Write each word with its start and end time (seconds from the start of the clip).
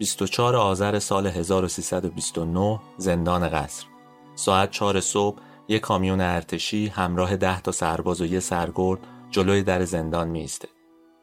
24 0.00 0.56
آذر 0.56 0.98
سال 0.98 1.26
1329 1.26 2.80
زندان 2.96 3.48
قصر 3.48 3.86
ساعت 4.34 4.70
4 4.70 5.00
صبح 5.00 5.38
یک 5.68 5.80
کامیون 5.80 6.20
ارتشی 6.20 6.86
همراه 6.86 7.36
ده 7.36 7.60
تا 7.60 7.72
سرباز 7.72 8.20
و 8.20 8.26
یه 8.26 8.40
سرگرد 8.40 8.98
جلوی 9.30 9.62
در 9.62 9.84
زندان 9.84 10.28
میسته. 10.28 10.68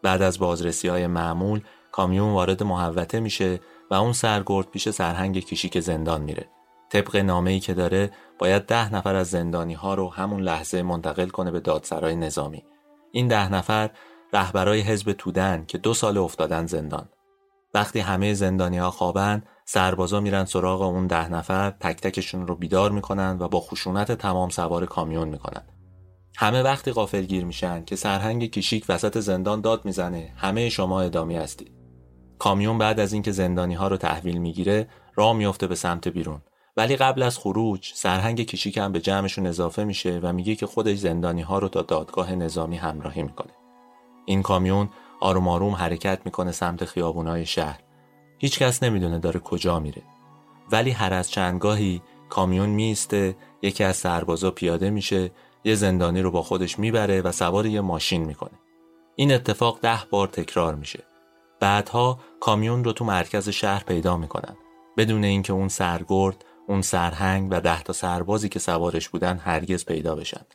بعد 0.04 0.21
از 0.21 0.40
بازرسی 0.40 0.88
های 0.88 1.08
معمول 1.08 1.62
کامیون 1.91 2.34
وارد 2.34 2.63
محوطه 2.63 3.20
میشه 3.20 3.59
و 3.91 3.94
اون 3.94 4.13
سرگرد 4.13 4.70
پیش 4.70 4.90
سرهنگ 4.90 5.46
کشیک 5.46 5.80
زندان 5.80 6.21
میره. 6.21 6.49
طبق 6.90 7.16
نامه 7.16 7.52
ای 7.52 7.59
که 7.59 7.73
داره 7.73 8.12
باید 8.40 8.66
ده 8.66 8.94
نفر 8.94 9.16
از 9.16 9.30
زندانی 9.30 9.73
ها 9.73 9.94
رو 9.94 10.09
همون 10.09 10.41
لحظه 10.41 10.82
منتقل 10.82 11.27
کنه 11.27 11.52
به 11.52 11.59
دادسرای 11.59 12.16
نظامی. 12.16 12.63
این 13.12 13.27
ده 13.27 13.52
نفر 13.54 13.90
رهبرای 14.34 14.82
حزب 14.82 15.13
تودن 15.13 15.66
که 15.68 15.77
دو 15.77 15.94
سال 15.94 16.18
افتادن 16.18 16.66
زندان. 16.66 17.09
وقتی 17.73 17.99
همه 17.99 18.34
زندانی 18.34 18.77
ها 18.77 18.91
خوابن 18.91 19.44
سربازا 19.66 20.20
میرن 20.20 20.45
سراغ 20.45 20.81
اون 20.81 21.07
ده 21.07 21.30
نفر 21.30 21.71
تک 21.71 22.02
تکشون 22.02 22.48
رو 22.48 22.55
بیدار 22.55 22.91
می‌کنن 22.91 23.38
و 23.40 23.48
با 23.48 23.59
خشونت 23.59 24.12
تمام 24.12 24.49
سوار 24.49 24.85
کامیون 24.85 25.27
می‌کنن. 25.27 25.63
همه 26.38 26.62
وقتی 26.62 26.91
غافلگیر 26.91 27.45
میشن 27.45 27.84
که 27.85 27.95
سرهنگ 27.95 28.52
کشیک 28.52 28.85
وسط 28.90 29.20
زندان 29.20 29.62
داد 29.62 29.85
می‌زنه 29.85 30.34
همه 30.38 30.70
شما 30.70 31.01
ادامی 31.01 31.35
هستید 31.35 31.71
کامیون 32.40 32.77
بعد 32.77 32.99
از 32.99 33.13
اینکه 33.13 33.32
زندانی 33.32 33.73
ها 33.73 33.88
رو 33.88 33.98
تحویل 33.98 34.38
می‌گیره 34.38 34.88
راه 35.15 35.34
میفته 35.34 35.68
به 35.68 35.76
سمت 35.76 36.07
بیرون. 36.07 36.41
ولی 36.77 36.95
قبل 36.95 37.23
از 37.23 37.38
خروج 37.38 37.91
سرهنگ 37.95 38.41
کشیک 38.41 38.77
هم 38.77 38.91
به 38.91 38.99
جمعشون 38.99 39.48
اضافه 39.48 39.84
میشه 39.84 40.20
و 40.23 40.34
میگه 40.34 40.55
که 40.55 40.65
خودش 40.65 40.98
زندانی 40.98 41.41
ها 41.41 41.60
رو 41.60 41.68
تا 41.68 41.82
دادگاه 41.82 42.35
نظامی 42.35 42.77
همراهی 42.77 43.23
می‌کنه. 43.23 43.51
این 44.26 44.41
کامیون 44.41 44.90
آروم 45.20 45.48
آروم 45.48 45.73
حرکت 45.73 46.21
می‌کنه 46.26 46.51
سمت 46.51 46.85
خیابونای 46.85 47.46
شهر. 47.46 47.79
هیچ 48.40 48.60
کس 48.60 48.84
نمی‌دونه 48.84 49.20
داره 49.20 49.40
کجا 49.40 49.79
میره. 49.79 50.01
ولی 50.71 50.91
هر 50.91 51.13
از 51.13 51.32
چندگاهی 51.32 52.01
کامیون 52.29 52.70
میسته 52.70 53.35
یکی 53.62 53.84
از 53.84 53.95
سربازا 53.95 54.51
پیاده 54.51 54.90
میشه 54.90 55.32
یه 55.63 55.76
زندانی 55.76 56.21
رو 56.21 56.32
با 56.32 56.41
خودش 56.41 56.79
می‌بره 56.79 57.21
و 57.21 57.32
سوار 57.32 57.65
یه 57.65 57.82
ماشین 57.82 58.23
می‌کنه. 58.26 58.60
این 59.15 59.34
اتفاق 59.34 59.79
ده 59.82 59.99
بار 60.10 60.27
تکرار 60.27 60.76
میشه. 60.76 61.04
بعدها 61.60 62.20
کامیون 62.40 62.84
رو 62.84 62.93
تو 62.93 63.05
مرکز 63.05 63.49
شهر 63.49 63.84
پیدا 63.84 64.18
می‌کنن. 64.18 64.57
بدون 64.97 65.23
اینکه 65.23 65.53
اون 65.53 65.68
سرگرد 65.68 66.45
اون 66.68 66.81
سرهنگ 66.81 67.47
و 67.51 67.62
ده 67.62 67.84
تا 67.84 67.94
سربازی 67.94 68.50
که 68.50 68.59
سوارش 68.59 69.09
بودن 69.09 69.38
هرگز 69.38 69.85
پیدا 69.85 70.16
بشن. 70.16 70.45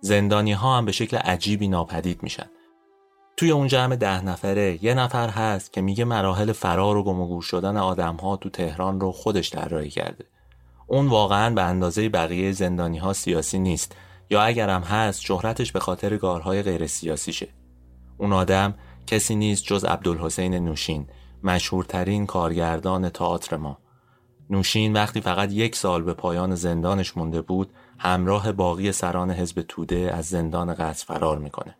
زندانی 0.00 0.52
ها 0.52 0.76
هم 0.76 0.84
به 0.84 0.92
شکل 0.92 1.16
عجیبی 1.16 1.68
ناپدید 1.68 2.22
میشن. 2.22 2.50
توی 3.36 3.50
اون 3.50 3.66
جمع 3.66 3.96
ده 3.96 4.24
نفره 4.24 4.84
یه 4.84 4.94
نفر 4.94 5.28
هست 5.28 5.72
که 5.72 5.80
میگه 5.80 6.04
مراحل 6.04 6.52
فرار 6.52 6.96
و 6.96 7.02
گم 7.02 7.40
شدن 7.40 7.76
آدم 7.76 8.16
ها 8.16 8.36
تو 8.36 8.50
تهران 8.50 9.00
رو 9.00 9.12
خودش 9.12 9.50
طراحی 9.50 9.90
کرده. 9.90 10.24
اون 10.86 11.06
واقعا 11.06 11.54
به 11.54 11.62
اندازه 11.62 12.08
بقیه 12.08 12.52
زندانی 12.52 12.98
ها 12.98 13.12
سیاسی 13.12 13.58
نیست 13.58 13.96
یا 14.30 14.42
اگرم 14.42 14.82
هست 14.82 15.20
شهرتش 15.20 15.72
به 15.72 15.80
خاطر 15.80 16.16
کارهای 16.16 16.62
غیر 16.62 16.86
سیاسیشه. 16.86 17.48
اون 18.18 18.32
آدم 18.32 18.74
کسی 19.06 19.34
نیست 19.34 19.64
جز 19.64 19.84
عبدالحسین 19.84 20.54
نوشین 20.54 21.06
مشهورترین 21.42 22.26
کارگردان 22.26 23.08
تئاتر 23.08 23.56
ما. 23.56 23.78
نوشین 24.50 24.92
وقتی 24.92 25.20
فقط 25.20 25.52
یک 25.52 25.76
سال 25.76 26.02
به 26.02 26.14
پایان 26.14 26.54
زندانش 26.54 27.16
مونده 27.16 27.42
بود 27.42 27.72
همراه 27.98 28.52
باقی 28.52 28.92
سران 28.92 29.30
حزب 29.30 29.62
توده 29.62 30.10
از 30.14 30.26
زندان 30.26 30.74
قصد 30.74 31.06
فرار 31.06 31.38
می‌کنه. 31.38 31.76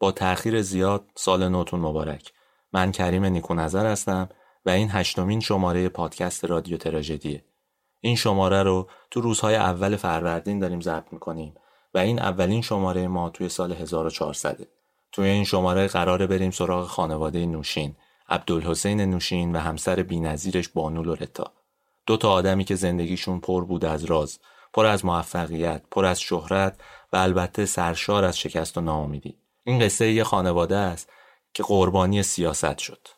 با 0.00 0.12
تأخیر 0.12 0.62
زیاد 0.62 1.04
سال 1.14 1.48
نوتون 1.48 1.80
مبارک. 1.80 2.32
من 2.72 2.92
کریم 2.92 3.24
نیکو 3.24 3.54
نظر 3.54 3.86
هستم 3.86 4.28
و 4.66 4.70
این 4.70 4.88
هشتمین 4.90 5.40
شماره 5.40 5.88
پادکست 5.88 6.44
رادیو 6.44 6.76
تراژدیه. 6.76 7.44
این 8.00 8.16
شماره 8.16 8.62
رو 8.62 8.88
تو 9.10 9.20
روزهای 9.20 9.56
اول 9.56 9.96
فروردین 9.96 10.58
داریم 10.58 10.80
ضبط 10.80 11.12
می‌کنیم 11.12 11.54
و 11.94 11.98
این 11.98 12.18
اولین 12.18 12.62
شماره 12.62 13.08
ما 13.08 13.30
توی 13.30 13.48
سال 13.48 13.72
1400 13.72 14.66
توی 15.12 15.28
این 15.28 15.44
شماره 15.44 15.86
قراره 15.86 16.26
بریم 16.26 16.50
سراغ 16.50 16.86
خانواده 16.86 17.46
نوشین 17.46 17.96
عبدالحسین 18.28 19.00
نوشین 19.00 19.56
و 19.56 19.58
همسر 19.58 20.02
بینظیرش 20.02 20.68
بانو 20.68 21.02
لورتا. 21.02 21.52
دو 22.06 22.16
تا 22.16 22.32
آدمی 22.32 22.64
که 22.64 22.74
زندگیشون 22.74 23.40
پر 23.40 23.64
بود 23.64 23.84
از 23.84 24.04
راز 24.04 24.38
پر 24.72 24.86
از 24.86 25.04
موفقیت 25.04 25.82
پر 25.90 26.04
از 26.04 26.20
شهرت 26.20 26.80
و 27.12 27.16
البته 27.16 27.66
سرشار 27.66 28.24
از 28.24 28.38
شکست 28.38 28.78
و 28.78 28.80
ناامیدی. 28.80 29.36
این 29.70 29.78
قصه 29.78 30.12
یه 30.12 30.24
خانواده 30.24 30.76
است 30.76 31.10
که 31.54 31.62
قربانی 31.62 32.22
سیاست 32.22 32.78
شد. 32.78 33.08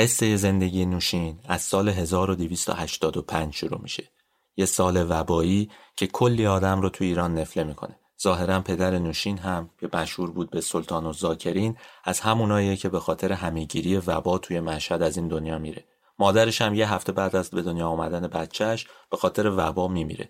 قصه 0.00 0.36
زندگی 0.36 0.86
نوشین 0.86 1.40
از 1.48 1.62
سال 1.62 1.88
1285 1.88 3.54
شروع 3.54 3.80
میشه. 3.82 4.08
یه 4.56 4.66
سال 4.66 5.06
وبایی 5.10 5.70
که 5.96 6.06
کلی 6.06 6.46
آدم 6.46 6.80
رو 6.80 6.88
تو 6.88 7.04
ایران 7.04 7.34
نفله 7.34 7.64
می‌کنه. 7.64 7.98
ظاهرا 8.22 8.60
پدر 8.60 8.98
نوشین 8.98 9.38
هم 9.38 9.70
که 9.80 9.88
مشهور 9.94 10.30
بود 10.30 10.50
به 10.50 10.60
سلطان 10.60 11.06
و 11.06 11.12
زاکرین 11.12 11.76
از 12.04 12.20
هموناییه 12.20 12.76
که 12.76 12.88
به 12.88 13.00
خاطر 13.00 13.32
همیگیری 13.32 13.96
وبا 13.96 14.38
توی 14.38 14.60
مشهد 14.60 15.02
از 15.02 15.16
این 15.16 15.28
دنیا 15.28 15.58
میره. 15.58 15.84
مادرش 16.18 16.62
هم 16.62 16.74
یه 16.74 16.92
هفته 16.92 17.12
بعد 17.12 17.36
از 17.36 17.50
به 17.50 17.62
دنیا 17.62 17.88
آمدن 17.88 18.26
بچهش 18.26 18.86
به 19.10 19.16
خاطر 19.16 19.52
وبا 19.56 19.88
میمیره 19.88 20.28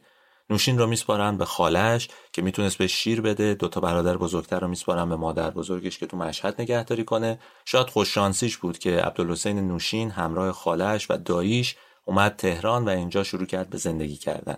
نوشین 0.51 0.79
رو 0.79 0.87
میسپارن 0.87 1.37
به 1.37 1.45
خالش 1.45 2.09
که 2.33 2.43
می‌تونست 2.43 2.79
به 2.79 2.87
شیر 2.87 3.21
بده. 3.21 3.55
دوتا 3.55 3.81
برادر 3.81 4.17
بزرگتر 4.17 4.61
رو 4.61 4.69
میسپارن 4.69 5.09
به 5.09 5.17
مادر 5.17 5.51
بزرگش 5.51 5.99
که 5.99 6.07
تو 6.07 6.17
مشهد 6.17 6.61
نگهداری 6.61 7.05
کنه. 7.05 7.39
شاید 7.65 7.91
خوششانسیش 7.91 8.57
بود 8.57 8.79
که 8.79 8.91
عبدالحسین 8.91 9.69
نوشین 9.69 10.11
همراه 10.11 10.53
خالش 10.53 11.11
و 11.11 11.17
داییش 11.17 11.77
اومد 12.05 12.37
تهران 12.37 12.85
و 12.85 12.89
اینجا 12.89 13.23
شروع 13.25 13.47
کرد 13.47 13.71
به 13.71 13.79
زندگی 13.79 14.17
کردن. 14.17 14.57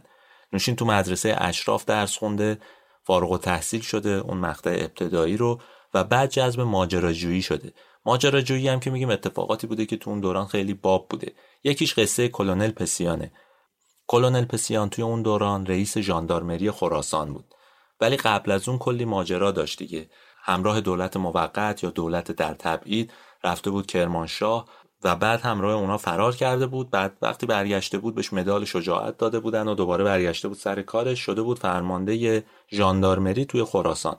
نوشین 0.52 0.76
تو 0.76 0.84
مدرسه 0.84 1.36
اشراف 1.38 1.84
درس 1.84 2.16
خونده 2.16 2.58
فارغ 3.04 3.30
و 3.30 3.38
تحصیل 3.38 3.80
شده 3.80 4.10
اون 4.10 4.38
مقطع 4.38 4.70
ابتدایی 4.70 5.36
رو 5.36 5.60
و 5.94 6.04
بعد 6.04 6.30
جذب 6.30 6.60
ماجراجویی 6.60 7.42
شده. 7.42 7.72
ماجراجویی 8.06 8.68
هم 8.68 8.80
که 8.80 8.90
میگیم 8.90 9.10
اتفاقاتی 9.10 9.66
بوده 9.66 9.86
که 9.86 9.96
تو 9.96 10.10
اون 10.10 10.20
دوران 10.20 10.46
خیلی 10.46 10.74
باب 10.74 11.06
بوده. 11.08 11.32
یکیش 11.64 11.98
قصه 11.98 12.28
کلونل 12.28 12.70
پسیانه. 12.70 13.32
کلونل 14.12 14.44
پسیان 14.44 14.88
توی 14.88 15.04
اون 15.04 15.22
دوران 15.22 15.66
رئیس 15.66 15.98
ژاندارمری 15.98 16.70
خراسان 16.70 17.32
بود. 17.32 17.44
ولی 18.00 18.16
قبل 18.16 18.50
از 18.50 18.68
اون 18.68 18.78
کلی 18.78 19.04
ماجرا 19.04 19.50
داشت 19.50 19.78
دیگه. 19.78 20.10
همراه 20.42 20.80
دولت 20.80 21.16
موقت 21.16 21.84
یا 21.84 21.90
دولت 21.90 22.32
در 22.32 22.54
تبعید 22.54 23.12
رفته 23.44 23.70
بود 23.70 23.86
کرمانشاه 23.86 24.68
و 25.04 25.16
بعد 25.16 25.40
همراه 25.40 25.74
اونا 25.74 25.96
فرار 25.96 26.36
کرده 26.36 26.66
بود. 26.66 26.90
بعد 26.90 27.16
وقتی 27.22 27.46
برگشته 27.46 27.98
بود 27.98 28.14
بهش 28.14 28.32
مدال 28.32 28.64
شجاعت 28.64 29.18
داده 29.18 29.40
بودن 29.40 29.68
و 29.68 29.74
دوباره 29.74 30.04
برگشته 30.04 30.48
بود 30.48 30.58
سر 30.58 30.82
کارش 30.82 31.20
شده 31.20 31.42
بود 31.42 31.58
فرمانده 31.58 32.44
ژاندارمری 32.70 33.44
توی 33.44 33.64
خراسان. 33.64 34.16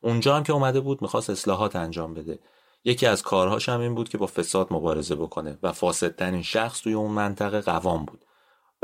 اونجا 0.00 0.36
هم 0.36 0.42
که 0.42 0.52
اومده 0.52 0.80
بود 0.80 1.02
می‌خواست 1.02 1.30
اصلاحات 1.30 1.76
انجام 1.76 2.14
بده. 2.14 2.38
یکی 2.84 3.06
از 3.06 3.22
کارهاش 3.22 3.68
هم 3.68 3.80
این 3.80 3.94
بود 3.94 4.08
که 4.08 4.18
با 4.18 4.26
فساد 4.26 4.66
مبارزه 4.70 5.14
بکنه 5.14 5.58
و 5.62 5.72
فاسدترین 5.72 6.42
شخص 6.42 6.80
توی 6.80 6.92
اون 6.92 7.10
منطقه 7.10 7.60
قوام 7.60 8.04
بود. 8.04 8.23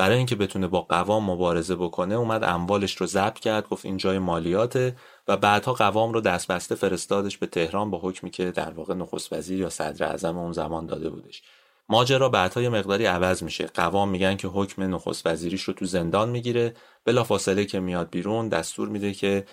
برای 0.00 0.16
اینکه 0.16 0.36
بتونه 0.36 0.66
با 0.66 0.80
قوام 0.80 1.30
مبارزه 1.30 1.76
بکنه 1.76 2.14
اومد 2.14 2.44
اموالش 2.44 2.96
رو 2.96 3.06
ضبط 3.06 3.38
کرد 3.38 3.68
گفت 3.68 3.84
این 3.84 3.96
جای 3.96 4.18
مالیاته 4.18 4.96
و 5.28 5.36
بعدها 5.36 5.72
قوام 5.72 6.12
رو 6.12 6.20
دست 6.20 6.46
بسته 6.46 6.74
فرستادش 6.74 7.38
به 7.38 7.46
تهران 7.46 7.90
با 7.90 7.98
حکمی 7.98 8.30
که 8.30 8.50
در 8.50 8.70
واقع 8.70 8.94
نخست 8.94 9.32
وزیر 9.32 9.58
یا 9.58 9.70
صدر 9.70 10.06
اعظم 10.06 10.38
اون 10.38 10.52
زمان 10.52 10.86
داده 10.86 11.10
بودش. 11.10 11.42
ماجرا 11.88 12.28
بعدها 12.28 12.62
یه 12.62 12.68
مقداری 12.68 13.06
عوض 13.06 13.42
میشه. 13.42 13.66
قوام 13.66 14.08
میگن 14.08 14.36
که 14.36 14.48
حکم 14.48 14.94
نخست 14.94 15.26
وزیریش 15.26 15.62
رو 15.62 15.74
تو 15.74 15.84
زندان 15.84 16.28
می‌گیره. 16.28 16.74
فاصله 17.24 17.64
که 17.64 17.80
میاد 17.80 18.10
بیرون 18.10 18.48
دستور 18.48 18.88
میده 18.88 19.14
که 19.14 19.46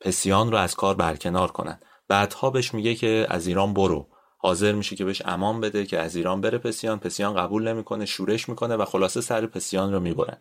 پسیان 0.00 0.50
رو 0.50 0.56
از 0.58 0.74
کار 0.74 0.94
برکنار 0.94 1.52
کنن. 1.52 1.80
بعدها 2.08 2.50
بهش 2.50 2.74
میگه 2.74 2.94
که 2.94 3.26
از 3.28 3.46
ایران 3.46 3.74
برو. 3.74 4.06
حاضر 4.42 4.72
میشه 4.72 4.96
که 4.96 5.04
بهش 5.04 5.22
امان 5.24 5.60
بده 5.60 5.86
که 5.86 5.98
از 5.98 6.16
ایران 6.16 6.40
بره 6.40 6.58
پسیان. 6.58 6.98
پسیان 6.98 7.34
قبول 7.34 7.68
نمی‌کنه 7.68 8.06
شورش 8.06 8.48
می‌کنه 8.48 8.76
و 8.76 8.84
خلاصه 8.84 9.20
سر 9.20 9.46
پسیان 9.46 9.92
رو 9.92 10.00
می‌برن. 10.00 10.36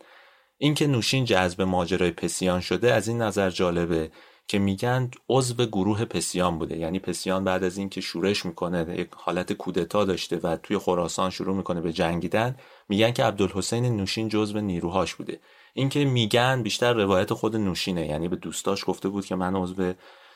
اینکه 0.57 0.87
نوشین 0.87 1.25
جذب 1.25 1.61
ماجرای 1.61 2.11
پسیان 2.11 2.59
شده 2.59 2.93
از 2.93 3.07
این 3.07 3.21
نظر 3.21 3.49
جالبه 3.49 4.11
که 4.47 4.59
میگن 4.59 5.11
عضو 5.29 5.65
گروه 5.65 6.05
پسیان 6.05 6.59
بوده. 6.59 6.77
یعنی 6.77 6.99
پسیان 6.99 7.43
بعد 7.43 7.63
از 7.63 7.77
اینکه 7.77 8.01
شورش 8.01 8.45
می‌کنه 8.45 8.95
یک 8.99 9.09
حالت 9.15 9.53
کودتا 9.53 10.05
داشته 10.05 10.39
و 10.43 10.57
توی 10.57 10.77
خراسان 10.77 11.29
شروع 11.29 11.55
می‌کنه 11.55 11.81
به 11.81 11.93
جنگیدن 11.93 12.55
میگن 12.89 13.11
که 13.11 13.23
عبدالحسین 13.23 13.97
نوشین 13.97 14.29
جزو 14.29 14.61
نیروهاش 14.61 15.15
بوده. 15.15 15.39
اینکه 15.73 16.05
میگن 16.05 16.63
بیشتر 16.63 16.93
روایت 16.93 17.33
خود 17.33 17.55
نوشینه. 17.55 18.07
یعنی 18.07 18.27
به 18.27 18.35
دوستاش 18.35 18.83
گفته 18.87 19.09
بود 19.09 19.25
که 19.25 19.35
من 19.35 19.55
عضو 19.55 19.93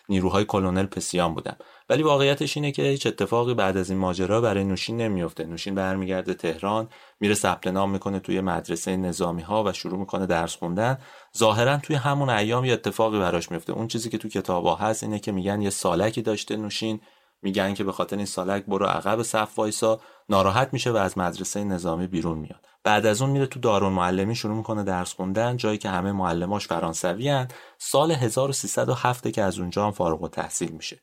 نیروهای 0.09 0.45
کلونل 0.45 0.85
پسیان 0.85 1.33
بودم 1.33 1.57
ولی 1.89 2.03
واقعیتش 2.03 2.57
اینه 2.57 2.71
که 2.71 2.81
هیچ 2.81 3.07
اتفاقی 3.07 3.53
بعد 3.53 3.77
از 3.77 3.89
این 3.89 3.99
ماجرا 3.99 4.41
برای 4.41 4.63
نوشین 4.63 4.97
نمیفته 4.97 5.43
نوشین 5.43 5.75
برمیگرده 5.75 6.33
تهران 6.33 6.89
میره 7.19 7.33
ثبت 7.33 7.67
نام 7.67 7.91
می‌کنه 7.91 8.19
توی 8.19 8.41
مدرسه 8.41 8.97
نظامی 8.97 9.41
ها 9.41 9.63
و 9.63 9.73
شروع 9.73 9.99
می‌کنه 9.99 10.25
درس 10.25 10.55
خوندن. 10.55 10.97
ظاهرا 11.37 11.77
توی 11.77 11.95
همون 11.95 12.29
ایام 12.29 12.65
یه 12.65 12.73
اتفاقی 12.73 13.19
براش 13.19 13.51
میفته 13.51 13.73
اون 13.73 13.87
چیزی 13.87 14.09
که 14.09 14.17
تو 14.17 14.29
کتابا 14.29 14.75
هست 14.75 15.03
اینه 15.03 15.19
که 15.19 15.31
میگن 15.31 15.61
یه 15.61 15.69
سالکی 15.69 16.21
داشته 16.21 16.55
نوشین. 16.55 17.01
میگن 17.41 17.73
که 17.73 17.83
به 17.83 17.91
خاطر 17.91 18.17
این 18.17 18.25
سالک 18.25 18.65
برو 18.65 18.85
عقب 18.85 19.21
صف 19.21 19.59
وایسا. 19.59 19.99
ناراحت 20.29 20.69
میشه 20.73 20.91
و 20.91 20.95
از 20.95 21.17
مدرسه 21.17 21.63
نظامی 21.63 22.07
بیرون 22.07 22.37
میاد. 22.37 22.67
بعد 22.83 23.05
از 23.05 23.21
اون 23.21 23.31
میره 23.31 23.45
تو 23.45 23.59
دارون 23.59 23.93
معلمی 23.93 24.35
شروع 24.35 24.57
می‌کنه 24.57 24.83
درس 24.83 25.13
خوندن 25.13 25.57
جایی 25.57 25.77
که 25.77 25.89
همه 25.89 26.11
معلماش 26.11 26.67
فرانسوی 26.67 27.29
هن. 27.29 27.47
سال 27.77 28.11
1307 28.11 29.27
که 29.27 29.41
از 29.41 29.59
اونجا 29.59 29.85
هم 29.85 29.91
فارغ 29.91 30.29
تحصیل 30.29 30.71
میشه. 30.71 31.01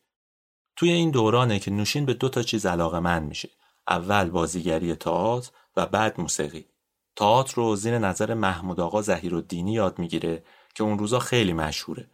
توی 0.77 0.91
این 0.91 1.11
دورانه 1.11 1.59
که 1.59 1.71
نوشین 1.71 2.07
به 2.07 2.15
دو 2.15 2.29
تا 2.29 2.43
چیز 2.43 2.67
علاقه 2.67 3.01
من 3.01 3.23
میشه. 3.23 3.49
اول 3.89 4.31
بازیگری 4.31 4.95
تئاتر 4.95 5.51
و 5.77 5.87
بعد 5.87 6.21
موسیقی. 6.21 6.67
تئاتر 7.17 7.55
رو 7.55 7.77
زیر 7.77 7.99
نظر 7.99 8.35
محمود 8.35 8.81
آقا 8.81 9.03
زهیر 9.03 9.35
الدینی 9.35 9.73
یاد 9.73 9.99
می‌گیره 9.99 10.43
که 10.75 10.85
اون 10.85 10.99
روزا 10.99 11.19
خیلی 11.19 11.53
مشهوره. 11.53 12.11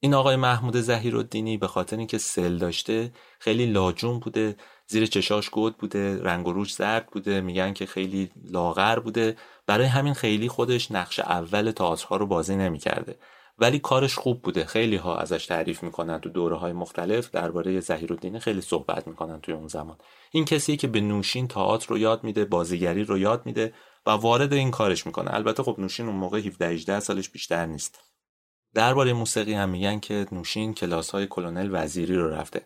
این 0.00 0.14
آقای 0.14 0.36
محمود 0.36 0.76
زهیر 0.76 1.16
الدینی 1.16 1.56
به 1.56 1.68
خاطر 1.68 1.96
اینکه 1.96 2.18
سل 2.18 2.58
داشته 2.58 3.12
خیلی 3.38 3.66
لاجون 3.66 4.18
بوده 4.18 4.56
زیر 4.86 5.06
چشاش 5.06 5.48
گود 5.48 5.76
بوده 5.76 6.22
رنگ 6.22 6.46
و 6.46 6.52
روش 6.52 6.74
زرد 6.74 7.06
بوده 7.06 7.40
میگن 7.40 7.72
که 7.72 7.86
خیلی 7.86 8.30
لاغر 8.50 8.98
بوده. 8.98 9.36
برای 9.66 9.86
همین 9.86 10.14
خیلی 10.14 10.48
خودش 10.48 10.90
نقش 10.90 11.18
اول 11.20 11.70
تئاترها 11.70 12.16
رو 12.16 12.26
بازی 12.26 12.56
نمی‌کرده. 12.56 13.18
ولی 13.58 13.78
کارش 13.78 14.14
خوب 14.14 14.42
بوده. 14.42 14.64
خیلی 14.64 14.96
ها 14.96 15.16
ازش 15.16 15.46
تعریف 15.46 15.82
می‌کنن 15.82 16.20
تو 16.20 16.28
دوره 16.28 16.56
های 16.56 16.72
مختلف 16.72 17.30
درباره 17.30 17.82
الدینی 17.88 18.38
خیلی 18.38 18.60
صحبت 18.60 19.06
می‌کنن 19.06 19.40
توی 19.40 19.54
اون 19.54 19.68
زمان. 19.68 19.96
این 20.30 20.44
کسی 20.44 20.76
که 20.76 20.88
به 20.88 21.00
نوشین 21.00 21.48
تئاتر 21.48 21.86
رو 21.88 21.98
یاد 21.98 22.24
میده 22.24 22.44
بازیگری 22.44 23.04
رو 23.04 23.18
یاد 23.18 23.46
میده 23.46 23.74
و 24.06 24.10
وارد 24.10 24.52
این 24.52 24.70
کارش 24.70 25.06
می‌کنه. 25.06 25.34
البته 25.34 25.62
خب 25.62 25.76
نوشین 25.78 26.06
اون 26.06 26.16
موقع 26.16 26.38
17 26.38 26.68
18 26.68 27.00
سالش 27.00 27.30
بیشتر 27.30 27.66
نیست. 27.66 28.00
درباره 28.74 29.12
موسیقی 29.12 29.54
هم 29.54 29.68
میگن 29.68 30.00
که 30.00 30.26
نوشین 30.32 30.74
کلاس 30.74 31.10
های 31.10 31.26
کلونل 31.26 31.68
وزیری 31.72 32.16
رو 32.16 32.30
رفته. 32.30 32.62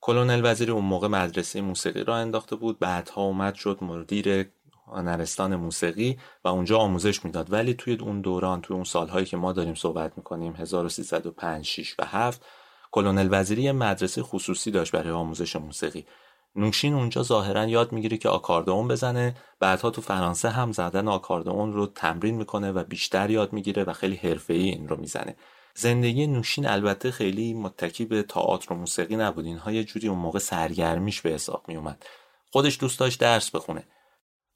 کلونل 0.00 0.40
وزیری 0.44 0.72
اون 0.72 0.84
موقع 0.84 1.08
مدرسه 1.08 1.60
موسیقی 1.60 2.04
را 2.04 2.16
انداخته 2.16 2.56
بود. 2.56 2.78
بعدها 2.78 3.22
اومد 3.22 3.54
شد 3.54 3.78
مدیر 3.80 4.46
هنرستان 4.86 5.56
موسیقی 5.56 6.18
و 6.44 6.48
اونجا 6.48 6.78
آموزش 6.78 7.24
می‌داد. 7.24 7.52
ولی 7.52 7.74
توی 7.74 7.94
اون 7.94 8.20
دوران 8.20 8.60
توی 8.60 8.74
اون 8.74 8.84
سالهایی 8.84 9.26
که 9.26 9.36
ما 9.36 9.52
داریم 9.52 9.74
صحبت 9.74 10.12
می‌کنیم 10.16 10.56
1305 10.56 11.64
6 11.64 11.94
و 11.98 12.04
7 12.04 12.46
کلونل 12.92 13.28
وزیری 13.30 13.72
مدرسه 13.72 14.22
خصوصی 14.22 14.70
داشت 14.70 14.92
برای 14.92 15.10
آموزش 15.10 15.56
موسیقی. 15.56 16.06
نوشین 16.56 16.94
اونجا 16.94 17.22
ظاهرا 17.22 17.64
یاد 17.64 17.92
می‌گیره 17.92 18.16
که 18.16 18.28
آکاردئون 18.28 18.88
بزنه. 18.88 19.34
بعدها 19.60 19.90
تو 19.90 20.00
فرانسه 20.00 20.48
هم 20.48 20.72
زدن 20.72 21.08
آکاردئون 21.08 21.72
رو 21.72 21.86
تمرین 21.86 22.34
می‌کنه 22.34 22.72
و 22.72 22.84
بیشتر 22.84 23.30
یاد 23.30 23.52
می‌گیره 23.52 23.84
و 23.84 23.92
خیلی 23.92 24.16
حرفه‌ای 24.16 24.68
این 24.68 24.88
رو 24.88 24.96
می‌زنه. 24.96 25.36
زندگی 25.78 26.26
نوشین 26.26 26.66
البته 26.66 27.10
خیلی 27.10 27.54
متکی 27.54 28.04
به 28.04 28.22
تئاتر 28.22 28.72
و 28.72 28.76
موسیقی 28.76 29.16
نبود. 29.16 29.44
اینها 29.44 29.72
یه 29.72 29.84
جوری 29.84 30.08
اون 30.08 30.18
موقع 30.18 30.38
سرگرمیش 30.38 31.20
به 31.20 31.30
حساب 31.30 31.64
می 31.68 31.76
اومد 31.76 32.06
خودش 32.52 32.80
دوست 32.80 32.98
داشت 32.98 33.20
درس 33.20 33.50
بخونه. 33.50 33.84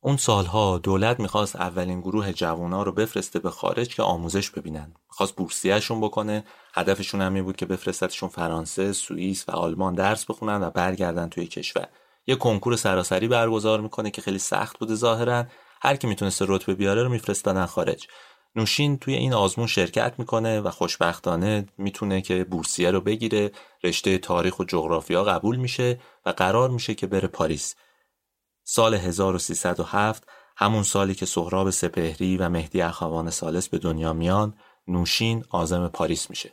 اون 0.01 0.17
سالها 0.17 0.79
دولت 0.79 1.21
می‌خواست 1.21 1.57
اولین 1.57 2.01
گروه 2.01 2.33
جوونا 2.33 2.83
رو 2.83 2.93
بفرسته 2.93 3.39
به 3.39 3.51
خارج 3.51 3.95
که 3.95 4.03
آموزش 4.03 4.51
ببینن. 4.51 4.95
خواست 5.09 5.37
بورسیهشون 5.37 6.01
بکنه. 6.01 6.45
هدفشون 6.75 7.21
هم 7.21 7.43
بود 7.43 7.57
که 7.57 7.67
بفرستتشون 7.67 8.29
فرانسه، 8.29 8.93
سوئیس 8.93 9.49
و 9.49 9.53
آلمان 9.53 9.95
درس 9.95 10.25
بخونن 10.25 10.63
و 10.63 10.71
برگردن 10.71 11.29
توی 11.29 11.47
کشور. 11.47 11.89
یه 12.27 12.37
کنکور 12.37 12.77
سراسری 12.77 13.29
برگزار 13.29 13.81
می‌کنه 13.81 14.11
که 14.11 14.23
خیلی 14.23 14.39
سخت 14.39 14.79
بوده 14.79 14.95
ظاهرا. 14.95 15.45
هر 15.83 15.97
کی 15.97 16.07
می‌تونسته 16.07 16.45
رتبه 16.49 16.75
بیاره 16.75 17.03
رو 17.03 17.09
میفرستادن 17.09 17.67
خارج. 17.67 18.09
نوشین 18.57 18.99
توی 18.99 19.15
این 19.15 19.35
آزمون 19.35 19.67
شرکت 19.67 20.15
می‌کنه 20.19 20.61
و 20.61 20.71
خوشبختانه 20.71 21.67
می‌تونه 21.79 22.21
که 22.23 22.45
بورسیه 22.45 22.91
رو 22.91 23.01
بگیره 23.01 23.51
رشته 23.85 24.19
تاریخ 24.19 24.59
و 24.59 24.65
جغرافیا 24.65 25.25
قبول 25.25 25.57
میشه 25.57 26.01
و 26.27 26.31
قرار 26.31 26.71
میشه 26.71 26.95
که 26.95 27.07
بره 27.07 27.29
پاریس. 27.29 27.75
سال 28.65 28.95
1307 28.95 30.29
همون 30.57 30.83
سالی 30.83 31.15
که 31.15 31.27
سهراب 31.27 31.71
سپهری 31.71 32.37
و 32.37 32.49
مهدی 32.49 32.83
اخوان 32.83 33.31
سالس 33.31 33.69
به 33.69 33.79
دنیا 33.79 34.13
میان 34.13 34.55
نوشین 34.89 35.45
آزم 35.51 35.89
پاریس 35.89 36.31
میشه. 36.31 36.53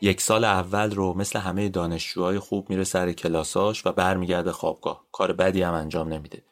یک 0.00 0.20
سال 0.20 0.44
اول 0.44 0.94
رو 0.94 1.14
مثل 1.14 1.38
همه 1.38 1.68
دانشجوهای 1.68 2.38
خوب 2.38 2.70
میره 2.70 2.84
سر 2.84 3.12
کلاساش 3.12 3.86
و 3.86 3.92
برمیگرده 3.92 4.52
خوابگاه. 4.52 5.04
کار 5.12 5.32
بدی 5.32 5.62
هم 5.62 5.74
انجام 5.74 6.08
نمیده. 6.08 6.42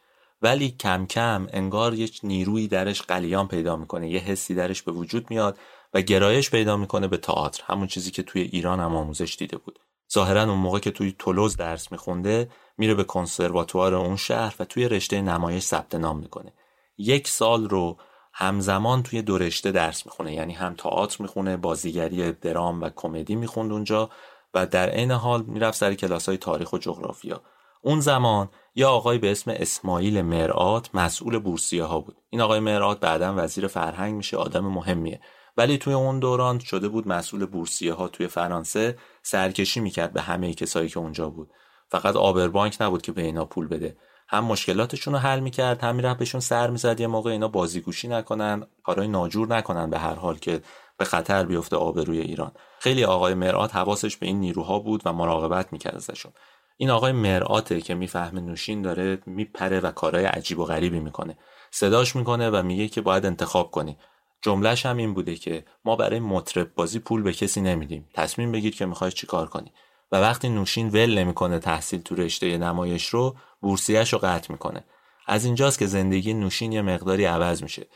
ولی 0.42 0.70
کم 0.70 1.06
کم 1.06 1.46
انگار 1.52 1.94
یک 1.94 2.20
نیروی 2.22 2.68
درش 2.68 3.02
قلیان 3.02 3.48
پیدا 3.48 3.76
می‌کنه. 3.76 4.10
یه 4.10 4.20
حسی 4.20 4.54
درش 4.54 4.82
به 4.82 4.92
وجود 4.92 5.30
میاد 5.30 5.58
و 5.94 6.00
گرایش 6.00 6.50
پیدا 6.50 6.76
می‌کنه 6.76 7.08
به 7.08 7.16
تئاتر. 7.16 7.62
همون 7.66 7.86
چیزی 7.86 8.10
که 8.10 8.22
توی 8.22 8.42
ایران 8.42 8.80
هم 8.80 8.96
آموزش 8.96 9.36
دیده 9.38 9.56
بود. 9.56 9.78
ظاهرا 10.12 10.42
اون 10.42 10.58
موقع 10.58 10.78
که 10.78 10.90
توی 10.90 11.14
تولوز 11.18 11.56
درس 11.56 11.92
میخونده 11.92 12.50
میره 12.78 12.94
به 12.94 13.04
کنسرواتوار 13.04 13.94
اون 13.94 14.16
شهر 14.16 14.54
و 14.58 14.64
توی 14.64 14.88
رشته 14.88 15.22
نمایش 15.22 15.62
ثبت 15.62 15.94
نام 15.94 16.18
می‌کنه. 16.18 16.52
یک 16.98 17.28
سال 17.28 17.68
رو 17.68 17.96
همزمان 18.36 19.02
توی 19.02 19.22
دو 19.22 19.38
رشته 19.38 19.72
درس 19.72 20.06
می‌خونه. 20.06 20.34
یعنی 20.34 20.52
هم 20.52 20.74
تئاتر 20.74 21.22
می‌خونه 21.22 21.56
بازیگری 21.56 22.32
درام 22.32 22.82
و 22.82 22.90
کمدی 22.96 23.36
می‌خوند 23.36 23.72
اونجا 23.72 24.10
و 24.54 24.66
در 24.66 24.88
عین 24.88 25.10
حال 25.10 25.42
می‌رفت 25.42 25.78
سر 25.78 25.94
کلاس 25.94 26.28
های 26.28 26.38
تاریخ 26.38 26.72
و 26.72 26.78
جغرافیا. 26.78 27.42
اون 27.82 28.00
زمان 28.00 28.48
یا 28.74 28.90
آقای 28.90 29.18
به 29.18 29.30
اسم 29.30 29.50
اسماعیل 29.50 30.22
مرآت 30.22 30.94
مسئول 30.94 31.38
بورسیه 31.38 31.84
ها 31.84 32.00
بود. 32.00 32.16
این 32.30 32.40
آقای 32.40 32.60
مرآت 32.60 33.00
بعدا 33.00 33.34
وزیر 33.36 33.66
فرهنگ 33.66 34.14
میشه 34.14 34.36
آدم 34.36 34.66
مهمیه. 34.66 35.20
ولی 35.56 35.78
توی 35.78 35.92
اون 35.92 36.18
دوران 36.18 36.58
شده 36.58 36.88
بود 36.88 37.08
مسئول 37.08 37.46
بورسیه 37.46 37.92
ها 37.92 38.08
توی 38.08 38.26
فرانسه 38.26 38.98
سرکشی 39.22 39.80
می‌کرد 39.80 40.12
به 40.12 40.20
همه 40.20 40.54
کسایی 40.54 40.88
که 40.88 40.98
اونجا 40.98 41.28
بود. 41.28 41.50
فقط 41.88 42.16
آبربانک 42.16 42.76
نبود 42.80 43.02
که 43.02 43.12
به 43.12 43.22
اینا 43.22 43.44
پول 43.44 43.68
بده. 43.68 43.96
هم 44.28 44.44
مشکلاتشون 44.44 45.14
رو 45.14 45.20
حل 45.20 45.40
می‌کرد 45.40 45.84
هم 45.84 45.96
می‌رفت 45.96 46.18
بهشون 46.18 46.40
سر 46.40 46.70
می‌زد 46.70 47.00
یه 47.00 47.06
موقع 47.06 47.30
اینا 47.30 47.48
بازیگوشی 47.48 48.08
نکنن 48.08 48.66
کارهای 48.82 49.08
ناجور 49.08 49.48
نکنن 49.56 49.90
به 49.90 49.98
هر 49.98 50.14
حال 50.14 50.38
که 50.38 50.60
به 50.98 51.04
خطر 51.04 51.44
بیفته 51.44 51.76
آبروی 51.76 52.20
ایران. 52.20 52.52
خیلی 52.78 53.04
آقای 53.04 53.34
مرآت 53.34 53.76
حواسش 53.76 54.16
به 54.16 54.26
این 54.26 54.40
نیروها 54.40 54.78
بود 54.78 55.02
و 55.04 55.12
مراقبت 55.12 55.72
می‌کرد 55.72 55.96
ازشون. 55.96 56.32
این 56.76 56.90
آقای 56.90 57.12
مرآته 57.12 57.80
که 57.80 57.94
می‌فهمه 57.94 58.40
نوشین 58.40 58.82
داره 58.82 59.18
میپره 59.26 59.80
و 59.80 59.90
کارهای 59.90 60.24
عجیب 60.24 60.58
و 60.58 60.64
غریبی 60.64 61.00
می‌کنه. 61.00 61.38
صداش 61.70 62.16
می‌کنه 62.16 62.50
و 62.50 62.62
میگه 62.62 62.88
که 62.88 63.00
باید 63.00 63.26
انتخاب 63.26 63.70
کنی. 63.70 63.98
جملهش 64.42 64.86
هم 64.86 64.96
این 64.96 65.14
بوده 65.14 65.34
که 65.36 65.64
ما 65.84 65.96
برای 65.96 66.20
مطرب 66.20 66.74
بازی 66.74 66.98
پول 66.98 67.22
به 67.22 67.32
کسی 67.32 67.60
نمیدیم. 67.60 68.08
تصمیم 68.14 68.52
بگیر 68.52 68.76
که 68.76 68.86
می‌خوای 68.86 69.12
چیکار 69.12 69.46
کنی. 69.46 69.72
و 70.14 70.16
وقتی 70.16 70.48
نوشین 70.48 70.88
ول 70.88 71.18
نمی‌کنه 71.18 71.58
تحصیل 71.58 72.02
تو 72.02 72.14
رشته 72.14 72.58
نمایش 72.58 73.06
رو 73.06 73.36
بورسیهش 73.60 74.12
رو 74.12 74.18
قطع 74.18 74.52
می‌کنه. 74.52 74.84
از 75.26 75.44
اینجاست 75.44 75.78
که 75.78 75.86
زندگی 75.86 76.34
نوشین 76.34 76.72
یه 76.72 76.82
مقداری 76.82 77.24
عوض 77.24 77.62
میشه. 77.62 77.86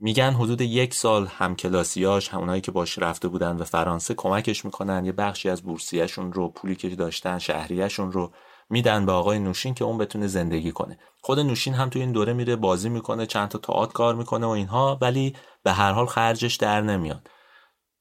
میگن 0.00 0.32
حدود 0.32 0.60
یک 0.60 0.94
سال 0.94 1.26
همکلاسیاش 1.26 2.28
همونایی 2.28 2.60
که 2.60 2.70
باش 2.70 2.98
رفته 2.98 3.28
بودن 3.28 3.56
به 3.56 3.64
فرانسه 3.64 4.14
کمکش 4.14 4.64
می‌کنن 4.64 5.04
یه 5.04 5.12
بخشی 5.12 5.48
از 5.50 5.62
بورسیهشون 5.62 6.32
رو 6.32 6.48
پولی 6.48 6.76
که 6.76 6.88
داشتن 6.88 7.38
شهریهشون 7.38 8.12
رو 8.12 8.32
میدن 8.70 9.06
به 9.06 9.12
آقای 9.12 9.38
نوشین 9.38 9.74
که 9.74 9.84
اون 9.84 9.98
بتونه 9.98 10.26
زندگی 10.26 10.72
کنه. 10.72 10.98
خود 11.20 11.38
نوشین 11.38 11.74
هم 11.74 11.88
تو 11.88 11.98
این 11.98 12.12
دوره 12.12 12.32
میره 12.32 12.56
بازی 12.56 12.88
می‌کنه 12.88 13.26
چند 13.26 13.48
تا 13.48 13.58
تئاتر 13.58 13.92
کار 13.92 14.14
می‌کنه 14.14 14.46
و 14.46 14.50
اینها 14.50 14.98
ولی 15.00 15.36
به 15.62 15.72
هر 15.72 15.92
حال 15.92 16.06
خرجش 16.06 16.56
در 16.56 16.80
نمیاد. 16.80 17.30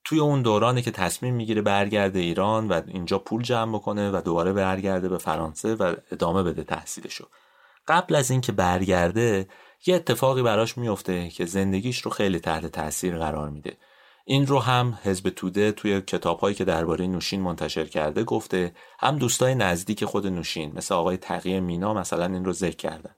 توی 0.09 0.19
اون 0.19 0.41
دورانی 0.41 0.81
که 0.81 0.91
تصمیم 0.91 1.33
می‌گیره 1.33 1.61
برگرده 1.61 2.19
ایران 2.19 2.67
و 2.67 2.81
اینجا 2.87 3.19
پول 3.19 3.41
جمع 3.43 3.73
بکنه 3.73 4.11
و 4.11 4.21
دوباره 4.25 4.53
برگرده 4.53 5.09
به 5.09 5.17
فرانسه 5.17 5.75
و 5.75 5.95
ادامه 6.11 6.43
بده 6.43 6.63
تحصیلشو. 6.63 7.27
قبل 7.87 8.15
از 8.15 8.31
اینکه 8.31 8.51
برگرده 8.51 9.47
یه 9.85 9.95
اتفاقی 9.95 10.41
براش 10.41 10.77
میفته 10.77 11.29
که 11.29 11.45
زندگیش 11.45 12.01
رو 12.01 12.11
خیلی 12.11 12.39
تحت 12.39 12.65
تاثیر 12.65 13.17
قرار 13.17 13.49
میده. 13.49 13.77
این 14.25 14.47
رو 14.47 14.59
هم 14.59 14.99
حزب 15.03 15.29
توده 15.29 15.71
توی 15.71 16.01
کتابهایی 16.01 16.55
که 16.55 16.65
درباره 16.65 17.07
نوشین 17.07 17.41
منتشر 17.41 17.85
کرده 17.85 18.23
گفته 18.23 18.73
هم 18.99 19.17
دوستای 19.17 19.55
نزدیک 19.55 20.05
خود 20.05 20.27
نوشین 20.27 20.71
مثل 20.75 20.95
آقای 20.95 21.17
تقیه 21.17 21.59
مینا 21.59 21.93
مثلا 21.93 22.25
این 22.25 22.45
رو 22.45 22.53
ذکر 22.53 22.75
کردن. 22.75 23.15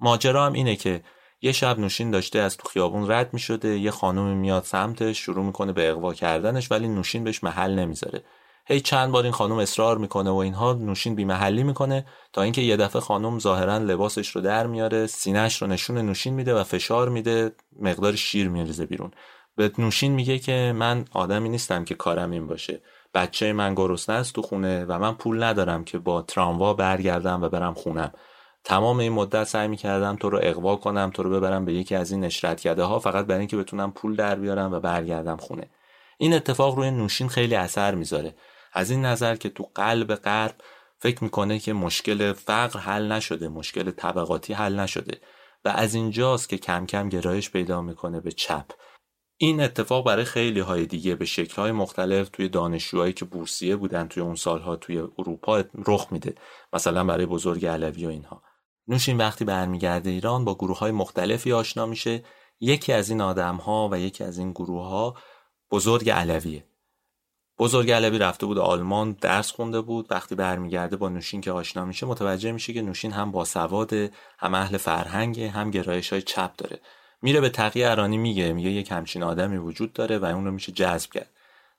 ماجرا 0.00 0.46
هم 0.46 0.52
اینه 0.52 0.76
که 0.76 1.02
یه 1.44 1.52
شب 1.52 1.78
نوشین 1.78 2.10
داشته 2.10 2.38
از 2.38 2.56
تو 2.56 2.68
خیابون 2.68 3.10
رد 3.10 3.34
می 3.34 3.40
شده 3.40 3.78
یه 3.78 3.90
خانم 3.90 4.36
میاد 4.36 4.64
سمتش 4.64 5.18
شروع 5.18 5.44
می‌کنه 5.44 5.72
به 5.72 5.88
اقوا 5.88 6.14
کردنش 6.14 6.70
ولی 6.70 6.88
نوشین 6.88 7.24
بهش 7.24 7.44
محل 7.44 7.74
نمی‌ذاره. 7.74 8.24
هی 8.66 8.80
چند 8.80 9.12
بار 9.12 9.22
این 9.22 9.32
خانم 9.32 9.58
اصرار 9.58 9.98
می‌کنه 9.98 10.30
و 10.30 10.36
اینها 10.36 10.72
نوشین 10.72 11.14
بی 11.14 11.24
محلی 11.24 11.62
می‌کنه 11.62 12.06
تا 12.32 12.42
اینکه 12.42 12.60
یه 12.62 12.76
دفعه 12.76 13.00
خانم 13.00 13.38
ظاهرا 13.38 13.78
لباسش 13.78 14.28
رو 14.28 14.40
در 14.40 14.66
میاره 14.66 15.06
سینهش 15.06 15.62
رو 15.62 15.68
نشون 15.68 15.98
نوشین 15.98 16.34
میده 16.34 16.54
و 16.54 16.64
فشار 16.64 17.08
میده 17.08 17.52
مقدار 17.80 18.14
شیر 18.14 18.48
میریزه 18.48 18.86
بیرون. 18.86 19.10
به 19.56 19.72
نوشین 19.78 20.12
میگه 20.12 20.38
که 20.38 20.72
من 20.76 21.04
آدمی 21.12 21.48
نیستم 21.48 21.84
که 21.84 21.94
کارم 21.94 22.30
این 22.30 22.46
باشه. 22.46 22.80
بچه 23.14 23.52
من 23.52 23.74
گرسنه 23.74 24.16
است 24.16 24.34
تو 24.34 24.42
خونه 24.42 24.84
و 24.84 24.98
من 24.98 25.14
پول 25.14 25.42
ندارم 25.42 25.84
که 25.84 25.98
با 25.98 26.22
تراموا 26.22 26.74
برگردم 26.74 27.42
و 27.42 27.48
برم 27.48 27.74
خونم. 27.74 28.12
تمام 28.64 28.98
این 28.98 29.12
مدت 29.12 29.44
سعی 29.44 29.68
می‌کردم 29.68 30.16
تو 30.16 30.30
رو 30.30 30.40
اقوا 30.42 30.76
کنم 30.76 31.10
تو 31.14 31.22
رو 31.22 31.30
ببرم 31.30 31.64
به 31.64 31.72
یکی 31.72 31.94
از 31.94 32.12
این 32.12 32.24
نشرتگده 32.24 32.82
ها 32.82 32.98
فقط 32.98 33.26
برای 33.26 33.38
اینکه 33.38 33.56
بتونم 33.56 33.92
پول 33.92 34.16
در 34.16 34.34
بیارم 34.34 34.72
و 34.72 34.80
برگردم 34.80 35.36
خونه. 35.36 35.70
این 36.18 36.34
اتفاق 36.34 36.74
روی 36.74 36.90
نوشین 36.90 37.28
خیلی 37.28 37.54
اثر 37.54 37.94
می‌ذاره. 37.94 38.34
از 38.72 38.90
این 38.90 39.04
نظر 39.04 39.36
که 39.36 39.48
تو 39.48 39.70
قلب 39.74 40.14
غرب 40.14 40.54
فکر 40.98 41.24
می‌کنه 41.24 41.58
که 41.58 41.72
مشکل 41.72 42.32
فقر 42.32 42.78
حل 42.80 43.12
نشده 43.12 43.48
مشکل 43.48 43.90
طبقاتی 43.90 44.52
حل 44.52 44.80
نشده 44.80 45.20
و 45.64 45.68
از 45.68 45.94
اینجاست 45.94 46.48
که 46.48 46.58
کم 46.58 46.86
کم 46.86 47.08
گرایش 47.08 47.50
پیدا 47.50 47.82
می‌کنه 47.82 48.20
به 48.20 48.32
چپ. 48.32 48.66
این 49.36 49.62
اتفاق 49.62 50.06
برای 50.06 50.24
خیلی 50.24 50.60
های 50.60 50.86
دیگه 50.86 51.14
به 51.14 51.24
شکل 51.24 51.56
های 51.62 51.72
مختلف 51.72 52.28
توی 52.28 52.48
دانشجوهایی 52.48 53.12
که 53.12 53.24
بورسیه 53.24 53.76
بودن 53.76 54.08
توی 54.08 54.22
اون 54.22 54.34
سالها 54.34 54.76
توی 54.76 54.98
اروپا 55.18 55.64
رخ 55.86 56.06
میده 56.10 56.34
مثلا 56.72 57.04
برای 57.04 57.26
بزرگ 57.26 57.66
علوی 57.66 58.06
و 58.06 58.08
اینها. 58.08 58.42
نوشین 58.88 59.16
وقتی 59.16 59.44
برمیگرده 59.44 60.10
ایران 60.10 60.44
با 60.44 60.54
گروه 60.54 60.78
های 60.78 60.92
مختلفی 60.92 61.52
آشنا 61.52 61.86
میشه. 61.86 62.24
یکی 62.60 62.92
از 62.92 63.10
این 63.10 63.20
آدم 63.20 63.56
ها 63.56 63.88
و 63.92 63.98
یکی 63.98 64.24
از 64.24 64.38
این 64.38 64.52
گروه 64.52 64.86
ها 64.86 65.14
بزرگ 65.70 66.10
علویه. 66.10 66.64
بزرگ 67.58 67.90
علوی 67.90 68.18
رفته 68.18 68.46
بود 68.46 68.58
آلمان 68.58 69.16
درس 69.20 69.50
خونده 69.50 69.80
بود. 69.80 70.06
وقتی 70.10 70.34
برمیگرده 70.34 70.96
با 70.96 71.08
نوشین 71.08 71.40
که 71.40 71.52
آشنا 71.52 71.84
میشه 71.84 72.06
متوجه 72.06 72.52
میشه 72.52 72.72
که 72.72 72.82
نوشین 72.82 73.12
هم 73.12 73.30
باسواد 73.30 73.92
هم 74.38 74.54
اهل 74.54 74.76
فرهنگ 74.76 75.40
هم 75.40 75.70
گرایش 75.70 76.12
های 76.12 76.22
چپ 76.22 76.56
داره. 76.56 76.80
میره 77.22 77.40
به 77.40 77.48
تقی 77.48 77.84
ارانی 77.84 78.16
میگه 78.16 78.52
میگه 78.52 78.70
یک 78.70 78.92
همچین 78.92 79.22
آدمی 79.22 79.56
وجود 79.56 79.92
داره 79.92 80.18
و 80.18 80.24
اون 80.24 80.44
رو 80.44 80.50
میشه 80.50 80.72
جذب 80.72 81.10
کرد. 81.10 81.30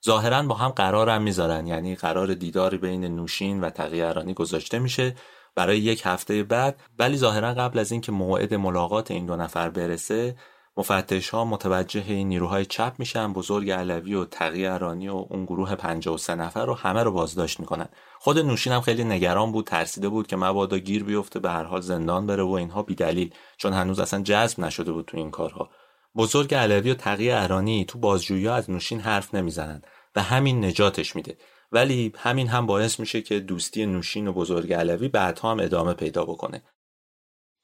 ظاهرا 0.06 0.44
با 0.44 0.56
هم 0.56 0.70
قرارم 0.70 1.22
می‌ذارن 1.22 1.68
یعنی 1.68 1.96
قرار 1.96 2.34
دیداری 2.34 2.78
بین 2.78 3.06
نوشین 3.06 3.62
و 3.62 3.70
تقی 3.70 4.02
ارانی 4.02 4.34
گذاشته 4.34 4.80
میشه. 4.80 5.16
برای 5.56 5.80
یک 5.80 6.02
هفته 6.06 6.44
بعد 6.44 6.80
ولی 7.00 7.18
ظاهرا 7.18 7.54
قبل 7.54 7.80
از 7.80 7.92
اینکه 7.92 8.12
موعد 8.12 8.54
ملاقات 8.54 9.12
این 9.12 9.26
دو 9.26 9.36
نفر 9.36 9.70
برسه 9.70 10.36
مفتش 10.78 11.30
ها 11.30 11.46
متوجه 11.46 12.04
این 12.08 12.28
نیروهای 12.28 12.66
چپ 12.66 12.94
میشن 12.98 13.34
بزرگ 13.34 13.72
علوی 13.72 14.14
و 14.14 14.26
تقی 14.26 14.66
ارانی 14.66 15.10
و 15.10 15.26
اون 15.30 15.46
گروه 15.46 15.76
53 15.76 16.36
نفر 16.36 16.66
رو 16.66 16.74
همه 16.74 17.04
رو 17.04 17.12
بازداشت 17.12 17.60
می‌کنن. 17.60 17.90
خود 18.20 18.40
نوشین 18.40 18.74
هم 18.74 18.82
خیلی 18.82 19.04
نگران 19.04 19.52
بود 19.52 19.68
ترسیده 19.68 20.10
بود 20.10 20.28
که 20.28 20.36
مبادا 20.36 20.78
گیر 20.78 21.04
بیفته 21.04 21.40
به 21.40 21.52
هر 21.52 21.64
حال 21.64 21.82
زندان 21.82 22.28
بره 22.28 22.44
و 22.44 22.52
اینها 22.52 22.84
بیدلیل 22.84 23.34
چون 23.58 23.74
هنوز 23.74 24.00
اصلا 24.00 24.22
جذب 24.22 24.60
نشده 24.60 24.92
بود 24.92 25.06
تو 25.06 25.18
این 25.18 25.32
کارها. 25.32 25.70
بزرگ 26.16 26.54
علوی 26.54 26.92
و 26.92 26.94
تقی 26.94 27.32
ارانی 27.32 27.86
تو 27.86 28.00
بازجویی 28.00 28.48
از 28.48 28.70
نوشین 28.70 29.00
حرف 29.00 29.36
نمی‌زنن 29.36 29.82
و 30.16 30.22
همین 30.22 30.66
نجاتش 30.66 31.16
میده. 31.16 31.38
ولی 31.72 32.14
همین 32.18 32.48
هم 32.48 32.66
باعث 32.66 33.00
میشه 33.00 33.22
که 33.22 33.40
دوستی 33.40 33.86
نوشین 33.86 34.28
و 34.28 34.34
بزرگ 34.34 34.74
علوی 34.74 35.08
بعدها 35.08 35.52
هم 35.52 35.60
ادامه 35.60 35.94
پیدا 35.94 36.26
بکنه. 36.26 36.64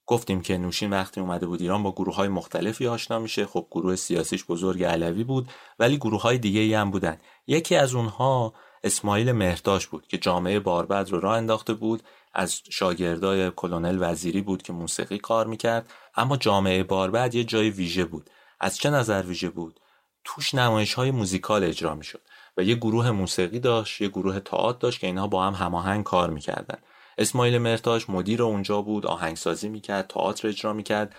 گفتیم 0.05 0.41
که 0.41 0.57
نوشین 0.57 0.89
وقتی 0.89 1.21
اومده 1.21 1.45
بود 1.45 1.61
ایران 1.61 1.83
با 1.83 1.91
گروه 1.91 2.15
های 2.15 2.27
مختلفی 2.27 2.87
آشنا 2.87 3.19
میشه. 3.19 3.45
خب 3.45 3.67
گروه 3.71 3.95
سیاسیش 3.95 4.45
بزرگ 4.45 4.83
علوی 4.83 5.23
بود 5.23 5.49
ولی 5.79 5.97
گروه 5.97 6.21
های 6.21 6.37
دیگه 6.37 6.79
هم 6.79 6.91
بودن. 6.91 7.17
یکی 7.47 7.75
از 7.75 7.95
اونها 7.95 8.53
اسماعیل 8.83 9.31
مهرداش 9.31 9.87
بود 9.87 10.07
که 10.07 10.17
جامعه 10.17 10.59
باربد 10.59 11.09
رو 11.09 11.19
راه 11.19 11.37
انداخته 11.37 11.73
بود. 11.73 12.03
از 12.33 12.61
شاگردای 12.69 13.51
کلونل 13.55 13.97
وزیری 13.99 14.41
بود 14.41 14.61
که 14.61 14.73
موسیقی 14.73 15.17
کار 15.17 15.47
می‌کرد. 15.47 15.93
اما 16.15 16.37
جامعه 16.37 16.83
باربد 16.83 17.35
یه 17.35 17.43
جای 17.43 17.69
ویژه 17.69 18.05
بود. 18.05 18.29
از 18.59 18.77
چه 18.77 18.89
نظر 18.89 19.21
ویژه 19.21 19.49
بود؟ 19.49 19.79
توش 20.23 20.55
نمایش 20.55 20.93
های 20.93 21.11
موزیکال 21.11 21.63
اجرا 21.63 21.95
می‌شد. 21.95 22.21
و 22.57 22.63
یه 22.63 22.75
گروه 22.75 23.11
موسیقی 23.11 23.59
داشت 23.59 24.01
یه 24.01 24.07
گروه 24.07 24.39
تئاتر 24.39 24.79
داشت 24.79 24.99
که 24.99 25.07
اینها 25.07 25.27
با 25.27 25.43
هم 25.43 25.53
هماهنگ 25.53 26.03
کار 26.03 26.29
می‌کردن. 26.29 26.77
اسماعیل 27.17 27.57
مرتاش 27.57 28.09
مدیر 28.09 28.43
اونجا 28.43 28.81
بود 28.81 29.05
آهنگسازی 29.05 29.69
می‌کرد 29.69 30.07
تئاتر 30.07 30.47
اجرا 30.47 30.73
می‌کرد 30.73 31.15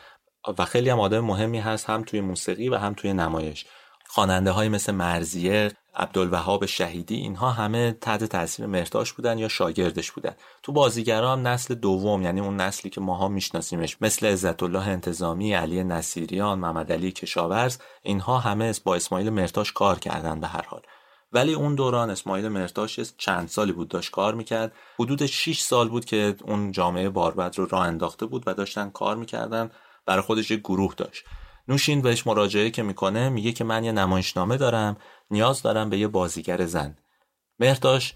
و 0.59 0.65
خیلی 0.65 0.91
هم 0.91 1.01
آدم 1.01 1.21
مهمی 1.21 1.59
هست 1.59 1.91
هم 1.91 2.03
توی 2.03 2.21
موسیقی 2.21 2.69
و 2.69 2.77
هم 2.77 2.95
توی 2.95 3.12
نمایش. 3.12 3.67
خواننده 4.07 4.51
های 4.51 4.69
مثل 4.69 4.93
مرزیه 4.93 5.73
عبدالوهاب 5.95 6.67
شهیدی 6.67 7.15
اینها 7.17 7.51
همه 7.51 7.93
تحت 7.93 8.25
تاثیر 8.25 8.67
مرتاش 8.67 9.12
بودن 9.12 9.39
یا 9.39 9.49
شاگردش 9.49 10.12
بودن. 10.12 10.35
تو 10.62 10.73
بازیگرا 10.73 11.33
هم 11.33 11.49
نسل 11.49 11.75
دوم 11.75 12.23
یعنی 12.23 12.41
اون 12.41 12.57
نسلی 12.57 12.91
که 12.91 13.01
ماها 13.01 13.29
میشناسیمش 13.29 13.97
مثل 14.01 14.27
عزت 14.27 14.62
الله 14.62 14.89
انتظامی 14.89 15.53
علی 15.53 15.85
نصیریان 15.85 16.59
محمد 16.59 16.93
علی 16.93 17.12
کشاورز 17.12 17.79
اینها 18.03 18.39
همه 18.39 18.75
با 18.85 18.95
اسماعیل 18.95 19.31
مرتاش 19.31 19.73
کار 19.73 19.99
کردن 19.99 20.41
به 20.41 20.47
هر 20.47 20.62
حال. 20.69 20.83
ولی 21.33 21.55
اون 21.55 21.75
دوران 21.75 22.11
اسماعیل 22.11 22.49
مرتاش 22.49 23.01
چند 23.01 23.49
سالی 23.49 23.73
بود 23.73 23.89
داشت 23.89 24.11
کار 24.11 24.35
می‌کرد. 24.35 24.73
حدود 24.99 25.27
6 25.27 25.61
سال 25.61 25.89
بود 25.89 26.05
که 26.05 26.35
اون 26.45 26.73
جامعه 26.73 27.09
باربد 27.09 27.59
رو 27.59 27.67
راه 27.67 27.87
انداخته 27.87 28.27
بود 28.27 28.43
و 28.47 28.55
داشتن 28.55 28.91
کار 28.91 29.17
می‌کردن. 29.17 29.71
برای 30.07 30.23
خودش 30.23 30.51
یک 30.51 30.61
گروه 30.61 30.95
داشت. 30.95 31.25
نوشین 31.69 32.03
بهش 32.03 32.27
مراجعه 32.27 32.71
که 32.71 32.83
می‌کنه 32.83 33.29
میگه 33.29 33.53
که 33.53 33.65
من 33.65 33.85
یه 33.85 33.93
نمایشنامه 33.93 34.57
دارم 34.57 34.97
نیاز 35.31 35.62
دارم 35.62 35.91
به 35.91 35.99
یه 35.99 36.09
بازیگر 36.09 36.67
زن. 36.67 36.97
مرتاش 37.59 38.15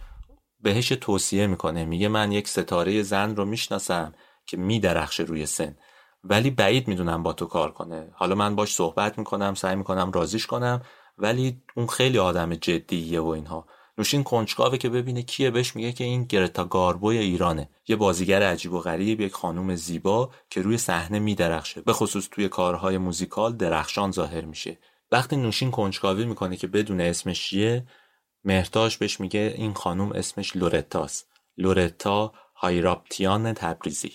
بهش 0.60 0.88
توصیه 0.88 1.46
می‌کنه 1.46 1.84
میگه 1.84 2.08
من 2.08 2.32
یک 2.32 2.48
ستاره 2.48 3.02
زن 3.02 3.36
رو 3.36 3.44
می‌شناسم 3.44 4.12
که 4.46 4.56
میدرخشه 4.56 5.22
روی 5.22 5.46
سن. 5.46 5.76
ولی 6.24 6.50
بعید 6.50 6.88
می‌دونم 6.88 7.22
با 7.22 7.32
تو 7.32 7.46
کار 7.46 7.72
کنه. 7.72 8.10
حالا 8.14 8.34
من 8.34 8.56
باش 8.56 8.74
صحبت 8.74 9.18
می‌کنم 9.18 9.54
سعی 9.54 9.76
می‌کنم 9.76 10.10
رازیش 10.10 10.46
کنم. 10.46 10.82
ولی 11.18 11.62
اون 11.76 11.86
خیلی 11.86 12.18
آدم 12.18 12.54
جدیه 12.54 13.20
و 13.20 13.26
اینها. 13.26 13.66
نوشین 13.98 14.22
کنجکاوه 14.24 14.78
که 14.78 14.88
ببینه 14.88 15.22
کیه 15.22 15.50
بهش 15.50 15.76
میگه 15.76 15.92
که 15.92 16.04
این 16.04 16.24
گرتا 16.24 16.64
گاربوی 16.64 17.18
ایرانه. 17.18 17.68
یه 17.88 17.96
بازیگر 17.96 18.42
عجیب 18.42 18.72
و 18.72 18.80
غریب 18.80 19.20
یک 19.20 19.32
خانم 19.32 19.74
زیبا 19.74 20.30
که 20.50 20.62
روی 20.62 20.78
صحنه 20.78 21.18
میدرخشه. 21.18 21.80
به 21.80 21.92
خصوص 21.92 22.28
توی 22.30 22.48
کارهای 22.48 22.98
موزیکال 22.98 23.56
درخشان 23.56 24.12
ظاهر 24.12 24.44
میشه. 24.44 24.78
وقتی 25.12 25.36
نوشین 25.36 25.70
کنجکاوی 25.70 26.24
می‌کنه 26.24 26.56
که 26.56 26.66
بدونه 26.66 27.00
اسمش 27.00 27.48
چیه 27.48 27.86
مهرتاش 28.44 28.98
بهش 28.98 29.20
میگه 29.20 29.54
این 29.56 29.74
خانم 29.74 30.12
اسمش 30.12 30.56
لورتاست. 30.56 31.28
لورتا 31.58 32.32
هایراپتیان 32.54 33.52
تبریزی. 33.52 34.12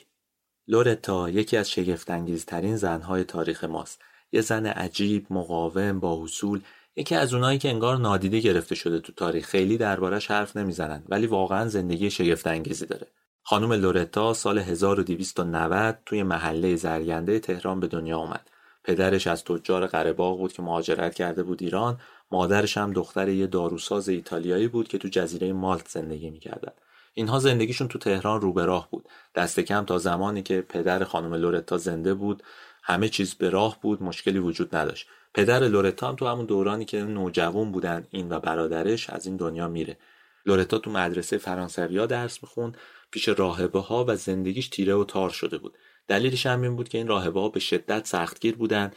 لورتا 0.67 1.29
یکی 1.29 1.57
از 1.57 1.69
شگفتانگیزترین 1.71 2.75
زنهای 2.75 3.23
تاریخ 3.23 3.63
ماست. 3.63 4.01
یه 4.31 4.41
زن 4.41 4.65
عجیب 4.65 5.25
مقاوم 5.29 5.99
با 5.99 6.23
اصول 6.23 6.61
یکی 6.95 7.15
از 7.15 7.33
اونایی 7.33 7.59
که 7.59 7.69
انگار 7.69 7.97
نادیده 7.97 8.39
گرفته 8.39 8.75
شده 8.75 8.99
تو 8.99 9.13
تاریخ. 9.13 9.45
خیلی 9.45 9.77
دربارش 9.77 10.31
حرف 10.31 10.57
نمی‌زنن 10.57 11.03
ولی 11.09 11.27
واقعا 11.27 11.67
زندگی 11.67 12.11
شگفت 12.11 12.47
انگیزی 12.47 12.85
داره. 12.85 13.07
خانم 13.43 13.73
لورتا 13.73 14.33
سال 14.33 14.57
1290 14.57 15.97
توی 16.05 16.23
محله 16.23 16.75
زرگنده 16.75 17.39
تهران 17.39 17.79
به 17.79 17.87
دنیا 17.87 18.17
اومد. 18.17 18.49
پدرش 18.83 19.27
از 19.27 19.43
تجار 19.43 19.87
قرهباغ 19.87 20.37
بود 20.37 20.53
که 20.53 20.61
مهاجرت 20.61 21.13
کرده 21.15 21.43
بود 21.43 21.61
ایران. 21.63 21.99
مادرش 22.31 22.77
هم 22.77 22.93
دختر 22.93 23.29
یه 23.29 23.47
داروساز 23.47 24.09
ایتالیایی 24.09 24.67
بود 24.67 24.87
که 24.87 24.97
تو 24.97 25.07
جزیره 25.07 25.53
مالت 25.53 25.87
زندگی 25.87 26.29
می‌کردن. 26.29 26.71
اینها 27.13 27.39
زندگیشون 27.39 27.87
تو 27.87 27.99
تهران 27.99 28.41
رو 28.41 28.53
به 28.53 28.65
راه 28.65 28.87
بود. 28.91 29.07
دست 29.35 29.59
کم 29.59 29.85
تا 29.85 29.97
زمانی 29.97 30.43
که 30.43 30.61
پدر 30.61 31.03
خانم 31.03 31.33
لورتا 31.33 31.77
زنده 31.77 32.13
بود 32.13 32.43
همه 32.83 33.09
چیز 33.09 33.35
به 33.35 33.49
راه 33.49 33.77
بود 33.81 34.03
مشکلی 34.03 34.39
وجود 34.39 34.75
نداشت. 34.75 35.07
پدر 35.33 35.59
لورتا 35.59 36.09
هم 36.09 36.15
تو 36.15 36.27
همون 36.27 36.45
دورانی 36.45 36.85
که 36.85 37.01
نوجوان 37.03 37.71
بودن 37.71 38.07
این 38.09 38.31
و 38.31 38.39
برادرش 38.39 39.09
از 39.09 39.25
این 39.25 39.37
دنیا 39.37 39.67
میره. 39.67 39.97
لورتا 40.45 40.77
تو 40.77 40.91
مدرسه 40.91 41.37
فرانسویا 41.37 42.05
درس 42.05 42.43
می‌خوند 42.43 42.77
پیش 43.11 43.29
راهبه 43.29 43.79
ها 43.79 44.05
و 44.07 44.15
زندگیش 44.15 44.69
تیره 44.69 44.95
و 44.95 45.03
تار 45.03 45.29
شده 45.29 45.57
بود. 45.57 45.77
دلیلش 46.07 46.45
هم 46.45 46.61
این 46.61 46.75
بود 46.75 46.89
که 46.89 46.97
این 46.97 47.07
راهبه 47.07 47.39
ها 47.39 47.49
به 47.49 47.59
شدت 47.59 48.07
سختگیر 48.07 48.55
بودن 48.55 48.91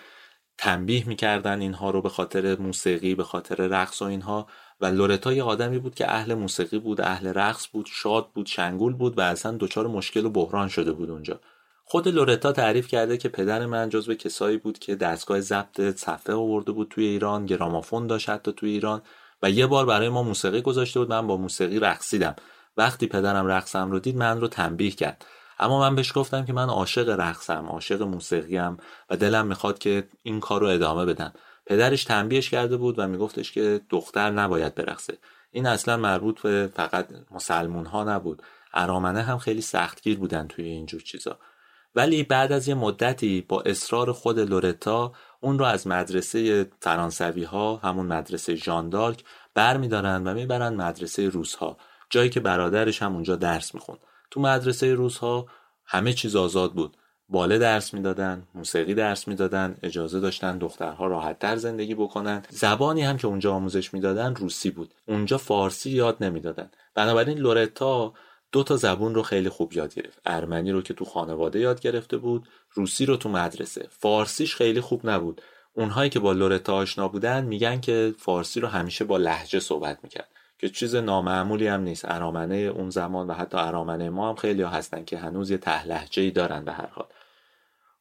تنبیه 0.58 1.08
می‌کردن 1.08 1.60
اینها 1.60 1.90
رو 1.90 2.02
به 2.02 2.08
خاطر 2.08 2.56
موسیقی 2.56 3.14
به 3.14 3.24
خاطر 3.24 3.54
رقص 3.54 4.02
و 4.02 4.04
اینها. 4.04 4.46
و 4.80 4.86
لورتا 4.86 5.32
یه 5.32 5.42
آدمی 5.42 5.78
بود 5.78 5.94
که 5.94 6.10
اهل 6.10 6.34
موسیقی 6.34 6.78
بود 6.78 7.00
اهل 7.00 7.26
رقص 7.26 7.68
بود 7.72 7.86
شاد 7.86 8.32
بود 8.32 8.46
شنگول 8.46 8.92
بود 8.92 9.18
و 9.18 9.20
اصلا 9.20 9.56
دچار 9.60 9.86
مشکل 9.86 10.26
و 10.26 10.30
بحران 10.30 10.68
شده 10.68 10.92
بود 10.92 11.10
اونجا. 11.10 11.40
خود 11.86 12.08
لورتا 12.08 12.52
تعریف 12.52 12.88
کرده 12.88 13.16
که 13.16 13.28
پدر 13.28 13.66
من 13.66 13.88
جزو 13.88 14.14
کسایی 14.14 14.56
بود 14.56 14.78
که 14.78 14.94
دستگاه 14.94 15.40
ضبط 15.40 15.80
صفحه 15.80 16.34
آورده 16.34 16.72
بود 16.72 16.88
توی 16.88 17.06
ایران 17.06 17.46
گرامافون 17.46 18.06
داشت 18.06 18.28
حتی 18.28 18.52
توی 18.52 18.70
ایران 18.70 19.02
و 19.42 19.50
یه 19.50 19.66
بار 19.66 19.86
برای 19.86 20.08
ما 20.08 20.22
موسیقی 20.22 20.62
گذاشته 20.62 21.00
بود. 21.00 21.10
من 21.10 21.26
با 21.26 21.36
موسیقی 21.36 21.78
رقصیدم 21.78 22.36
وقتی 22.76 23.06
پدرم 23.06 23.46
رقصم 23.46 23.90
رو 23.90 23.98
دید 23.98 24.16
من 24.16 24.40
رو 24.40 24.48
تنبیه 24.48 24.90
کرد. 24.90 25.24
اما 25.58 25.80
من 25.80 25.94
بهش 25.94 26.12
گفتم 26.14 26.44
که 26.44 26.52
من 26.52 26.68
عاشق 26.68 27.08
رقصم 27.08 27.66
عاشق 27.66 28.02
موسیقیم 28.02 28.76
و 29.10 29.16
دلم 29.16 29.46
می‌خواد 29.46 29.78
که 29.78 30.08
این 30.22 30.40
کار 30.40 30.60
رو 30.60 30.66
ادامه 30.66 31.04
بدم. 31.04 31.32
پدرش 31.66 32.04
تنبیهش 32.04 32.50
کرده 32.50 32.76
بود 32.76 32.98
و 32.98 33.08
میگفتش 33.08 33.52
که 33.52 33.80
دختر 33.90 34.30
نباید 34.30 34.74
برقصه. 34.74 35.18
این 35.50 35.66
اصلا 35.66 35.96
مربوط 35.96 36.40
به 36.40 36.70
فقط 36.74 37.08
مسلمون 37.30 37.86
ها 37.86 38.04
نبود. 38.04 38.42
ارامنه 38.74 39.22
هم 39.22 39.38
خیلی 39.38 39.60
سختگیر 39.60 40.18
بودن 40.18 40.46
توی 40.48 40.64
اینجور 40.64 41.00
چیزا. 41.00 41.38
ولی 41.94 42.22
بعد 42.22 42.52
از 42.52 42.68
یه 42.68 42.74
مدتی 42.74 43.40
با 43.48 43.60
اصرار 43.60 44.12
خود 44.12 44.38
لورتا 44.38 45.12
اون 45.40 45.58
رو 45.58 45.64
از 45.64 45.86
مدرسه 45.86 46.70
فرانسوی 46.80 47.44
ها 47.44 47.76
همون 47.76 48.06
مدرسه 48.06 48.54
ژاندارک 48.54 49.24
بر 49.54 49.76
میدارن 49.76 50.24
و 50.26 50.34
می‌برن 50.34 50.74
مدرسه 50.74 51.28
روس 51.28 51.54
ها 51.54 51.76
جایی 52.10 52.30
که 52.30 52.40
برادرش 52.40 53.02
هم 53.02 53.14
اونجا 53.14 53.36
درس 53.36 53.74
می‌خوند. 53.74 53.98
تو 54.30 54.40
مدرسه 54.40 54.94
روس 54.94 55.18
ها 55.18 55.46
همه 55.86 56.12
چیز 56.12 56.36
آزاد 56.36 56.72
بود. 56.72 56.96
باله 57.28 57.58
درس 57.58 57.94
می‌دادن 57.94 58.48
موسیقی 58.54 58.94
درس 58.94 59.28
می‌دادن 59.28 59.76
اجازه 59.82 60.20
داشتن 60.20 60.58
دخترها 60.58 61.06
راحت 61.06 61.38
در 61.38 61.56
زندگی 61.56 61.94
بکنن. 61.94 62.42
زبانی 62.50 63.02
هم 63.02 63.16
که 63.16 63.26
اونجا 63.26 63.52
آموزش 63.54 63.94
می‌دادن 63.94 64.34
روسی 64.34 64.70
بود. 64.70 64.94
اونجا 65.08 65.38
فارسی 65.38 65.90
یاد 65.90 66.16
نمی‌دادن. 66.20 66.70
بنابراین 66.94 67.38
لورتا 67.38 68.12
دو 68.54 68.62
تا 68.62 68.76
زبون 68.76 69.14
رو 69.14 69.22
خیلی 69.22 69.48
خوب 69.48 69.72
یاد 69.72 69.94
گرفت. 69.94 70.20
ارمنی 70.26 70.72
رو 70.72 70.82
که 70.82 70.94
تو 70.94 71.04
خانواده 71.04 71.60
یاد 71.60 71.80
گرفته 71.80 72.16
بود 72.16 72.48
روسی 72.72 73.06
رو 73.06 73.16
تو 73.16 73.28
مدرسه. 73.28 73.86
فارسیش 73.90 74.56
خیلی 74.56 74.80
خوب 74.80 75.00
نبود. 75.08 75.42
اونهایی 75.72 76.10
که 76.10 76.20
با 76.20 76.32
لورتا 76.32 76.74
آشنا 76.74 77.08
بودن 77.08 77.44
میگن 77.44 77.80
که 77.80 78.14
فارسی 78.18 78.60
رو 78.60 78.68
همیشه 78.68 79.04
با 79.04 79.16
لحجه 79.16 79.60
صحبت 79.60 79.98
می‌کرد. 80.02 80.28
که 80.58 80.68
چیز 80.68 80.94
نامعمولی 80.94 81.66
هم 81.66 81.80
نیست. 81.80 82.04
ارامنه 82.08 82.56
اون 82.56 82.90
زمان 82.90 83.26
و 83.26 83.32
حتی 83.32 83.58
ارامنه 83.58 84.10
ما 84.10 84.28
هم 84.28 84.34
خیلی 84.34 84.62
ها 84.62 84.70
هستن 84.70 85.04
که 85.04 85.18
هنوز 85.18 85.50
یه 85.50 85.58
ته 85.58 86.20
ای 86.20 86.30
دارن 86.30 86.64
به 86.64 86.72
هر 86.72 86.88
حال. 86.92 87.06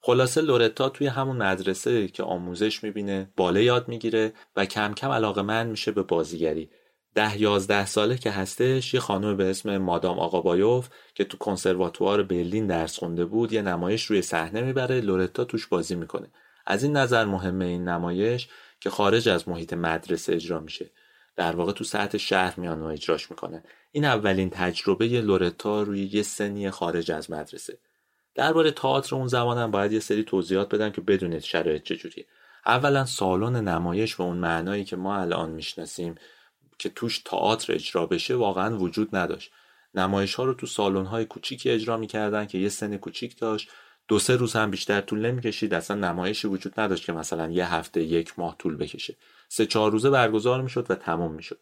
خلاصه 0.02 0.42
لورتا 0.42 0.90
توی 0.90 1.08
همون 1.08 1.38
مدرسه 1.38 2.08
که 2.08 2.24
آموزش 2.24 2.84
می‌بینه 2.84 3.32
باله 3.38 3.64
یاد 3.64 3.88
می‌گیره 3.88 4.34
و 4.56 4.66
کم 4.66 4.94
کم 4.94 5.10
علاقه 5.10 5.42
من 5.42 5.68
میشه 5.68 5.92
به 5.92 6.04
بازیگری. 6.04 6.70
ده 7.16 7.42
یازده 7.42 7.86
ساله 7.86 8.18
که 8.18 8.32
هستش 8.32 8.94
یه 8.94 9.00
خانم 9.00 9.38
به 9.38 9.50
اسم 9.50 9.78
مادام 9.78 10.20
آقابایوف 10.20 10.90
که 11.16 11.24
تو 11.24 11.38
کنسرواتوار 11.38 12.24
برلین 12.24 12.68
درس 12.68 12.98
خونده 12.98 13.26
بود 13.26 13.54
یه 13.54 13.62
نمایش 13.62 14.06
روی 14.06 14.22
صحنه 14.22 14.62
می‌بره 14.62 15.02
لورتا 15.02 15.44
توش 15.44 15.68
بازی 15.68 15.96
می‌کنه. 15.96 16.28
از 16.66 16.84
این 16.84 16.98
نظر 16.98 17.26
مهمه 17.26 17.66
این 17.66 17.90
نمایش 17.90 18.50
که 18.80 18.90
خارج 18.90 19.30
از 19.30 19.50
محیط 19.50 19.74
مدرسه 19.74 20.34
اجرا 20.34 20.60
میشه. 20.60 20.90
در 21.36 21.56
واقع 21.56 21.72
تو 21.72 21.84
سطح 21.84 22.18
شهر 22.18 22.60
میان 22.60 22.82
و 22.82 22.86
اجراش 22.86 23.32
می‌کنه. 23.32 23.64
این 23.92 24.06
اولین 24.06 24.50
تجربه 24.50 25.08
لورتا 25.08 25.82
روی 25.82 26.10
یه 26.14 26.22
سنی 26.22 26.70
خارج 26.70 27.12
از 27.12 27.32
مدرسه. 27.32 27.78
درباره 28.36 28.72
تئاتر 28.72 29.16
اون 29.16 29.28
زمانم 29.28 29.72
باید 29.72 29.92
یه 29.94 30.00
سری 30.00 30.24
توضیحات 30.24 30.76
بدم 30.76 30.90
که 30.90 31.02
بدونید 31.02 31.40
شرایط 31.40 31.84
چجوریه. 31.84 32.26
اولا 32.66 33.06
سالن 33.06 33.68
نمایش 33.68 34.20
و 34.20 34.24
اون 34.24 34.38
معنایی 34.38 34.84
که 34.84 34.96
ما 34.96 35.18
الان 35.18 35.52
می‌شناسیم 35.52 36.16
که 36.78 36.90
توش 36.90 37.20
تئاتر 37.20 37.74
اجرا 37.74 38.06
بشه 38.06 38.36
واقعا 38.36 38.78
وجود 38.78 39.16
نداشت. 39.16 39.52
نمایش 39.96 40.36
ها 40.36 40.44
رو 40.44 40.54
تو 40.54 40.66
سالن 40.68 41.06
های 41.06 41.26
کوچیکی 41.26 41.70
اجرا 41.70 41.98
می‌کردن 41.98 42.46
که 42.46 42.58
یه 42.58 42.70
سن 42.70 42.98
کوچیک 42.98 43.38
داشت. 43.38 43.70
دو 44.08 44.20
سه 44.20 44.36
روز 44.36 44.54
هم 44.54 44.72
بیشتر 44.72 45.02
طول 45.02 45.26
نمی‌کشید 45.26 45.74
اصلا 45.74 45.98
نمایشی 45.98 46.48
وجود 46.48 46.80
نداشت 46.80 47.06
که 47.06 47.14
مثلا 47.14 47.50
یه 47.50 47.74
هفته 47.74 48.04
یک 48.04 48.40
ماه 48.40 48.56
طول 48.60 48.78
بکشه. 48.78 49.16
سه 49.50 49.66
چهار 49.66 49.92
روزه 49.92 50.10
برگزار 50.10 50.62
می‌شد 50.62 50.92
و 50.92 50.96
تمام 50.96 51.34
می‌شد. 51.34 51.60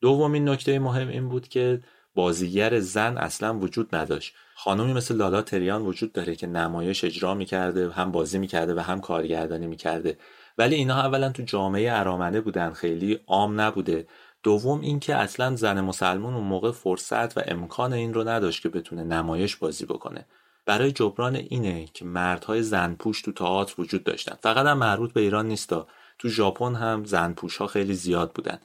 دومین 0.00 0.48
نکته 0.48 0.78
مهم 0.78 1.08
این 1.08 1.28
بود 1.28 1.48
که 1.48 1.80
بازیگر 2.14 2.80
زن 2.80 3.16
اصلا 3.16 3.58
وجود 3.58 3.94
نداشت. 3.94 4.34
خانمی 4.54 4.92
مثل 4.92 5.16
لالا 5.16 5.42
تریان 5.42 5.82
وجود 5.82 6.12
داره 6.12 6.36
که 6.36 6.46
نمایش 6.46 7.04
اجرا 7.04 7.34
می‌کرده 7.34 7.90
هم 7.90 8.12
بازی 8.12 8.38
می‌کرده 8.38 8.74
و 8.74 8.80
هم 8.80 9.00
کارگردانی 9.00 9.66
می‌کرده. 9.66 10.18
ولی 10.58 10.74
اینها 10.74 11.00
اولا 11.00 11.32
تو 11.32 11.42
جامعه 11.42 11.92
ارامنه 11.92 12.40
بودن 12.40 12.72
خیلی 12.72 13.20
عام 13.26 13.60
نبوده. 13.60 14.06
دوم 14.42 14.80
اینکه 14.80 15.14
اصلا 15.14 15.56
زن 15.56 15.80
مسلمون 15.80 16.34
اون 16.34 16.44
موقع 16.44 16.70
فرصت 16.70 17.38
و 17.38 17.42
امکان 17.46 17.92
این 17.92 18.14
رو 18.14 18.28
نداشت 18.28 18.62
که 18.62 18.68
بتونه 18.68 19.04
نمایش 19.04 19.56
بازی 19.56 19.86
بکنه. 19.86 20.26
برای 20.66 20.92
جبران 20.92 21.36
اینه 21.36 21.86
که 21.94 22.04
مردهای 22.04 22.62
زنپوش 22.62 23.22
تو 23.22 23.32
تئاتر 23.32 23.74
وجود 23.78 24.04
داشتن. 24.04 24.36
فقط 24.42 24.66
هم 24.66 24.78
مربوط 24.78 25.12
به 25.12 25.20
ایران 25.20 25.48
نیستا 25.48 25.86
تو 26.18 26.28
ژاپن 26.28 26.74
هم 26.74 27.04
زنپوش 27.04 27.56
ها 27.56 27.66
خیلی 27.66 27.94
زیاد 27.94 28.32
بودن. 28.32 28.60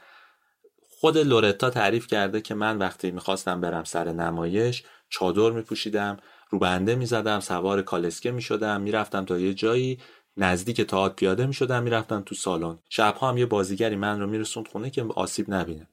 خود 0.99 1.17
لورتا 1.17 1.69
تعریف 1.69 2.07
کرده 2.07 2.41
که 2.41 2.55
من 2.55 2.77
وقتی 2.77 3.11
می‌خواستم 3.11 3.61
برم 3.61 3.83
سر 3.83 4.11
نمایش 4.11 4.83
چادر 5.09 5.51
میپوشیدم 5.51 6.17
رو 6.49 6.59
بنده 6.59 6.95
می‌زدم 6.95 7.39
سوار 7.39 7.81
کالسکه 7.81 8.31
می‌شدم 8.31 8.81
می‌رفتم 8.81 9.25
تا 9.25 9.39
یه 9.39 9.53
جایی 9.53 9.99
نزدیک 10.37 10.81
تئاتر 10.81 11.15
پیاده 11.15 11.45
می‌شدم 11.45 11.83
می‌رفتم 11.83 12.21
تو 12.21 12.35
سالن. 12.35 12.77
شبها 12.89 13.29
هم 13.29 13.37
یه 13.37 13.45
بازیگری 13.45 13.95
من 13.95 14.19
رو 14.19 14.27
میرسوند 14.27 14.67
خونه 14.67 14.89
که 14.89 15.03
آسیب 15.15 15.53
نبینه. 15.53 15.87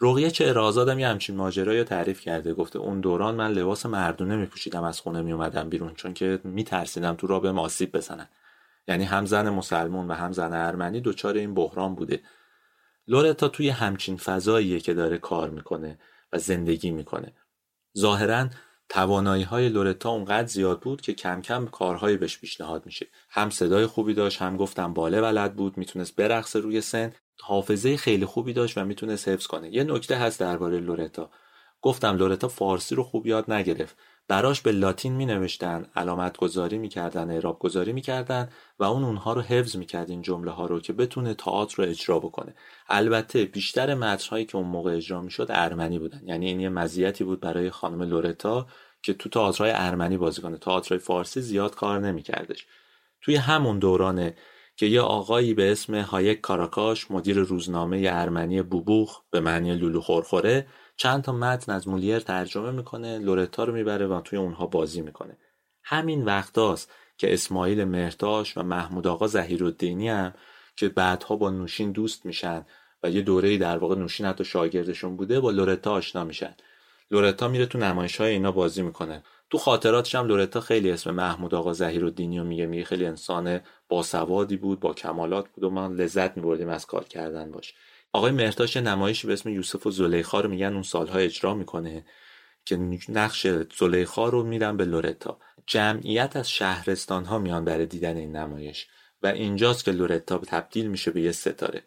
رقیه 0.00 0.30
چه 0.30 0.48
ارازادم 0.48 0.98
یه 0.98 1.08
همچین 1.08 1.36
ماجرایی 1.36 1.84
تعریف 1.84 2.20
کرده. 2.20 2.54
گفته 2.54 2.78
اون 2.78 3.00
دوران 3.00 3.34
من 3.34 3.52
لباس 3.52 3.86
مردونه 3.86 4.36
میپوشیدم 4.36 4.82
از 4.82 5.00
خونه 5.00 5.22
میومدم 5.22 5.68
بیرون 5.68 5.94
چون 5.94 6.14
که 6.14 6.40
میترسیدم 6.44 7.14
تو 7.14 7.26
را 7.26 7.40
به 7.40 7.50
آسیب 7.50 7.96
بزنن. 7.96 8.28
یعنی 8.88 9.04
هم 9.04 9.26
زن 9.26 9.48
مسلمون 9.48 10.08
و 10.08 10.14
هم 10.14 10.32
زن 10.32 10.52
ارمنی 10.52 11.00
دچار 11.00 11.34
این 11.34 11.54
بحران 11.54 11.94
بوده. 11.94 12.20
لورتا 13.08 13.48
توی 13.48 13.68
همچین 13.68 14.16
فضاییه 14.16 14.80
که 14.80 14.94
داره 14.94 15.18
کار 15.18 15.50
می‌کنه 15.50 15.98
و 16.32 16.38
زندگی 16.38 16.90
می‌کنه. 16.90 17.32
ظاهرا 17.98 18.48
توانایی 18.88 19.42
های 19.42 19.68
لورتا 19.68 20.10
اونقدر 20.10 20.46
زیاد 20.46 20.80
بود 20.80 21.00
که 21.00 21.14
کم 21.14 21.40
کم 21.42 21.66
کارهایی 21.66 22.16
بهش 22.16 22.38
پیشنهاد 22.38 22.86
میشه. 22.86 23.06
هم 23.30 23.50
صدای 23.50 23.86
خوبی 23.86 24.14
داشت 24.14 24.42
هم 24.42 24.56
گفتم 24.56 24.94
باله 24.94 25.20
بلد 25.20 25.56
بود 25.56 25.78
می‌تونست 25.78 26.16
برقصه 26.16 26.58
روی 26.58 26.80
سن. 26.80 27.12
حافظه 27.40 27.96
خیلی 27.96 28.24
خوبی 28.24 28.52
داشت 28.52 28.78
و 28.78 28.84
می‌تونست 28.84 29.28
حفظ 29.28 29.46
کنه. 29.46 29.74
یه 29.74 29.84
نکته 29.84 30.16
هست 30.16 30.40
درباره 30.40 30.80
لورتا. 30.80 31.30
گفتم 31.82 32.16
لورتا 32.16 32.48
فارسی 32.48 32.94
رو 32.94 33.02
خوب 33.02 33.26
یاد 33.26 33.52
نگرفت. 33.52 33.96
براش 34.28 34.60
به 34.60 34.72
لاتین 34.72 35.12
می 35.12 35.26
نوشتن 35.26 35.86
علامت 35.96 36.36
گذاری 36.36 36.78
می 36.78 36.88
کردن 36.88 37.30
اعراب 37.30 37.58
گذاری 37.58 37.92
می 37.92 38.00
کردن 38.00 38.48
و 38.78 38.84
اون 38.84 39.04
اونها 39.04 39.32
رو 39.32 39.40
حفظ 39.40 39.76
می 39.76 39.86
کرد 39.86 40.10
این 40.10 40.22
جمله 40.22 40.50
ها 40.50 40.66
رو 40.66 40.80
که 40.80 40.92
بتونه 40.92 41.34
تئاتر 41.34 41.82
رو 41.82 41.88
اجرا 41.88 42.18
بکنه 42.18 42.54
البته 42.88 43.44
بیشتر 43.44 43.94
متنهایی 43.94 44.44
که 44.44 44.56
اون 44.56 44.66
موقع 44.66 44.96
اجرا 44.96 45.20
می 45.20 45.30
شد 45.30 45.46
ارمنی 45.50 45.98
بودن 45.98 46.20
یعنی 46.24 46.46
این 46.46 46.60
یه 46.60 46.68
مزیتی 46.68 47.24
بود 47.24 47.40
برای 47.40 47.70
خانم 47.70 48.02
لورتا 48.02 48.66
که 49.02 49.14
تو 49.14 49.28
تئاترهای 49.28 49.72
ارمنی 49.74 50.16
بازی 50.16 50.42
کنه 50.42 50.58
تئاترهای 50.58 50.98
فارسی 50.98 51.40
زیاد 51.40 51.74
کار 51.74 52.00
نمی 52.00 52.22
کردش. 52.22 52.66
توی 53.20 53.36
همون 53.36 53.78
دورانه 53.78 54.34
که 54.76 54.86
یه 54.86 55.00
آقایی 55.00 55.54
به 55.54 55.72
اسم 55.72 55.94
هایک 55.94 56.40
کاراکاش 56.40 57.10
مدیر 57.10 57.38
روزنامه 57.38 58.08
ارمنی 58.12 58.62
بوبوخ 58.62 59.20
به 59.30 59.40
معنی 59.40 59.74
لولو 59.74 60.00
خورخوره 60.00 60.66
چند 61.00 61.22
تا 61.22 61.32
متن 61.32 61.72
از 61.72 61.88
مولیر 61.88 62.18
ترجمه 62.18 62.70
می‌کنه 62.70 63.18
لورتا 63.18 63.64
رو 63.64 63.72
می‌بره 63.72 64.06
و 64.06 64.20
توی 64.20 64.38
اونها 64.38 64.66
بازی 64.66 65.00
می‌کنه. 65.00 65.38
همین 65.84 66.24
وقتاست 66.24 66.92
که 67.18 67.32
اسماعیل 67.32 67.84
مهرتاش 67.84 68.56
و 68.58 68.62
محمود 68.62 69.06
آقا 69.06 69.26
زهیرالدینی 69.26 70.08
هم 70.08 70.34
که 70.76 70.88
بعدها 70.88 71.36
با 71.36 71.50
نوشین 71.50 71.92
دوست 71.92 72.26
میشن 72.26 72.66
و 73.02 73.10
یه 73.10 73.22
دوره 73.22 73.58
در 73.58 73.78
واقع 73.78 73.94
نوشین 73.94 74.26
حتی 74.26 74.44
شاگردشون 74.44 75.16
بوده 75.16 75.40
با 75.40 75.50
لورتا 75.50 75.92
آشنا 75.92 76.24
میشن. 76.24 76.54
لورتا 77.10 77.48
میره 77.48 77.66
تو 77.66 77.78
نمایش 77.78 78.20
های 78.20 78.30
اینا 78.30 78.52
بازی 78.52 78.82
می‌کنه. 78.82 79.22
تو 79.50 79.58
خاطراتش 79.58 80.14
هم 80.14 80.26
لورتا 80.26 80.60
خیلی 80.60 80.90
اسم 80.90 81.10
محمود 81.10 81.54
آقا 81.54 81.72
زهیرالدینی 81.72 82.38
رو 82.38 82.44
میگه 82.44 82.66
میگه 82.66 82.84
خیلی 82.84 83.06
انسان 83.06 83.60
باسوادی 83.88 84.56
بود 84.56 84.80
با 84.80 84.94
کمالات 84.94 85.48
بود 85.48 85.64
و 85.64 85.70
ما 85.70 85.86
لذت 85.86 86.36
میبردیم 86.36 86.68
از 86.68 86.86
کار 86.86 87.04
کردن 87.04 87.50
باش. 87.50 87.74
آقای 88.12 88.32
مرتاش 88.32 88.76
نمایشی 88.76 89.26
به 89.26 89.32
اسم 89.32 89.48
یوسف 89.48 89.86
و 89.86 89.90
زلیخا 89.90 90.40
رو 90.40 90.50
میگن 90.50 90.72
اون 90.72 90.82
سالها 90.82 91.18
اجرا 91.18 91.54
می‌کنه 91.54 92.04
که 92.64 92.76
نقش 93.08 93.46
زلیخا 93.78 94.28
رو 94.28 94.42
میدن 94.44 94.76
به 94.76 94.84
لورتا. 94.84 95.38
جمعیت 95.66 96.36
از 96.36 96.50
شهرستان 96.50 97.24
ها 97.24 97.38
میان 97.38 97.64
برای 97.64 97.86
دیدن 97.86 98.16
این 98.16 98.36
نمایش 98.36 98.86
و 99.22 99.26
اینجاست 99.26 99.84
که 99.84 99.92
لورتا 99.92 100.38
تبدیل 100.38 100.86
میشه 100.86 101.10
به 101.10 101.20
یه 101.20 101.32
ستاره. 101.32 101.82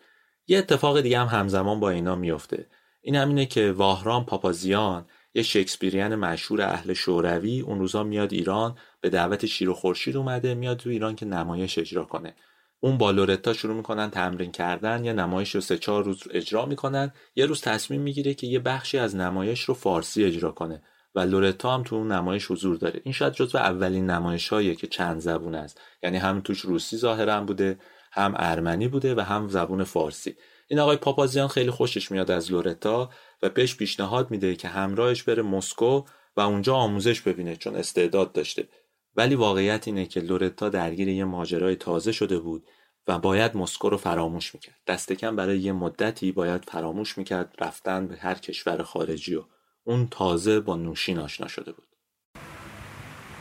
یه 0.48 0.58
اتفاق 0.58 1.02
دیگه 1.02 1.20
هم 1.20 1.28
همزمان 1.40 1.80
با 1.80 1.90
اینا 1.90 2.16
میفته 2.16 2.68
این 3.02 3.16
همینه 3.16 3.46
که 3.46 3.72
واهرام 3.72 4.26
پاپازیان 4.26 5.06
یه 5.34 5.44
شکسپیریان 5.44 6.16
مشهور 6.16 6.62
اهل 6.62 6.94
شوروی 6.94 7.62
اون 7.62 7.80
روزا 7.80 8.04
میاد 8.04 8.34
ایران 8.34 8.78
به 9.02 9.10
دعوت 9.10 9.46
شیر 9.46 9.70
و 9.70 9.74
خورشید 9.74 10.18
اومده 10.18 10.56
میاد 10.56 10.78
تو 10.78 10.90
ایران 10.90 11.16
که 11.16 11.26
نمایش 11.26 11.80
اجرا 11.80 12.04
کنه. 12.04 12.36
اون 12.84 12.98
با 12.98 13.12
لورتا 13.12 13.54
شروع 13.54 13.76
می‌کنن 13.76 14.10
تمرین 14.10 14.52
کردن 14.52 15.06
یا 15.06 15.13
نمایش 15.13 15.56
رو 15.56 15.62
سه 15.62 15.78
چهار 15.78 16.04
روز 16.04 16.24
اجرا 16.32 16.65
می‌کنن. 16.65 17.12
یه 17.36 17.46
روز 17.46 17.62
تصمیم 17.62 18.02
می‌گیره 18.02 18.34
که 18.34 18.48
یه 18.48 18.60
بخشی 18.60 18.98
از 18.98 19.15
نمایش 19.15 19.62
رو 19.62 19.74
فارسی 19.74 20.24
اجرا 20.24 20.52
کنه 20.52 20.82
و 21.15 21.20
لورتا 21.20 21.74
هم 21.74 21.84
تو 21.84 21.96
اون 21.96 22.12
نمایش 22.12 22.52
حضور 22.52 22.78
داره. 22.78 23.02
این 23.04 23.13
شاید 23.13 23.34
جزو 23.34 23.58
اولین 23.58 24.10
نمایش 24.10 24.50
هاییه 24.50 24.76
که 24.76 24.88
چند 24.88 25.20
زبون 25.20 25.56
است. 25.56 25.82
یعنی 26.04 26.17
هم 26.17 26.41
توش 26.41 26.60
روسی 26.60 26.98
ظاهرا 26.98 27.41
بوده 27.41 27.80
هم 28.12 28.34
ارمنی 28.38 28.88
بوده 28.88 29.15
و 29.15 29.20
هم 29.20 29.50
زبون 29.50 29.84
فارسی. 29.84 30.36
این 30.67 30.80
آقای 30.80 30.98
پاپازیان 30.98 31.48
خیلی 31.48 31.72
خوشش 31.72 32.12
میاد 32.12 32.32
از 32.32 32.52
لورتا 32.52 33.10
و 33.41 33.50
بهش 33.50 33.76
پیشنهاد 33.76 34.32
میده 34.32 34.56
که 34.56 34.67
همراهش 34.67 35.24
بره 35.24 35.44
مسکو 35.44 36.04
و 36.38 36.41
اونجا 36.41 36.76
آموزش 36.76 37.22
ببینه 37.22 37.56
چون 37.56 37.76
استعداد 37.76 38.32
داشته. 38.32 38.67
ولی 39.15 39.36
واقعیت 39.36 39.88
اینه 39.88 40.06
که 40.06 40.19
لورتا 40.19 40.69
درگیر 40.69 41.08
یه 41.08 41.26
ماجرای 41.26 41.76
تازه 41.76 42.12
شده 42.12 42.39
بود 42.39 42.65
و 43.08 43.19
باید 43.19 43.58
مسکو 43.58 43.89
رو 43.89 43.97
فراموش 43.97 44.56
می‌کرد. 44.56 44.80
دست 44.88 45.13
کم 45.13 45.36
برای 45.36 45.60
یه 45.60 45.71
مدتی 45.71 46.32
باید 46.32 46.65
فراموش 46.65 47.17
می‌کرد 47.17 47.56
رفتن 47.60 48.08
به 48.08 48.15
هر 48.15 48.34
کشور 48.36 48.84
خارجی 48.84 49.36
و 49.36 49.43
اون 49.84 50.08
تازه 50.12 50.60
با 50.60 50.76
نوشین 50.76 51.19
آشنا 51.19 51.47
شده 51.47 51.71
بود. 51.71 51.88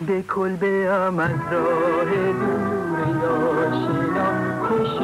به 0.06 0.22
کلبه 0.22 0.66
از 0.66 1.14
راه 1.52 2.32
دور 2.32 3.26
آشنا 3.26 4.28
خوش 4.68 4.98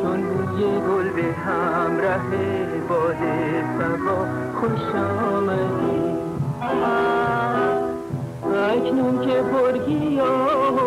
چون 0.00 0.20
یه 0.60 0.80
گل 0.80 1.08
به 1.10 1.32
همراه 1.32 2.30
باد 2.88 3.16
سبا 3.78 4.26
خوش 4.60 4.94
آمدی 4.94 5.81
اکنون 8.82 9.20
که 9.20 9.42
برگیا 9.42 10.24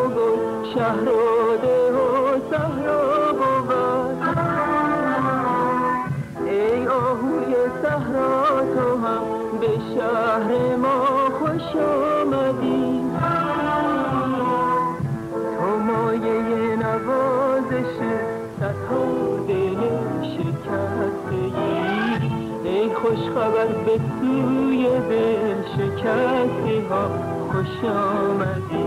و 0.07 0.65
شهراده 0.75 1.91
و 1.91 2.39
صحرا 2.51 3.33
بود. 3.33 3.71
ای 6.45 6.87
آهوی 6.87 7.55
صحرا 7.81 8.61
تو 8.75 9.07
هم 9.07 9.23
به 9.59 9.67
شهر 9.95 10.75
ما 10.75 11.05
خوش 11.39 11.75
آمدی. 11.75 13.01
تو 15.57 15.77
مایه 15.77 16.75
نوازش 16.75 17.95
صدها 18.59 19.05
دل 19.47 19.81
شکسته 20.21 21.59
ای. 22.65 22.89
خوش 22.95 23.19
خبر 23.35 23.67
به 23.67 23.99
سوی 24.21 24.87
دل 25.09 25.55
شکسته 25.77 26.89
ها. 26.89 27.34
خوش 27.55 27.83
آمدی 27.83 28.85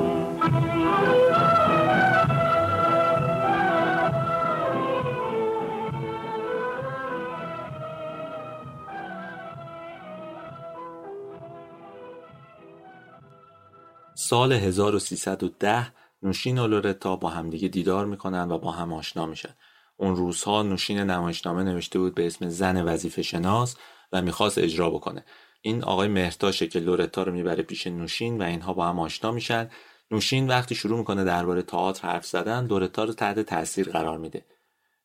سال 14.14 14.52
1310 14.52 15.92
نوشین 16.22 16.58
و 16.58 16.66
لورتا 16.66 17.16
با 17.16 17.28
همدیگه 17.28 17.68
دیدار 17.68 18.06
می‌کنن 18.06 18.50
و 18.50 18.58
با 18.58 18.72
هم 18.72 18.92
آشنا 18.92 19.26
میشن. 19.26 19.54
اون 19.96 20.16
روزها 20.16 20.62
نوشین 20.62 20.98
نمایشنامه 20.98 21.62
نوشته 21.62 21.98
بود 21.98 22.14
به 22.14 22.26
اسم 22.26 22.48
زن 22.48 22.82
وظیفه 22.84 23.22
شناس 23.22 23.76
و 24.12 24.22
می‌خواست 24.22 24.58
اجرا 24.58 24.90
بکنه. 24.90 25.24
این 25.60 25.84
آقای 25.84 26.08
مهرتاشه 26.08 26.66
که 26.66 26.80
لورتا 26.80 27.22
رو 27.22 27.32
می‌بره 27.32 27.62
پیش 27.62 27.86
نوشین 27.86 28.38
و 28.38 28.44
اینها 28.44 28.72
با 28.72 28.86
هم 28.86 28.98
آشنا 28.98 29.32
میشن. 29.32 29.70
نوشین 30.10 30.48
وقتی 30.48 30.74
شروع 30.74 30.98
می‌کنه 30.98 31.24
درباره 31.24 31.62
تئاتر 31.62 32.08
حرف 32.08 32.26
زدن 32.26 32.66
لورتا 32.66 33.04
رو 33.04 33.12
تحت 33.12 33.40
تاثیر 33.40 33.88
قرار 33.88 34.18
میده. 34.18 34.44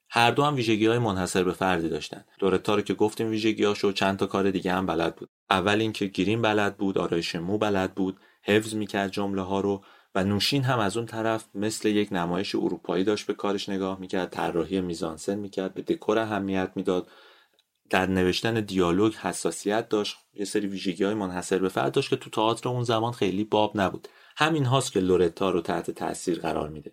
هر 0.10 0.32
دو 0.32 0.44
هم 0.44 0.56
ویژگی 0.56 0.88
های 0.88 0.98
منحصر 0.98 1.44
به 1.44 1.54
فردی 1.54 1.90
داشتن. 1.90 2.26
لورتا 2.42 2.76
رو 2.76 2.82
که 2.82 2.94
گفتیم 2.94 3.30
ویژگیاشو 3.30 3.92
چند 3.92 4.18
تا 4.20 4.26
کار 4.26 4.52
دیگه 4.52 4.74
هم 4.74 4.86
بلد 4.86 5.16
بود. 5.16 5.30
اول 5.50 5.82
اینکه 5.82 6.06
گریم 6.06 6.42
بلد 6.42 6.78
بود، 6.78 6.98
آرایش 6.98 7.36
مو 7.36 7.58
بلد 7.58 7.96
بود، 7.96 8.20
حفظ 8.44 8.76
می‌کرد 8.76 9.12
جمله 9.12 9.42
ها 9.42 9.60
رو 9.60 9.84
و 10.16 10.24
نوشین 10.24 10.64
هم 10.64 10.80
از 10.80 10.98
اون 10.98 11.06
طرف 11.06 11.46
مثل 11.56 11.90
یک 11.90 12.10
نمایش 12.14 12.56
اروپایی 12.56 13.04
داشت 13.04 13.26
به 13.26 13.34
کارش 13.34 13.70
نگاه 13.70 14.00
می‌کرد 14.00 14.30
طراحی 14.30 14.82
میزانسن 14.82 15.36
می‌کرد 15.36 15.74
به 15.74 15.82
دکور 15.82 16.20
اهمیت 16.20 16.72
می‌داد 16.76 17.08
در 17.94 18.06
نوشتن 18.06 18.60
دیالوگ 18.60 19.16
حساسیت 19.16 19.90
داشت 19.90 20.18
یه 20.34 20.46
سری 20.46 20.68
ویژگی 20.68 21.04
های 21.04 21.14
منحصر 21.14 21.60
به 21.60 21.70
فرد 21.70 21.94
داشت 21.94 22.10
که 22.10 22.16
تو 22.16 22.30
تئاتر 22.30 22.70
اون 22.70 22.84
زمان 22.84 23.12
خیلی 23.12 23.44
باب 23.44 23.72
نبود. 23.76 24.08
همین 24.38 24.66
هاست 24.66 24.92
که 24.92 25.00
لورتا 25.00 25.50
رو 25.50 25.62
تحت 25.62 25.92
تاثیر 25.92 26.40
قرار 26.40 26.70
میده. 26.70 26.92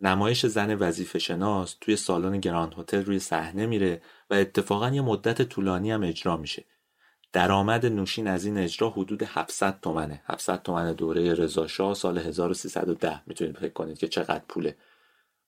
نمایش 0.00 0.46
زن 0.46 0.74
وظیفه 0.74 1.18
شناس 1.18 1.76
توی 1.80 1.96
سالن 1.96 2.40
گراند 2.40 2.74
هتل 2.78 3.04
روی 3.04 3.18
صحنه 3.18 3.66
میره 3.66 4.02
و 4.30 4.34
اتفاقا 4.34 4.88
یه 4.88 5.02
مدت 5.02 5.42
طولانی 5.42 5.90
هم 5.90 6.02
اجرا 6.02 6.36
میشه. 6.36 6.64
درآمد 7.32 7.86
نوشین 7.86 8.28
از 8.28 8.44
این 8.44 8.58
اجرا 8.58 8.90
حدود 8.90 9.22
700 9.22 9.80
تومنه. 9.80 10.22
700 10.26 10.62
تومن 10.62 10.92
دوره 10.92 11.34
رضا 11.34 11.94
سال 11.94 12.18
1310 12.18 13.22
می‌تونید 13.26 13.56
فکر 13.56 13.72
کنید 13.72 13.98
که 13.98 14.08
چقدر 14.08 14.42
پوله. 14.48 14.76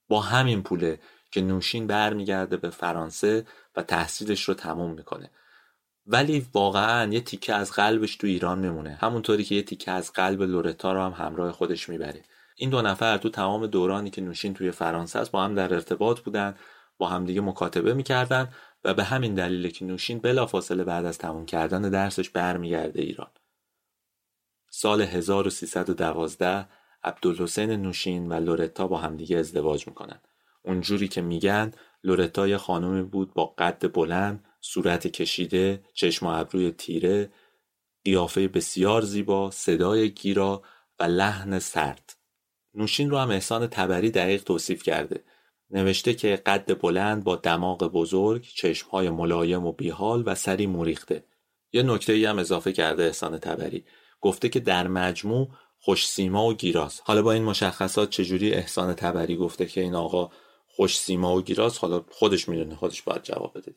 با 0.08 0.20
همین 0.20 0.62
پوله 0.62 0.98
که 1.34 1.40
نوشین 1.40 1.86
برمیگرده 1.86 2.56
به 2.56 2.70
فرانسه 2.70 3.46
و 3.76 3.82
تحصیلش 3.82 4.42
رو 4.42 4.54
تموم 4.54 4.90
می‌کنه 4.90 5.30
ولی 6.06 6.46
واقعا 6.52 7.12
یه 7.12 7.20
تیکه 7.20 7.54
از 7.54 7.72
قلبش 7.72 8.16
تو 8.16 8.26
ایران 8.26 8.58
میمونه 8.58 8.98
همونطوری 9.00 9.44
که 9.44 9.54
یه 9.54 9.62
تیکه 9.62 9.90
از 9.90 10.12
قلب 10.12 10.42
لورتا 10.42 10.92
رو 10.92 11.00
هم 11.00 11.12
همراه 11.12 11.52
خودش 11.52 11.88
می‌بره 11.88 12.22
این 12.56 12.70
دو 12.70 12.82
نفر 12.82 13.18
تو 13.18 13.28
تمام 13.28 13.66
دورانی 13.66 14.10
که 14.10 14.20
نوشین 14.22 14.54
توی 14.54 14.70
فرانسه 14.70 15.18
است 15.18 15.30
با 15.30 15.44
هم 15.44 15.54
در 15.54 15.74
ارتباط 15.74 16.20
بودن 16.20 16.54
با 16.98 17.08
همدیگه 17.08 17.40
مکاتبه 17.40 17.94
می‌کردن 17.94 18.48
و 18.84 18.94
به 18.94 19.04
همین 19.04 19.34
دلیل 19.34 19.70
که 19.70 19.84
نوشین 19.84 20.18
بلافاصله 20.18 20.84
بعد 20.84 21.04
از 21.04 21.18
تموم 21.18 21.46
کردن 21.46 21.82
درسش 21.82 22.30
برمیگرده 22.30 23.02
ایران. 23.02 23.30
سال 24.70 25.00
1312 25.00 26.66
عبدالحسین 27.04 27.70
نوشین 27.70 28.32
و 28.32 28.34
لورتا 28.34 28.88
با 28.88 28.98
همدیگه 28.98 29.38
ازدواج 29.38 29.88
می‌کنن. 29.88 30.20
اونجوری 30.64 31.09
که 31.09 31.20
میگن 31.20 31.72
لورتا 32.05 32.48
یه 32.48 32.57
خانومی 32.57 33.03
بود 33.03 33.35
با 33.35 33.46
قد 33.46 33.92
بلند، 33.92 34.44
صورت 34.61 35.07
کشیده، 35.07 35.85
چشم 35.94 36.27
و 36.27 36.29
ابروی 36.29 36.70
تیره، 36.70 37.33
قیافه 38.05 38.48
بسیار 38.48 39.03
زیبا، 39.03 39.50
صدای 39.50 40.11
گیرا 40.11 40.62
و 41.00 41.05
لحن 41.05 41.59
سرد. 41.59 42.16
نوشین 42.74 43.11
رو 43.11 43.18
هم 43.18 43.31
احسان 43.31 43.66
تبری 43.66 44.11
دقیق 44.11 44.42
توصیف 44.42 44.83
کرده 44.83 45.24
نوشته 45.70 46.14
که 46.14 46.37
قد 46.37 46.81
بلند 46.81 47.24
با 47.24 47.37
دماغ 47.37 47.79
بزرگ، 47.79 48.42
چشمهای 48.42 49.11
ملایم 49.11 49.66
و 49.66 49.72
بیحال 49.72 50.22
و 50.27 50.35
سری 50.35 50.66
موریخته. 50.66 51.24
یه 51.72 51.83
نکته 51.83 52.12
ای 52.12 52.24
هم 52.24 52.38
اضافه 52.38 52.72
کرده 52.72 53.03
احسان 53.03 53.38
تبری. 53.38 53.85
گفته 54.20 54.48
که 54.48 54.61
در 54.61 54.88
مجموع 54.88 55.48
خوش 55.79 56.09
سیما 56.09 56.46
و 56.46 56.55
گیراست. 56.55 57.03
حالا 57.05 57.22
با 57.22 57.33
این 57.33 57.42
مشخصات 57.42 58.11
چجوری 58.11 58.53
احسان 58.53 58.94
تبری 58.94 59.37
گفته 59.37 59.66
که 59.66 59.81
این 59.81 59.94
آقا 59.94 60.31
خوش 60.76 60.98
سیما 60.98 61.37
و 61.37 61.42
گیراست 61.42 61.78
حالا 61.80 62.04
خودش 62.10 62.48
می‌دونه 62.48 62.76
خودش 62.76 63.02
باید 63.02 63.22
جواب 63.22 63.58
بده. 63.58 63.74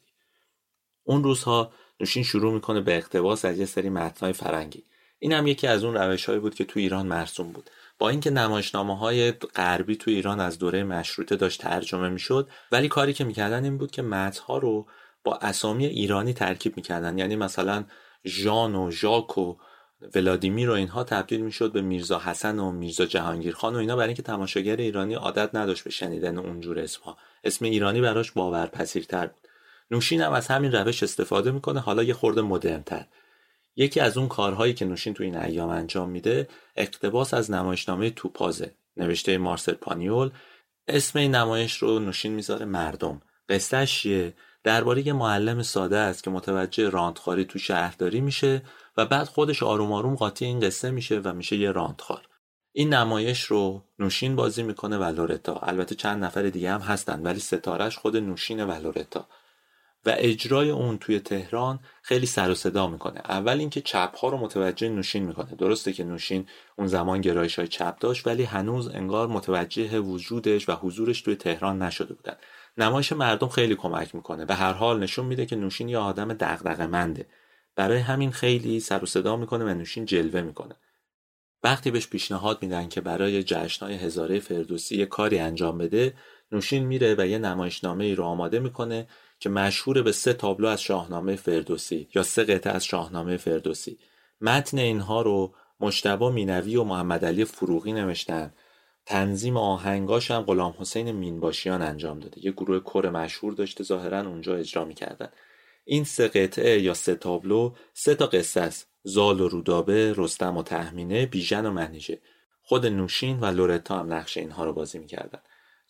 اون 1.03 1.23
روزها 1.23 1.71
نوشین 1.99 2.23
شروع 2.23 2.53
می‌کنه 2.53 2.81
به 2.81 2.97
اقتباس 2.97 3.45
از 3.45 3.59
یه 3.59 3.65
سری 3.65 3.89
متنهای 3.89 4.33
فرنگی. 4.33 4.83
این 5.19 5.33
هم 5.33 5.47
یکی 5.47 5.67
از 5.67 5.83
اون 5.83 5.93
روش 5.93 6.29
بود 6.29 6.55
که 6.55 6.65
تو 6.65 6.79
ایران 6.79 7.07
مرسوم 7.07 7.51
بود. 7.51 7.69
با 7.99 8.09
اینکه 8.09 8.29
نمایشنامه 8.29 8.97
های 8.97 9.31
غربی 9.31 9.95
تو 9.95 10.11
ایران 10.11 10.39
از 10.39 10.59
دوره 10.59 10.83
مشروطه 10.83 11.35
داشت 11.35 11.61
ترجمه 11.61 12.09
می‌شد 12.09 12.49
ولی 12.71 12.87
کاری 12.87 13.13
که 13.13 13.23
می‌کردن 13.23 13.63
این 13.63 13.77
بود 13.77 13.91
که 13.91 14.01
متنها 14.01 14.57
رو 14.57 14.87
با 15.23 15.35
اسامی 15.35 15.85
ایرانی 15.85 16.33
ترکیب 16.33 16.77
می‌کردن 16.77 17.17
یعنی 17.17 17.35
مثلا 17.35 17.85
ژان 18.25 18.75
و 18.75 18.91
ژاک 18.91 19.37
و 19.37 19.55
ولادیمیر 20.15 20.69
و 20.69 20.73
اینها 20.73 21.03
تبدیل 21.03 21.41
می‌شد 21.41 21.71
به 21.71 21.81
میرزا 21.81 22.19
حسن 22.19 22.59
و 22.59 22.71
میرزا 22.71 23.05
جهانگیر 23.05 23.53
خان 23.53 23.75
و 23.75 23.77
اینا 23.77 23.95
برای 23.95 24.07
اینکه 24.07 24.21
تماشاگر 24.21 24.75
ایرانی 24.75 25.13
عادت 25.13 25.55
نداشت 25.55 25.83
به 25.83 25.89
شنیدن 25.89 26.37
اونجور 26.37 26.79
اسمها. 26.79 27.17
اسم 27.43 27.65
ایرانی 27.65 28.01
براش 28.01 28.31
باورپذیرتر 28.31 29.27
بود. 29.27 29.47
نوشین 29.91 30.21
هم 30.21 30.33
از 30.33 30.47
همین 30.47 30.71
روش 30.71 31.03
استفاده 31.03 31.51
می‌کنه 31.51 31.79
حالا 31.79 32.03
یه 32.03 32.13
خورده 32.13 32.41
مدرنتر. 32.41 33.05
یکی 33.75 33.99
از 33.99 34.17
اون 34.17 34.27
کارهایی 34.27 34.73
که 34.73 34.85
نوشین 34.85 35.13
تو 35.13 35.23
این 35.23 35.37
ایام 35.37 35.69
انجام 35.69 36.09
میده 36.09 36.47
اقتباس 36.75 37.33
از 37.33 37.51
نمایشنامه 37.51 38.09
توپازه 38.09 38.71
نوشته 38.97 39.37
مارسل 39.37 39.73
پانیول. 39.73 40.29
اسم 40.87 41.19
این 41.19 41.35
نمایش 41.35 41.77
رو 41.77 41.99
نوشین 41.99 42.31
می‌ذاره 42.33 42.65
مردم. 42.65 43.21
قصهش 43.49 44.01
چیه؟ 44.01 44.33
درباره 44.63 45.07
یه 45.07 45.13
معلم 45.13 45.61
ساده 45.61 45.97
است 45.97 46.23
که 46.23 46.29
متوجه 46.29 46.89
راندخاری 46.89 47.45
تو 47.45 47.59
شهرداری 47.59 48.21
میشه. 48.21 48.61
و 48.97 49.05
بعد 49.05 49.27
خودش 49.27 49.63
آروم 49.63 49.91
آروم 49.91 50.15
قاطی 50.15 50.45
این 50.45 50.59
قصه 50.59 50.91
میشه 50.91 51.21
و 51.23 51.33
میشه 51.33 51.55
یه 51.55 51.71
راندخار 51.71 52.27
این 52.71 52.93
نمایش 52.93 53.43
رو 53.43 53.83
نوشین 53.99 54.35
بازی 54.35 54.63
می‌کنه 54.63 54.97
و 54.97 55.03
لورتا 55.03 55.55
البته 55.55 55.95
چند 55.95 56.23
نفر 56.23 56.41
دیگه 56.43 56.71
هم 56.71 56.81
هستن 56.81 57.21
ولی 57.21 57.39
ستارش 57.39 57.97
خود 57.97 58.17
نوشین 58.17 58.63
و 58.63 58.71
لورتا 58.71 59.27
و 60.05 60.13
اجرای 60.17 60.69
اون 60.69 60.97
توی 60.97 61.19
تهران 61.19 61.79
خیلی 62.01 62.25
سر 62.25 62.49
و 62.49 62.55
صدا 62.55 62.87
می‌کنه. 62.87 63.19
اول 63.19 63.59
اینکه 63.59 63.81
چپ 63.81 64.15
ها 64.17 64.29
رو 64.29 64.37
متوجه 64.37 64.89
نوشین 64.89 65.23
می‌کنه. 65.23 65.55
درسته 65.55 65.93
که 65.93 66.03
نوشین 66.03 66.47
اون 66.77 66.87
زمان 66.87 67.21
گرایش 67.21 67.59
های 67.59 67.67
چپ 67.67 67.99
داشت 67.99 68.27
ولی 68.27 68.43
هنوز 68.43 68.87
انگار 68.87 69.27
متوجه 69.27 69.99
وجودش 69.99 70.69
و 70.69 70.71
حضورش 70.71 71.21
توی 71.21 71.35
تهران 71.35 71.81
نشده 71.81 72.13
بودن. 72.13 72.35
نمایش 72.77 73.13
مردم 73.13 73.47
خیلی 73.47 73.75
کمک 73.75 74.15
می‌کنه. 74.15 74.45
به 74.45 74.55
هر 74.55 74.73
حال 74.73 74.99
نشون 74.99 75.25
میده 75.25 75.45
که 75.45 75.55
نوشین 75.55 75.89
یه 75.89 75.97
آدم 75.97 76.33
دغدغه‌منده. 76.33 77.25
برای 77.77 77.99
همین 77.99 78.31
خیلی 78.31 78.79
سر 78.79 79.03
و 79.03 79.05
صدا 79.05 79.35
می‌کنه 79.35 79.65
و 79.65 79.67
نوشین 79.67 80.05
جلوه 80.05 80.41
می‌کنه. 80.41 80.75
وقتی 81.63 81.91
بهش 81.91 82.07
پیشنهاد 82.07 82.61
میدن 82.61 82.89
که 82.89 83.01
برای 83.01 83.43
جشنهای 83.43 83.95
هزاره 83.95 84.39
فردوسی 84.39 84.97
یه 84.97 85.05
کاری 85.05 85.39
انجام 85.39 85.77
بده 85.77 86.13
نوشین 86.51 86.85
میره 86.85 87.15
و 87.17 87.27
یه 87.27 87.37
نمایشنامه 87.37 88.05
ای 88.05 88.15
رو 88.15 88.23
آماده 88.23 88.59
می‌کنه 88.59 89.07
که 89.39 89.49
مشهور 89.49 90.01
به 90.01 90.11
سه 90.11 90.33
تابلو 90.33 90.67
از 90.67 90.81
شاهنامه 90.81 91.35
فردوسی 91.35 92.07
یا 92.15 92.23
سه 92.23 92.43
قطعه 92.43 92.73
از 92.73 92.85
شاهنامه 92.85 93.37
فردوسی. 93.37 93.97
متن 94.41 94.77
اینها 94.77 95.21
رو 95.21 95.53
مشتبا 95.79 96.31
مینوی 96.31 96.75
و 96.75 96.83
محمد 96.83 97.25
علی 97.25 97.45
فروغی 97.45 97.93
نوشتن. 97.93 98.53
تنظیم 99.05 99.57
آهنگاش 99.57 100.31
هم 100.31 100.41
غلام 100.41 100.75
حسین 100.79 101.11
مینباشیان 101.11 101.81
انجام 101.81 102.19
داده. 102.19 102.45
یه 102.45 102.51
گروه 102.51 102.79
کر 102.79 103.09
مشهور 103.09 103.53
داشته 103.53 103.83
ظاهرا 103.83 104.19
اونجا 104.19 104.55
اجرا 104.55 104.85
می‌کردن. 104.85 105.29
این 105.89 106.03
سه 106.03 106.27
قطعه 106.27 106.81
یا 106.81 106.93
سه 106.93 107.15
تابلو 107.15 107.73
سه 107.93 108.15
تا 108.15 108.25
قصه 108.25 108.61
است. 108.61 108.87
زال 109.03 109.41
و 109.41 109.47
رودابه 109.47 110.13
رستم 110.17 110.57
و 110.57 110.63
تهمینه 110.63 111.25
بیژن 111.25 111.65
و 111.65 111.71
منیژه. 111.71 112.19
خود 112.61 112.85
نوشین 112.85 113.39
و 113.39 113.45
لورتا 113.45 113.99
هم 113.99 114.13
نقش 114.13 114.37
اینها 114.37 114.65
رو 114.65 114.73
بازی 114.73 114.99
می‌کردن. 114.99 115.39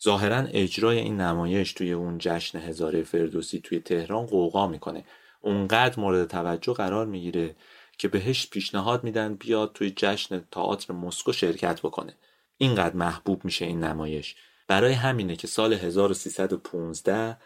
ظاهرا 0.04 0.36
اجرای 0.36 0.98
این 0.98 1.20
نمایش 1.20 1.72
توی 1.72 1.92
اون 1.92 2.18
جشن 2.18 2.58
هزاره 2.58 3.02
فردوسی 3.02 3.60
توی 3.60 3.80
تهران 3.80 4.26
قوقا 4.26 4.68
می‌کنه. 4.68 5.04
اونقدر 5.40 6.00
مورد 6.00 6.28
توجه 6.28 6.72
قرار 6.72 7.06
می‌گیره 7.06 7.56
که 7.98 8.08
بهش 8.08 8.46
پیشنهاد 8.46 9.04
میدن 9.04 9.34
بیاد 9.34 9.72
توی 9.72 9.92
جشن 9.96 10.44
تئاتر 10.52 10.94
مسکو 10.94 11.32
شرکت 11.32 11.80
بکنه. 11.80 12.14
اینقدر 12.56 12.96
محبوب 12.96 13.44
میشه 13.44 13.64
این 13.64 13.84
نمایش. 13.84 14.36
برای 14.68 14.92
همینه 14.92 15.36
که 15.36 15.46
سال 15.46 15.72
1315 15.72 17.36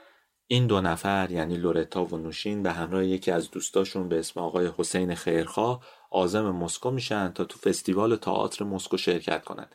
این 0.52 0.66
دو 0.66 0.80
نفر 0.80 1.30
یعنی 1.30 1.56
لورتا 1.56 2.04
و 2.04 2.16
نوشین 2.16 2.62
به 2.62 2.72
همراه 2.72 3.04
یکی 3.06 3.30
از 3.30 3.50
دوستاشون 3.50 4.08
به 4.08 4.18
اسم 4.18 4.40
آقای 4.40 4.70
حسین 4.78 5.14
خیرخواه 5.14 5.84
عازم 6.10 6.50
مسکو 6.50 6.90
میشن 6.90 7.32
تا 7.32 7.44
تو 7.44 7.58
فستیوال 7.58 8.16
تئاتر 8.16 8.64
مسکو 8.64 8.96
شرکت 8.96 9.44
کنن. 9.44 9.66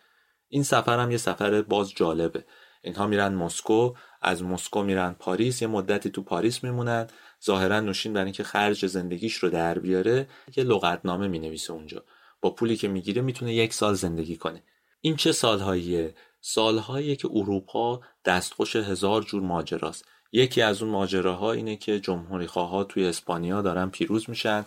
این 0.48 0.64
سفر 0.64 1.00
هم 1.00 1.12
یه 1.12 1.18
سفر 1.18 1.62
باز 1.62 1.92
جالبه. 1.92 2.46
اینها 2.82 3.08
میرن 3.08 3.34
مسکو 3.34 3.94
از 4.22 4.44
مسکو 4.44 4.84
میرن 4.84 5.16
پاریس 5.20 5.62
یه 5.62 5.68
مدتی 5.68 6.10
تو 6.10 6.22
پاریس 6.22 6.64
میمونن. 6.64 7.08
ظاهرا 7.46 7.80
نوشین 7.80 8.14
برای 8.14 8.26
اینکه 8.26 8.44
خرج 8.44 8.86
زندگیش 8.86 9.36
رو 9.36 9.50
در 9.50 9.80
بیاره 9.80 10.28
یه 10.58 10.64
لغتنامه 10.64 11.28
می‌نویسه 11.28 11.74
اونجا. 11.74 12.04
با 12.42 12.50
پولی 12.50 12.76
که 12.76 12.88
می‌گیره 12.88 13.22
می‌تونه 13.22 13.54
یک 13.54 13.74
سال 13.74 13.94
زندگی 13.94 14.38
کنه. 14.38 14.64
این 15.02 15.16
چه 15.16 15.32
سالهاییه؟ 15.32 16.16
سالهایی 16.42 17.16
که 17.16 17.30
اروپا 17.32 18.02
دستخوش 18.26 18.76
هزار 18.76 19.22
جور 19.22 19.42
ماجراست. 19.42 20.06
یکی 20.32 20.62
از 20.62 20.82
اون 20.82 20.92
ماجراها 20.92 21.52
اینه 21.52 21.76
که 21.76 22.00
جمهوری 22.00 22.46
ها 22.46 22.84
توی 22.84 23.06
اسپانیا 23.06 23.62
دارن 23.62 23.90
پیروز 23.90 24.30
میشن. 24.30 24.66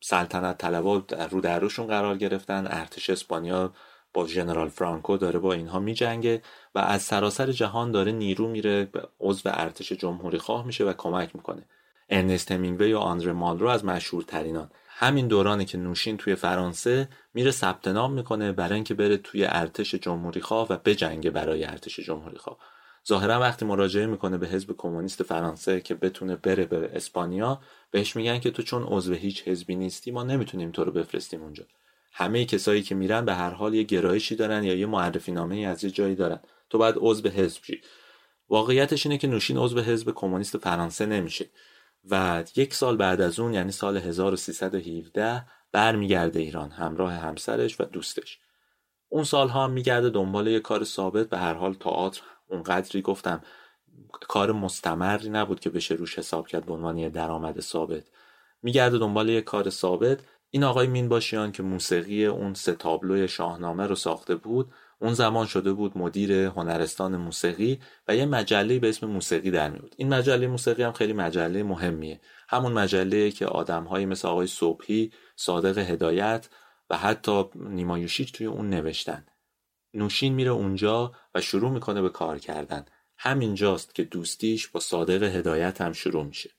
سلطنت 0.00 0.58
طلبا 0.58 1.02
رو 1.30 1.40
در 1.40 1.58
روشون 1.58 1.86
قرار 1.86 2.16
گرفتن. 2.16 2.66
ارتش 2.70 3.10
اسپانیا 3.10 3.72
با 4.12 4.26
ژنرال 4.26 4.68
فرانکو 4.68 5.16
داره 5.16 5.38
با 5.38 5.52
اینها 5.52 5.78
میجنگه 5.78 6.42
و 6.74 6.78
از 6.78 7.02
سراسر 7.02 7.52
جهان 7.52 7.90
داره 7.90 8.12
نیرو 8.12 8.48
میره 8.48 8.88
عضو 9.20 9.50
ارتش 9.52 9.92
جمهوری 9.92 10.38
خواه 10.38 10.66
میشه 10.66 10.84
و 10.84 10.92
کمک 10.92 11.36
می‌کنه. 11.36 11.68
ارنست 12.08 12.52
همینگوی 12.52 12.92
و 12.92 12.98
آندره 12.98 13.32
مالرو 13.32 13.68
از 13.68 13.84
مشهورترینان. 13.84 14.70
همین 14.88 15.28
دورانی 15.28 15.64
که 15.64 15.78
نوشین 15.78 16.16
توی 16.16 16.34
فرانسه 16.34 17.08
میره 17.34 17.50
ثبت 17.50 17.88
نام 17.88 18.12
می‌کنه 18.12 18.52
برای 18.52 18.74
اینکه 18.74 18.94
بره 18.94 19.16
توی 19.16 19.44
ارتش 19.44 19.94
جمهوری 19.94 20.40
خواه 20.40 20.66
و 20.70 20.76
بجنگه 20.84 21.30
برای 21.30 21.64
ارتش 21.64 22.00
جمهوری 22.00 22.36
خواه 22.36 22.58
ظاهرا 23.08 23.40
وقتی 23.40 23.64
مراجعه 23.64 24.06
می‌کنه 24.06 24.38
به 24.38 24.46
حزب 24.46 24.74
کمونیست 24.76 25.22
فرانسه 25.22 25.80
که 25.80 25.94
بتونه 25.94 26.36
بره 26.36 26.64
به 26.64 26.90
اسپانیا 26.94 27.60
بهش 27.90 28.16
میگن 28.16 28.38
که 28.38 28.50
تو 28.50 28.62
چون 28.62 28.82
عضو 28.82 29.14
هیچ 29.14 29.48
حزبی 29.48 29.76
نیستی 29.76 30.10
ما 30.10 30.22
نمی‌تونیم 30.22 30.70
تو 30.70 30.84
رو 30.84 30.92
بفرستیم 30.92 31.42
اونجا. 31.42 31.64
همه 32.12 32.44
کسایی 32.44 32.82
که 32.82 32.94
میرن 32.94 33.24
به 33.24 33.34
هر 33.34 33.50
حال 33.50 33.74
یه 33.74 33.82
گرایشی 33.82 34.36
دارن 34.36 34.64
یا 34.64 34.74
یه 34.74 34.86
معرفی 34.86 35.32
نامه 35.32 35.56
از 35.56 35.84
یه 35.84 35.90
جایی 35.90 36.14
دارن. 36.14 36.40
تو 36.70 36.78
باید 36.78 36.94
عضو 36.98 37.28
حزب 37.28 37.64
شی. 37.64 37.80
واقعیتش 38.48 39.06
اینه 39.06 39.18
که 39.18 39.28
نوشین 39.28 39.58
عضو 39.58 39.80
حزب 39.80 40.12
کمونیست 40.14 40.58
فرانسه 40.58 41.06
نمیشه. 41.06 41.50
و 42.10 42.44
یک 42.56 42.74
سال 42.74 42.96
بعد 42.96 43.20
از 43.20 43.40
اون 43.40 43.54
یعنی 43.54 43.72
سال 43.72 43.96
1317 43.96 45.46
برمیگرده 45.72 46.40
ایران 46.40 46.70
همراه 46.70 47.12
همسرش 47.12 47.80
و 47.80 47.84
دوستش. 47.84 48.38
اون 49.08 49.24
سالها 49.24 49.64
هم 49.64 49.70
میگرده 49.70 50.10
دنبال 50.10 50.46
یه 50.46 50.60
کار 50.60 50.84
ثابت 50.84 51.28
به 51.28 51.38
هر 51.38 51.54
حال 51.54 51.74
تئاتر 51.74 52.22
اونقدری 52.48 53.02
گفتم 53.02 53.40
کار 54.28 54.52
مستمری 54.52 55.28
نبود 55.28 55.60
که 55.60 55.70
بشه 55.70 55.94
روش 55.94 56.18
حساب 56.18 56.46
کرد 56.46 56.66
به 56.66 56.72
عنوان 56.72 57.08
درآمد 57.08 57.60
ثابت. 57.60 58.04
میگرده 58.62 58.98
دنبال 58.98 59.28
یه 59.28 59.40
کار 59.40 59.70
ثابت. 59.70 60.20
این 60.50 60.64
آقای 60.64 60.86
مینباشیان 60.86 61.52
که 61.52 61.62
موسیقی 61.62 62.26
اون 62.26 62.54
سه 62.54 62.74
تابلوی 62.74 63.28
شاهنامه 63.28 63.86
رو 63.86 63.94
ساخته 63.94 64.34
بود 64.34 64.72
اون 64.98 65.14
زمان 65.14 65.46
شده 65.46 65.72
بود 65.72 65.98
مدیر 65.98 66.32
هنرستان 66.32 67.16
موسیقی 67.16 67.80
و 68.08 68.16
یه 68.16 68.26
مجله 68.26 68.78
به 68.78 68.88
اسم 68.88 69.06
موسیقی 69.06 69.50
در 69.50 69.70
میود 69.70 69.94
این 69.96 70.14
مجله 70.14 70.46
موسیقی 70.46 70.82
هم 70.82 70.92
خیلی 70.92 71.12
مجله 71.12 71.62
مهمیه. 71.62 72.20
همون 72.48 72.72
مجله 72.72 73.30
که 73.30 73.46
آدمهایی 73.46 74.06
مثل 74.06 74.28
آقای 74.28 74.46
صبحی 74.46 75.12
صادق 75.36 75.78
هدایت 75.78 76.48
و 76.90 76.96
حتی 76.96 77.44
نیمایوشیچ 77.54 78.32
توی 78.32 78.46
اون 78.46 78.70
نوشتن. 78.70 79.26
نوشین 79.94 80.34
میره 80.34 80.50
اونجا 80.50 81.12
و 81.34 81.40
شروع 81.40 81.70
می‌کنه 81.70 82.02
به 82.02 82.08
کار 82.08 82.38
کردن. 82.38 82.84
همینجاست 83.18 83.94
که 83.94 84.04
دوستیش 84.04 84.68
با 84.68 84.80
صادق 84.80 85.22
هدایت 85.22 85.80
هم 85.80 85.92
شروع 85.92 86.24
میشه. 86.24 86.50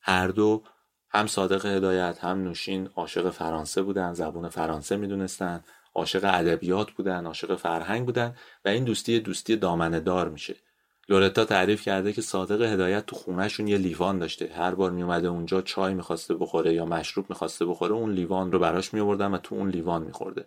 هر 0.00 0.28
دو 0.28 0.62
هم 1.10 1.26
صادق 1.26 1.66
هدایت 1.66 2.24
هم 2.24 2.42
نوشین 2.42 2.88
عاشق 2.96 3.30
فرانسه 3.30 3.82
بودن 3.82 4.12
زبون 4.12 4.48
فرانسه 4.48 4.96
می‌دونستن 4.96 5.64
عاشق 5.94 6.20
ادبیات 6.24 6.90
بودن 6.90 7.26
عاشق 7.26 7.56
فرهنگ 7.56 8.06
بودن 8.06 8.36
و 8.64 8.68
این 8.68 8.84
دوستی 8.84 9.20
دوستی 9.20 9.56
دامنه 9.56 10.00
دار 10.00 10.28
میشه. 10.28 10.56
لورتا 11.08 11.44
تعریف 11.44 11.82
کرده 11.82 12.12
که 12.12 12.22
صادق 12.22 12.62
هدایت 12.62 13.06
تو 13.06 13.16
خونهشون 13.16 13.68
یه 13.68 13.78
لیوان 13.78 14.18
داشته. 14.18 14.52
هر 14.54 14.74
بار 14.74 14.90
میومده 14.90 15.28
اونجا 15.28 15.62
چای 15.62 15.94
می‌خواسته 15.94 16.34
بخوره 16.34 16.74
یا 16.74 16.84
مشروب 16.84 17.26
می‌خواسته 17.28 17.66
بخوره 17.66 17.94
اون 17.94 18.12
لیوان 18.12 18.52
رو 18.52 18.58
براش 18.58 18.94
میوردن 18.94 19.34
و 19.34 19.38
تو 19.38 19.54
اون 19.54 19.68
لیوان 19.68 20.02
میخورده. 20.02 20.44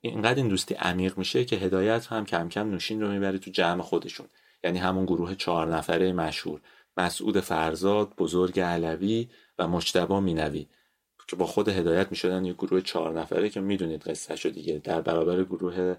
اینقدر 0.00 0.34
این 0.34 0.48
دوستی 0.48 0.74
عمیق 0.74 1.18
میشه 1.18 1.44
که 1.44 1.56
هدایت 1.56 2.06
هم 2.06 2.24
کم 2.24 2.48
کم 2.48 2.70
نوشین 2.70 3.00
رو 3.00 3.08
می‌بره 3.08 3.38
تو 3.38 3.50
جمع 3.50 3.82
خودشون. 3.82 4.26
یعنی 4.64 4.78
همون 4.78 5.04
گروه 5.04 5.34
چهار 5.34 5.76
نفره 5.76 6.12
مشهور. 6.12 6.60
مسعود 6.96 7.40
فرزاد 7.40 8.16
بزرگ 8.18 8.60
علوی 8.60 9.28
و 9.58 9.68
مجتبا 9.68 10.20
مینوی. 10.20 10.66
که 11.28 11.36
با 11.36 11.46
خود 11.46 11.68
هدایت 11.68 12.10
می‌شدن 12.10 12.44
یه 12.44 12.52
گروه 12.52 12.80
چهار 12.80 13.20
نفره 13.20 13.50
که 13.50 13.60
می‌دونید 13.60 14.02
قصه 14.02 14.36
شو 14.36 14.48
دیگه. 14.48 14.80
در 14.84 15.00
برابر 15.00 15.44
گروه 15.44 15.96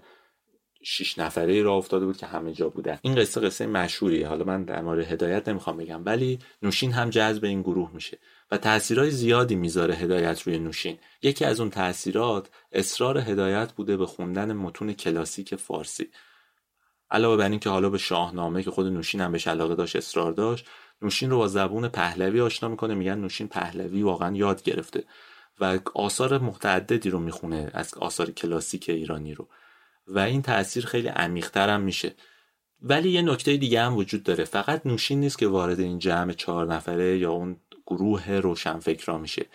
شش 0.84 1.18
نفره 1.18 1.62
را 1.62 1.74
افتاده 1.74 2.06
بود 2.06 2.16
که 2.16 2.26
همه 2.26 2.52
جا 2.52 2.68
بودن. 2.68 2.98
این 3.02 3.14
قصه 3.14 3.40
قصه 3.40 3.66
مشهوریه. 3.66 4.28
حالا 4.28 4.44
من 4.44 4.64
در 4.64 4.82
مورد 4.82 5.12
هدایت 5.12 5.48
نمی‌خوام 5.48 5.76
بگم. 5.76 6.02
ولی 6.04 6.38
نوشین 6.62 6.92
هم 6.92 7.10
جذب 7.10 7.44
این 7.44 7.62
گروه 7.62 7.90
میشه. 7.94 8.18
و 8.52 8.56
تاثیرهای 8.56 9.10
زیادی 9.10 9.54
می‌ذاره 9.54 9.94
هدایت 9.94 10.42
روی 10.42 10.58
نوشین. 10.58 10.98
یکی 11.22 11.44
از 11.44 11.60
اون 11.60 11.70
تاثیرات 11.70 12.48
اصرار 12.72 13.18
هدایت 13.18 13.72
بوده 13.72 13.96
به 13.96 14.06
خوندن 14.06 14.52
متون 14.52 14.92
کلاسیک 14.92 15.54
فارسی. 15.54 16.08
علاوه 17.10 17.36
بر 17.36 17.50
اینکه 17.50 17.70
حالا 17.70 17.90
به 17.90 17.98
شاهنامه 17.98 18.62
که 18.62 18.70
خود 18.70 18.86
نوشین 18.86 19.20
هم 19.20 19.32
بهش 19.32 19.48
علاقه 19.48 19.74
داشت 19.74 19.96
اصرار 19.96 20.32
داشت 20.32 20.66
نوشین 21.02 21.30
رو 21.30 21.38
با 21.38 21.48
زبون 21.48 21.88
پهلوی 21.88 22.40
آشنا 22.40 22.68
می‌کنه 22.68 22.94
میگن 22.94 23.18
نوشین 23.18 23.48
پهلوی 23.48 24.02
واقعا 24.02 24.36
یاد 24.36 24.62
گرفته 24.62 25.04
و 25.60 25.78
آثار 25.94 26.38
متعددی 26.38 27.10
رو 27.10 27.18
می‌خونه 27.18 27.70
از 27.74 27.94
آثار 27.94 28.30
کلاسیک 28.30 28.88
ایرانی 28.88 29.34
رو. 29.34 29.48
و 30.06 30.18
این 30.18 30.42
تاثیر 30.42 30.86
خیلی 30.86 31.08
عمیقتر 31.08 31.68
هم 31.68 31.80
میشه. 31.80 32.14
ولی 32.80 33.10
یه 33.10 33.22
نکته 33.22 33.56
دیگه 33.56 33.82
هم 33.82 33.96
وجود 33.96 34.22
داره. 34.22 34.44
فقط 34.44 34.86
نوشین 34.86 35.20
نیست 35.20 35.38
که 35.38 35.46
وارد 35.46 35.80
این 35.80 35.98
جمع 35.98 36.32
چهار 36.32 36.74
نفره 36.74 37.18
یا 37.18 37.30
اون 37.32 37.56
گروه 37.86 38.30
روشنفکرا 38.30 39.18
میشه. 39.18 39.46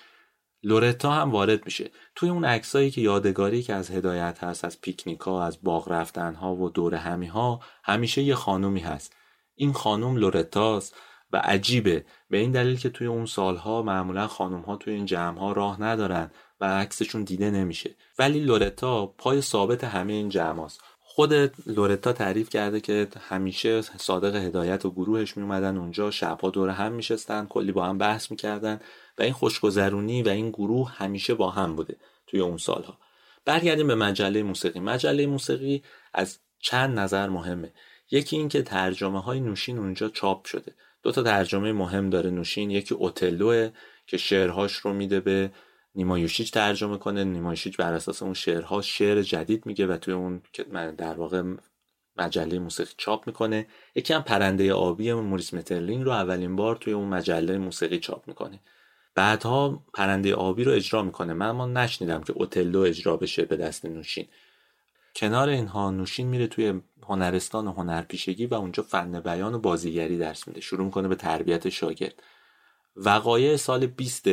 لورتا 0.64 1.12
هم 1.12 1.32
وارد 1.32 1.66
میشه. 1.66 1.92
توی 2.16 2.30
اون 2.30 2.46
عکسایی 2.46 2.92
که 2.92 3.02
یادگاری 3.02 3.64
که 3.64 3.74
از 3.74 3.92
هدایت 3.92 4.44
هست 4.44 4.66
از 4.66 4.82
پیکنیکا 4.82 5.44
از 5.44 5.64
باغ 5.64 5.92
رفتن 5.92 6.36
ها 6.36 6.56
و 6.56 6.70
دور 6.70 6.96
همی 6.96 7.28
ها 7.28 7.60
همیشه 7.84 8.22
یه 8.22 8.36
خانومی 8.36 8.80
هست. 8.80 9.16
این 9.56 9.74
خانوم 9.74 10.18
لورتاست 10.18 10.96
و 11.32 11.38
عجیبه. 11.38 12.06
به 12.30 12.38
این 12.38 12.52
دلیل 12.52 12.80
که 12.80 12.90
توی 12.90 13.08
اون 13.08 13.26
سالها 13.26 13.82
معمولا 13.82 14.28
خانم 14.28 14.62
ها 14.62 14.76
توی 14.76 14.94
این 14.94 15.06
جمع 15.06 15.40
ها 15.40 15.52
راه 15.52 15.82
ندارن 15.82 16.32
و 16.62 16.66
عکسشون 16.66 17.24
دیده 17.24 17.52
نمیشه. 17.52 17.96
ولی 18.20 18.40
لورتا 18.40 19.06
پای 19.06 19.42
ثابت 19.42 19.84
همه 19.84 20.14
این 20.14 20.30
جمع 20.30 20.60
هاست. 20.60 20.82
خود 21.18 21.34
لورتا 21.66 22.14
تعریف 22.14 22.50
کرده 22.50 22.82
که 22.82 23.08
همیشه 23.30 23.82
صادق 23.82 24.36
هدایت 24.36 24.86
و 24.86 24.92
گروهش 24.92 25.38
می 25.38 25.44
اومدن 25.44 25.78
اونجا 25.78 26.12
شبها 26.12 26.50
دور 26.50 26.70
هم 26.70 26.92
میشستن 26.92 27.46
کلی 27.46 27.72
با 27.72 27.86
هم 27.86 27.98
بحث 27.98 28.32
می‌کردن 28.32 28.80
و 29.18 29.24
این 29.24 29.34
خوشگذرونی 29.34 30.24
و 30.24 30.30
این 30.30 30.50
گروه 30.50 30.92
همیشه 30.92 31.34
با 31.34 31.50
هم 31.50 31.76
بوده 31.76 31.96
توی 32.28 32.40
اون 32.40 32.58
سالها. 32.58 32.98
برگردیم 33.46 33.88
به 33.88 33.96
مجله 33.96 34.44
موسیقی. 34.44 34.80
مجله 34.80 35.28
موسیقی 35.28 35.84
از 36.14 36.40
چند 36.60 37.00
نظر 37.00 37.30
مهمه. 37.30 37.74
یکی 38.12 38.38
اینکه 38.38 38.62
ترجمه 38.62 39.22
های 39.22 39.40
نوشین 39.40 39.78
اونجا 39.78 40.10
چاپ 40.10 40.46
شده. 40.46 40.74
دو 41.04 41.12
تا 41.12 41.24
ترجمه 41.24 41.72
مهم 41.72 42.10
داره 42.10 42.30
نوشین. 42.30 42.72
یکی 42.72 42.96
اوتلوه 42.96 43.70
که 44.08 44.18
شعرهاش 44.18 44.74
رو 44.74 44.94
میده 44.94 45.20
به 45.20 45.52
نیمایوشیچ 45.98 46.52
ترجمه 46.52 46.98
کنه. 46.98 47.24
نیمایوشیچ 47.24 47.78
بر 47.78 47.94
اساس 47.94 48.24
اون 48.24 48.34
شعرها 48.34 48.82
شعر 48.82 49.22
جدید 49.22 49.66
میگه 49.66 49.88
و 49.88 49.98
توی 49.98 50.14
اون 50.14 50.42
در 50.98 51.14
واقع 51.14 51.44
مجله 52.18 52.60
موسیقی 52.60 52.94
چاپ 52.98 53.28
می‌کنه. 53.28 53.68
یکی 53.96 54.14
هم 54.14 54.22
پرنده 54.22 54.74
آبی 54.74 55.14
موریس 55.14 55.54
مترلینگ 55.54 56.04
رو 56.04 56.12
اولین 56.12 56.56
بار 56.56 56.76
توی 56.76 56.94
اون 56.94 57.08
مجله 57.08 57.58
موسیقی 57.58 58.00
چاپ 58.00 58.28
می‌کنه. 58.28 58.60
بعدها 59.16 59.84
پرنده 59.94 60.36
آبی 60.36 60.64
رو 60.64 60.72
اجرا 60.72 61.04
می‌کنه. 61.04 61.34
من 61.34 61.52
ما 61.52 61.66
نشنیدم 61.66 62.22
که 62.22 62.34
اوتلو 62.34 62.80
اجرا 62.80 63.18
بشه 63.18 63.46
به 63.46 63.56
دست 63.56 63.86
نوشین. 63.86 64.28
کنار 65.16 65.50
اینها 65.50 65.92
نوشین 65.92 66.28
میره 66.28 66.48
توی 66.48 66.82
هنرستان 67.08 67.68
و 67.68 67.72
هنرپیشگی 67.72 68.46
و 68.46 68.54
اونجا 68.54 68.84
فن 68.84 69.20
بیان 69.20 69.54
و 69.54 69.60
بازیگری 69.60 70.18
درس 70.18 70.48
میده. 70.48 70.62
شروع 70.62 70.86
می‌کنه 70.86 71.08
به 71.08 71.16
تربیت 71.16 71.70
شاگرد. 71.70 72.24
وقایع 72.96 73.56
سال 73.56 73.86
20 73.86 74.28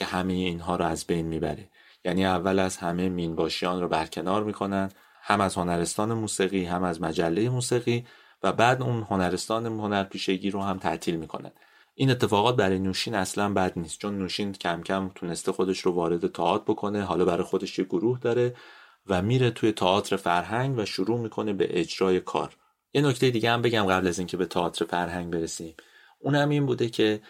که 0.00 0.06
همه 0.06 0.32
اینها 0.32 0.76
رو 0.76 0.84
از 0.84 1.06
بین 1.06 1.26
می‌بره. 1.26 1.68
یعنی 2.04 2.26
اول 2.26 2.58
از 2.58 2.76
همه 2.76 3.08
مینباشیان 3.08 3.80
رو 3.80 3.88
برکنار 3.88 4.44
می‌کنن 4.44 4.90
هم 5.22 5.40
از 5.40 5.54
هنرستان 5.54 6.14
موسیقی 6.14 6.64
هم 6.64 6.82
از 6.82 7.02
مجله 7.02 7.48
موسیقی 7.48 8.06
و 8.42 8.52
بعد 8.52 8.82
اون 8.82 9.02
هنرستان 9.02 9.66
هنرپیشگی 9.66 10.50
رو 10.50 10.62
هم 10.62 10.78
تعطیل 10.78 11.16
می‌کنن. 11.16 11.50
این 11.94 12.10
اتفاقات 12.10 12.56
برای 12.56 12.78
نوشین 12.78 13.14
اصلا 13.14 13.52
بد 13.52 13.72
نیست 13.76 13.98
چون 13.98 14.18
نوشین 14.18 14.52
کم 14.52 14.82
کم 14.82 15.10
تونسته 15.14 15.52
خودش 15.52 15.80
رو 15.80 15.92
وارد 15.92 16.32
تئاتر 16.32 16.64
بکنه 16.66 17.02
حالا 17.02 17.24
برای 17.24 17.44
خودش 17.44 17.78
یه 17.78 17.84
گروه 17.84 18.18
داره 18.18 18.54
و 19.06 19.22
میره 19.22 19.50
توی 19.50 19.72
تئاتر 19.72 20.16
فرهنگ 20.16 20.78
و 20.78 20.84
شروع 20.84 21.20
می‌کنه 21.20 21.52
به 21.52 21.80
اجرای 21.80 22.20
کار. 22.20 22.56
یه 22.94 23.02
نکته 23.02 23.30
دیگه 23.30 23.50
هم 23.50 23.62
بگم 23.62 23.84
قبل 23.84 24.06
از 24.06 24.18
اینکه 24.18 24.36
به 24.36 24.46
تئاتر 24.46 24.84
فرهنگ 24.84 25.32
برسیم. 25.32 25.74
اونم 26.18 26.48
این 26.48 26.66
بوده 26.66 26.88
که 26.88 27.20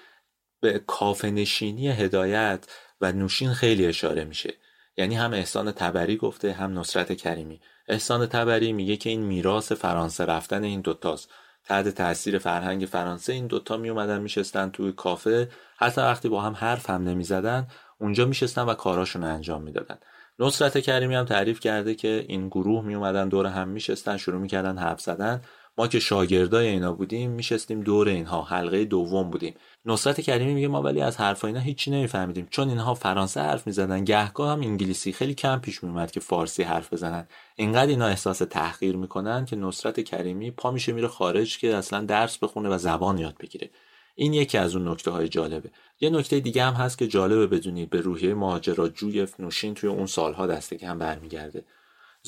به 0.61 0.79
کافه 0.87 1.31
نشینی 1.31 1.89
هدایت 1.89 2.67
و 3.01 3.13
نوشین 3.13 3.53
خیلی 3.53 3.87
اشاره 3.87 4.25
میشه. 4.25 4.55
یعنی 4.97 5.15
هم 5.15 5.33
احسان 5.33 5.73
تبری 5.73 6.17
گفته 6.17 6.53
هم 6.53 6.79
نصرت 6.79 7.13
کریمی. 7.13 7.61
احسان 7.89 8.27
تبری 8.27 8.73
میگه 8.73 8.97
که 8.97 9.11
این 9.11 9.23
میراث 9.23 9.73
فرانسه 9.73 10.25
رفتن 10.25 10.65
این 10.65 10.81
دوتاست. 10.81 11.31
تحت 11.65 11.89
تاثیر 11.89 12.39
فرهنگ 12.39 12.85
فرانسه 12.85 13.33
این 13.33 13.47
دوتا 13.47 13.77
می 13.77 13.89
اومدن 13.89 14.21
میشستن 14.21 14.71
توی 14.71 14.93
کافه. 14.93 15.49
حتی 15.77 16.01
وقتی 16.01 16.29
با 16.29 16.41
هم 16.41 16.53
حرف 16.53 16.91
هم 16.91 17.03
نمی‌زدن 17.09 17.67
اونجا 17.99 18.27
میشستن 18.27 18.63
و 18.63 18.75
کاراشون 18.75 19.25
انجام 19.25 19.63
می‌دادن. 19.63 19.99
نصرت 20.39 20.79
کریمی 20.79 21.15
هم 21.15 21.25
تعریف 21.25 21.61
کرده 21.61 21.95
که 21.95 22.25
این 22.29 22.49
گروه 22.49 22.85
می 22.85 22.95
اومدن 22.95 23.29
دور 23.29 23.47
هم 23.47 23.69
میشستن 23.69 24.17
شروع 24.17 24.41
می‌کردن 24.41 24.79
حرف 24.79 25.01
زدن. 25.01 25.43
ما 25.79 25.89
که 25.89 26.01
شاگردای 26.01 26.67
اینا 26.67 26.93
بودیم 26.93 27.31
میشستیم 27.31 27.81
دور 27.81 28.09
اینها. 28.09 28.43
حلقه 28.43 28.85
دوم 28.85 29.31
بودیم. 29.31 29.55
نصرت 29.85 30.21
کریمی 30.21 30.55
میگه 30.55 30.69
ما 30.69 30.83
ولی 30.83 31.01
از 31.01 31.17
حرف 31.17 31.45
اینا 31.45 31.61
هیچی 31.61 31.91
نمیفهمیدیم. 31.91 32.47
چون 32.51 32.69
اینها 32.69 32.95
فرانسه 32.95 33.41
حرف 33.41 33.67
می‌زدن 33.67 34.05
گهگاه 34.05 34.53
هم 34.53 34.61
انگلیسی. 34.61 35.13
خیلی 35.13 35.35
کم 35.35 35.59
پیش 35.59 35.85
میومد 35.85 36.11
که 36.11 36.21
فارسی 36.21 36.63
حرف 36.63 36.93
بزنن. 36.93 37.27
اینقدر 37.57 37.91
اینا 37.91 38.07
احساس 38.07 38.39
تحقیر 38.39 38.97
می‌کنن 38.97 39.45
که 39.45 39.57
نصرت 39.57 40.01
کریمی 40.01 40.51
پا 40.51 40.71
میشه 40.71 40.93
میره 40.93 41.09
خارج 41.09 41.59
که 41.59 41.77
اصلا 41.77 42.05
درس 42.05 42.39
بخونه 42.39 42.69
و 42.69 42.79
زبان 42.79 43.19
یاد 43.19 43.37
بگیره. 43.41 43.71
این 44.15 44.33
یکی 44.33 44.59
از 44.59 44.77
اون 44.77 44.89
نکته 44.89 45.11
های 45.11 45.29
جالبه. 45.29 45.71
یه 46.01 46.11
نکته 46.11 46.41
دیگه 46.41 46.65
هم 46.65 46.75
هست 46.75 46.99
که 46.99 47.09
جالبه 47.09 47.47
بدونید. 47.47 47.91
به 47.91 48.01
روحیه 48.01 48.35
مهاجراجوی 48.35 49.27
نوشین 49.39 49.75
توی 49.75 49.89
اون 49.91 50.07
سالها 50.07 50.47
دست 50.47 50.75
کم 50.75 50.99
برمیگرده. 50.99 51.65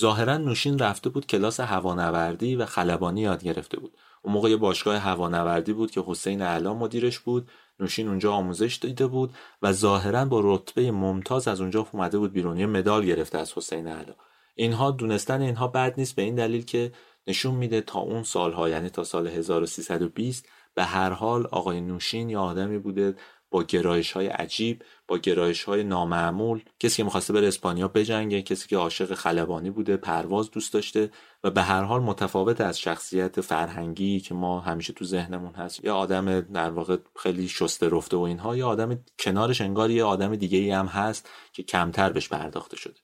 ظاهرا 0.00 0.36
نوشین 0.36 0.78
رفته 0.78 1.10
بود 1.10 1.26
کلاس 1.26 1.60
هوانوردی 1.60 2.56
و 2.56 2.66
خلبانی 2.66 3.20
یاد 3.20 3.44
گرفته 3.44 3.80
بود. 3.80 3.96
اون 4.22 4.34
موقع 4.34 4.50
یه 4.50 4.56
باشگاه 4.56 4.96
هوانوردی 4.96 5.72
بود 5.72 5.90
که 5.90 6.02
حسین 6.06 6.42
اعلام 6.42 6.76
مدیرش 6.76 7.18
بود. 7.18 7.48
نوشین 7.80 8.08
اونجا 8.08 8.32
آموزش 8.32 8.78
دیده 8.82 9.06
بود 9.06 9.34
و 9.62 9.72
ظاهرا 9.72 10.24
با 10.24 10.40
رتبه 10.44 10.90
ممتاز 10.90 11.48
از 11.48 11.60
اونجا 11.60 11.88
اومده 11.92 12.18
بود 12.18 12.32
بیرون. 12.32 12.58
یه 12.58 12.66
مدال 12.66 13.06
گرفته 13.06 13.38
از 13.38 13.52
حسین 13.52 13.86
اعلا. 13.86 14.14
اینها 14.54 14.90
دونستن 14.90 15.40
اینها 15.40 15.68
بد 15.68 15.94
نیست 15.96 16.14
به 16.16 16.22
این 16.22 16.34
دلیل 16.34 16.64
که 16.64 16.92
نشون 17.26 17.54
میده 17.54 17.80
تا 17.80 17.98
اون 18.00 18.22
سالها 18.22 18.68
یعنی 18.68 18.88
تا 18.88 19.04
سال 19.04 19.26
1320 19.26 20.48
به 20.74 20.84
هر 20.84 21.10
حال 21.10 21.46
آقای 21.46 21.80
نوشین 21.80 22.30
یا 22.30 22.42
آدمی 22.42 22.78
بوده 22.78 23.14
با 23.52 23.62
گرایش 23.62 24.12
های 24.12 24.26
عجیب 24.26 24.82
با 25.08 25.18
گرایش 25.18 25.64
های 25.64 25.84
نامعمول 25.84 26.62
کسی 26.80 26.96
که 26.96 27.04
می‌خواسته 27.04 27.32
بره 27.32 27.48
اسپانیا 27.48 27.88
بجنگه 27.88 28.42
کسی 28.42 28.68
که 28.68 28.76
عاشق 28.76 29.14
خلبانی 29.14 29.70
بوده 29.70 29.96
پرواز 29.96 30.50
دوست 30.50 30.72
داشته 30.72 31.10
و 31.44 31.50
به 31.50 31.62
هر 31.62 31.82
حال 31.82 32.02
متفاوت 32.02 32.60
از 32.60 32.80
شخصیت 32.80 33.40
فرهنگی 33.40 34.20
که 34.20 34.34
ما 34.34 34.60
همیشه 34.60 34.92
تو 34.92 35.04
ذهنمون 35.04 35.54
هست. 35.54 35.84
یا 35.84 35.96
آدم 35.96 36.40
در 36.40 36.70
واقع 36.70 36.96
خیلی 37.16 37.48
شسته 37.48 37.88
رفته 37.88 38.16
و 38.16 38.20
اینها 38.20 38.56
یا 38.56 38.68
آدم 38.68 39.04
کنارش 39.18 39.60
انگار 39.60 39.90
یه 39.90 40.04
آدم 40.04 40.36
دیگه 40.36 40.58
ای 40.58 40.70
هم 40.70 40.86
هست 40.86 41.28
که 41.52 41.62
کمتر 41.62 42.12
بهش 42.12 42.28
پرداخته 42.28 42.76
شده. 42.76 43.00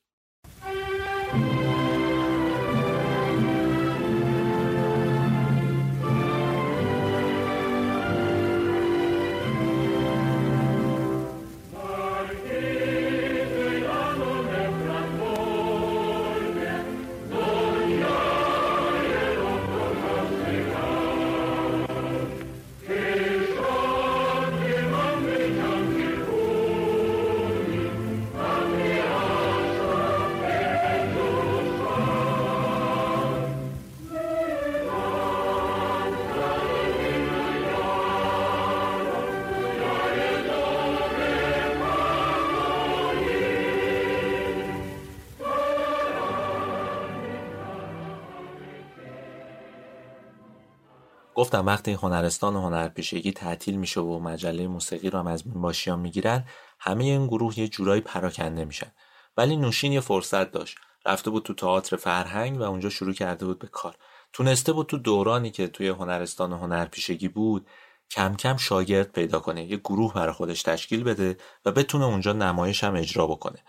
گفتم 51.48 51.66
وقتی 51.66 51.92
هنرستان 51.92 52.56
و 52.56 52.60
هنرپیشگی 52.60 53.32
تعطیل 53.32 53.76
میشه 53.76 54.00
و 54.00 54.18
مجله 54.18 54.66
موسیقی 54.66 55.10
رو 55.10 55.18
هم 55.18 55.26
از 55.26 55.42
باشیان 55.46 55.98
می‌گیرن 55.98 56.44
همه 56.80 57.04
این 57.04 57.26
گروه 57.26 57.58
یه 57.58 57.68
جورایی 57.68 58.00
پراکنده 58.00 58.64
میشن. 58.64 58.92
ولی 59.36 59.56
نوشین 59.56 59.92
یه 59.92 60.00
فرصت 60.00 60.50
داشت. 60.50 60.78
رفته 61.06 61.30
بود 61.30 61.42
تو 61.42 61.54
تئاتر 61.54 61.96
فرهنگ 61.96 62.60
و 62.60 62.62
اونجا 62.62 62.88
شروع 62.88 63.12
کرده 63.12 63.46
بود 63.46 63.58
به 63.58 63.66
کار. 63.66 63.96
تونسته 64.32 64.72
بود 64.72 64.86
تو 64.86 64.98
دورانی 64.98 65.50
که 65.50 65.68
توی 65.68 65.88
هنرستان 65.88 66.52
و 66.52 66.58
هنرپیشگی 66.58 67.28
بود 67.28 67.66
کم 68.10 68.36
کم 68.36 68.56
شاگرد 68.56 69.12
پیدا 69.12 69.40
کنه 69.40 69.64
یه 69.64 69.76
گروه 69.76 70.14
برای 70.14 70.32
خودش 70.32 70.62
تشکیل 70.62 71.04
بده 71.04 71.36
و 71.64 71.72
بتونه 71.72 72.04
اونجا 72.04 72.32
نمایش 72.32 72.84
هم 72.84 72.94
اجرا 72.94 73.26
بکنه. 73.26 73.64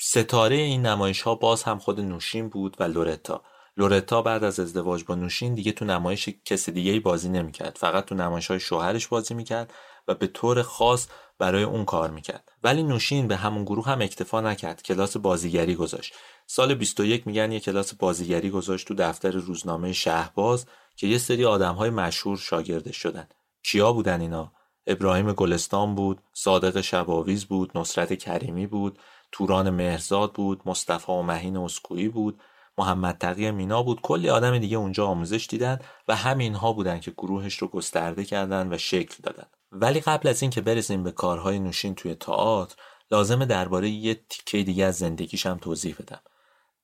ستاره 0.00 0.56
این 0.56 0.86
نمایش 0.86 1.22
ها 1.22 1.34
باز 1.34 1.62
هم 1.62 1.78
خود 1.78 2.00
نوشین 2.00 2.48
بود 2.48 2.76
و 2.80 2.84
لورتا. 2.84 3.42
لورتا 3.76 4.22
بعد 4.22 4.44
از 4.44 4.60
ازدواج 4.60 5.04
با 5.04 5.14
نوشین 5.14 5.54
دیگه 5.54 5.72
تو 5.72 5.84
نمایش 5.84 6.28
کسی 6.44 6.72
دیگه 6.72 6.92
ای 6.92 7.00
بازی 7.00 7.28
نمی‌کرد. 7.28 7.78
فقط 7.80 8.04
تو 8.04 8.14
نمایش 8.14 8.46
های 8.46 8.60
شوهرش 8.60 9.08
بازی 9.08 9.34
می‌کرد 9.34 9.72
و 10.08 10.14
به 10.14 10.26
طور 10.26 10.62
خاص 10.62 11.06
برای 11.38 11.62
اون 11.62 11.84
کار 11.84 12.10
می‌کرد. 12.10 12.52
ولی 12.62 12.82
نوشین 12.82 13.28
به 13.28 13.36
همون 13.36 13.64
گروه 13.64 13.86
هم 13.86 14.00
اکتفا 14.02 14.40
نکرد. 14.40 14.82
کلاس 14.82 15.16
بازیگری 15.16 15.74
گذاشت. 15.74 16.14
سال 16.46 16.74
21 16.74 17.26
میگن 17.26 17.52
یه 17.52 17.60
کلاس 17.60 17.94
بازیگری 17.94 18.50
گذاشت 18.50 18.88
تو 18.88 18.94
دفتر 18.94 19.30
روزنامه 19.30 19.92
شهباز 19.92 20.66
که 20.96 21.06
یه 21.06 21.18
سری 21.18 21.44
آدم 21.44 21.74
های 21.74 21.90
مشهور 21.90 22.36
شاگردش 22.36 22.96
شدن. 22.96 23.28
کیا 23.62 23.92
بودن 23.92 24.20
اینا؟ 24.20 24.52
ابراهیم 24.86 25.32
گلستان 25.32 25.94
بود 25.94 26.20
صادق 26.32 26.80
شباویز 26.80 27.44
بود 27.44 27.78
نصرت 27.78 28.14
کریمی 28.14 28.66
بود 28.66 28.98
توران 29.32 29.70
مهرزاد 29.70 30.32
بود 30.32 30.62
مصطفی 30.66 31.12
و 31.12 31.22
مهین 31.22 31.56
اسکویی 31.56 32.08
بود. 32.08 32.40
محمد 32.78 33.18
تقی 33.18 33.50
مینا 33.50 33.82
بود. 33.82 34.00
کلی 34.00 34.30
آدم 34.30 34.58
دیگه 34.58 34.76
اونجا 34.76 35.06
آموزش 35.06 35.46
دیدن 35.50 35.78
و 36.08 36.16
همینها 36.16 36.72
بودن 36.72 37.00
که 37.00 37.10
گروهش 37.10 37.54
رو 37.54 37.68
گسترده 37.68 38.24
کردن 38.24 38.72
و 38.72 38.78
شکل 38.78 39.16
دادن. 39.22 39.46
ولی 39.72 40.00
قبل 40.00 40.28
از 40.28 40.42
اینکه 40.42 40.60
برسیم 40.60 41.02
به 41.02 41.12
کارهای 41.12 41.58
نوشین 41.58 41.94
توی 41.94 42.14
تئاتر 42.14 42.76
لازمه 43.10 43.46
درباره 43.46 43.88
یه 43.88 44.14
تیکه 44.14 44.62
دیگه 44.62 44.84
از 44.84 44.98
زندگیش 44.98 45.46
هم 45.46 45.58
توضیح 45.58 45.96
بدم. 45.98 46.20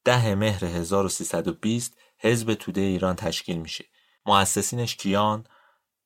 ده 0.04 0.34
مهر 0.34 0.64
1320 0.64 1.96
حزب 2.18 2.54
توده 2.54 2.80
ایران 2.80 3.16
تشکیل 3.16 3.56
میشه. 3.56 3.84
مؤسسینش 4.26 4.96
کیان؟ 4.96 5.44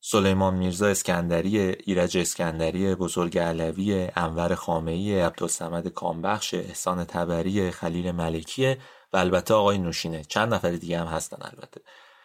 سلیمان 0.01 0.55
میرزا 0.55 0.87
اسکندری، 0.87 1.59
ایرج 1.59 2.17
اسکندری، 2.17 2.95
بزرگ 2.95 3.39
علوی، 3.39 4.09
انور 4.17 4.55
خامه‌ای، 4.55 5.21
عبدالصمد 5.21 5.89
کامبخش، 5.89 6.55
احسان 6.55 7.05
تبری، 7.05 7.71
خلیل 7.71 8.11
ملکی 8.11 8.77
و 9.15 9.17
البته 9.17 9.55
آقای 9.55 9.79
نوشینه. 9.79 10.25
چند 10.25 10.55
نفر 10.55 10.71
دیگه 10.71 11.01
هم 11.01 11.07
هستن 11.07 11.37
البته. 11.41 11.81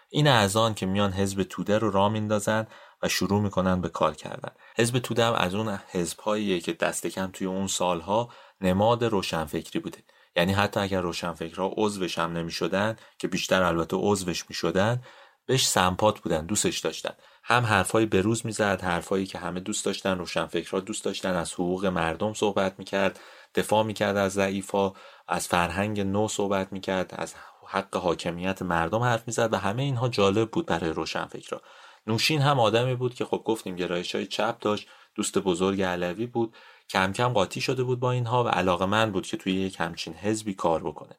این 0.10 0.28
اعضان 0.28 0.74
که 0.74 0.86
میان 0.86 1.14
حزب 1.14 1.44
توده 1.44 1.78
رو 1.78 1.92
را 1.92 2.10
میندازن 2.10 2.68
و 3.04 3.10
شروع 3.10 3.42
می‌کنن 3.42 3.82
به 3.82 3.90
کار 3.90 4.16
کردن. 4.16 4.52
حزب 4.78 5.00
توده 5.00 5.26
هم 5.26 5.34
از 5.34 5.56
اون 5.56 5.80
حزبهاییه 5.92 6.60
که 6.60 6.74
دست 6.74 7.08
کم 7.08 7.30
توی 7.34 7.48
اون 7.48 7.68
سالها 7.68 8.30
نماد 8.62 9.04
روشنفکری 9.04 9.80
بوده. 9.80 9.98
یعنی 10.36 10.54
حتی 10.54 10.80
اگر 10.80 11.02
روشنفکرها 11.02 11.74
عضوش 11.78 12.20
هم 12.20 12.38
نمی‌شدن 12.38 12.96
که 13.18 13.28
بیشتر 13.28 13.64
البته 13.64 13.98
عضوش 13.98 14.46
می‌شدن 14.50 15.04
بهش 15.46 15.68
سمپات 15.68 16.20
بودن 16.20 16.46
دوستش 16.46 16.80
داشتن 16.80 17.14
هم 17.44 17.64
حرفای 17.66 18.06
بروز 18.06 18.46
می‌زد 18.46 18.82
حرفایی 18.82 19.26
که 19.26 19.38
همه 19.38 19.60
دوست 19.60 19.86
داشتن 19.86 20.18
روشنفکرها 20.18 20.80
دوست 20.80 21.06
داشتن 21.06 21.36
از 21.36 21.54
حقوق 21.54 21.86
مردم 21.86 22.34
صحبت 22.34 22.76
می‌کرد 22.78 23.20
دفاع 23.56 23.84
می‌کرد 23.84 24.18
از 24.18 24.34
ضعیفا 24.34 24.94
از 25.30 25.48
فرهنگ 25.48 26.02
نو 26.02 26.28
صحبت 26.28 26.74
می‌کرد 26.74 27.14
از 27.18 27.34
حق 27.68 27.98
حاکمیت 27.98 28.62
مردم 28.62 29.00
حرف 29.00 29.24
می‌زد 29.28 29.54
و 29.54 29.58
همه 29.58 29.84
اینها 29.84 30.10
جالب 30.10 30.52
بود 30.52 30.66
برای 30.66 30.90
روشنفکرها 30.90 31.62
نوشین 32.08 32.42
هم 32.42 32.60
آدمی 32.60 32.96
بود 32.96 33.14
که 33.14 33.26
خب 33.26 33.42
گفتیم 33.46 33.76
گرایش 33.76 34.16
های 34.16 34.28
چپ 34.28 34.60
داشت 34.60 34.88
دوست 35.16 35.38
بزرگ 35.38 35.82
علوی 35.82 36.26
بود 36.26 36.56
کم 36.90 37.14
کم 37.14 37.28
قاطی 37.28 37.62
شده 37.62 37.84
بود 37.84 38.00
با 38.00 38.12
اینها 38.12 38.44
و 38.44 38.48
علاقه 38.48 38.86
من 38.86 39.12
بود 39.12 39.28
که 39.28 39.38
توی 39.38 39.54
یک 39.54 39.80
همچین 39.80 40.14
حزبی 40.14 40.54
کار 40.54 40.84
بکنه. 40.84 41.16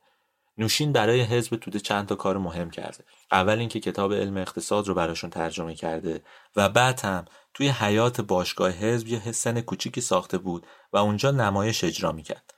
نوشین 0.58 0.92
برای 0.92 1.20
حزب 1.20 1.56
توده 1.56 1.80
چند 1.80 2.06
تا 2.06 2.14
کار 2.14 2.38
مهم 2.38 2.70
کرده. 2.70 3.04
اول 3.32 3.58
اینکه 3.58 3.80
کتاب 3.80 4.14
علم 4.14 4.36
اقتصاد 4.36 4.88
رو 4.88 4.94
براشون 4.94 5.30
ترجمه 5.30 5.74
کرده 5.74 6.22
و 6.56 6.68
بعد 6.68 7.00
هم 7.00 7.24
توی 7.54 7.68
حیات 7.68 8.20
باشگاه 8.20 8.70
حزب 8.70 9.08
یه 9.08 9.18
حسن 9.18 9.60
کوچیکی 9.60 10.00
ساخته 10.00 10.38
بود 10.38 10.66
و 10.92 10.96
اونجا 10.96 11.30
نمایش 11.30 11.84
اجرا 11.84 12.12
می‌کرد. 12.12 12.54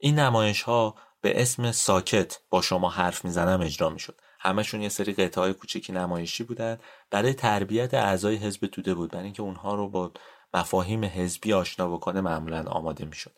این 0.00 0.18
نمایش 0.18 0.62
ها 0.62 0.94
به 1.20 1.42
اسم 1.42 1.72
ساکت 1.72 2.38
با 2.50 2.62
شما 2.62 2.88
حرف 2.90 3.24
می‌زنم 3.24 3.60
اجرا 3.60 3.90
می‌شد. 3.90 4.20
همشون 4.40 4.82
یه 4.82 4.88
سری 4.88 5.12
قطعه 5.12 5.44
های 5.44 5.52
کوچیکی 5.52 5.92
نمایشی 5.92 6.44
بودن. 6.44 6.78
برای 7.10 7.34
تربیت 7.34 7.94
اعضای 7.94 8.36
حزب 8.36 8.66
توده 8.66 8.94
بود. 8.94 9.10
برای 9.10 9.24
اینکه 9.24 9.42
اونها 9.42 9.74
رو 9.74 9.88
با 9.88 10.12
مفاهیم 10.54 11.04
حزبی 11.04 11.52
آشنا 11.52 11.88
بکنه 11.88 12.20
معمولا 12.20 12.62
آماده 12.62 13.04
می‌شد. 13.04 13.32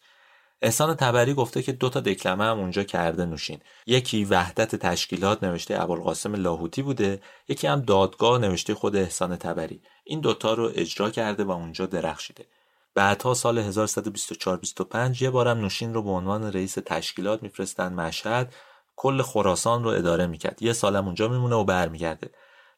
احسان 0.63 0.95
تبری 0.95 1.35
گفته 1.35 1.63
که 1.63 1.73
دو 1.73 1.89
تا 1.89 2.01
دکلمه 2.01 2.45
هم 2.45 2.59
اونجا 2.59 2.85
کرده 2.85 3.25
نوشین. 3.25 3.61
یکی 3.87 4.25
وحدت 4.25 4.77
تشکیلات 4.77 5.45
نوشته 5.45 5.83
ابوالقاسم 5.83 6.35
لاهوتی 6.35 6.83
بوده. 6.83 7.23
یکی 7.49 7.67
هم 7.67 7.81
دادگاه 7.81 8.39
نوشته 8.39 8.75
خود 8.75 8.97
احسان 8.97 9.37
تبری. 9.37 9.83
این 10.05 10.21
دوتا 10.21 10.55
رو 10.55 10.73
اجرا 10.75 11.11
کرده 11.11 11.45
و 11.45 11.51
اونجا 11.51 11.87
درخشیده. 11.87 12.47
بعدها 12.95 13.35
سال 13.35 13.59
1124 13.59 14.57
25 14.57 15.23
یه 15.23 15.31
بارم 15.31 15.59
نوشین 15.59 15.95
رو 15.95 16.03
به 16.03 16.11
عنوان 16.11 16.53
رئیس 16.53 16.75
تشکیلات 16.75 17.43
میفرستن 17.43 17.93
مشهد 17.93 18.55
کل 18.97 19.23
خراسان 19.23 19.85
رو 19.85 19.91
اداره 19.91 20.27
می‌کرد. 20.27 20.63
یه 20.63 20.73
سالم 20.73 21.07
اونجا 21.07 21.29
میمونه 21.29 21.55
و 21.57 21.65
برمیگرده. 21.65 22.31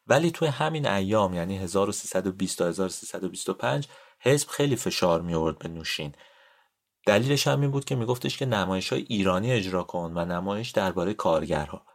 ولی 0.07 0.31
توی 0.31 0.47
همین 0.47 0.87
ایام 0.87 1.33
یعنی 1.33 1.57
1320 1.57 2.57
تا 2.57 2.67
1325 2.67 3.87
حزب 4.19 4.47
خیلی 4.49 4.75
فشار 4.75 5.21
می 5.21 5.33
آورد 5.33 5.59
به 5.59 5.67
نوشین. 5.69 6.15
دلیلش 7.05 7.47
هم 7.47 7.61
این 7.61 7.71
بود 7.71 7.85
که 7.85 7.95
میگفتش 7.95 8.37
که 8.37 8.45
نمایش 8.45 8.93
های 8.93 9.05
ایرانی 9.09 9.51
اجرا 9.51 9.83
کن 9.83 10.11
و 10.15 10.25
نمایش 10.25 10.69
درباره 10.69 11.13
کارگرها. 11.13 11.85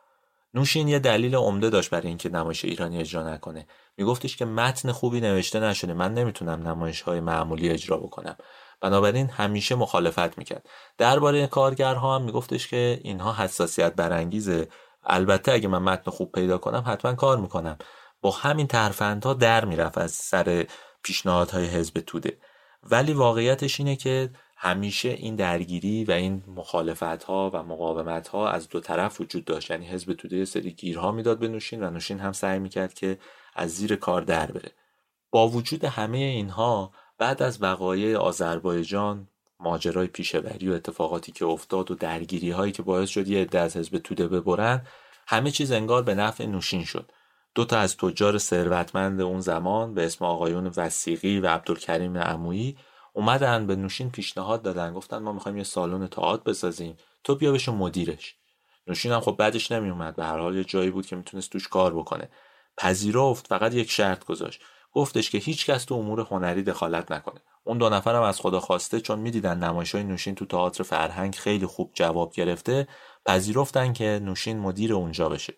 نوشین 0.55 0.89
یه 0.89 0.99
دلیل 0.99 1.35
عمده 1.35 1.71
داشت 1.71 1.91
برای 1.91 2.09
اینکه 2.09 2.29
نمایش 2.29 2.65
ایرانی 2.65 2.99
اجرا 2.99 3.29
نکنه. 3.35 3.67
میگفتش 3.97 4.37
که 4.37 4.45
متن 4.45 4.93
خوبی 4.93 5.21
نوشته 5.21 5.61
نشده. 5.61 5.95
من 5.95 6.15
نمی‌تونم 6.15 6.69
نمایش 6.69 7.03
های 7.03 7.21
معمولی 7.21 7.71
اجرا 7.71 7.97
بکنم. 7.97 8.37
بنابراین 8.81 9.29
همیشه 9.29 9.75
مخالفت 9.75 10.39
می‌کرد. 10.39 10.69
درباره 10.99 11.47
کارگرها 11.47 12.17
هم 12.17 12.23
میگفتش 12.23 12.69
که 12.69 13.01
اینها 13.05 13.33
حساسیت 13.33 13.95
برانگیزه. 13.95 14.69
البته 15.05 15.53
اگه 15.53 15.69
من 15.69 15.83
متن 15.83 16.11
خوب 16.11 16.33
پیدا 16.33 16.59
کنم 16.59 16.85
حتما 16.87 17.15
کار 17.15 17.39
می‌کنم. 17.39 17.79
با 18.21 18.31
همین 18.31 18.67
ترفندها 18.67 19.35
در 19.35 19.65
می‌رفت 19.65 19.99
از 19.99 20.13
سر 20.13 20.67
پیشنهادهای 21.03 21.67
حزب 21.67 22.01
توده. 22.01 22.39
ولی 22.83 23.13
واقعیتش 23.13 23.81
اینه 23.81 23.97
که 23.97 24.31
همیشه 24.63 25.09
این 25.09 25.37
درگیری 25.37 26.05
و 26.05 26.13
این 26.13 26.43
مخالفت 26.57 27.23
ها 27.23 27.51
و 27.55 27.63
مقاومت 27.63 28.29
ها 28.29 28.49
از 28.49 28.69
دو 28.69 28.81
طرف 28.81 29.21
وجود 29.21 29.45
داشت. 29.45 29.71
یعنی 29.71 29.87
حزب 29.87 30.13
توده 30.13 30.45
سری 30.45 30.73
گیرها 30.73 31.13
می‌داد 31.13 31.39
به 31.39 31.49
نوشین 31.49 31.83
و 31.83 31.91
نوشین 31.91 32.19
هم 32.19 32.33
سعی 32.33 32.59
می‌کرد 32.59 32.95
که 32.95 33.19
از 33.55 33.71
زیر 33.71 33.97
کار 33.97 34.23
در 34.23 34.47
بره. 34.47 34.73
با 35.31 35.49
وجود 35.49 35.85
همه 35.85 36.19
اینها 36.19 36.93
بعد 37.19 37.43
از 37.43 37.63
وقایع 37.63 38.19
آذربایجان 38.19 39.29
ماجرای 39.61 40.07
پیشوری 40.07 40.69
و 40.71 40.73
اتفاقاتی 40.73 41.33
که 41.33 41.45
افتاد 41.45 41.91
و 41.91 41.95
درگیری 41.95 42.51
هایی 42.51 42.73
که 42.73 42.83
باعث 42.83 43.09
شد 43.09 43.29
یه 43.29 43.41
عده 43.43 43.59
از 43.59 43.77
حزب 43.77 43.99
توده 43.99 44.29
ببرن 44.29 44.83
همه 45.27 45.51
چیز 45.51 45.73
انگار 45.73 46.03
به 46.03 46.15
نفع 46.15 46.47
نوشین 46.47 46.85
شد. 46.85 47.11
دو 47.55 47.65
تا 47.65 47.79
از 47.79 47.97
تجار 47.97 48.39
ثروتمند 48.39 49.21
اون 49.21 49.41
زمان 49.41 49.95
به 49.95 50.07
اسم 50.07 50.25
آقایون 50.25 50.73
وسیقی 50.77 51.41
و 51.41 51.47
عبدالکریم 51.47 52.19
عمویی 52.19 52.77
اومدن 53.13 53.67
به 53.67 53.77
نوشین 53.77 54.11
پیشنهاد 54.11 54.63
دادن. 54.63 54.93
گفتن 54.93 55.19
ما 55.19 55.33
می‌خوایم 55.33 55.59
یه 55.59 55.65
سالن 55.65 56.07
تئاتر 56.07 56.43
بسازیم. 56.43 56.97
تو 57.25 57.35
بیا 57.35 57.53
بشو 57.53 57.73
مدیرش. 57.73 58.37
نوشین 58.87 59.13
هم 59.13 59.21
خب 59.21 59.37
بعدش 59.39 59.73
نمیومد 59.73 60.17
به 60.17 60.25
هر 60.25 60.39
حال 60.39 60.57
یه 60.57 60.65
جایی 60.65 60.91
بود 60.91 61.07
که 61.07 61.17
می‌تونست 61.17 61.51
توش 61.51 61.69
کار 61.69 61.95
بکنه. 61.95 62.29
پذیرفت 62.77 63.47
فقط 63.47 63.75
یک 63.75 63.91
شرط 63.91 64.25
گذاشت. 64.25 64.61
گفتش 64.93 65.31
که 65.31 65.39
هیچ 65.39 65.67
کس 65.67 65.85
تو 65.85 65.95
امور 65.95 66.21
هنری 66.21 66.63
دخالت 66.63 67.13
نکنه. 67.13 67.41
اون 67.65 67.79
دو 67.79 67.89
نفرم 67.89 68.23
از 68.23 68.41
خدا 68.41 68.61
خواسته 68.61 69.01
چون 69.01 69.19
می‌دیدن 69.19 69.59
نمایش 69.59 69.95
های 69.95 70.05
نوشین 70.05 70.35
تو 70.35 70.47
تئاتر 70.47 70.85
فرهنگ 70.85 71.35
خیلی 71.35 71.67
خوب 71.67 71.91
جواب 71.95 72.33
گرفته 72.33 72.89
پذیرفتن 73.27 73.93
که 73.93 74.21
نوشین 74.23 74.59
مدیر 74.59 74.95
اونجا 74.95 75.29
بشه. 75.29 75.55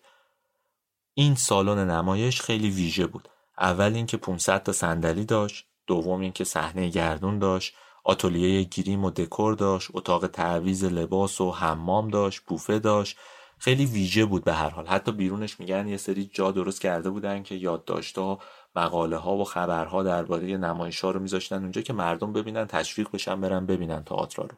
این 1.13 1.35
سالن 1.35 1.89
نمایش 1.89 2.41
خیلی 2.41 2.69
ویژه 2.69 3.07
بود. 3.07 3.29
اول 3.57 3.93
اینکه 3.93 4.17
500 4.17 4.63
تا 4.63 4.71
صندلی 4.71 5.25
داشت. 5.25 5.67
دوم 5.87 6.21
اینکه 6.21 6.43
صحنه 6.43 6.89
گردون 6.89 7.39
داشت 7.39 7.75
آتلیه 8.03 8.63
گریم 8.63 9.05
و 9.05 9.09
دکور 9.09 9.55
داشت 9.55 9.89
اتاق 9.93 10.27
تعویز 10.27 10.83
لباس 10.83 11.41
و 11.41 11.51
حمام 11.51 12.09
داشت 12.09 12.41
بوفه 12.47 12.79
داشت. 12.79 13.17
خیلی 13.57 13.85
ویژه 13.85 14.25
بود 14.25 14.43
به 14.43 14.53
هر 14.53 14.69
حال. 14.69 14.87
حتی 14.87 15.11
بیرونش 15.11 15.59
میگن 15.59 15.87
یه 15.87 15.97
سری 15.97 16.25
جا 16.33 16.51
درست 16.51 16.81
کرده 16.81 17.09
بودن 17.09 17.43
که 17.43 17.55
یادداشت‌ها 17.55 18.39
مقاله 18.75 19.17
ها 19.17 19.35
و 19.35 19.43
خبرها 19.43 20.03
درباره 20.03 20.57
نمایش 20.57 21.01
ها 21.01 21.11
رو 21.11 21.19
میذاشتن 21.19 21.61
اونجا 21.61 21.81
که 21.81 21.93
مردم 21.93 22.33
ببینن 22.33 22.65
تشویق 22.65 23.07
بشن 23.13 23.41
برن 23.41 23.65
ببینن 23.65 24.03
تئاتر 24.03 24.43
رو. 24.43 24.57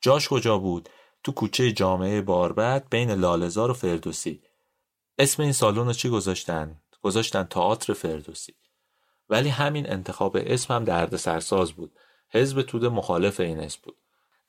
جاش 0.00 0.28
کجا 0.28 0.58
بود؟ 0.58 0.88
تو 1.24 1.32
کوچه 1.32 1.72
جامعه 1.72 2.20
باربد 2.22 2.86
بین 2.90 3.10
لالزار 3.10 3.70
و 3.70 3.74
فردوسی. 3.74 4.42
اسم 5.18 5.42
این 5.42 5.52
سالن 5.52 5.86
رو 5.86 5.92
چی 5.92 6.08
گذاشتن؟ 6.08 6.80
گذاشتن 7.02 7.44
تئاتر 7.44 7.92
فردوسی. 7.92 8.54
ولی 9.28 9.48
همین 9.48 9.90
انتخاب 9.90 10.36
اسم 10.40 10.74
هم 10.74 10.84
درد 10.84 11.16
سرساز 11.16 11.72
بود. 11.72 11.98
حزب 12.30 12.62
توده 12.62 12.88
مخالف 12.88 13.40
این 13.40 13.60
اسم 13.60 13.80
بود. 13.82 13.96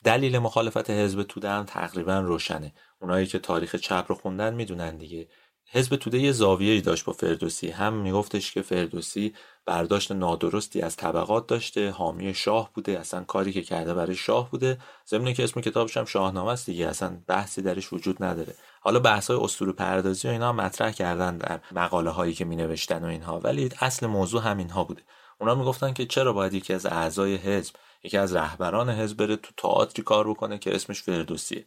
دلیل 0.04 0.38
مخالفت 0.38 0.90
حزب 0.90 1.22
توده 1.22 1.50
هم 1.50 1.64
تقریبا 1.64 2.20
روشنه. 2.20 2.74
اونایی 3.00 3.26
که 3.26 3.38
تاریخ 3.38 3.76
چپ 3.76 4.04
رو 4.08 4.14
خوندن 4.14 4.54
می‌دونن 4.54 4.96
دیگه. 4.96 5.28
حزب 5.72 5.96
توده 5.96 6.18
یه 6.18 6.32
زاویه‌ای 6.32 6.80
داشت 6.80 7.04
با 7.04 7.12
فردوسی. 7.12 7.70
هم 7.70 7.92
میگفتش 7.92 8.52
که 8.52 8.62
فردوسی 8.62 9.34
برداشت 9.66 10.12
نادرستی 10.12 10.82
از 10.82 10.96
طبقات 10.96 11.46
داشته 11.46 11.90
حامی 11.90 12.34
شاه 12.34 12.70
بوده 12.74 12.98
اصلا 12.98 13.24
کاری 13.24 13.52
که 13.52 13.62
کرده 13.62 13.94
برای 13.94 14.14
شاه 14.14 14.50
بوده. 14.50 14.78
ضمن 15.08 15.32
که 15.32 15.44
اسم 15.44 15.60
کتابش 15.60 15.96
هم 15.96 16.04
شاهنامه 16.04 16.50
است 16.50 16.66
دیگه 16.66 16.88
اصلا 16.88 17.18
بحثی 17.26 17.62
درش 17.62 17.92
وجود 17.92 18.24
نداره. 18.24 18.54
حالا 18.80 19.00
بحث 19.00 19.30
های 19.30 19.40
اسطوره 19.40 19.72
پردازی 19.72 20.28
و 20.28 20.30
اینا 20.30 20.52
مطرح 20.52 20.90
کردن 20.92 21.38
در 21.38 21.60
مقاله 21.72 22.10
هایی 22.10 22.34
که 22.34 22.44
می 22.44 22.56
نوشتن 22.56 23.04
و 23.04 23.06
اینها. 23.06 23.40
ولی 23.40 23.70
اصل 23.80 24.06
موضوع 24.06 24.42
همینها 24.42 24.84
بوده. 24.84 25.02
اونا 25.40 25.54
می‌گفتن 25.54 25.92
که 25.92 26.06
چرا 26.06 26.32
باید 26.32 26.54
یکی 26.54 26.72
از 26.72 26.86
اعضای 26.86 27.36
حزب 27.36 27.74
یکی 28.02 28.18
از 28.18 28.36
رهبران 28.36 28.90
حزب 28.90 29.16
بره 29.16 29.36
تو 29.36 29.52
تئاتری 29.56 30.02
کار 30.02 30.30
بکنه 30.30 30.58
که 30.58 30.74
اسمش 30.74 31.02
فردوسیه. 31.02 31.66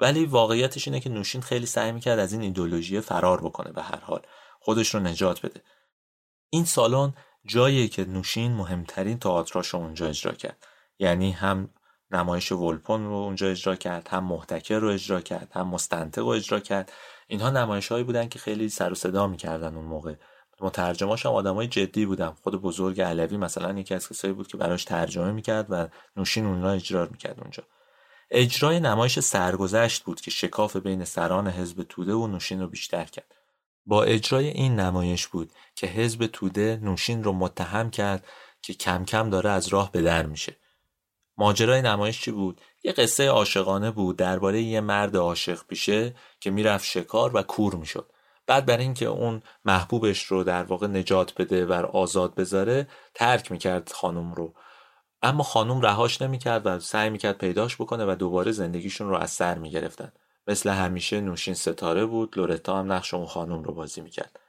ولی 0.00 0.24
واقعیتش 0.24 0.88
اینه 0.88 1.00
که 1.00 1.10
نوشین 1.10 1.40
خیلی 1.40 1.66
سعی 1.66 1.92
می‌کرد 1.92 2.18
از 2.18 2.32
این 2.32 2.42
ایدولوژی 2.42 3.00
فرار 3.00 3.40
بکنه 3.40 3.72
به 3.72 3.82
هر 3.82 4.00
حال. 4.00 4.22
خودش 4.60 4.94
رو 4.94 5.00
نجات 5.00 5.46
بده. 5.46 5.62
این 6.50 6.64
سالن 6.64 7.14
جاییه 7.44 7.88
که 7.88 8.04
نوشین 8.04 8.52
مهمترین 8.52 9.18
تئاتراشو 9.18 9.76
اونجا 9.76 10.06
اجرا 10.06 10.32
کرد. 10.32 10.66
یعنی 10.98 11.32
هم 11.32 11.70
نمایش 12.10 12.52
ولپون 12.52 13.04
رو 13.04 13.12
اونجا 13.14 13.48
اجرا 13.48 13.76
کرد 13.76 14.08
هم 14.08 14.24
محتکر 14.24 14.78
رو 14.78 14.88
اجرا 14.88 15.20
کرد 15.20 15.48
هم 15.52 15.68
مستنطق 15.68 16.22
رو 16.22 16.28
اجرا 16.28 16.60
کرد. 16.60 16.92
اینها 17.28 17.50
نمایش 17.50 17.88
هایی 17.88 18.04
بودن 18.04 18.28
که 18.28 18.38
خیلی 18.38 18.68
سر 18.68 18.92
و 18.92 18.94
صدا 18.94 19.26
می‌کردن 19.26 19.76
اون 19.76 19.84
موقع. 19.84 20.14
مترجماش 20.60 21.26
هم 21.26 21.32
آدمای 21.32 21.66
جدی 21.66 22.06
بودن. 22.06 22.30
خود 22.30 22.62
بزرگ 22.62 23.00
علوی 23.00 23.36
مثلا 23.36 23.78
یکی 23.78 23.94
از 23.94 24.08
کسایی 24.08 24.34
بود 24.34 24.48
که 24.48 24.56
براش 24.56 24.84
ترجمه 24.84 25.32
می‌کرد 25.32 25.66
و 25.68 25.88
نوشین 26.16 26.46
اون 26.46 26.62
را 26.62 26.70
اجرا 26.72 27.08
می‌کرد 27.10 27.40
اونجا. 27.40 27.62
اجرای 28.30 28.80
نمایش 28.80 29.18
سرگذشت 29.18 30.02
بود 30.02 30.20
که 30.20 30.30
شکاف 30.30 30.76
بین 30.76 31.04
سران 31.04 31.48
حزب 31.48 31.82
توده 31.82 32.14
و 32.14 32.26
نوشین 32.26 32.60
رو 32.60 32.66
بیشتر 32.66 33.04
کرد. 33.04 33.34
با 33.86 34.04
اجرای 34.04 34.48
این 34.48 34.80
نمایش 34.80 35.26
بود 35.26 35.52
که 35.74 35.86
حزب 35.86 36.26
توده 36.26 36.80
نوشین 36.82 37.24
رو 37.24 37.32
متهم 37.32 37.90
کرد 37.90 38.26
که 38.62 38.74
کم 38.74 39.04
کم 39.04 39.30
داره 39.30 39.50
از 39.50 39.68
راه 39.68 39.92
به 39.92 40.02
در 40.02 40.26
میشه. 40.26 40.56
ماجرای 41.38 41.82
نمایش 41.82 42.20
چی 42.20 42.30
بود؟ 42.30 42.60
یه 42.82 42.92
قصه 42.92 43.28
عاشقانه 43.28 43.90
بود 43.90 44.16
درباره 44.16 44.62
یه 44.62 44.80
مرد 44.80 45.16
عاشق 45.16 45.66
پیشه 45.68 46.14
که 46.40 46.50
می‌رفت 46.50 46.84
شکار 46.84 47.36
و 47.36 47.42
کور 47.42 47.74
می‌شد. 47.74 48.12
بعد 48.46 48.66
برای 48.66 48.84
اینکه 48.84 49.06
اون 49.06 49.42
محبوبش 49.64 50.22
رو 50.24 50.44
در 50.44 50.62
واقع 50.62 50.86
نجات 50.86 51.34
بده 51.34 51.66
و 51.66 51.72
آزاد 51.72 52.34
بذاره 52.34 52.88
ترک 53.14 53.52
می‌کرد 53.52 53.92
خانم 53.94 54.32
رو. 54.32 54.54
اما 55.22 55.42
خانم 55.42 55.80
رهاش 55.80 56.22
نمی‌کرد 56.22 56.66
و 56.66 56.78
سعی 56.78 57.10
می‌کرد 57.10 57.38
پیداش 57.38 57.76
بکنه 57.76 58.04
و 58.04 58.14
دوباره 58.14 58.52
زندگیشون 58.52 59.08
رو 59.08 59.16
از 59.16 59.30
سر 59.30 59.58
می‌گرفتن. 59.58 60.12
مثل 60.46 60.70
همیشه 60.70 61.20
نوشین 61.20 61.54
ستاره 61.54 62.06
بود 62.06 62.38
لورتا 62.38 62.78
هم 62.78 62.92
نقش 62.92 63.14
اون 63.14 63.26
خانم 63.26 63.62
رو 63.62 63.74
بازی 63.74 64.00
می‌کرد. 64.00 64.40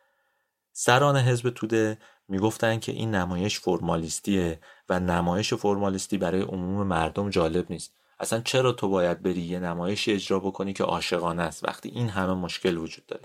سران 0.74 1.18
حزب 1.18 1.50
توده 1.50 1.98
می‌گفتن 2.28 2.80
که 2.80 2.92
این 2.92 3.16
نمایش 3.16 3.60
فرمالیستیه 3.60 4.60
و 4.90 5.00
نمایش 5.00 5.54
فرمالیستی 5.54 6.18
برای 6.18 6.42
عموم 6.42 6.88
مردم 6.88 7.30
جالب 7.30 7.66
نیست. 7.70 7.94
اصلا 8.20 8.42
چرا 8.42 8.72
تو 8.72 8.90
باید 8.90 9.22
بری 9.22 9.42
یه 9.42 9.60
نمایشی 9.60 10.14
اجرا 10.14 10.40
بکنی 10.40 10.74
که 10.74 10.84
عاشقانه 10.84 11.44
است 11.44 11.68
وقتی 11.68 11.90
این 11.90 12.10
همه 12.10 12.34
مشکل 12.34 12.78
وجود 12.78 13.06
داره؟ 13.06 13.24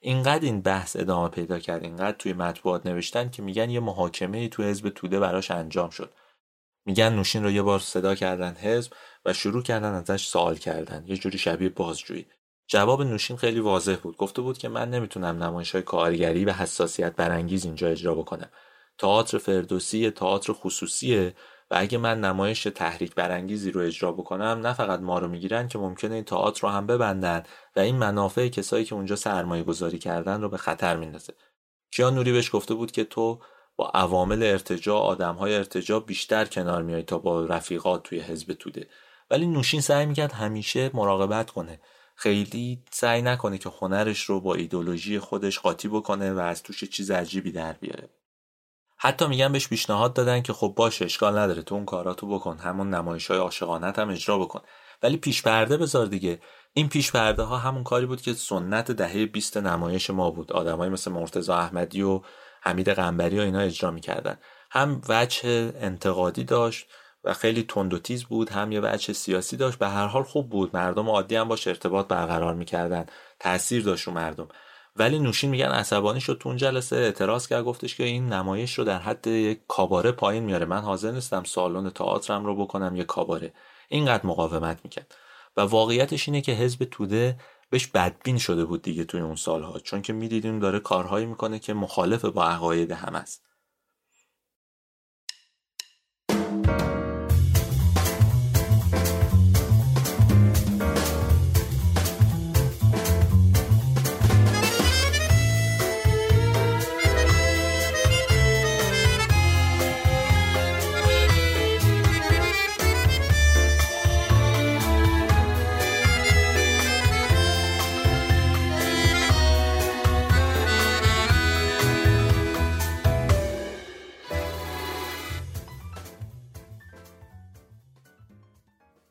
اینقدر 0.00 0.44
این 0.44 0.60
بحث 0.60 0.96
ادامه 0.96 1.28
پیدا 1.28 1.58
کرد 1.58 1.82
اینقدر 1.84 2.16
توی 2.16 2.32
مطبوعات 2.32 2.86
نوشتن 2.86 3.30
که 3.30 3.42
میگن 3.42 3.70
یه 3.70 3.80
محاکمه 3.80 4.48
توی 4.48 4.66
حزب 4.66 4.88
توده 4.88 5.20
براش 5.20 5.50
انجام 5.50 5.90
شد. 5.90 6.12
میگن 6.86 7.12
نوشین 7.12 7.44
رو 7.44 7.50
یه 7.50 7.62
بار 7.62 7.78
صدا 7.78 8.14
کردن 8.14 8.54
حزب 8.54 8.92
و 9.24 9.32
شروع 9.32 9.62
کردن 9.62 9.92
ازش 9.94 10.26
سوال 10.26 10.56
کردن. 10.56 11.04
یه 11.06 11.16
جوری 11.16 11.38
شبیه 11.38 11.68
بازجویی. 11.68 12.26
جواب 12.68 13.02
نوشین 13.02 13.36
خیلی 13.36 13.60
واضح 13.60 13.96
بود. 14.02 14.16
گفته 14.16 14.42
بود 14.42 14.58
که 14.58 14.68
من 14.68 14.90
نمی‌تونم 14.90 15.42
نمایش 15.42 15.72
های 15.72 15.82
کارگری 15.82 16.44
و 16.44 16.52
حساسیت 16.52 17.16
برانگیز 17.16 17.64
اینجا 17.64 17.88
اجرا 17.88 18.14
بکنم. 18.14 18.50
تئاتر 18.98 19.38
فردوسی 19.38 20.10
تئاتر 20.10 20.52
خصوصیه 20.52 21.34
و 21.70 21.74
اگه 21.78 21.98
من 21.98 22.20
نمایش 22.20 22.62
تحریک 22.62 23.14
برانگیزی 23.14 23.70
رو 23.70 23.80
اجرا 23.80 24.12
بکنم 24.12 24.60
نه 24.62 24.72
فقط 24.72 25.00
ما 25.00 25.18
رو 25.18 25.28
می‌گیرن 25.28 25.68
که 25.68 25.78
ممکنه 25.78 26.14
این 26.14 26.24
تئاتر 26.24 26.60
رو 26.62 26.68
هم 26.68 26.86
ببندن 26.86 27.42
و 27.76 27.80
این 27.80 27.96
منافع 27.96 28.48
کسایی 28.48 28.84
که 28.84 28.94
اونجا 28.94 29.16
سرمایه 29.16 29.62
گذاری 29.62 29.98
کردن 29.98 30.40
رو 30.40 30.48
به 30.48 30.56
خطر 30.56 30.96
میندازه. 30.96 31.34
کیان 31.92 32.14
نوری 32.14 32.32
بهش 32.32 32.54
گفته 32.54 32.74
بود 32.74 32.92
که 32.92 33.04
تو 33.04 33.40
با 33.76 33.88
عوامل 33.88 34.42
ارتجاع 34.42 35.00
آدمهای 35.00 35.54
ارتجاع 35.54 36.00
بیشتر 36.00 36.44
کنار 36.44 36.82
میای 36.82 37.02
تا 37.02 37.18
با 37.18 37.44
رفیقات 37.44 38.02
توی 38.02 38.20
حزب 38.20 38.52
توده. 38.52 38.88
ولی 39.30 39.46
نوشین 39.46 39.80
سعی 39.80 40.06
می‌کرد 40.06 40.32
همیشه 40.32 40.90
مراقبت 40.94 41.50
کنه. 41.50 41.80
خیلی 42.14 42.84
سعی 42.90 43.22
نکنه 43.22 43.58
که 43.58 43.70
هنرش 43.80 44.22
رو 44.22 44.40
با 44.40 44.54
ایدولوژی 44.54 45.18
خودش 45.18 45.58
قاطی 45.58 45.88
بکنه 45.88 46.32
و 46.32 46.38
از 46.38 46.62
توش 46.62 46.84
چیز 46.84 47.10
عجیبی 47.10 47.52
در 47.52 47.72
بیاره. 47.72 48.10
حتی 48.98 49.26
میگن 49.26 49.52
بهش 49.52 49.68
پیشنهاد 49.68 50.14
دادن 50.14 50.42
که 50.42 50.52
خب 50.52 50.74
باشه 50.76 51.04
اشکال 51.04 51.38
نداره 51.38 51.62
تو 51.62 51.74
اون 51.74 51.84
کاراتو 51.84 52.28
بکن 52.28 52.58
همون 52.58 52.90
نمایش 52.90 53.26
های 53.26 53.38
عاشقانت 53.38 53.98
هم 53.98 54.10
اجرا 54.10 54.38
بکن. 54.38 54.60
ولی 55.02 55.16
پیش 55.16 55.42
پرده 55.42 55.76
بذار 55.76 56.06
دیگه. 56.06 56.40
این 56.72 56.88
پیش 56.88 57.12
پرده 57.12 57.42
ها 57.42 57.56
همون 57.56 57.84
کاری 57.84 58.06
بود 58.06 58.22
که 58.22 58.32
سنت 58.32 58.90
دهه 58.90 59.26
20 59.26 59.56
نمایش 59.56 60.10
ما 60.10 60.30
بود. 60.30 60.52
آدمایی 60.52 60.90
مثل 60.90 61.12
مرتضی 61.12 61.52
احمدی 61.52 62.02
و 62.02 62.20
حمید 62.66 62.88
قنبری 62.88 63.38
و 63.38 63.42
اینا 63.42 63.60
اجرا 63.60 63.90
می‌کردن. 63.90 64.38
هم 64.70 65.00
وجه 65.08 65.72
انتقادی 65.80 66.44
داشت 66.44 66.86
و 67.24 67.34
خیلی 67.34 67.62
تند 67.62 67.94
و 67.94 67.98
تیز 67.98 68.24
بود 68.24 68.50
هم 68.50 68.72
یه 68.72 68.80
وجه 68.80 69.12
سیاسی 69.12 69.56
داشت. 69.56 69.78
به 69.78 69.88
هر 69.88 70.06
حال 70.06 70.22
خوب 70.22 70.50
بود. 70.50 70.76
مردم 70.76 71.08
عادی 71.08 71.36
هم 71.36 71.48
باش 71.48 71.66
ارتباط 71.66 72.08
برقرار 72.08 72.54
می‌کردن. 72.54 73.06
تاثیر 73.40 73.82
داشت 73.82 74.06
رو 74.06 74.12
مردم. 74.12 74.48
ولی 74.96 75.18
نوشین 75.18 75.50
میگن 75.50 75.66
عصبانی 75.66 76.20
شد. 76.20 76.38
تو 76.40 76.48
اون 76.48 76.58
جلسه 76.58 76.96
اعتراض 76.96 77.46
کرد. 77.46 77.64
گفتش 77.64 77.96
که 77.96 78.04
این 78.04 78.32
نمایش 78.32 78.78
رو 78.78 78.84
در 78.84 78.98
حد 78.98 79.26
یک 79.26 79.60
کاباره 79.68 80.12
پایین 80.12 80.44
میاره. 80.44 80.66
من 80.66 80.80
حاضر 80.80 81.10
نیستم 81.10 81.44
سالن 81.44 81.90
تئاترم 81.90 82.46
رو 82.46 82.56
بکنم 82.56 82.96
یه 82.96 83.04
کاباره. 83.04 83.52
اینقدر 83.88 84.26
مقاومت 84.26 84.78
می‌کرد. 84.84 85.14
و 85.56 85.60
واقعیتش 85.60 86.28
اینه 86.28 86.40
که 86.40 86.52
حزب 86.52 86.84
توده 86.84 87.36
بهش 87.70 87.86
بدبین 87.86 88.38
شده 88.38 88.64
بود 88.64 88.82
دیگه 88.82 89.04
توی 89.04 89.20
اون 89.20 89.36
سالها 89.36 89.78
چون 89.78 90.02
که 90.02 90.12
می‌دیدیم 90.12 90.60
داره 90.60 90.80
کارهایی 90.80 91.26
می‌کنه 91.26 91.58
که 91.58 91.74
مخالف 91.74 92.24
با 92.24 92.44
عقاید 92.48 92.92
هم 92.92 93.14
است. 93.14 93.42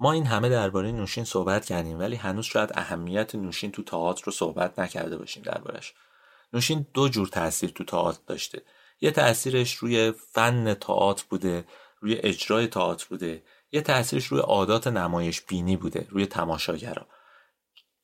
ما 0.06 0.12
این 0.12 0.26
همه 0.26 0.49
درباره 0.49 0.91
نوشین 0.91 1.24
صحبت 1.24 1.66
کردیم 1.66 1.99
ولی 1.99 2.16
هنوز 2.16 2.45
شاید 2.45 2.72
اهمیت 2.74 3.36
نوشین 3.36 3.72
تو 3.72 3.84
تئاتر 3.84 4.26
رو 4.26 4.32
صحبت 4.32 4.80
نکرده 4.80 5.18
باشیم 5.18 5.43
دربارش 5.43 5.93
نوشین 6.53 6.88
دو 6.93 7.10
جور 7.10 7.28
تاثیر 7.28 7.70
تو 7.70 7.84
تئاتر 7.84 8.20
داشته. 8.28 8.62
یه 9.01 9.12
تاثیرش 9.12 9.76
روی 9.76 10.12
فن 10.12 10.74
تئاتر 10.74 11.24
بوده 11.30 11.66
روی 11.99 12.16
اجرای 12.16 12.68
تئاتر 12.68 13.06
بوده. 13.10 13.43
یه 13.72 13.82
تاثیرش 13.82 14.26
روی 14.26 14.39
عادات 14.39 14.88
نمایش 14.88 15.41
بینی 15.41 15.78
بوده 15.78 16.08
روی 16.10 16.26
تماشاگرا. 16.26 17.08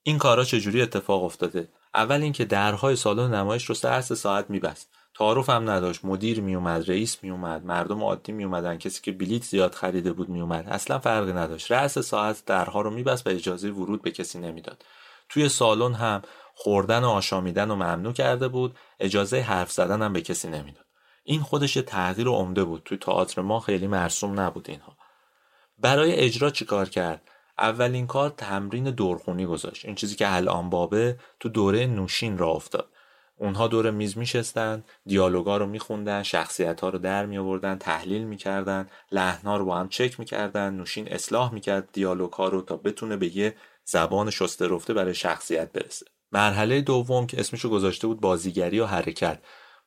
این 0.04 0.18
کارا 0.18 0.44
چجوری 0.44 0.82
اتفاق 0.82 1.24
افتاده؟ 1.24 1.70
اول 1.94 2.22
اینکه 2.22 2.46
درهای 2.46 2.96
سالن 2.96 3.34
نمایش 3.36 3.66
رو 3.66 3.76
سه 3.76 4.02
ساعت 4.02 4.50
میبست. 4.50 4.90
تعارف 5.18 5.50
هم 5.50 5.70
نداشت. 5.70 6.06
مدیر 6.06 6.42
میومد 6.42 6.90
رئیس 6.90 7.18
میومد 7.24 7.66
مردم 7.66 8.04
عادی 8.04 8.32
میومدن. 8.32 8.78
کسی 8.78 9.02
که 9.02 9.12
بلیت 9.12 9.44
زیاد 9.44 9.74
خریده 9.74 10.14
بود 10.14 10.30
میومد. 10.30 10.68
اصلا 10.70 11.00
فرقی 11.00 11.34
نداشت. 11.34 11.72
رأس 11.72 12.00
ساعت 12.00 12.46
درها 12.46 12.82
رو 12.82 12.90
میبست 12.90 13.28
و 13.28 13.30
اجازه 13.30 13.70
ورود 13.70 14.02
به 14.02 14.12
کسی 14.12 14.40
نمی‌داد. 14.40 14.86
توی 15.30 15.50
سالن 15.50 15.94
هم 15.94 16.22
خوردن 16.54 17.04
و 17.04 17.10
آشامیدن 17.10 17.72
و 17.72 17.76
ممنوع 17.76 18.14
کرده 18.14 18.48
بود. 18.48 18.76
اجازه 19.00 19.40
حرف 19.40 19.72
زدن 19.72 20.02
هم 20.02 20.14
به 20.14 20.22
کسی 20.22 20.48
نمی‌داد. 20.48 20.86
این 21.24 21.42
خودش 21.42 21.74
تغییر 21.74 22.28
عمده 22.28 22.64
بود. 22.64 22.82
توی 22.86 22.98
تئاتر 22.98 23.42
ما 23.42 23.60
خیلی 23.60 23.88
مرسوم 23.88 24.40
نبود 24.40 24.70
اینها. 24.70 24.98
برای 25.80 26.16
اجرا 26.16 26.50
چیکار 26.50 26.90
کرد؟ 26.90 27.22
اولین 27.60 28.08
کار 28.08 28.30
تمرین 28.30 28.84
دورخونی 28.84 29.46
گذاشت. 29.46 29.86
این 29.86 29.96
چیزی 29.96 30.16
که 30.16 30.36
الان 30.36 30.70
بابه 30.70 31.20
تو 31.40 31.50
دوره 31.50 31.86
نوشین 31.86 32.38
را 32.38 32.50
افتاد. 32.50 32.90
اونها 33.42 33.68
دور 33.68 33.92
میز 33.92 34.18
میشستن 34.18 34.84
دیالوگا 35.06 35.58
رو 35.58 35.66
میخوندن 35.66 36.24
شخصیت 36.24 36.82
ها 36.82 36.90
رو 36.90 37.00
در 37.00 37.26
می 37.26 37.38
آوردن 37.38 37.78
تحلیل 37.78 38.24
می‌کردن 38.24 38.88
لحنا 39.12 39.58
رو 39.58 39.66
با 39.66 39.78
هم 39.78 39.90
چک 39.90 40.20
می‌کردن 40.20 40.74
نوشین 40.74 41.08
اصلاح 41.14 41.54
می‌کرد 41.54 41.90
دیالوگ 41.94 42.34
ها 42.34 42.48
رو 42.48 42.62
تا 42.62 42.78
بتونه 42.78 43.18
به 43.18 43.38
یه 43.38 43.56
زبان 43.86 44.30
شسته 44.30 44.68
رفته 44.68 44.94
برای 44.94 45.14
شخصیت 45.14 45.72
برسه. 45.72 46.06
مرحله 46.32 46.82
دوم 46.82 47.28
که 47.28 47.40
اسمشو 47.40 47.70
گذاشته 47.70 48.08
بود 48.08 48.22
بازیگری 48.22 48.80
و 48.80 48.86
حرکت. 48.86 49.40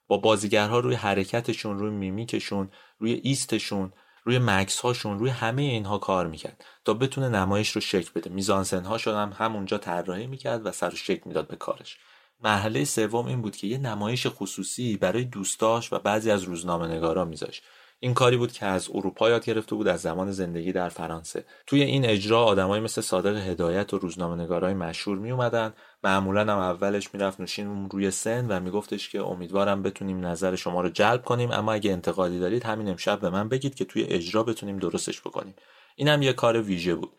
با 0.09 0.17
بازیگرها 0.17 0.79
روی 0.79 0.95
حرکتشون 0.95 1.79
روی 1.79 1.91
میمیکشون 1.91 2.71
روی 2.99 3.13
ایستشون 3.13 3.93
روی 4.25 4.39
مکس 4.39 4.81
هاشون 4.81 5.19
روی 5.19 5.31
همه 5.31 5.63
اینها 5.63 5.99
کار 5.99 6.27
می‌کرد 6.27 6.65
تا 6.85 6.95
بتونه 6.95 7.29
نمایش 7.29 7.71
رو 7.71 7.81
شکل 7.81 8.11
بده. 8.15 8.31
میزانسن 8.31 8.85
ها 8.85 8.97
هم 8.97 9.33
همونجا 9.39 9.79
طراحی 9.79 10.27
می‌کرد 10.27 10.67
و 10.67 10.73
سر 10.73 10.89
و 10.89 10.97
شکل 10.97 11.23
می‌داد 11.25 11.49
به 11.49 11.57
کارش. 11.57 11.99
مرحله 12.43 12.85
سوم 12.85 13.27
این 13.27 13.43
بود 13.43 13.57
که 13.57 13.67
یه 13.67 13.79
نمایش 13.79 14.27
خصوصی 14.27 14.97
برای 14.97 15.25
دوستاش 15.25 15.93
و 15.93 15.99
بعضی 15.99 16.31
از 16.31 16.43
روزنامه 16.43 16.89
نگارا 16.89 17.25
میذاشت. 17.25 17.63
این 18.01 18.15
کاری 18.15 18.37
بود 18.37 18.53
که 18.53 18.67
از 18.67 18.89
اروپا 18.95 19.31
یاد 19.31 19.45
گرفته 19.45 19.75
بود 19.75 19.89
از 19.89 20.01
زمان 20.01 20.33
زندگی 20.33 20.73
در 20.73 20.89
فرانسه. 20.89 21.45
توی 21.67 21.83
این 21.83 22.05
اجرا 22.05 22.45
آدمایی 22.45 22.83
مثل 22.83 23.01
صادق 23.01 23.37
هدایت 23.37 23.95
و 23.95 23.99
روزنامه 23.99 24.43
نگارای 24.43 24.75
مشهور 24.75 25.19
می 25.19 25.31
اومدن 25.31 25.73
معمولا 26.05 26.41
هم 26.41 26.59
اولش 26.59 27.15
می‌رفت 27.15 27.41
نوشین 27.41 27.89
روی 27.91 28.11
سن 28.11 28.47
و 28.49 28.61
میگفتش 28.61 29.09
که 29.09 29.23
امیدوارم 29.23 29.83
بتونیم 29.83 30.27
نظر 30.27 30.57
شما 30.57 30.81
رو 30.81 30.89
جلب 30.89 31.25
کنیم 31.25 31.51
اما 31.51 31.73
اگه 31.73 31.93
انتقادی 31.93 32.39
دارید 32.39 32.65
همین 32.65 32.89
امشب 32.89 33.21
به 33.21 33.31
من 33.31 33.49
بگید 33.49 33.75
که 33.75 33.85
توی 33.85 34.05
اجرا 34.05 34.43
بتونیم 34.43 34.79
درستش 34.79 35.21
بکنیم. 35.21 35.55
اینم 35.97 36.23
یه 36.23 36.33
کار 36.33 36.63
ویژه 36.63 36.95
بود. 36.95 37.13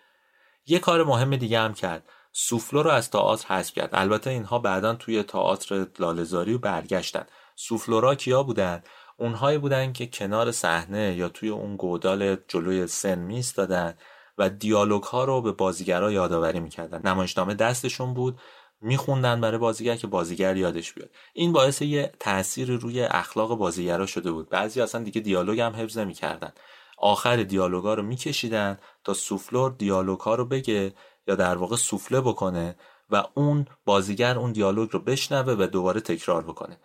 یه 0.67 0.79
کار 0.79 1.03
مهم 1.03 1.35
دیگه 1.35 1.59
هم 1.59 1.73
کرد. 1.73 2.03
سوفلو 2.37 2.83
رو 2.83 2.89
از 2.89 3.09
تئاتر 3.09 3.55
حذف 3.55 3.73
کرد. 3.73 3.89
البته 3.93 4.29
اینها 4.29 4.59
بعدا 4.59 4.95
توی 4.95 5.23
تئاتر 5.23 5.87
لالزاری 5.99 6.57
برگشتن. 6.57 7.25
سوفلورا 7.55 8.15
کیا 8.15 8.43
بودن؟ 8.43 8.83
اونهایی 9.17 9.57
بودن 9.57 9.93
که 9.93 10.07
کنار 10.07 10.51
صحنه 10.51 11.15
یا 11.15 11.29
توی 11.29 11.49
اون 11.49 11.75
گودال 11.75 12.37
جلوی 12.47 12.87
سن 12.87 13.19
میستادن 13.19 13.97
و 14.37 14.49
دیالوگ 14.49 15.03
ها 15.03 15.23
رو 15.23 15.41
به 15.41 15.51
بازیگرا 15.51 16.11
یادآوری 16.11 16.59
می‌کردن. 16.59 17.01
نمایشنامه 17.03 17.53
دستشون 17.53 18.13
بود 18.13 18.39
میخوندن 18.81 19.41
برای 19.41 19.57
بازیگر 19.57 19.95
که 19.95 20.07
بازیگر 20.07 20.57
یادش 20.57 20.93
بیاد. 20.93 21.09
این 21.33 21.51
باعث 21.53 21.81
یه 21.81 22.11
تاثیر 22.19 22.71
روی 22.71 23.03
اخلاق 23.03 23.57
بازیگرا 23.57 24.05
شده 24.05 24.31
بود. 24.31 24.49
بعضی 24.49 24.81
اصلا 24.81 25.03
دیگه 25.03 25.21
دیالوگ 25.21 25.59
هم 25.59 25.75
حفظ 25.75 25.97
نمی‌کردن. 25.97 26.51
آخر 26.97 27.43
دیالوگا 27.43 27.93
رو 27.93 28.03
میکشیدن 28.03 28.77
تا 29.03 29.13
سوفلور 29.13 29.71
دیالوگ 29.71 30.19
ها 30.19 30.35
رو 30.35 30.45
بگه 30.45 30.93
یا 31.27 31.35
در 31.35 31.57
واقع 31.57 31.75
سوفله 31.75 32.21
بکنه 32.21 32.75
و 33.09 33.23
اون 33.33 33.65
بازیگر 33.85 34.37
اون 34.37 34.51
دیالوگ 34.51 34.89
رو 34.91 34.99
بشنوه 34.99 35.53
و 35.53 35.67
دوباره 35.67 36.01
تکرار 36.01 36.43
بکنه. 36.43 36.77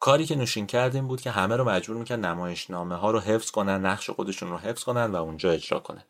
کاری 0.00 0.26
که 0.26 0.36
نوشین 0.36 0.66
کرد 0.66 0.94
این 0.94 1.08
بود 1.08 1.20
که 1.20 1.30
همه 1.30 1.56
رو 1.56 1.68
مجبور 1.68 1.96
می‌کرد 1.96 2.26
نمایشنامه 2.26 2.94
ها 2.94 3.10
رو 3.10 3.20
حفظ 3.20 3.50
کنن 3.50 3.86
نقش 3.86 4.10
خودشون 4.10 4.50
رو 4.50 4.58
حفظ 4.58 4.84
کنن 4.84 5.04
و 5.04 5.16
اونجا 5.16 5.50
اجرا 5.50 5.78
کنن. 5.78 6.04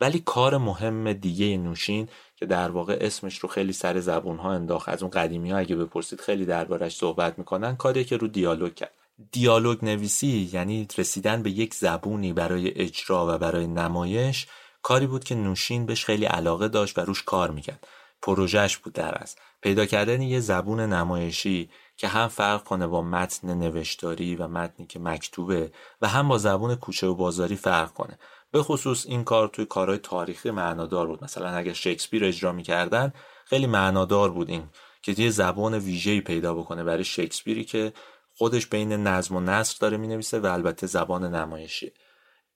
ولی 0.00 0.18
کار 0.18 0.56
مهم 0.56 1.12
دیگه 1.12 1.56
نوشین 1.56 2.08
که 2.36 2.46
در 2.46 2.70
واقع 2.70 2.98
اسمش 3.00 3.38
رو 3.38 3.48
خیلی 3.48 3.72
سر 3.72 4.00
زبون 4.00 4.38
ها 4.38 4.52
انداخت 4.52 4.88
از 4.88 5.02
اون 5.02 5.10
قدیمی 5.10 5.50
ها 5.50 5.58
اگه 5.58 5.76
بپرسید 5.76 6.20
خیلی 6.20 6.44
دربارش 6.44 6.96
صحبت 6.96 7.38
می‌کنن 7.38 7.76
کاری 7.76 8.04
که 8.04 8.16
رو 8.16 8.28
دیالوگ 8.28 8.74
کرد. 8.74 8.92
دیالوگ 9.32 9.84
نویسی 9.84 10.50
یعنی 10.52 10.88
رسیدن 10.98 11.42
به 11.42 11.50
یک 11.50 11.74
زبونی 11.74 12.32
برای 12.32 12.80
اجرا 12.80 13.26
و 13.34 13.38
برای 13.38 13.66
نمایش 13.66 14.46
کاری 14.82 15.06
بود 15.06 15.24
که 15.24 15.34
نوشین 15.34 15.86
بهش 15.86 16.04
خیلی 16.04 16.24
علاقه 16.24 16.68
داشت 16.68 16.98
و 16.98 17.00
روش 17.00 17.22
کار 17.22 17.50
می‌کرد. 17.50 17.86
پروژهش 18.22 18.76
بود 18.76 18.92
در 18.92 19.22
از 19.22 19.36
پیدا 19.62 19.86
کردن 19.86 20.22
یه 20.22 20.40
زبون 20.40 20.80
نمایشی 20.80 21.70
که 21.96 22.08
هم 22.08 22.28
فرق 22.28 22.64
کنه 22.64 22.86
با 22.86 23.02
متن 23.02 23.54
نوشتاری 23.54 24.36
و 24.36 24.48
متنی 24.48 24.86
که 24.86 24.98
مکتوبه 24.98 25.72
و 26.02 26.08
هم 26.08 26.28
با 26.28 26.38
زبون 26.38 26.74
کوچه 26.74 27.06
و 27.06 27.14
بازاری 27.14 27.56
فرق 27.56 27.92
کنه. 27.92 28.18
به 28.50 28.62
خصوص 28.62 29.06
این 29.06 29.24
کار 29.24 29.48
توی 29.48 29.64
کارهای 29.64 29.98
تاریخی 29.98 30.50
معنادار 30.50 31.06
بود. 31.06 31.24
مثلا 31.24 31.48
اگر 31.48 31.72
شکسپیر 31.72 32.24
اجرا 32.24 32.52
می‌کردن 32.52 33.12
خیلی 33.44 33.66
معنادار 33.66 34.30
بود 34.30 34.50
این 34.50 34.68
که 35.02 35.14
یه 35.18 35.30
زبان 35.30 35.74
ویژه‌ای 35.74 36.20
پیدا 36.20 36.54
بکنه 36.54 36.84
برای 36.84 37.04
شکسپیری 37.04 37.64
که 37.64 37.92
خودش 38.34 38.66
بین 38.66 38.92
نظم 38.92 39.36
و 39.36 39.40
نصر 39.40 39.76
داره 39.80 39.96
می‌نویسه 39.96 40.40
و 40.40 40.46
البته 40.46 40.86
زبان 40.86 41.34
نمایشی 41.34 41.92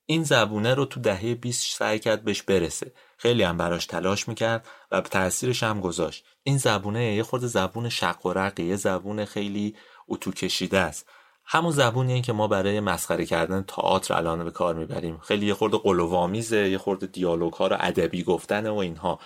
این 0.09 0.23
زبونه 0.23 0.73
رو 0.73 0.85
تو 0.85 0.99
دهه 0.99 1.35
20 1.35 1.77
سعی 1.77 1.99
کرد 1.99 2.23
بهش 2.23 2.41
برسه. 2.41 2.91
خیلی 3.17 3.43
هم 3.43 3.57
براش 3.57 3.85
تلاش 3.85 4.27
می‌کرد 4.27 4.67
و 4.91 5.01
تاثیرش 5.01 5.63
هم 5.63 5.81
گذاشت. 5.81 6.25
این 6.43 6.57
زبونه 6.57 7.15
یه 7.15 7.23
خورده 7.23 7.47
زبون 7.47 7.89
شق 7.89 8.25
و 8.25 8.33
رقی 8.33 8.63
یه 8.63 8.75
زبون 8.75 9.25
خیلی 9.25 9.75
اتو 10.07 10.31
کشیده 10.31 10.79
است. 10.79 11.05
همون 11.45 11.71
زبونیه 11.71 12.21
که 12.21 12.33
ما 12.33 12.47
برای 12.47 12.79
مسخره 12.79 13.25
کردن 13.25 13.63
تئاتر 13.63 14.13
الان 14.13 14.43
به 14.43 14.51
کار 14.51 14.75
می‌بریم. 14.75 15.17
خیلی 15.17 15.45
یه 15.45 15.53
خورده 15.53 15.77
قلوامیزه 15.77 16.69
یه 16.69 16.77
خورده 16.77 17.07
دیالوگ 17.07 17.53
ها 17.53 17.67
رو 17.67 17.77
ادبی 17.79 18.23
گفتن 18.23 18.67
و 18.67 18.75
اینها. 18.75 19.19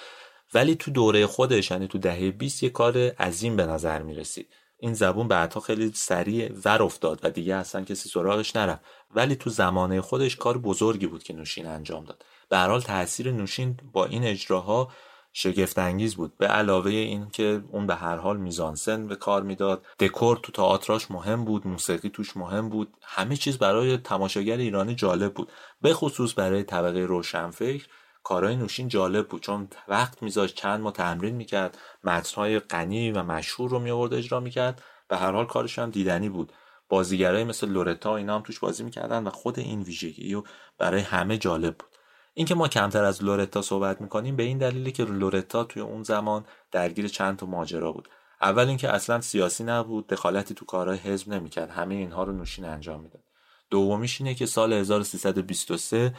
ولی 0.53 0.75
تو 0.75 0.91
دوره 0.91 1.27
خودش 1.27 1.71
یعنی 1.71 1.87
تو 1.87 1.97
دهه 1.97 2.31
20 2.31 2.63
یه 2.63 2.69
کار 2.69 2.97
عظیم 2.97 3.55
به 3.55 3.65
نظر 3.65 4.01
می‌رسید. 4.01 4.47
این 4.83 4.93
زبون 4.93 5.27
بعدها 5.27 5.59
خیلی 5.59 5.91
سریع 5.95 6.51
ور 6.65 6.83
افتاد 6.83 7.19
و 7.23 7.29
دیگه 7.29 7.55
اصلا 7.55 7.83
کسی 7.83 8.09
سراغش 8.09 8.55
نرفت. 8.55 8.81
ولی 9.15 9.35
تو 9.35 9.49
زمانه 9.49 10.01
خودش 10.01 10.35
کار 10.35 10.57
بزرگی 10.57 11.07
بود 11.07 11.23
که 11.23 11.33
نوشین 11.33 11.67
انجام 11.67 12.05
داد. 12.05 12.25
به 12.49 12.57
حال 12.57 12.81
تاثیر 12.81 13.31
نوشین 13.31 13.77
با 13.93 14.05
این 14.05 14.23
اجراها 14.23 14.91
شگفت 15.33 15.79
انگیز 15.79 16.15
بود. 16.15 16.37
به 16.37 16.47
علاوه 16.47 16.91
این 16.91 17.29
که 17.29 17.63
اون 17.71 17.87
به 17.87 17.95
هر 17.95 18.15
حال 18.15 18.37
میزانسن 18.37 19.07
به 19.07 19.15
کار 19.15 19.43
می‌داد. 19.43 19.85
دکور 19.99 20.39
تو 20.43 20.51
تئاتراش 20.51 21.11
مهم 21.11 21.45
بود 21.45 21.67
موسیقی 21.67 22.09
توش 22.09 22.37
مهم 22.37 22.69
بود. 22.69 22.93
همه 23.01 23.35
چیز 23.35 23.57
برای 23.57 23.97
تماشاگر 23.97 24.57
ایرانی 24.57 24.95
جالب 24.95 25.33
بود. 25.33 25.51
به 25.81 25.93
خصوص 25.93 26.33
برای 26.39 26.63
طبقه 26.63 26.99
روشنفکر 26.99 27.85
کارهای 28.23 28.55
نوشین 28.55 28.87
جالب 28.87 29.27
بود. 29.27 29.41
چون 29.41 29.67
وقت 29.87 30.23
میذاشت 30.23 30.55
چند 30.55 30.79
ما 30.81 30.91
تمرین 30.91 31.35
می‌کرد 31.35 31.77
متنهای 32.03 32.59
غنی 32.59 33.11
و 33.11 33.23
مشهور 33.23 33.69
رو 33.69 33.79
میآورد 33.79 34.13
اجرا 34.13 34.39
می‌کرد. 34.39 34.81
به 35.07 35.17
هر 35.17 35.31
حال 35.31 35.45
کارش 35.45 35.79
هم 35.79 35.89
دیدنی 35.89 36.29
بود. 36.29 36.53
بازیگرای 36.89 37.43
مثل 37.43 37.69
لورتا 37.69 38.15
اینا 38.15 38.35
هم 38.35 38.41
توش 38.41 38.59
بازی 38.59 38.83
می‌کردن 38.83 39.23
و 39.23 39.29
خود 39.29 39.59
این 39.59 39.81
ویژگی 39.81 40.33
و 40.33 40.43
برای 40.77 41.01
همه 41.01 41.37
جالب 41.37 41.77
بود. 41.77 41.89
اینکه 42.33 42.55
ما 42.55 42.67
کمتر 42.67 43.03
از 43.03 43.23
لورتا 43.23 43.61
صحبت 43.61 44.01
می‌کنیم 44.01 44.35
به 44.35 44.43
این 44.43 44.57
دلیلی 44.57 44.91
که 44.91 45.03
لورتا 45.03 45.63
توی 45.63 45.81
اون 45.81 46.03
زمان 46.03 46.45
درگیر 46.71 47.07
چند 47.07 47.37
تا 47.37 47.45
ماجرا 47.45 47.91
بود. 47.91 48.09
اول 48.41 48.67
اینکه 48.67 48.89
اصلا 48.89 49.21
سیاسی 49.21 49.63
نبود 49.63 50.07
دخالتی 50.07 50.53
تو 50.53 50.65
کارهای 50.65 50.97
حزب 50.97 51.29
نمی‌کرد. 51.29 51.69
همه 51.69 51.95
اینها 51.95 52.23
رو 52.23 52.33
نوشین 52.33 52.65
انجام 52.65 53.01
می‌داد. 53.01 53.23
دومیش 53.69 54.21
اینه 54.21 54.33
که 54.35 54.45
سال 54.45 54.73
1323 54.73 56.13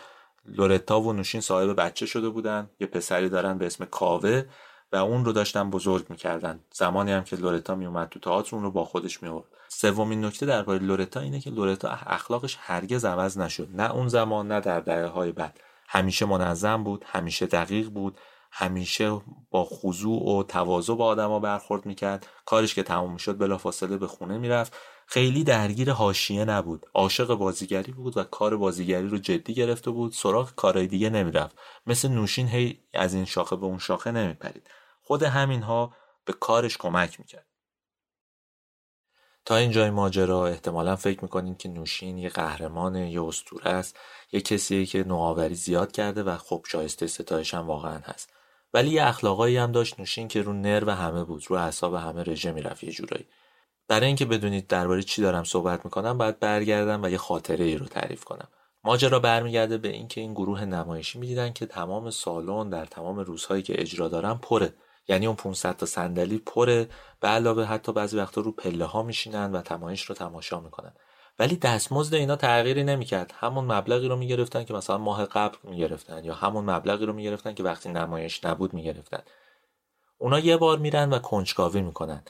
لورتا 0.47 1.01
و 1.01 1.13
نوشین 1.13 1.41
صاحب 1.41 1.81
بچه 1.81 2.07
شده 2.07 2.29
بودن. 2.29 2.71
یه 2.81 2.87
پسری 2.87 3.29
دارن 3.29 3.59
به 3.59 3.67
اسم 3.67 3.85
کاوه 3.85 4.45
و 4.93 4.97
اون 4.97 5.25
رو 5.25 5.33
داشتن 5.33 5.71
بزرگ 5.71 6.07
می‌کردن. 6.09 6.61
زمانی 6.73 7.13
هم 7.13 7.25
که 7.25 7.37
لورتا 7.37 7.75
میومد 7.75 8.09
تو 8.09 8.21
تئاتر 8.21 8.57
اون 8.57 8.65
رو 8.65 8.71
با 8.71 8.85
خودش 8.85 9.23
میورد 9.23 9.47
سومین 9.69 10.25
نکته 10.25 10.47
درباره 10.47 10.79
لورتا 10.79 11.21
اینه 11.21 11.41
که 11.41 11.51
لورتا 11.51 11.89
اخلاقش 12.07 12.57
هرگز 12.61 13.05
عوض 13.05 13.39
نشد. 13.39 13.69
نه 13.75 13.93
اون 13.93 14.09
زمان 14.09 14.53
نه 14.53 14.61
در 14.61 14.81
دهه 14.81 15.07
های 15.07 15.33
بعد. 15.33 15.61
همیشه 15.89 16.27
منظم 16.27 16.85
بود 16.85 17.05
همیشه 17.09 17.47
دقیق 17.47 17.89
بود 17.89 18.19
همیشه 18.53 19.21
با 19.51 19.65
خضوع 19.65 20.39
و 20.39 20.43
تواضع 20.43 20.95
با 20.95 21.07
آدما 21.07 21.39
برخورد 21.39 21.87
می‌کرد. 21.87 22.27
کارش 22.47 22.75
که 22.75 22.83
تموم 22.83 23.17
شد 23.17 23.39
بلافاصله 23.39 23.97
به 23.97 24.07
خونه 24.07 24.39
می‌رفت. 24.39 24.77
خیلی 25.13 25.45
درگیر 25.45 25.91
حاشیه 25.93 26.45
نبود. 26.45 26.87
عاشق 26.95 27.35
بازیگری 27.35 27.93
بود 27.93 28.17
و 28.17 28.25
کار 28.25 28.57
بازیگری 28.57 29.09
رو 29.09 29.19
جدی 29.19 29.55
گرفته 29.55 29.91
بود. 29.91 30.13
سراغ 30.13 30.55
کارهای 30.55 30.87
دیگه 30.87 31.11
نمی‌رفت. 31.11 31.57
مثل 31.87 32.09
نوشین 32.09 32.49
هی 32.49 32.81
از 32.95 33.15
این 33.15 33.25
شاخه 33.25 33.57
به 33.57 33.67
اون 33.67 33.79
شاخه 33.79 34.13
نمیپرید. 34.13 34.71
خود 35.03 35.23
همینها 35.23 35.97
به 36.25 36.33
کارش 36.33 36.77
کمک 36.77 37.21
می‌کرد. 37.21 37.47
تا 39.45 39.57
اینجای 39.57 39.91
ماجرا 39.91 40.47
احتمالا 40.47 40.97
فکر 40.97 41.23
می‌کنین 41.23 41.55
که 41.55 41.69
نوشین 41.69 42.19
یه 42.19 42.29
قهرمان 42.29 42.97
یه 42.97 43.23
استوره 43.23 43.71
است 43.71 43.99
یه 44.33 44.41
کسیه 44.41 44.87
که 44.87 45.05
نوآوری 45.05 45.55
زیاد 45.55 45.93
کرده 45.93 46.23
و 46.23 46.37
خب 46.37 46.65
شایسته 46.69 47.07
ستایش 47.07 47.55
هم 47.55 47.67
واقعا 47.67 47.99
هست. 47.99 48.33
ولی 48.75 48.91
یه 48.91 49.05
اخلاقایی 49.05 49.57
هم 49.57 49.73
داشت 49.73 50.01
نوشین 50.01 50.29
که 50.29 50.43
رو 50.43 50.53
نرو 50.53 50.91
همه 50.91 51.25
بود 51.25 51.45
رو 51.49 51.57
اعصاب 51.57 51.95
همه 51.95 52.23
رژه 52.23 52.53
می‌رفت 52.53 52.85
یه 52.85 52.93
جورایی. 52.93 53.27
برای 53.93 54.07
اینکه 54.07 54.25
بدونید 54.25 54.67
درباره 54.67 55.03
چی 55.03 55.23
دارم 55.23 55.45
صحبت 55.45 55.85
می‌کنم 55.85 56.19
باید 56.19 56.41
برگردم 56.41 57.03
و 57.03 57.09
یه 57.09 57.19
خاطره 57.19 57.65
ای 57.65 57.77
رو 57.77 57.87
تعریف 57.87 58.25
کنم. 58.25 58.49
ماجرا 58.85 59.19
برمیگرده 59.19 59.79
به 59.79 59.89
اینکه 59.89 60.21
این 60.21 60.35
گروه 60.35 60.65
نمایشی 60.65 61.19
می‌دیدن 61.19 61.53
که 61.53 61.67
تمام 61.67 62.11
سالن 62.11 62.71
در 62.71 62.87
تمام 62.87 63.19
روزهایی 63.19 63.63
که 63.63 63.81
اجرا 63.81 64.09
دارن 64.09 64.35
پره. 64.35 64.75
یعنی 65.09 65.27
اون 65.27 65.37
500 65.37 65.77
تا 65.77 65.87
صندلی 65.87 66.39
پره 66.39 66.89
به 67.21 67.29
علاوه 67.29 67.65
حتی 67.65 67.93
بعضی 67.93 68.17
وقتا 68.17 68.41
رو 68.41 68.53
پله 68.53 68.85
ها 68.85 69.03
میشینن 69.03 69.53
و 69.53 69.63
تمایش 69.63 70.03
رو 70.03 70.15
تماشا 70.15 70.61
می‌کنن. 70.61 70.93
ولی 71.39 71.57
دستمزد 71.57 72.15
اینا 72.15 72.37
تغییری 72.37 72.85
نمی‌کرد. 72.85 73.35
همون 73.39 73.65
مبلغی 73.65 74.09
رو 74.09 74.17
می‌گرفتن 74.17 74.65
که 74.65 74.75
مثلا 74.75 74.99
ماه 74.99 75.25
قبل 75.25 75.57
می‌گرفتن 75.65 76.25
یا 76.25 76.35
همون 76.35 76.71
مبلغی 76.71 77.07
رو 77.07 77.13
می‌گرفتن 77.13 77.55
که 77.55 77.63
وقتی 77.63 77.89
نمایش 77.89 78.45
نبود 78.45 78.75
می‌گرفتن. 78.75 79.23
اونا 80.19 80.39
یه 80.39 80.57
بار 80.57 80.79
میرن 80.79 81.11
و 81.11 81.19
کنجکاوی 81.19 81.83
می‌کنن. 81.83 82.25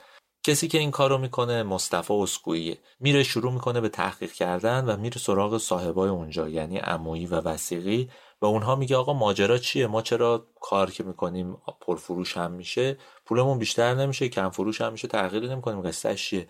کسی 0.44 0.68
که 0.68 0.78
این 0.78 0.90
کارو 0.90 1.18
می‌کنه 1.18 1.62
مصطفی 1.62 2.14
اسکویه 2.14 2.78
میره 3.00 3.22
شروع 3.22 3.52
می‌کنه 3.52 3.80
به 3.80 3.88
تحقیق 3.88 4.32
کردن 4.32 4.84
و 4.84 4.96
میره 4.96 5.18
سراغ 5.18 5.58
صاحبای 5.58 6.10
اونجا 6.10 6.48
یعنی 6.48 6.78
عمویی 6.78 7.26
و 7.26 7.34
وسیقی. 7.34 8.10
و 8.40 8.46
اونها 8.46 8.76
میگه 8.76 8.96
آقا 8.96 9.12
ماجرا 9.12 9.58
چیه؟ 9.58 9.86
ما 9.86 10.02
چرا 10.02 10.46
کار 10.60 10.90
که 10.90 11.04
می‌کنیم 11.04 11.56
پرفروش 11.80 12.36
هم 12.36 12.50
میشه 12.52 12.98
پولمون 13.26 13.58
بیشتر 13.58 13.94
نمیشه 13.94 14.28
کم 14.28 14.50
فروش 14.50 14.80
هم 14.80 14.92
میشه 14.92 15.08
تغییری 15.08 15.48
نمی‌کنیم. 15.48 15.82
قصه 15.82 16.14
چیه؟ 16.14 16.48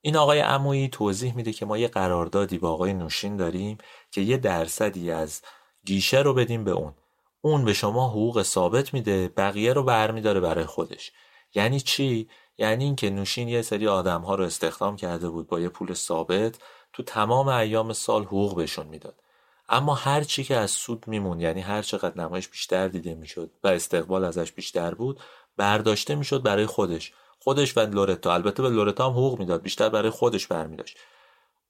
این 0.00 0.16
آقای 0.16 0.40
عمویی 0.40 0.88
توضیح 0.88 1.36
میده 1.36 1.52
که 1.52 1.66
ما 1.66 1.78
یه 1.78 1.88
قراردادی 1.88 2.58
با 2.58 2.70
آقای 2.70 2.92
نوشین 2.92 3.36
داریم 3.36 3.78
که 4.10 4.20
یه 4.20 4.36
درصدی 4.36 5.10
از 5.10 5.42
گیشه 5.86 6.18
رو 6.18 6.34
بدیم 6.34 6.64
به 6.64 6.70
اون. 6.70 6.94
اون 7.40 7.64
به 7.64 7.72
شما 7.72 8.08
حقوق 8.08 8.42
ثابت 8.42 8.94
میده 8.94 9.28
بقیه 9.28 9.72
رو 9.72 9.82
برمیداره 9.82 10.40
برای 10.40 10.66
خودش. 10.66 11.12
یعنی 11.54 11.80
چی؟ 11.80 12.28
یعنی 12.60 12.84
اینکه 12.84 13.10
نوشین 13.10 13.48
یه 13.48 13.62
سری 13.62 13.88
آدم 13.88 14.20
ها 14.20 14.34
رو 14.34 14.44
استخدام 14.44 14.96
کرده 14.96 15.30
بود 15.30 15.48
با 15.48 15.60
یه 15.60 15.68
پول 15.68 15.94
ثابت 15.94 16.58
تو 16.92 17.02
تمام 17.02 17.48
ایام 17.48 17.92
سال 17.92 18.22
حقوق 18.22 18.56
بهشون 18.56 18.86
می‌داد. 18.86 19.14
اما 19.68 19.94
هر 19.94 20.22
چی 20.22 20.44
که 20.44 20.56
از 20.56 20.70
سود 20.70 21.04
میمون 21.06 21.40
یعنی 21.40 21.60
هر 21.60 21.82
چقدر 21.82 22.18
نمایش 22.18 22.48
بیشتر 22.48 22.88
دیده 22.88 23.14
می‌شد 23.14 23.50
و 23.64 23.68
استقبال 23.68 24.24
ازش 24.24 24.52
بیشتر 24.52 24.94
بود 24.94 25.20
برداشته 25.56 26.14
می‌شد 26.14 26.42
برای 26.42 26.66
خودش. 26.66 27.12
خودش 27.38 27.76
و 27.76 27.80
لورتا. 27.80 28.34
البته 28.34 28.62
به 28.62 28.68
لورتا 28.68 29.06
هم 29.06 29.12
حقوق 29.12 29.38
می‌داد 29.38 29.62
بیشتر 29.62 29.88
برای 29.88 30.10
خودش 30.10 30.46
برمیداشت. 30.46 30.98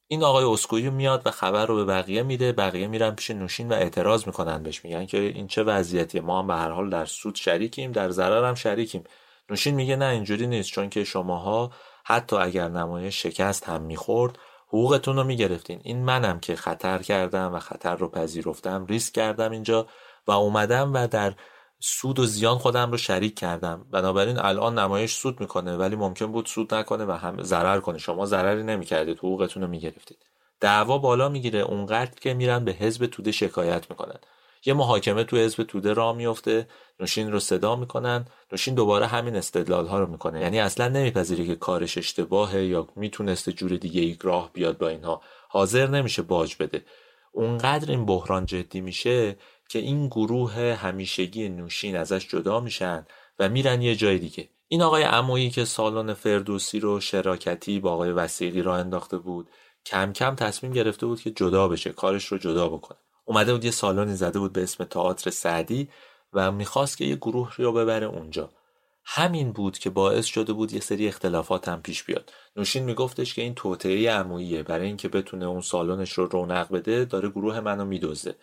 این 0.07 0.23
آقای 0.23 0.45
اسکویی 0.45 0.91
میاد 0.91 1.23
و 1.27 1.31
خبر 1.31 1.67
رو 1.67 1.77
به 1.77 1.85
بقیه 1.85 2.23
میده. 2.23 2.53
بقیه 2.53 2.87
میرن 2.87 3.11
پیش 3.11 3.31
نوشین 3.31 3.69
و 3.69 3.73
اعتراض 3.73 4.27
می‌کنن 4.27 4.63
بهش. 4.63 4.85
میگن 4.85 5.07
که 5.07 5.19
این 5.19 5.47
چه 5.47 5.63
وضعیتیه؟ 5.63 6.21
ما 6.21 6.39
هم 6.39 6.47
به 6.47 6.55
هر 6.55 6.71
حال 6.71 6.91
در 6.91 7.05
سود 7.05 7.35
شریکیم 7.35 7.93
در 7.93 8.11
ضرر 8.11 8.49
هم 8.49 8.55
شریکیم. 8.55 9.05
نوشین 9.51 9.75
میگه 9.75 9.97
نه 9.97 10.05
اینجوری 10.05 10.47
نیست 10.47 10.71
چون 10.71 10.91
که 10.91 11.05
شماها 11.05 11.71
حتی 12.05 12.37
اگر 12.37 12.69
نمایش 12.69 13.23
شکست 13.23 13.69
هم 13.69 13.83
می‌خورد 13.83 14.39
حقوقتون 14.69 15.17
رو 15.17 15.25
می‌گرفتین. 15.25 15.81
این 15.85 16.05
منم 16.05 16.41
که 16.41 16.57
خطر 16.57 16.99
کردم 16.99 17.55
و 17.55 17.59
خطر 17.59 17.97
رو 17.97 18.09
پذیرفتم 18.09 18.87
ریسک 18.87 19.15
کردم 19.15 19.51
اینجا 19.51 19.87
و 20.27 20.31
اومدم 20.31 20.93
و 20.95 21.07
در 21.07 21.35
سود 21.81 22.19
و 22.19 22.27
زیان 22.27 22.59
خودم 22.59 22.91
رو 22.91 22.97
شریک 22.97 23.39
کردم. 23.39 23.87
بنابراین 23.91 24.39
الان 24.39 24.79
نمایش 24.79 25.15
سود 25.15 25.41
می‌کنه 25.41 25.77
ولی 25.77 25.97
ممکن 25.97 26.27
بود 26.27 26.47
سود 26.47 26.75
نکنه 26.75 27.05
و 27.05 27.13
هم 27.13 27.43
ضرر 27.43 27.81
کنه. 27.81 27.99
شما 27.99 28.27
ضرری 28.27 28.63
نمی‌کردید 28.63 29.19
حقوقتون 29.19 29.63
رو 29.63 29.69
می‌گرفتید. 29.69 30.27
دعوا 30.61 30.99
بالا 30.99 31.29
می‌گیره 31.29 31.61
اونقدر 31.61 32.21
که 32.21 32.35
میرن 32.35 32.65
به 32.65 32.73
حزب 32.73 33.07
توده 33.07 33.33
شکایت 33.33 33.91
می‌کنن. 33.91 34.19
یه 34.67 34.75
محاکمه 34.75 35.25
تو 35.25 35.37
حزب 35.37 35.63
توده 35.63 35.93
را 35.93 36.13
میفته 36.13 36.69
نوشین 37.01 37.33
رو 37.33 37.41
صدا 37.41 37.77
می‌کنن 37.77 38.25
نوشین 38.53 38.75
دوباره 38.75 39.07
همین 39.07 39.37
استدلال 39.37 39.87
ها 39.87 39.99
رو 39.99 40.07
می‌کنه. 40.07 40.41
یعنی 40.41 40.61
اصلا 40.61 40.89
نمیپذیره 40.89 41.47
که 41.47 41.57
کارش 41.57 41.99
اشتباهه 41.99 42.65
یا 42.65 42.89
می‌تونسته 42.97 43.53
جور 43.53 43.77
دیگه 43.77 44.01
یک 44.01 44.21
راه 44.23 44.53
بیاد 44.53 44.79
با 44.79 44.89
اینها. 44.89 45.23
حاضر 45.49 45.87
نمیشه 45.87 46.23
باج 46.23 46.57
بده. 46.61 46.85
اونقدر 47.33 47.91
این 47.91 48.07
بحران 48.07 48.47
جدی 48.47 48.81
میشه 48.81 49.37
که 49.69 49.79
این 49.79 50.09
گروه 50.09 50.53
همیشگی 50.53 51.49
نوشین 51.49 51.97
ازش 51.97 52.29
جدا 52.29 52.61
میشن 52.61 53.07
و 53.39 53.49
میرن 53.49 53.83
یه 53.83 53.97
جای 53.97 54.19
دیگه. 54.19 54.49
این 54.69 54.83
آقای 54.83 55.03
عمویی 55.03 55.51
که 55.51 55.65
سالن 55.65 56.15
فردوسی 56.15 56.81
رو 56.81 57.01
شراکتی 57.01 57.81
با 57.81 57.93
آقای 57.93 58.13
وسیقی 58.13 58.63
را 58.63 58.77
انداخته 58.77 59.19
بود 59.19 59.49
کم 59.87 60.13
کم 60.13 60.35
تصمیم 60.35 60.73
گرفته 60.73 61.07
بود 61.07 61.21
که 61.21 61.31
جدا 61.31 61.69
بشه 61.69 61.93
کارش 61.93 62.25
رو 62.27 62.39
جدا 62.39 62.69
بکنه. 62.69 62.99
اومده 63.31 63.53
بود 63.53 63.65
یه 63.65 63.71
سالنی 63.71 64.15
زده 64.15 64.39
بود 64.39 64.53
به 64.53 64.63
اسم 64.63 64.85
تئاتر 64.85 65.31
سعدی 65.31 65.89
و 66.33 66.53
می‌خواست 66.53 66.97
که 66.97 67.05
یه 67.05 67.17
گروه 67.17 67.57
رو 67.57 67.73
ببره 67.73 68.07
اونجا. 68.07 68.51
همین 69.05 69.53
بود 69.53 69.79
که 69.79 69.91
باعث 69.91 70.27
شده 70.27 70.53
بود 70.53 70.73
یه 70.73 70.81
سری 70.81 71.09
اختلافات 71.09 71.69
هم 71.69 71.83
پیش 71.83 72.05
بیاد. 72.05 72.33
نوشین 72.57 72.85
میگفتش 72.85 73.35
که 73.35 73.43
این 73.43 73.55
توطعه 73.55 74.11
عموییه. 74.11 74.63
برای 74.63 74.87
اینکه 74.87 75.09
بتونه 75.09 75.47
اون 75.47 75.61
سالنش 75.61 76.13
رو 76.13 76.27
رونق 76.27 76.73
بده 76.73 77.05
داره 77.05 77.29
گروه 77.29 77.61
منو 77.61 77.85
میدوزه 77.85 78.35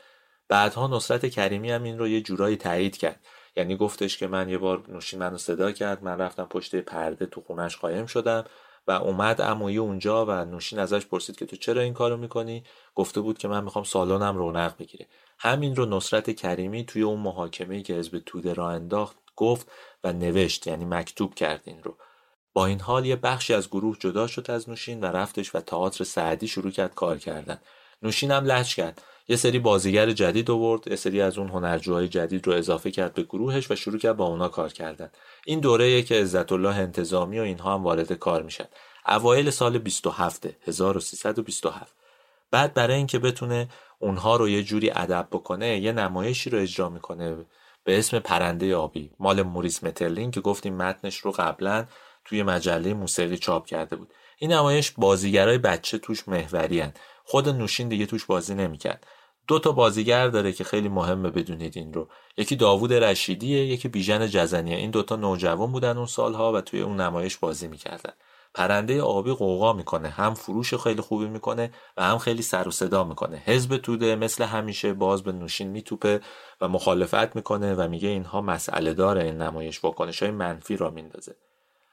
بعدها 0.50 0.88
نصرت 0.88 1.26
کریمی 1.26 1.72
هم 1.72 1.84
این 1.84 2.00
رو 2.00 2.08
یه 2.08 2.22
جورایی 2.22 2.56
تایید 2.56 2.98
کرد. 2.98 3.26
یعنی 3.56 3.78
گفتش 3.78 4.18
که 4.18 4.28
من 4.28 4.50
یه 4.50 4.58
بار 4.58 4.84
نوشین 4.88 5.20
منو 5.20 5.38
صدا 5.38 5.72
کرد. 5.72 6.04
من 6.04 6.18
رفتم 6.18 6.46
پشت 6.46 6.76
پرده 6.76 7.26
تو 7.26 7.42
خونش 7.42 7.78
قایم 7.78 8.06
شدم. 8.06 8.46
و 8.88 8.92
اومد 8.92 9.42
عمویی 9.42 9.78
اونجا 9.78 10.26
و 10.26 10.32
نوشین 10.32 10.80
ازش 10.80 11.06
پرسید 11.06 11.36
که 11.36 11.46
تو 11.46 11.56
چرا 11.56 11.82
این 11.82 11.94
کارو 11.94 12.18
می‌کنی؟ 12.18 12.64
گفته 12.96 13.22
بود 13.22 13.38
که 13.38 13.48
من 13.48 13.64
می‌خوام 13.64 13.84
سالنم 13.84 14.38
رونق 14.38 14.78
بگیره. 14.78 15.08
همین 15.40 15.76
رو 15.76 15.86
نصرت 15.86 16.30
کریمی 16.36 16.86
توی 16.86 17.02
اون 17.02 17.20
محاکمه 17.20 17.82
که 17.82 17.94
حزب 17.94 18.22
توده 18.26 18.54
را 18.54 18.70
انداخت 18.70 19.18
گفت 19.36 19.72
و 20.04 20.14
نوشت 20.14 20.68
یعنی 20.68 20.86
مکتوب 20.86 21.36
کرد 21.36 21.62
این 21.66 21.84
رو. 21.84 21.98
با 22.54 22.66
این 22.66 22.80
حال 22.80 23.06
یه 23.06 23.16
بخشی 23.16 23.54
از 23.54 23.70
گروه 23.70 23.98
جدا 24.00 24.28
شد 24.28 24.52
از 24.52 24.70
نوشین 24.70 25.00
و 25.02 25.06
رفتش 25.06 25.56
و 25.56 25.60
تئاتر 25.60 26.04
سعدی 26.04 26.48
شروع 26.48 26.72
کرد 26.72 26.96
کار 26.96 27.18
کردن. 27.18 27.60
نوشین 28.02 28.32
هم 28.32 28.46
لج 28.46 28.76
کرد. 28.76 29.02
یه 29.28 29.36
سری 29.36 29.60
بازیگر 29.60 30.12
جدید 30.12 30.52
آورد 30.52 30.88
یه 30.88 30.96
سری 30.96 31.22
از 31.22 31.38
اون 31.38 31.48
هنرجوهای 31.48 32.08
جدید 32.08 32.48
رو 32.48 32.54
اضافه 32.54 32.92
کرد 32.92 33.14
به 33.14 33.24
گروهش 33.24 33.72
و 33.72 33.76
شروع 33.76 34.00
کرد 34.00 34.18
با 34.18 34.26
اونا 34.26 34.48
کار 34.48 34.70
کردن. 34.70 35.10
این 35.46 35.60
دوره 35.60 36.02
که 36.02 36.16
عزت 36.16 36.52
الله 36.52 36.76
انتظامی 36.76 37.40
و 37.40 37.42
اینها 37.42 37.74
هم 37.74 37.84
وارد 37.84 38.14
کار 38.14 38.44
میشن. 38.44 38.66
اوایل 39.08 39.50
سال 39.50 39.78
27 39.78 40.48
1327 40.68 41.96
بعد 42.52 42.74
برای 42.74 42.96
اینکه 42.96 43.20
بتونه 43.20 43.68
اونها 44.00 44.36
رو 44.36 44.50
یه 44.50 44.64
جوری 44.64 44.92
ادب 44.92 45.28
بکنه 45.32 45.78
یه 45.78 45.92
نمایشی 45.92 46.50
رو 46.50 46.60
اجرا 46.60 46.90
می‌کنه 46.90 47.36
به 47.84 48.00
اسم 48.00 48.20
پرنده 48.20 48.76
آبی. 48.76 49.12
مال 49.20 49.42
موریس 49.42 49.84
مترلین 49.84 50.32
که 50.32 50.42
گفتیم 50.42 50.78
متنش 50.78 51.18
رو 51.18 51.32
قبلا 51.32 51.86
توی 52.26 52.44
مجله 52.44 52.94
موسیقی 52.94 53.38
چاپ 53.38 53.66
کرده 53.66 53.96
بود. 53.96 54.14
این 54.38 54.52
نمایش 54.52 54.92
بازیگرای 54.92 55.58
بچه 55.58 55.98
توش 55.98 56.28
محوری. 56.28 56.84
خود 57.24 57.50
نوشین 57.50 57.88
دیگه 57.88 58.06
توش 58.06 58.26
بازی 58.26 58.56
نمی‌کرد. 58.56 59.08
دو 59.48 59.60
تا 59.60 59.72
بازیگر 59.72 60.28
داره 60.28 60.52
که 60.52 60.64
خیلی 60.64 60.90
مهمه 60.90 61.30
بدونید 61.30 61.78
این 61.78 61.94
رو. 61.94 62.08
یکی 62.38 62.56
داوود 62.56 62.94
رشیدیه 62.94 63.66
یکی 63.66 63.88
بیژن 63.88 64.28
جزنیه. 64.28 64.78
این 64.78 64.92
دوتا 64.92 65.16
نوجوان 65.16 65.72
بودن 65.72 65.98
اون 65.98 66.06
سالها 66.06 66.54
و 66.54 66.62
توی 66.62 66.82
اون 66.82 67.02
نمایش 67.02 67.38
بازی 67.38 67.68
می‌کردن. 67.68 68.14
پرنده 68.54 69.02
آبی 69.02 69.34
قوقا 69.34 69.74
می‌کنه. 69.74 70.10
هم 70.10 70.34
فروش 70.34 70.74
خیلی 70.74 71.02
خوبی 71.02 71.28
می‌کنه 71.28 71.72
و 71.98 72.04
هم 72.04 72.18
خیلی 72.18 72.42
سر 72.42 72.68
و 72.68 72.72
صدا 72.72 73.04
می‌کنه. 73.04 73.42
حزب 73.46 73.78
توده 73.78 74.16
مثل 74.16 74.44
همیشه 74.44 74.94
باز 74.94 75.24
به 75.24 75.32
نوشین 75.32 75.68
میتوپه 75.68 76.22
و 76.62 76.68
مخالفت 76.68 77.36
می‌کنه 77.36 77.74
و 77.74 77.88
میگه 77.88 78.10
اینها 78.10 78.42
مسئله 78.42 78.94
داره 78.94 79.24
این 79.24 79.38
نمایش 79.38 79.84
واکنش 79.84 80.24
های 80.24 80.32
منفی 80.32 80.78
را 80.78 80.90
میندازه. 80.90 81.36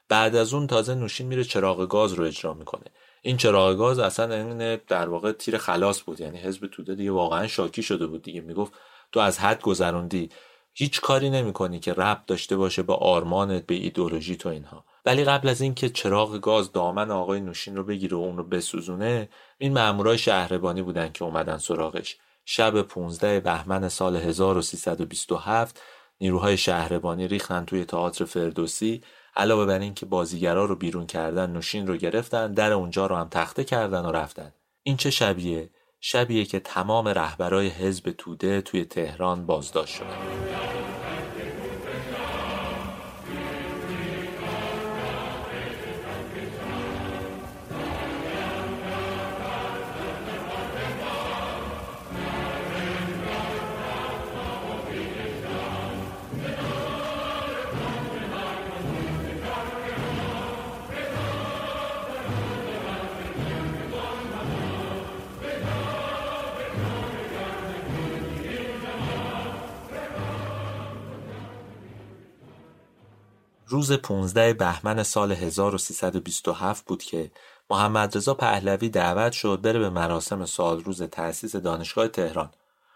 بعد 0.09 0.35
از 0.35 0.53
اون 0.53 0.67
تازه 0.67 0.95
نوشین 0.95 1.27
میره 1.27 1.43
چراغ 1.43 1.87
گاز 1.87 2.13
رو 2.13 2.23
اجرا 2.23 2.53
می‌کنه. 2.53 2.85
این 3.25 3.37
چراغ 3.37 3.77
گاز 3.77 3.99
اصلا 3.99 4.35
این 4.35 4.79
در 4.87 5.09
واقع 5.09 5.31
تیر 5.31 5.57
خلاص 5.57 6.01
بود. 6.05 6.19
یعنی 6.19 6.37
حزب 6.37 6.67
توده 6.67 6.95
دیگه 6.95 7.11
واقعا 7.11 7.47
شاکی 7.47 7.83
شده 7.83 8.07
بود 8.07 8.21
دیگه. 8.21 8.41
می‌گفت 8.41 8.73
تو 9.11 9.19
از 9.19 9.39
حد 9.39 9.61
گذروندی. 9.61 10.29
هیچ 10.73 11.01
کاری 11.01 11.29
نمی‌کنی 11.29 11.79
که 11.79 11.93
ربط 11.93 12.25
داشته 12.25 12.57
باشه 12.57 12.83
با 12.83 12.95
آرمانت 12.95 13.65
به 13.65 13.75
ایدولوژی 13.75 14.35
تو 14.35 14.49
اینها. 14.49 14.85
ولی 15.05 15.23
قبل 15.23 15.49
از 15.49 15.61
اینکه 15.61 15.89
چراغ 15.89 16.37
گاز 16.41 16.71
دامن 16.71 17.11
آقای 17.11 17.41
نوشین 17.41 17.75
رو 17.75 17.83
بگیره 17.83 18.17
و 18.17 18.19
اون 18.19 18.37
رو 18.37 18.43
بسوزونه 18.43 19.29
این 19.57 19.73
مامورای 19.73 20.17
شهربانی 20.17 20.81
بودن 20.81 21.11
که 21.11 21.23
اومدن 21.23 21.57
سراغش. 21.57 22.17
شب 22.45 22.81
15 22.81 23.39
بهمن 23.39 23.89
سال 23.89 24.15
1327 24.15 25.81
نیروهای 26.21 26.57
شهربانی 26.57 27.27
ریختن 27.27 27.65
توی 27.65 27.85
تئاتر 27.85 28.25
فردوسی. 28.25 29.01
علاوه 29.35 29.65
بر 29.65 29.79
اینکه 29.79 30.05
بازیگرا 30.05 30.65
رو 30.65 30.75
بیرون 30.75 31.05
کردن 31.05 31.51
نوشین 31.51 31.87
رو 31.87 31.97
گرفتن 31.97 32.53
در 32.53 32.71
اونجا 32.71 33.07
رو 33.07 33.15
هم 33.15 33.27
تخته 33.29 33.63
کردن 33.63 34.05
و 34.05 34.11
رفتن. 34.11 34.53
این 34.83 34.97
چه 34.97 35.09
شبیه؟ 35.09 35.69
شبیه 35.99 36.45
که 36.45 36.59
تمام 36.59 37.07
رهبرای 37.07 37.67
حزب 37.67 38.11
توده 38.11 38.61
توی 38.61 38.85
تهران 38.85 39.45
بازداشت 39.45 39.95
شدن. 39.95 41.04
روز 73.75 73.91
15 73.91 74.53
بهمن 74.53 75.03
سال 75.03 75.31
1327 75.31 76.85
بود 76.85 77.03
که 77.03 77.31
محمد 77.69 78.17
رضا 78.17 78.33
پهلوی 78.33 78.89
دعوت 78.89 79.31
شد 79.31 79.61
بره 79.61 79.79
به 79.79 79.89
مراسم 79.89 80.45
سال 80.45 80.83
روز 80.83 81.03
تأسیس 81.03 81.55
دانشگاه 81.55 82.07
تهران. 82.07 82.49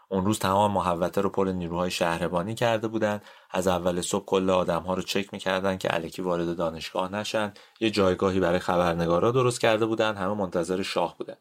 اون 0.10 0.26
روز 0.26 0.40
تمام 0.40 0.72
محوطه 0.72 1.22
رو 1.22 1.30
پر 1.30 1.48
نیروهای 1.48 1.92
شهربانی 1.92 2.56
کرده 2.56 2.88
بودند. 2.88 3.22
از 3.52 3.68
اول 3.68 4.02
صبح 4.02 4.26
کل 4.26 4.50
آدمها 4.50 4.94
رو 4.94 5.02
چک 5.02 5.34
می‌کردن 5.34 5.78
که 5.78 5.88
علکی 5.88 6.22
وارد 6.22 6.56
دانشگاه 6.56 7.12
نشن. 7.12 7.54
یه 7.80 7.90
جایگاهی 7.90 8.40
برای 8.40 8.60
خبرنگارا 8.60 9.32
درست 9.32 9.62
کرده 9.62 9.86
بودن. 9.86 10.16
همه 10.16 10.34
منتظر 10.34 10.82
شاه 10.82 11.18
بودن. 11.18 11.38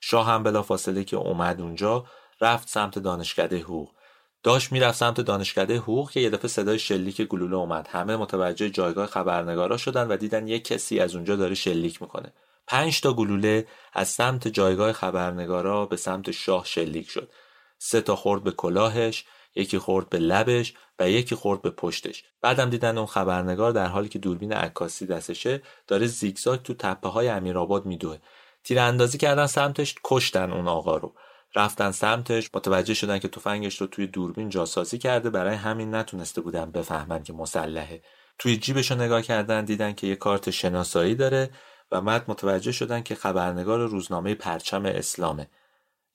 شاه 0.00 0.26
هم 0.26 0.42
بلافاصله 0.42 1.04
که 1.04 1.16
اومد 1.16 1.60
اونجا 1.60 2.04
رفت 2.40 2.68
سمت 2.68 2.98
دانشکده 2.98 3.58
حقوق. 3.58 3.90
داشت 4.42 4.72
می‌رفت 4.72 4.98
سمت 4.98 5.20
دانشکده 5.20 5.76
حقوق 5.76 6.10
که 6.10 6.20
یه 6.20 6.30
دفعه 6.30 6.48
صدای 6.48 6.78
شلیک 6.78 7.22
گلوله 7.22 7.56
اومد. 7.56 7.88
همه 7.90 8.16
متوجه 8.16 8.70
جایگاه 8.70 9.06
خبرنگارا 9.06 9.76
شدن 9.76 10.08
و 10.08 10.16
دیدن 10.16 10.48
یک 10.48 10.64
کسی 10.64 11.00
از 11.00 11.14
اونجا 11.14 11.36
داره 11.36 11.54
شلیک 11.54 12.02
می‌کنه. 12.02 12.32
پنج 12.66 13.00
تا 13.00 13.12
گلوله 13.12 13.66
از 13.92 14.08
سمت 14.08 14.48
جایگاه 14.48 14.92
خبرنگارا 14.92 15.86
به 15.86 15.96
سمت 15.96 16.30
شاه 16.30 16.64
شلیک 16.64 17.10
شد. 17.10 17.30
سه 17.78 18.00
تا 18.00 18.16
خورد 18.16 18.42
به 18.44 18.50
کلاهش 18.50 19.24
یکی 19.54 19.78
خورد 19.78 20.08
به 20.08 20.18
لبش 20.18 20.74
و 20.98 21.10
یکی 21.10 21.34
خورد 21.34 21.62
به 21.62 21.70
پشتش. 21.70 22.24
بعدم 22.40 22.70
دیدن 22.70 22.98
اون 22.98 23.06
خبرنگار 23.06 23.72
در 23.72 23.86
حالی 23.86 24.08
که 24.08 24.18
دوربین 24.18 24.52
عکاسی 24.52 25.06
دستشه 25.06 25.62
داره 25.86 26.06
زیگزاگ 26.06 26.62
تو 26.62 26.74
تپه 26.74 27.08
های 27.08 27.28
امیرآباد 27.28 27.86
میدوه. 27.86 28.18
تیراندازی 28.64 29.18
کردن 29.18 29.46
سمتش 29.46 29.94
کشتن 30.04 30.52
اون 30.52 30.68
آقا 30.68 30.96
رو. 30.96 31.14
رفتن 31.54 31.90
سمتش 31.90 32.50
متوجه 32.54 32.94
شدن 32.94 33.18
که 33.18 33.28
تفنگش 33.28 33.80
رو 33.80 33.86
توی 33.86 34.06
دوربین 34.06 34.48
جاسازی 34.48 34.98
کرده 34.98 35.30
برای 35.30 35.54
همین 35.54 35.94
نتونسته 35.94 36.40
بودن 36.40 36.70
بفهمن 36.70 37.22
که 37.22 37.32
مسلحه. 37.32 38.02
توی 38.38 38.56
جیبش 38.56 38.90
رو 38.90 38.96
نگاه 38.96 39.22
کردن 39.22 39.64
دیدن 39.64 39.92
که 39.92 40.06
یه 40.06 40.16
کارت 40.16 40.50
شناسایی 40.50 41.14
داره 41.14 41.50
و 41.92 42.00
بعد 42.00 42.24
متوجه 42.28 42.72
شدن 42.72 43.02
که 43.02 43.14
خبرنگار 43.14 43.86
روزنامه 43.86 44.34
پرچم 44.34 44.86
اسلامه. 44.86 45.50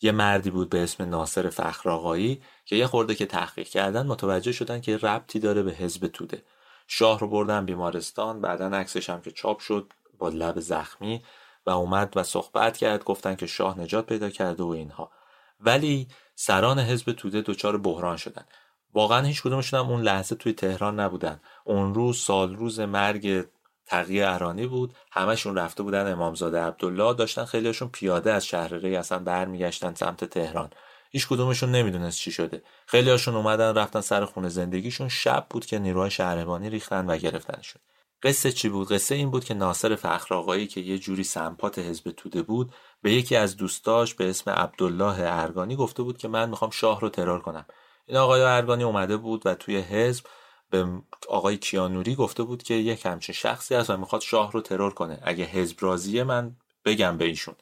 یه 0.02 0.12
مردی 0.12 0.50
بود 0.50 0.70
به 0.70 0.84
اسم 0.84 1.10
ناصر 1.10 1.50
فخرآقایی 1.50 2.42
که 2.66 2.76
یه 2.76 2.88
خورده 2.88 3.16
که 3.16 3.26
تحقیق 3.26 3.68
کردن 3.68 4.08
متوجه 4.08 4.52
شدن 4.52 4.82
که 4.82 4.98
ربطی 4.98 5.40
داره 5.40 5.64
به 5.64 5.72
حزب 5.72 6.08
توده. 6.08 6.44
شاه 6.88 7.20
رو 7.20 7.28
بردن 7.28 7.66
بیمارستان 7.66 8.42
بعدا 8.42 8.68
عکسش 8.68 9.10
هم 9.10 9.22
که 9.22 9.32
چاپ 9.32 9.60
شد 9.60 9.94
با 10.18 10.30
لب 10.30 10.60
زخمی 10.60 11.24
و 11.66 11.70
اومد 11.70 12.14
و 12.16 12.24
صحبت 12.24 12.78
کرد 12.78 13.04
گفتن 13.04 13.36
که 13.36 13.46
شاه 13.46 13.80
نجات 13.80 14.06
پیدا 14.06 14.30
کرده 14.30 14.64
و 14.64 14.68
اینها. 14.68 15.12
ولی 15.60 16.08
سران 16.36 16.80
حزب 16.80 17.12
توده 17.12 17.41
دچار 17.41 17.78
بحران 17.78 18.18
شدن. 18.18 18.45
واقعا 18.93 19.22
هیچ 19.22 19.41
کدومشون 19.41 19.80
هم 19.80 19.89
اون 19.89 20.01
لحظه 20.01 20.36
توی 20.36 20.53
تهران 20.53 20.99
نبودن. 20.99 21.39
اون 21.64 21.93
روز 21.93 22.20
سال 22.20 22.55
روز 22.55 22.80
مرگ 22.80 23.45
تقیه 23.86 24.28
ارانی 24.28 24.68
بود. 24.68 24.93
همشون 25.12 25.58
رفته 25.58 25.84
بودن 25.84 26.12
امامزاده 26.12 26.62
عبدالله. 26.62 27.14
داشتن 27.14 27.45
خیلیشون 27.45 27.89
پیاده 27.89 28.34
از 28.34 28.45
شهر 28.45 28.74
ری 28.74 28.95
اصلا 28.95 29.20
برمیگشتن 29.20 29.93
سمت 29.93 30.26
تهران. 30.26 30.70
هیچ 31.12 31.28
کدومشون 31.28 31.72
نمی‌دونست 31.72 32.20
چی 32.20 32.32
شده. 32.32 32.64
خیلی 32.86 33.10
هاشون 33.10 33.36
اومدن 33.36 33.74
رفتن 33.74 34.01
سر 34.01 34.26
خونه 34.26 34.49
زندگیشون. 34.49 35.10
شب 35.10 35.45
بود 35.49 35.66
که 35.66 35.80
نیروهای 35.80 36.12
شهربانی 36.12 36.70
ریختن 36.70 37.05
و 37.05 37.18
گرفتنشون. 37.18 37.82
قصه 38.24 38.51
چی 38.51 38.70
بود؟ 38.70 38.91
قصه 38.91 39.16
این 39.16 39.32
بود 39.32 39.45
که 39.45 39.53
ناصر 39.53 39.95
فخرآقایی 39.95 40.68
که 40.68 40.82
یه 40.82 40.97
جوری 40.97 41.24
سمپات 41.24 41.80
حزب 41.80 42.12
توده 42.12 42.41
بود 42.41 42.74
به 43.02 43.14
یکی 43.14 43.36
از 43.36 43.58
دوستاش 43.58 44.14
به 44.14 44.30
اسم 44.30 44.52
عبدالله 44.52 45.16
ارگانی 45.20 45.76
گفته 45.76 46.04
بود 46.04 46.18
که 46.18 46.28
من 46.28 46.50
می‌خوام 46.50 46.72
شاه 46.72 47.02
رو 47.02 47.10
ترور 47.10 47.39
کنم. 47.39 47.66
این 48.06 48.18
آقای 48.18 48.41
ارگانی 48.41 48.84
اومده 48.84 49.18
بود 49.18 49.45
و 49.45 49.56
توی 49.56 49.78
حزب 49.78 50.26
به 50.70 50.88
آقای 51.30 51.58
کیانوری 51.58 52.16
گفته 52.16 52.43
بود 52.43 52.64
که 52.64 52.74
یک 52.74 53.06
همچین 53.06 53.36
شخصی 53.36 53.76
هست 53.76 53.89
و 53.89 53.98
می‌خواد 53.98 54.22
شاه 54.22 54.52
رو 54.52 54.62
ترور 54.62 54.93
کنه. 54.93 55.20
اگه 55.24 55.45
حزب 55.45 55.78
راضیه 55.80 56.24
من 56.24 56.56
بگم 56.86 57.18
به 57.18 57.26
ایشون. 57.26 57.56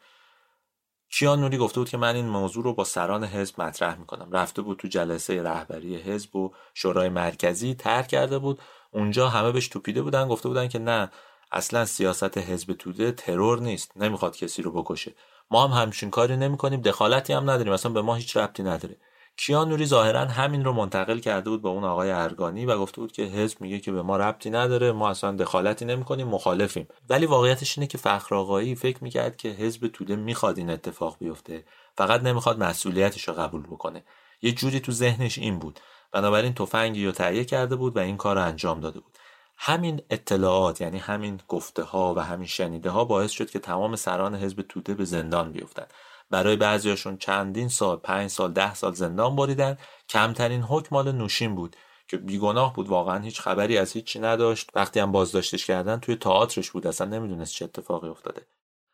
کیانوری 1.12 1.58
گفته 1.58 1.80
بود 1.80 1.90
که 1.90 1.98
من 1.98 2.16
این 2.16 2.26
موضوع 2.26 2.64
رو 2.64 2.74
با 2.74 2.84
سران 2.84 3.24
حزب 3.24 3.62
مطرح 3.62 4.00
می‌کنم. 4.00 4.32
رفته 4.32 4.62
بود 4.62 4.78
تو 4.78 4.88
جلسه 4.88 5.44
رهبری 5.44 5.96
حزب 5.96 6.36
و 6.36 6.54
شورای 6.74 7.10
مرکزی 7.10 7.76
طرح 7.76 8.08
کرده 8.08 8.40
بود. 8.40 8.60
اونجا 8.92 9.30
همه 9.30 9.52
بهش 9.52 9.68
توپیده 9.68 10.02
بودن 10.02 10.28
گفته 10.28 10.50
بودن 10.50 10.68
که 10.68 10.80
نه 10.80 11.12
اصلا 11.52 11.86
سیاست 11.86 12.38
حزب 12.38 12.74
توده 12.74 13.12
ترور 13.12 13.60
نیست 13.60 13.92
نمی‌خواد 13.96 14.38
کسی 14.38 14.62
رو 14.62 14.72
بکشه. 14.72 15.16
ما 15.52 15.68
هم 15.68 15.82
همچین 15.82 16.10
کاری 16.10 16.38
نمی‌کنیم 16.38 16.82
دخالتی 16.82 17.34
هم 17.34 17.50
نداریم 17.50 17.74
اصلا 17.74 17.92
به 17.92 18.02
ما 18.02 18.16
هیچ 18.16 18.38
ربطی 18.38 18.64
نداره. 18.64 18.98
کیانوری 19.38 19.86
ظاهرا 19.86 20.20
همین 20.26 20.66
رو 20.66 20.74
منتقل 20.74 21.20
کرده 21.20 21.50
بود 21.50 21.62
به 21.62 21.70
اون 21.70 21.84
آقای 21.84 22.12
ارگانی 22.12 22.66
و 22.66 22.78
گفته 22.78 23.02
بود 23.02 23.12
که 23.12 23.24
حزب 23.24 23.62
میگه 23.62 23.80
که 23.80 23.92
به 23.92 24.02
ما 24.02 24.18
ربطی 24.18 24.50
نداره 24.50 24.92
ما 24.92 25.10
اصلا 25.10 25.32
دخالتی 25.32 25.86
نمی‌کنیم 25.86 26.28
مخالفیم. 26.28 26.88
ولی 27.10 27.26
واقعیتش 27.26 27.78
اینه 27.78 27.88
که 27.88 27.98
فخر 27.98 28.36
آقایی 28.36 28.76
فکر 28.76 29.04
می‌کرد 29.04 29.38
که 29.38 29.50
حزب 29.50 29.88
توده 29.88 30.16
می‌خواد 30.16 30.58
این 30.58 30.70
اتفاق 30.70 31.18
بیفته. 31.20 31.66
فقط 31.98 32.22
نمی‌خواد 32.22 32.64
مسئولیتش 32.64 33.28
رو 33.28 33.34
قبول 33.34 33.64
بکنه. 33.64 34.04
یه 34.42 34.52
جوری 34.52 34.80
تو 34.80 34.92
ذهنش 34.92 35.38
این 35.38 35.60
بود. 35.60 35.80
بنابراین 36.12 36.54
تفنگی 36.54 37.06
رو 37.06 37.12
تهیه 37.12 37.46
کرده 37.46 37.76
بود 37.76 37.96
و 37.98 38.00
این 38.00 38.18
کار 38.18 38.36
رو 38.36 38.42
انجام 38.42 38.80
داده 38.80 39.00
بود. 39.00 39.18
همین 39.58 40.02
اطلاعات 40.10 40.82
یعنی 40.82 40.98
همین 40.98 41.42
گفته 41.48 41.84
ها 41.84 42.14
و 42.14 42.20
همین 42.20 42.48
شنیده 42.48 42.90
ها 42.90 43.06
باعث 43.06 43.32
شد 43.32 43.50
که 43.50 43.60
تمام 43.60 43.96
سران 43.96 44.36
حزب 44.36 44.62
توده 44.62 44.94
به 44.94 45.06
زندان 45.06 45.52
بیفتند. 45.52 45.94
برای 46.30 46.56
بعضیاشون 46.56 47.18
چندین 47.18 47.70
سال 47.70 47.98
پنج 47.98 48.30
سال 48.30 48.54
ده 48.54 48.74
سال 48.74 48.94
زندان 48.94 49.36
بریدن. 49.36 49.78
کمترین 50.10 50.62
حکم 50.62 50.88
مال 50.92 51.12
نوشین 51.12 51.56
بود 51.56 51.76
که 52.08 52.18
بیگناه 52.18 52.74
بود. 52.74 52.88
واقعا 52.88 53.20
هیچ 53.20 53.42
خبری 53.42 53.78
از 53.78 53.92
هیچی 53.92 54.20
نداشت. 54.20 54.70
وقتی 54.76 55.00
هم 55.00 55.12
بازداشتش 55.12 55.66
کردن 55.66 56.00
توی 56.00 56.16
تئاترش 56.16 56.72
بود. 56.72 56.88
اصلا 56.88 57.08
نمی‌دونست 57.08 57.54
چه 57.54 57.66
اتفاقی 57.66 58.08
افتاده. 58.08 58.48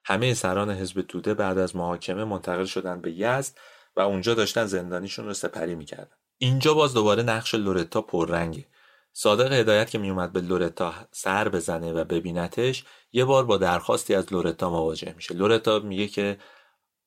همه 0.05 0.33
سران 0.33 0.71
حزب 0.71 1.01
توده 1.01 1.33
بعد 1.33 1.57
از 1.57 1.75
محاکمه 1.75 2.23
منتقل 2.23 2.65
شدن 2.65 3.01
به 3.01 3.11
یزد 3.11 3.57
و 3.95 4.01
اونجا 4.01 4.33
داشتن 4.33 4.65
زندانیشون 4.65 5.25
رو 5.25 5.33
سپری 5.33 5.75
می‌کردن. 5.75 6.15
اینجا 6.37 6.73
باز 6.73 6.93
دوباره 6.93 7.23
نقش 7.23 7.55
لورتا 7.55 8.01
پررنگه. 8.01 8.65
صادق 9.13 9.51
هدایت 9.53 9.89
که 9.89 9.97
میومد 9.97 10.33
به 10.33 10.41
لورتا 10.41 10.93
سر 11.11 11.49
بزنه 11.49 11.93
و 11.93 12.03
ببینتش 12.03 12.83
یه 13.11 13.25
بار 13.25 13.45
با 13.45 13.57
درخواستی 13.57 14.15
از 14.15 14.33
لورتا 14.33 14.69
مواجه 14.69 15.13
میشه. 15.15 15.33
لورتا 15.33 15.79
میگه 15.79 16.07
که 16.07 16.37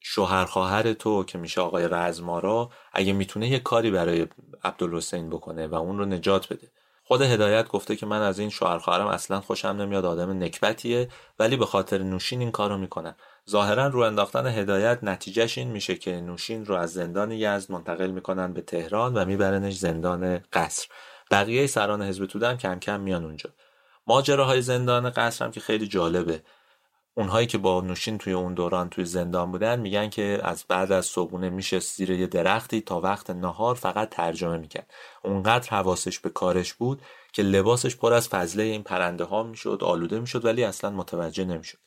شوهر 0.00 0.44
خواهر 0.44 0.92
تو 0.92 1.24
که 1.24 1.38
میشه 1.38 1.60
آقای 1.60 1.88
رزم‌آرا 1.88 2.70
اگه 2.92 3.12
می‌تونه 3.12 3.48
یه 3.48 3.58
کاری 3.58 3.90
برای 3.90 4.26
عبدالحسین 4.64 5.30
بکنه 5.30 5.66
و 5.66 5.74
اون 5.74 5.98
رو 5.98 6.04
نجات 6.04 6.52
بده. 6.52 6.70
خود 7.06 7.22
هدایت 7.22 7.68
گفته 7.68 7.96
که 7.96 8.06
من 8.06 8.22
از 8.22 8.38
این 8.38 8.50
شوهر 8.50 8.78
خواهرم 8.78 9.06
اصلا 9.06 9.40
خوشم 9.40 9.68
نمیاد 9.68 10.04
آدم 10.04 10.42
نکبتیه 10.42 11.08
ولی 11.38 11.56
به 11.56 11.66
خاطر 11.66 11.98
نوشین 11.98 12.40
این 12.40 12.50
کارو 12.50 12.78
می‌کنم 12.78 13.14
ظاهرا 13.50 13.86
رو 13.86 14.00
انداختن 14.00 14.46
هدایت 14.46 14.98
نتیجهش 15.02 15.58
این 15.58 15.70
میشه 15.70 15.94
که 15.94 16.20
نوشین 16.20 16.66
رو 16.66 16.74
از 16.74 16.92
زندان 16.92 17.32
یزد 17.32 17.72
منتقل 17.72 18.10
می‌کنن 18.10 18.52
به 18.52 18.60
تهران 18.60 19.14
و 19.14 19.24
میبرنش 19.24 19.74
زندان 19.74 20.38
قصر. 20.52 20.88
بقیه 21.34 21.66
سران 21.66 22.02
حزب 22.02 22.26
توده 22.26 22.56
کم 22.56 22.78
کم 22.78 23.00
میان 23.00 23.24
اونجا. 23.24 23.50
ماجراهای 24.06 24.62
زندان 24.62 25.10
قصر 25.10 25.44
هم 25.44 25.50
که 25.50 25.60
خیلی 25.60 25.86
جالبه. 25.86 26.42
اونهایی 27.14 27.46
که 27.46 27.58
با 27.58 27.80
نوشین 27.80 28.18
توی 28.18 28.32
اون 28.32 28.54
دوران 28.54 28.88
توی 28.88 29.04
زندان 29.04 29.52
بودن 29.52 29.80
میگن 29.80 30.10
که 30.10 30.40
از 30.42 30.64
بعد 30.68 30.92
از 30.92 31.06
صبحونه 31.06 31.50
میشه 31.50 31.78
زیر 31.78 32.10
یه 32.10 32.26
درختی 32.26 32.80
تا 32.80 33.00
وقت 33.00 33.30
نهار 33.30 33.74
فقط 33.74 34.10
ترجمه 34.10 34.56
می‌کرد. 34.56 34.90
اونقدر 35.22 35.70
حواسش 35.70 36.18
به 36.18 36.30
کارش 36.30 36.74
بود 36.74 37.02
که 37.32 37.42
لباسش 37.42 37.96
پر 37.96 38.12
از 38.12 38.28
فضله 38.28 38.62
این 38.62 38.82
پرنده 38.82 39.24
ها 39.24 39.42
می‌شد 39.42 39.78
آلوده 39.82 40.20
می‌شد 40.20 40.44
ولی 40.44 40.64
اصلا 40.64 40.90
متوجه 40.90 41.44
نمی‌شد. 41.44 41.78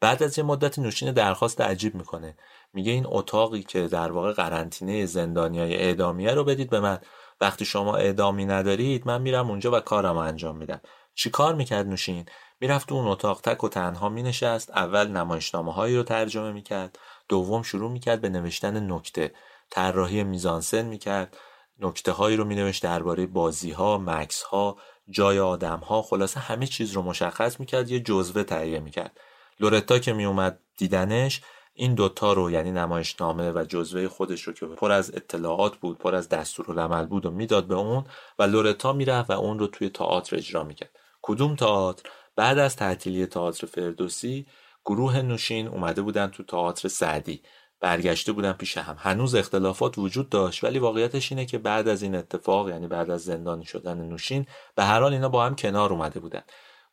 بعد 0.00 0.22
از 0.22 0.38
یه 0.38 0.44
مدت 0.44 0.78
نوشین 0.78 1.12
درخواست 1.12 1.60
عجیب 1.60 1.94
می‌کنه. 1.94 2.36
میگه 2.72 2.92
این 2.92 3.06
اتاقی 3.08 3.62
که 3.62 3.88
در 3.88 4.12
واقع 4.12 4.32
قرنطینه 4.32 5.06
زندانیای 5.06 5.76
اعدامیه 5.76 6.34
رو 6.34 6.44
بدید 6.44 6.70
به 6.70 6.80
من. 6.80 6.98
وقتی 7.40 7.64
شما 7.64 7.96
اعدامی 7.96 8.44
ندارید 8.44 9.06
من 9.06 9.22
میرم 9.22 9.50
اونجا 9.50 9.70
و 9.70 9.80
کارم 9.80 10.16
انجام 10.16 10.56
میدم. 10.56 10.80
چی 11.14 11.30
کار 11.30 11.54
می‌کرد 11.54 11.86
نوشین؟ 11.86 12.26
می‌رفت 12.60 12.92
اون 12.92 13.06
اتاق 13.06 13.40
تک 13.40 13.64
و 13.64 13.68
تنها 13.68 14.08
می 14.08 14.22
نشست 14.22 14.70
اول 14.70 15.08
نمایشنامه 15.08 15.72
هایی 15.72 15.96
رو 15.96 16.02
ترجمه 16.02 16.52
می 16.52 16.62
کرد 16.62 16.98
دوم 17.28 17.62
شروع 17.62 17.90
می 17.90 18.00
کرد 18.00 18.20
به 18.20 18.28
نوشتن 18.28 18.92
نکته. 18.92 19.32
طراحی 19.70 20.24
میزانسن 20.24 20.82
می 20.82 20.98
کرد 20.98 21.36
نکته 21.78 22.12
هایی 22.12 22.36
رو 22.36 22.44
می 22.44 22.54
نوشت 22.54 22.82
درباره 22.82 23.26
بازی 23.26 23.70
ها 23.70 23.98
مکس 23.98 24.42
ها 24.42 24.76
جای 25.10 25.38
آدم 25.38 25.78
ها 25.78 26.02
خلاصه 26.02 26.40
همه 26.40 26.66
چیز 26.66 26.92
رو 26.92 27.02
مشخص 27.02 27.60
می 27.60 27.66
کرد 27.66 27.90
یه 27.90 28.00
جزوه 28.00 28.42
تهیه 28.42 28.80
می 28.80 28.90
کرد 28.90 29.20
لورتا 29.60 29.98
که 29.98 30.12
می 30.12 30.24
اومد 30.24 30.60
دیدنش 30.78 31.40
این 31.80 31.94
دوتا 31.94 32.32
رو 32.32 32.50
یعنی 32.50 32.70
نمایشنامه 32.72 33.50
و 33.50 33.64
جزوه 33.68 34.08
خودش 34.08 34.42
رو 34.42 34.52
که 34.52 34.66
پر 34.66 34.92
از 34.92 35.14
اطلاعات 35.14 35.76
بود 35.76 35.98
پر 35.98 36.14
از 36.14 36.28
دستورالعمل 36.28 37.06
بود 37.06 37.26
و 37.26 37.30
می‌داد 37.30 37.66
به 37.66 37.74
اون 37.74 38.04
و 38.38 38.42
لورتا 38.42 38.92
می‌رفت 38.92 39.30
و 39.30 39.32
اون 39.32 39.58
رو 39.58 39.66
توی 39.66 39.88
تئاتر 39.88 40.36
اجرا 40.36 40.64
می‌کرد. 40.64 40.90
کدوم 41.22 41.56
تئاتر؟ 41.56 42.10
بعد 42.36 42.58
از 42.58 42.76
تعطیلی 42.76 43.26
تئاتر 43.26 43.66
فردوسی 43.66 44.46
گروه 44.84 45.22
نوشین 45.22 45.68
اومده 45.68 46.02
بودن 46.02 46.26
تو 46.26 46.42
تئاتر 46.42 46.88
سعدی. 46.88 47.42
برگشته 47.80 48.32
بودن 48.32 48.52
پیش 48.52 48.78
هم. 48.78 48.96
هنوز 48.98 49.34
اختلافات 49.34 49.98
وجود 49.98 50.28
داشت 50.28 50.64
ولی 50.64 50.78
واقعیتش 50.78 51.32
اینه 51.32 51.46
که 51.46 51.58
بعد 51.58 51.88
از 51.88 52.02
این 52.02 52.14
اتفاق 52.14 52.68
یعنی 52.68 52.86
بعد 52.86 53.10
از 53.10 53.24
زندانی 53.24 53.64
شدن 53.64 53.98
نوشین 53.98 54.46
به 54.74 54.84
هر 54.84 55.00
حال 55.00 55.12
اینا 55.12 55.28
با 55.28 55.44
هم 55.44 55.56
کنار 55.56 55.92
اومده 55.92 56.20
بودن. 56.20 56.42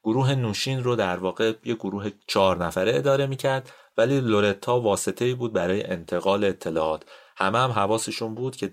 گروه 0.04 0.36
نوشین 0.36 0.84
رو 0.84 0.96
در 0.96 1.18
واقع 1.18 1.54
یه 1.66 1.76
گروه 1.76 2.10
چهار 2.28 2.66
نفره 2.66 2.96
اداره 2.96 3.28
می‌کرد. 3.28 3.72
ولی 3.98 4.22
لورتا 4.22 4.80
واسطه 4.80 5.36
بود 5.36 5.54
برای 5.54 5.84
انتقال 5.84 6.44
اطلاعات. 6.44 7.04
همه 7.38 7.60
هم 7.60 7.72
حواسشون 7.72 8.36
بود 8.36 8.56
که 8.56 8.72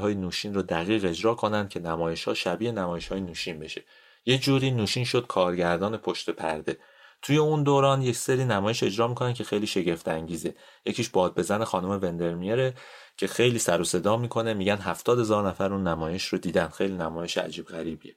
های 0.00 0.14
نوشین 0.14 0.54
رو 0.54 0.62
دقیق 0.62 1.04
اجرا 1.04 1.34
کنند 1.34 1.68
که 1.68 1.80
نمایش 1.80 2.24
ها 2.24 2.34
شبیه 2.34 2.72
نمایش 2.72 3.08
های 3.08 3.20
نوشین 3.20 3.58
بشه. 3.58 3.84
یه 4.26 4.38
جوری 4.38 4.70
نوشین 4.70 5.04
شد 5.04 5.26
کارگردان 5.26 5.96
پشت 5.96 6.30
پرده. 6.30 6.78
توی 7.22 7.36
اون 7.36 7.62
دوران 7.62 8.02
یک 8.02 8.16
سری 8.16 8.44
نمایش 8.44 8.82
اجرا 8.82 9.08
می‌کنن 9.08 9.34
که 9.34 9.44
خیلی 9.44 9.66
شگفت 9.66 10.08
انگیزه 10.08 10.54
یکیش 10.86 11.08
باد 11.08 11.34
بزن 11.34 11.64
خانم 11.64 11.90
وندرمیره 11.90 12.74
که 13.16 13.26
خیلی 13.26 13.58
سر 13.58 13.80
و 13.80 13.84
صدا 13.84 14.16
می‌کنه 14.16 14.54
میگن 14.54 14.76
هفتاد 14.76 15.18
هزار 15.18 15.48
نفر 15.48 15.72
اون 15.72 15.88
نمایش 15.88 16.24
رو 16.24 16.38
دیدن. 16.38 16.68
خیلی 16.68 16.94
نمایش 16.94 17.38
عجیب 17.38 17.66
غریبیه. 17.66 18.16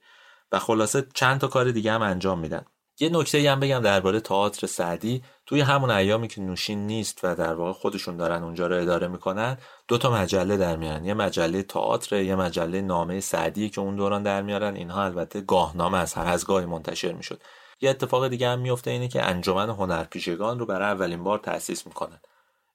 و 0.52 0.60
خلاصه 0.60 1.08
چند 1.14 1.40
تا 1.40 1.48
کار 1.48 1.72
دیگه 1.72 1.92
هم 1.92 2.02
انجام 2.02 2.40
میدن. 2.40 2.66
یه 3.02 3.10
نکته 3.10 3.52
هم 3.52 3.60
بگم 3.60 3.80
درباره 3.80 4.20
تئاتر 4.20 4.68
سعدی. 4.68 5.24
توی 5.46 5.62
همون 5.62 5.92
ایامی 5.92 6.28
که 6.28 6.42
نوشین 6.42 6.88
نیست 6.88 7.20
و 7.24 7.36
در 7.36 7.54
واقع 7.54 7.72
خودشون 7.72 8.18
دارن 8.18 8.44
اونجا 8.44 8.68
رو 8.68 8.82
اداره 8.82 9.08
می‌کنن 9.08 9.58
دو 9.88 9.98
تا 9.98 10.12
مجله 10.12 10.58
در 10.58 10.76
میارن. 10.76 11.06
یه 11.06 11.14
مجله 11.14 11.64
تئاتر 11.64 12.22
یه 12.22 12.36
مجله 12.36 12.82
نامه 12.82 13.20
سعدی 13.20 13.70
که 13.70 13.82
اون 13.82 13.96
دوران 13.96 14.24
در 14.24 14.42
میارن. 14.42 14.76
اینها 14.76 15.04
البته 15.04 15.42
گاهنامه 15.42 15.98
از 15.98 16.14
هر 16.14 16.28
از 16.28 16.46
گاهی 16.46 16.66
منتشر 16.66 17.12
می‌شد. 17.12 17.42
یه 17.82 17.90
اتفاق 17.90 18.28
دیگه 18.28 18.50
هم 18.50 18.60
میفته 18.60 18.92
اینه 18.92 19.08
که 19.08 19.24
انجمن 19.24 19.70
هنرپیشگان 19.70 20.60
رو 20.60 20.66
برای 20.66 20.92
اولین 20.92 21.24
بار 21.24 21.40
تأسیس 21.40 21.88
می‌کنن. 21.88 22.20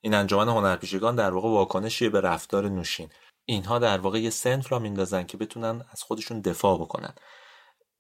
این 0.01 0.15
انجمن 0.15 0.49
هنرپیشگان 0.49 1.17
در 1.17 1.31
واقع 1.31 1.49
واکنشی 1.49 2.09
به 2.09 2.21
رفتار 2.21 2.69
نوشین. 2.69 3.09
اینها 3.45 3.79
در 3.79 3.99
واقع 3.99 4.21
یه 4.21 4.31
سنف 4.31 4.73
را 4.73 4.79
میندازن 4.79 5.23
که 5.23 5.37
بتونن 5.37 5.85
از 5.93 6.03
خودشون 6.03 6.41
دفاع 6.41 6.79
بکنن. 6.79 7.15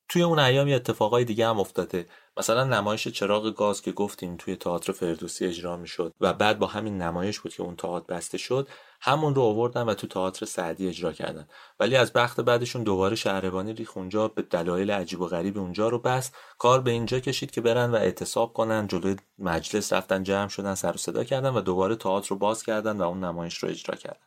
توی 0.08 0.22
اون 0.22 0.38
ایام 0.38 0.68
یه 0.68 0.76
اتفاقای 0.76 1.24
دیگه 1.24 1.48
هم 1.48 1.60
افتاده. 1.60 2.06
مثلا 2.36 2.64
نمایش 2.64 3.08
چراغ 3.08 3.54
گاز 3.54 3.82
که 3.82 3.92
گفتیم 3.92 4.36
توی 4.36 4.56
تئاتر 4.56 4.92
فردوسی 4.92 5.46
اجرا 5.46 5.76
می‌شد 5.76 6.14
و 6.20 6.32
بعد 6.32 6.58
با 6.58 6.66
همین 6.66 7.02
نمایش 7.02 7.40
بود 7.40 7.54
که 7.54 7.62
اون 7.62 7.76
تئاتر 7.76 8.14
بسته 8.14 8.38
شد 8.38 8.68
همون 9.00 9.34
رو 9.34 9.42
آوردن 9.42 9.82
و 9.82 9.94
تو 9.94 10.06
تئاتر 10.06 10.46
سعدی 10.46 10.88
اجرا 10.88 11.12
کردن. 11.12 11.48
ولی 11.80 11.96
از 11.96 12.12
بخت 12.12 12.40
بعدشون 12.40 12.82
دوباره 12.82 13.16
شهربانی 13.16 13.72
ریخ 13.72 13.96
اونجا 13.96 14.28
به 14.28 14.42
دلایل 14.42 14.90
عجیب 14.90 15.20
و 15.20 15.26
غریب 15.26 15.58
اونجا 15.58 15.88
رو 15.88 15.98
بست. 15.98 16.34
کار 16.58 16.80
به 16.80 16.90
اینجا 16.90 17.20
کشید 17.20 17.50
که 17.50 17.60
برن 17.60 17.90
و 17.90 17.94
اعتصاب 17.94 18.52
کنن 18.52 18.86
جلوی 18.86 19.16
مجلس 19.38 19.92
رفتن 19.92 20.22
جمع 20.22 20.48
شدن 20.48 20.74
سر 20.74 20.92
و 20.92 20.96
صدا 20.96 21.24
کردن 21.24 21.54
و 21.54 21.60
دوباره 21.60 21.96
تئاتر 21.96 22.28
رو 22.28 22.36
باز 22.36 22.62
کردن 22.62 22.96
و 22.96 23.02
اون 23.02 23.24
نمایش 23.24 23.56
رو 23.56 23.68
اجرا 23.68 23.96
کردن. 23.96 24.20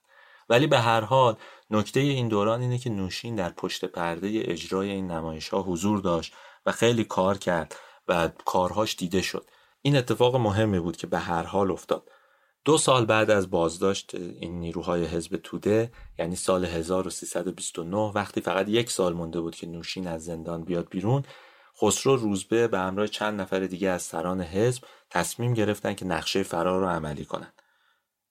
ولی 0.50 0.68
به 0.68 0.80
هر 0.80 1.02
حال 1.02 1.36
نکته 1.70 2.00
این 2.00 2.28
دوران 2.28 2.62
اینه 2.62 2.78
که 2.78 2.90
نوشین 2.90 3.36
در 3.36 3.50
پشت 3.50 3.86
پرده 3.86 4.28
اجرای 4.46 4.90
این 4.92 5.12
نمایش 5.12 5.50
ها 5.50 5.62
حضور 5.62 6.00
داشت 6.00 6.34
و 6.66 6.72
خیلی 6.72 7.04
کار 7.04 7.38
کرد 7.38 7.76
و 8.08 8.30
کارهاش 8.46 8.96
دیده 8.96 9.22
شد. 9.22 9.46
این 9.82 9.98
اتفاق 9.98 10.36
مهمی 10.36 10.80
بود 10.80 10.98
که 10.98 11.08
به 11.08 11.20
هر 11.20 11.44
حال 11.44 11.72
افتاد. 11.72 12.10
دو 12.66 12.78
سال 12.78 13.06
بعد 13.06 13.32
از 13.32 13.50
بازداشت 13.50 14.16
این 14.16 14.60
نیروهای 14.60 15.06
حزب 15.06 15.38
توده 15.38 15.92
یعنی 16.20 16.36
سال 16.36 16.66
1329 16.66 17.98
وقتی 17.98 18.42
فقط 18.42 18.70
یک 18.70 18.92
سال 18.92 19.14
مونده 19.14 19.42
بود 19.42 19.56
که 19.56 19.68
نوشین 19.68 20.08
از 20.08 20.26
زندان 20.26 20.64
بیاد 20.64 20.90
بیرون 20.90 21.24
خسرو 21.82 22.16
روزبه 22.16 22.68
به 22.68 22.80
همراه 22.80 23.08
چند 23.08 23.42
نفر 23.42 23.60
دیگه 23.60 23.90
از 23.90 24.02
سران 24.02 24.42
حزب 24.42 24.84
تصمیم 25.10 25.54
گرفتن 25.54 25.94
که 25.94 26.06
نقشه 26.06 26.44
فرار 26.44 26.82
رو 26.82 26.88
عملی 26.88 27.26
کنن. 27.26 27.54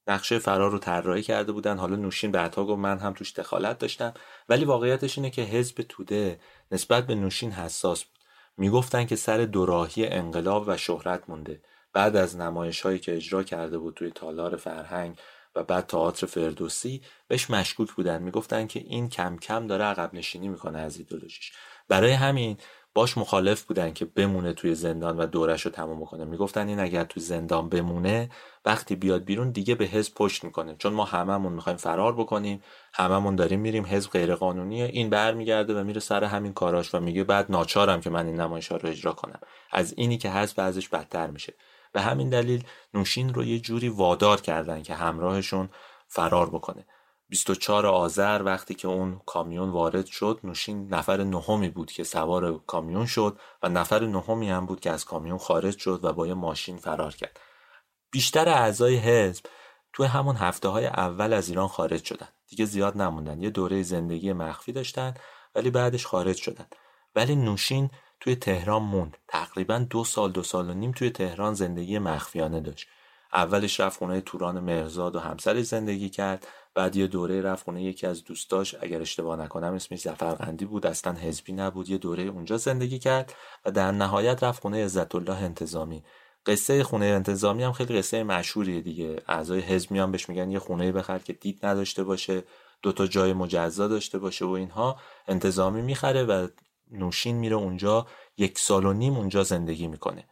نقشه 0.08 0.38
فرار 0.38 0.70
رو 0.70 0.78
طراحی 0.78 1.22
کرده 1.22 1.52
بودن. 1.52 1.78
حالا 1.78 1.96
نوشین 1.96 2.32
بعدها 2.32 2.64
گفت 2.64 2.78
من 2.78 2.98
هم 2.98 3.12
توش 3.12 3.32
دخالت 3.32 3.78
داشتم. 3.78 4.14
ولی 4.48 4.64
واقعیتش 4.64 5.18
اینه 5.18 5.30
که 5.30 5.42
حزب 5.42 5.82
توده 5.88 6.40
نسبت 6.72 7.06
به 7.06 7.14
نوشین 7.14 7.52
حساس 7.52 8.04
بود. 8.04 8.18
می‌گفتن 8.56 9.06
که 9.06 9.16
سر 9.16 9.38
دوراهی 9.38 10.06
انقلاب 10.06 10.64
و 10.66 10.76
شهرت 10.76 11.22
مونده. 11.28 11.62
بعد 11.92 12.16
از 12.16 12.36
نمایش 12.36 12.80
هایی 12.80 12.98
که 12.98 13.16
اجرا 13.16 13.42
کرده 13.42 13.78
بود 13.78 13.94
توی 13.94 14.10
تالار 14.10 14.56
فرهنگ 14.56 15.18
و 15.54 15.64
بعد 15.64 15.86
تئاتر 15.86 16.26
فردوسی 16.26 17.02
بهش 17.28 17.50
مشکوک 17.50 17.92
بودن. 17.92 18.22
می‌گفتن 18.22 18.66
که 18.66 18.80
این 18.80 19.08
کم 19.08 19.36
کم 19.36 19.66
داره 19.66 19.84
عقب 19.84 20.14
نشینی 20.14 20.48
می‌کنه 20.48 20.78
از 20.78 20.98
ایدولوژیش. 20.98 21.52
برای 21.88 22.12
همین 22.12 22.56
باش 22.98 23.18
مخالف 23.18 23.62
بودن 23.62 23.92
که 23.92 24.04
بمونه 24.04 24.52
توی 24.52 24.74
زندان 24.74 25.18
و 25.18 25.26
دورش 25.26 25.62
رو 25.62 25.70
تموم 25.70 26.04
کنه 26.04 26.24
می‌گفتن 26.24 26.68
این 26.68 26.80
اگر 26.80 27.04
توی 27.04 27.22
زندان 27.22 27.68
بمونه 27.68 28.30
وقتی 28.64 28.96
بیاد 28.96 29.24
بیرون 29.24 29.50
دیگه 29.50 29.74
به 29.74 29.84
حزب 29.84 30.14
پشت 30.14 30.44
می‌کنه. 30.44 30.76
چون 30.78 30.92
ما 30.92 31.04
هممون 31.04 31.52
می‌خوایم 31.52 31.78
فرار 31.78 32.12
بکنیم 32.12 32.62
هممون 32.92 33.36
داریم 33.36 33.60
میریم 33.60 33.86
حزب 33.86 34.10
غیر 34.10 34.34
قانونیه 34.34 34.84
این 34.84 35.10
برمیگرده 35.10 35.80
و 35.80 35.84
میره 35.84 36.00
سر 36.00 36.24
همین 36.24 36.52
کاراش 36.52 36.94
و 36.94 37.00
میگه 37.00 37.24
بعد 37.24 37.46
ناچارم 37.50 38.00
که 38.00 38.10
من 38.10 38.26
این 38.26 38.40
نمایش 38.40 38.66
رو 38.72 38.80
اجرا 38.84 39.12
کنم. 39.12 39.40
از 39.70 39.94
اینی 39.96 40.18
که 40.18 40.30
حزب 40.30 40.60
ازش 40.60 40.88
بدتر 40.88 41.26
میشه. 41.26 41.54
به 41.92 42.00
همین 42.00 42.30
دلیل 42.30 42.64
نوشین 42.94 43.34
رو 43.34 43.44
یه 43.44 43.58
جوری 43.60 43.88
وادار 43.88 44.40
کردن 44.40 44.82
که 44.82 44.94
همراهشون 44.94 45.68
فرار 46.08 46.50
بکنه. 46.50 46.86
24 47.28 47.86
آذر 47.86 48.42
وقتی 48.44 48.74
که 48.74 48.88
اون 48.88 49.20
کامیون 49.26 49.70
وارد 49.70 50.06
شد 50.06 50.40
نوشین 50.44 50.94
نفر 50.94 51.24
نهمی 51.24 51.68
بود 51.68 51.92
که 51.92 52.04
سوار 52.04 52.58
کامیون 52.66 53.06
شد 53.06 53.38
و 53.62 53.68
نفر 53.68 54.06
نهمی 54.06 54.50
هم 54.50 54.66
بود 54.66 54.80
که 54.80 54.90
از 54.90 55.04
کامیون 55.04 55.38
خارج 55.38 55.78
شد 55.78 56.00
و 56.02 56.12
با 56.12 56.26
یه 56.26 56.34
ماشین 56.34 56.76
فرار 56.76 57.14
کرد. 57.14 57.40
بیشتر 58.10 58.48
اعضای 58.48 58.96
حزب 58.96 59.44
توی 59.92 60.06
همون 60.06 60.36
هفته 60.36 60.68
های 60.68 60.86
اول 60.86 61.32
از 61.32 61.48
ایران 61.48 61.68
خارج 61.68 62.04
شدن. 62.04 62.28
دیگه 62.48 62.64
زیاد 62.64 62.96
نموندن. 62.96 63.42
یه 63.42 63.50
دوره 63.50 63.82
زندگی 63.82 64.32
مخفی 64.32 64.72
داشتن 64.72 65.14
ولی 65.54 65.70
بعدش 65.70 66.06
خارج 66.06 66.36
شدن. 66.36 66.66
ولی 67.14 67.36
نوشین 67.36 67.90
توی 68.20 68.36
تهران 68.36 68.82
موند. 68.82 69.16
تقریبا 69.28 69.86
دو 69.90 70.04
سال 70.04 70.32
دو 70.32 70.42
سال 70.42 70.70
و 70.70 70.74
نیم 70.74 70.92
توی 70.92 71.10
تهران 71.10 71.54
زندگی 71.54 71.98
مخفیانه 71.98 72.60
داشت. 72.60 72.88
اولش 73.32 73.80
رفت 73.80 73.98
خونه 73.98 74.20
توران 74.20 74.60
مرزاد 74.60 75.16
و 75.16 75.20
همسرش 75.20 75.64
زندگی 75.64 76.08
کرد. 76.08 76.46
بعد 76.78 76.96
یه 76.96 77.06
دوره 77.06 77.40
رفت 77.40 77.64
خونه 77.64 77.82
یکی 77.82 78.06
از 78.06 78.24
دوستاش. 78.24 78.74
اگر 78.80 79.00
اشتباه 79.00 79.36
نکنم 79.36 79.72
اسمش 79.72 80.00
زفرقندی 80.00 80.64
بود. 80.64 80.86
اصلا 80.86 81.12
حزبی 81.12 81.52
نبود. 81.52 81.88
یه 81.88 81.98
دوره 81.98 82.22
اونجا 82.22 82.56
زندگی 82.56 82.98
کرد 82.98 83.34
و 83.64 83.70
در 83.70 83.92
نهایت 83.92 84.44
رفت 84.44 84.62
خونه 84.62 84.84
عزت 84.84 85.14
الله 85.14 85.36
انتظامی. 85.36 86.04
قصه 86.46 86.82
خونه 86.82 87.06
انتظامی 87.06 87.62
هم 87.62 87.72
خیلی 87.72 87.98
قصه 87.98 88.22
مشهوریه 88.22 88.80
دیگه. 88.80 89.22
اعضای 89.28 89.60
حزب 89.60 89.90
میان 89.90 90.12
بهش 90.12 90.28
میگن 90.28 90.50
یه 90.50 90.58
خونه 90.58 90.92
بخر 90.92 91.18
که 91.18 91.32
دید 91.32 91.66
نداشته 91.66 92.04
باشه. 92.04 92.42
دو 92.82 92.92
تا 92.92 93.06
جای 93.06 93.32
مجزا 93.32 93.88
داشته 93.88 94.18
باشه 94.18 94.44
و 94.44 94.50
اینها. 94.50 94.96
انتظامی 95.28 95.82
می‌خره 95.82 96.24
و 96.24 96.48
نوشین 96.90 97.36
میره 97.36 97.56
اونجا. 97.56 98.06
یک 98.36 98.58
سال 98.58 98.86
و 98.86 98.92
نیم 98.92 99.16
اونجا 99.16 99.42
زندگی 99.42 99.86
می‌کنه. 99.86 100.24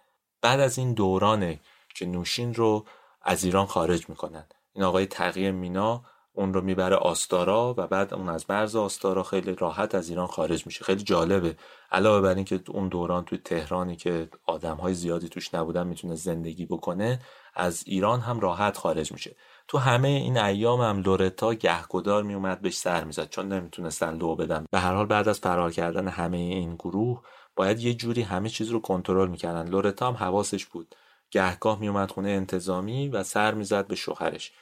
بعد 0.42 0.60
از 0.60 0.78
این 0.78 0.94
دورانه 0.94 1.60
که 1.94 2.06
نوشین 2.06 2.54
رو 2.54 2.86
از 3.22 3.44
ایران 3.44 3.66
خارج 3.66 4.08
می‌کنن. 4.08 4.46
این 4.72 4.84
آقای 4.84 5.06
تقیه 5.06 5.50
مینا 5.50 6.04
اون 6.36 6.54
رو 6.54 6.60
می‌بره 6.60 6.96
آستارا 6.96 7.74
و 7.78 7.86
بعد 7.86 8.14
اون 8.14 8.28
از 8.28 8.44
مرز 8.48 8.76
آستارا 8.76 9.22
خیلی 9.22 9.54
راحت 9.54 9.94
از 9.94 10.08
ایران 10.08 10.26
خارج 10.26 10.66
میشه. 10.66 10.84
خیلی 10.84 11.02
جالبه. 11.02 11.56
علاوه 11.92 12.20
بر 12.20 12.34
اینکه 12.34 12.60
اون 12.68 12.88
دوران 12.88 13.24
توی 13.24 13.38
تهرانی 13.38 13.96
که 13.96 14.28
آدم 14.46 14.76
های 14.76 14.94
زیادی 14.94 15.28
توش 15.28 15.54
نبودن 15.54 15.86
می‌تونه 15.86 16.14
زندگی 16.14 16.66
بکنه 16.66 17.20
از 17.54 17.82
ایران 17.86 18.20
هم 18.20 18.40
راحت 18.40 18.76
خارج 18.76 19.12
میشه. 19.12 19.36
تو 19.68 19.78
همه 19.78 20.08
این 20.08 20.38
ایام 20.38 20.80
هم 20.80 21.00
لورتا 21.00 21.54
گهگدار 21.54 22.22
میومد 22.22 22.60
بهش 22.60 22.76
سر 22.76 23.04
می‌زد. 23.04 23.28
چون 23.30 23.48
نمی‌تونستن 23.48 24.16
لو 24.16 24.36
بدن. 24.36 24.66
به 24.70 24.78
هر 24.78 24.94
حال 24.94 25.06
بعد 25.06 25.28
از 25.28 25.40
فرار 25.40 25.72
کردن 25.72 26.08
همه 26.08 26.36
این 26.36 26.74
گروه 26.74 27.22
باید 27.56 27.80
یه 27.80 27.94
جوری 27.94 28.22
همه 28.22 28.48
چیز 28.48 28.70
رو 28.70 28.80
کنترل 28.80 29.28
می‌کردن. 29.28 29.68
لورتا 29.68 30.08
هم 30.08 30.14
حواسش 30.14 30.66
بود. 30.66 30.94
گهگاه 31.30 31.80
میومد 31.80 32.10
خونه 32.10 32.28
انتظامی 32.28 33.08
و 33.08 33.22
سر 33.22 33.54
می‌زد 33.54 33.86
به 33.86 33.94
شوهرش. 33.94 34.52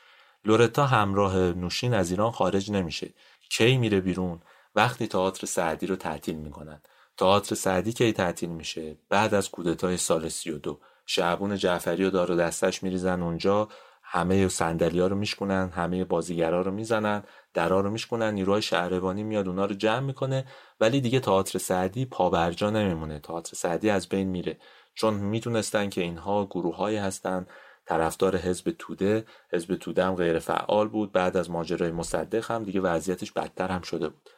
لورتا 0.44 0.86
همراه 0.86 1.36
نوشین 1.36 1.94
از 1.94 2.10
ایران 2.10 2.30
خارج 2.30 2.70
نمیشه. 2.70 3.14
کی 3.50 3.76
میره 3.76 4.00
بیرون؟ 4.00 4.40
وقتی 4.74 5.06
تئاتر 5.06 5.46
سعدی 5.46 5.86
رو 5.86 5.96
تعطیل 5.96 6.36
می‌کنن. 6.36 6.82
تئاتر 7.16 7.54
سعدی 7.54 7.92
کی 7.92 8.12
تعطیل 8.12 8.48
میشه؟ 8.48 8.96
بعد 9.08 9.34
از 9.34 9.50
کودتای 9.50 9.96
سال 9.96 10.28
32 10.28 10.80
شعبون 11.06 11.56
جعفری 11.56 12.04
و 12.04 12.10
دار 12.10 12.30
و 12.30 12.36
دستش 12.36 12.82
میریزن 12.82 13.22
اونجا. 13.22 13.68
همه 14.02 14.48
صندلی 14.48 15.00
رو 15.00 15.16
میشکنن 15.16 15.70
همه 15.74 16.04
بازیگرا 16.04 16.62
رو 16.62 16.70
می‌زنن 16.70 17.22
درا 17.54 17.80
رو 17.80 17.90
میشکنن 17.90 18.34
نیروهای 18.34 18.62
شهربانی 18.62 19.22
میاد 19.22 19.48
اونا 19.48 19.64
رو 19.64 19.74
جمع 19.74 20.00
می‌کنه. 20.00 20.44
ولی 20.80 21.00
دیگه 21.00 21.20
تئاتر 21.20 21.58
سعدی 21.58 22.06
پابرجا 22.06 22.70
نمیمونه. 22.70 23.18
تئاتر 23.18 23.56
سعدی 23.56 23.90
از 23.90 24.08
بین 24.08 24.28
میره. 24.28 24.58
چون 24.94 25.14
می‌تونستن 25.14 25.88
که 25.88 26.00
اینها 26.00 26.46
گروههایی 26.46 26.96
هستن 26.96 27.46
طرفدار 27.86 28.36
حزب 28.36 28.74
توده 28.78 29.24
حزب 29.52 29.76
توده 29.76 30.04
هم 30.04 30.14
غیر 30.14 30.38
فعال 30.38 30.88
بود. 30.88 31.12
بعد 31.12 31.36
از 31.36 31.50
ماجرای 31.50 31.92
مصدق 31.92 32.50
هم 32.50 32.64
دیگه 32.64 32.80
وضعیتش 32.80 33.32
بدتر 33.32 33.68
هم 33.68 33.82
شده 33.82 34.08
بود. 34.08 34.30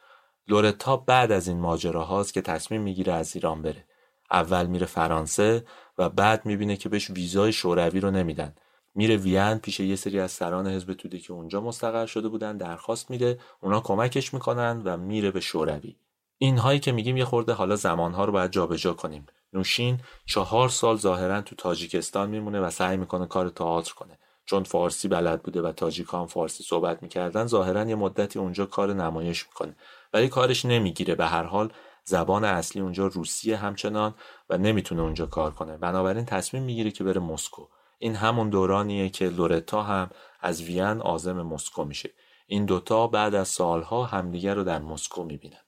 لورتا 0.47 0.97
بعد 0.97 1.31
از 1.31 1.47
این 1.47 1.59
ماجراهاست 1.59 2.33
که 2.33 2.41
تصمیم 2.41 2.81
می‌گیره 2.81 3.13
از 3.13 3.35
ایران 3.35 3.61
بره. 3.61 3.85
اول 4.31 4.65
میره 4.65 4.85
فرانسه 4.85 5.65
و 5.97 6.09
بعد 6.09 6.45
می‌بینه 6.45 6.75
که 6.75 6.89
بهش 6.89 7.09
ویزای 7.09 7.53
شوروی 7.53 7.99
رو 7.99 8.11
نمیدن. 8.11 8.55
میره 8.95 9.17
وین 9.17 9.57
پیش 9.57 9.79
یه 9.79 9.95
سری 9.95 10.19
از 10.19 10.31
سران 10.31 10.67
حزب 10.67 10.93
توده 10.93 11.19
که 11.19 11.33
اونجا 11.33 11.61
مستقر 11.61 12.05
شده 12.05 12.27
بودن 12.27 12.57
درخواست 12.57 13.09
میده 13.09 13.39
اونا 13.61 13.81
کمکش 13.81 14.33
می‌کنن 14.33 14.81
و 14.85 14.97
میره 14.97 15.31
به 15.31 15.39
شوروی. 15.39 15.95
اینهایی 16.37 16.79
که 16.79 16.91
میگیم 16.91 17.17
یه 17.17 17.25
خورده 17.25 17.53
حالا 17.53 17.75
زمانها 17.75 18.25
رو 18.25 18.31
باید 18.31 18.51
جابجا 18.51 18.93
کنیم. 18.93 19.25
نوشین 19.57 19.99
چهار 20.25 20.69
سال 20.69 20.97
ظاهرا 20.97 21.41
تو 21.41 21.55
تاجیکستان 21.55 22.29
میمونه 22.29 22.59
و 22.59 22.69
سعی 22.69 22.97
می‌کنه 22.97 23.25
کار 23.25 23.49
تئاتر 23.49 23.93
کنه. 23.93 24.19
چون 24.45 24.63
فارسی 24.63 25.07
بلد 25.07 25.43
بوده 25.43 25.61
و 25.61 25.71
تاجیکان 25.71 26.27
فارسی 26.27 26.63
صحبت 26.63 27.03
می‌کردن 27.03 27.45
ظاهرا 27.45 27.83
یه 27.83 27.95
مدتی 27.95 28.39
اونجا 28.39 28.65
کار 28.65 28.93
نمایش 28.93 29.47
می‌کنه. 29.47 29.75
ولی 30.13 30.27
کارش 30.27 30.65
نمی‌گیره. 30.65 31.15
به 31.15 31.25
هر 31.25 31.43
حال 31.43 31.73
زبان 32.03 32.43
اصلی 32.43 32.81
اونجا 32.81 33.07
روسیه 33.07 33.57
همچنان 33.57 34.15
و 34.49 34.57
نمی‌تونه 34.57 35.01
اونجا 35.01 35.25
کار 35.25 35.51
کنه. 35.51 35.77
بنابراین 35.77 36.25
تصمیم 36.25 36.63
می‌گیره 36.63 36.91
که 36.91 37.03
بره 37.03 37.19
مسکو. 37.19 37.67
این 37.99 38.15
همون 38.15 38.49
دورانیه 38.49 39.09
که 39.09 39.29
لورتا 39.29 39.83
هم 39.83 40.09
از 40.41 40.61
وین 40.61 41.01
آزم 41.01 41.41
مسکو 41.41 41.83
میشه. 41.83 42.09
این 42.47 42.65
دوتا 42.65 43.07
بعد 43.07 43.35
از 43.35 43.47
سالها 43.47 44.05
همدیگر 44.05 44.55
رو 44.55 44.63
در 44.63 44.79
مسکو 44.79 45.23
می‌بینن. 45.23 45.66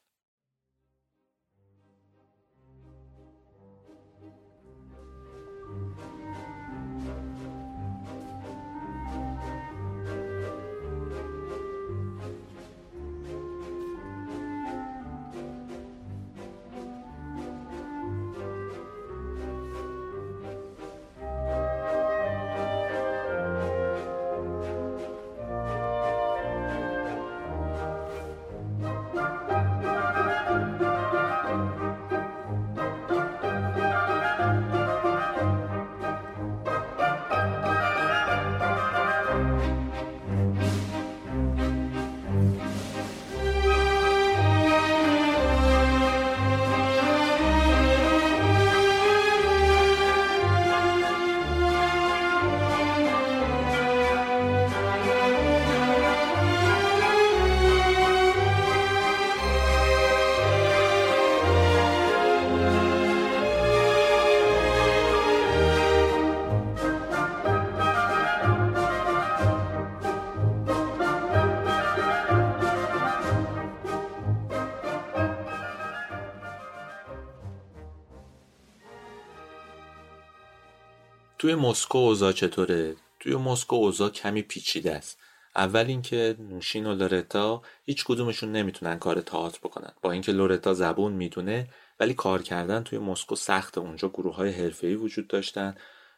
توی 81.49 81.55
مسکو 81.55 81.97
اوضاع 81.97 82.31
چطوره؟ 82.31 82.95
توی 83.19 83.35
مسکو 83.35 83.75
اوضاع 83.75 84.09
کمی 84.09 84.41
پیچیده 84.41 84.95
است. 84.95 85.19
اول 85.55 85.85
اینکه 85.87 86.35
نوشین 86.39 86.85
و 86.85 86.95
لورتا 86.95 87.61
هیچ 87.85 88.05
کدومشون 88.05 88.51
نمی‌تونن 88.51 88.99
کار 88.99 89.21
تئاتر 89.21 89.59
بکنن. 89.63 89.91
با 90.01 90.11
اینکه 90.11 90.31
لورتا 90.31 90.73
زبون 90.73 91.13
می‌دونه 91.13 91.67
ولی 91.99 92.13
کار 92.13 92.41
کردن 92.41 92.83
توی 92.83 92.99
مسکو 92.99 93.35
سخت 93.35 93.77
اونجا 93.77 94.09
گروه 94.09 94.35
های 94.35 94.51
حرفه‌ای 94.51 94.95
وجود 94.95 95.27
داشتن. 95.27 95.75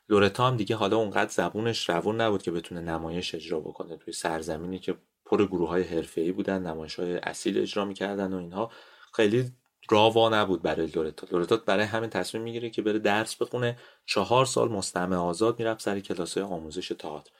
لورتا 0.10 0.48
هم 0.48 0.58
دیگه 0.58 0.76
حالا 0.76 0.98
اونقدر 0.98 1.32
زبونش 1.32 1.90
روون 1.90 2.22
نبود 2.22 2.42
که 2.42 2.52
بتونه 2.52 2.82
نمایش 2.82 3.36
اجرا 3.36 3.60
بکنه. 3.60 3.98
توی 3.98 4.14
سرزمینی 4.14 4.80
که 4.80 4.96
پر 5.26 5.46
گروه 5.46 5.70
های 5.70 5.84
حرفه‌ای 5.84 6.32
بودن 6.32 6.62
نمایش 6.62 6.96
های 6.96 7.16
اصیل 7.16 7.58
اجرا 7.58 7.86
می‌کردن 7.86 8.34
و 8.34 8.38
اینها. 8.38 8.72
خیلی 9.14 9.52
روا 9.90 10.30
نبود 10.30 10.62
برای 10.62 10.88
لورتا 10.88 11.28
لورتا 11.32 11.58
برای 11.58 11.86
همین 11.86 12.10
تصمیم 12.10 12.44
می‌گیره 12.44 12.70
که 12.70 12.82
بره 12.82 13.00
درس 13.00 13.36
بخونه 13.36 13.78
چهار 14.06 14.46
سال 14.46 14.72
مستمع 14.72 15.16
آزاد 15.16 15.60
می‌رفت 15.60 15.82
سر 15.82 16.00
کلاس 16.00 16.38
آموزش 16.38 16.88
تئاتر. 16.88 17.32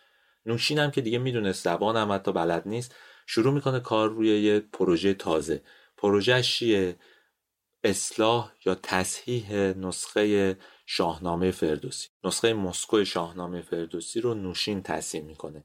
نوشین 0.46 0.80
هم 0.80 0.92
که 0.92 1.02
دیگه 1.02 1.18
می‌دونست 1.18 1.64
زبان 1.64 1.98
هم 1.98 2.12
حتی 2.12 2.32
بلد 2.32 2.68
نیست 2.68 2.96
شروع 3.28 3.54
می‌کنه 3.54 3.80
کار 3.80 4.10
روی 4.10 4.42
یه 4.42 4.60
پروژه 4.60 5.14
تازه. 5.14 5.64
پروژه 5.98 6.42
چیه؟ 6.42 6.96
اصلاح 7.84 8.52
یا 8.66 8.76
تصحیح 8.76 9.54
نسخه 9.54 10.58
شاهنامه 10.86 11.52
فردوسی. 11.52 12.10
نسخه 12.24 12.54
مسکو 12.54 13.06
شاهنامه 13.06 13.62
فردوسی 13.62 14.22
رو 14.22 14.34
نوشین 14.34 14.84
تصحیح 14.84 15.24
می‌کنه. 15.24 15.64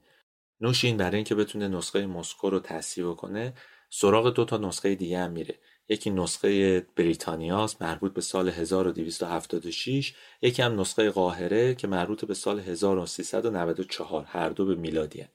نوشین 0.61 0.97
برای 0.97 1.15
اینکه 1.15 1.35
بتونه 1.35 1.67
نسخه 1.67 2.05
مسکو 2.05 2.49
رو 2.49 2.59
تصحیح 2.59 3.13
کنه 3.13 3.53
سراغ 3.89 4.33
دو 4.33 4.45
تا 4.45 4.57
نسخه 4.57 4.95
دیگه 4.95 5.19
هم 5.19 5.31
میره. 5.31 5.59
یکی 5.89 6.09
نسخه 6.09 6.79
بریتانیاست 6.95 7.81
مربوط 7.81 8.13
به 8.13 8.21
سال 8.21 8.49
1276 8.49 10.13
یکی 10.41 10.61
هم 10.61 10.79
نسخه 10.79 11.11
قاهره 11.11 11.75
که 11.75 11.87
مربوط 11.87 12.25
به 12.25 12.33
سال 12.33 12.59
1394 12.59 14.23
هر 14.23 14.49
دو 14.49 14.65
به 14.65 14.75
میلادی 14.75 15.21
هن. 15.21 15.29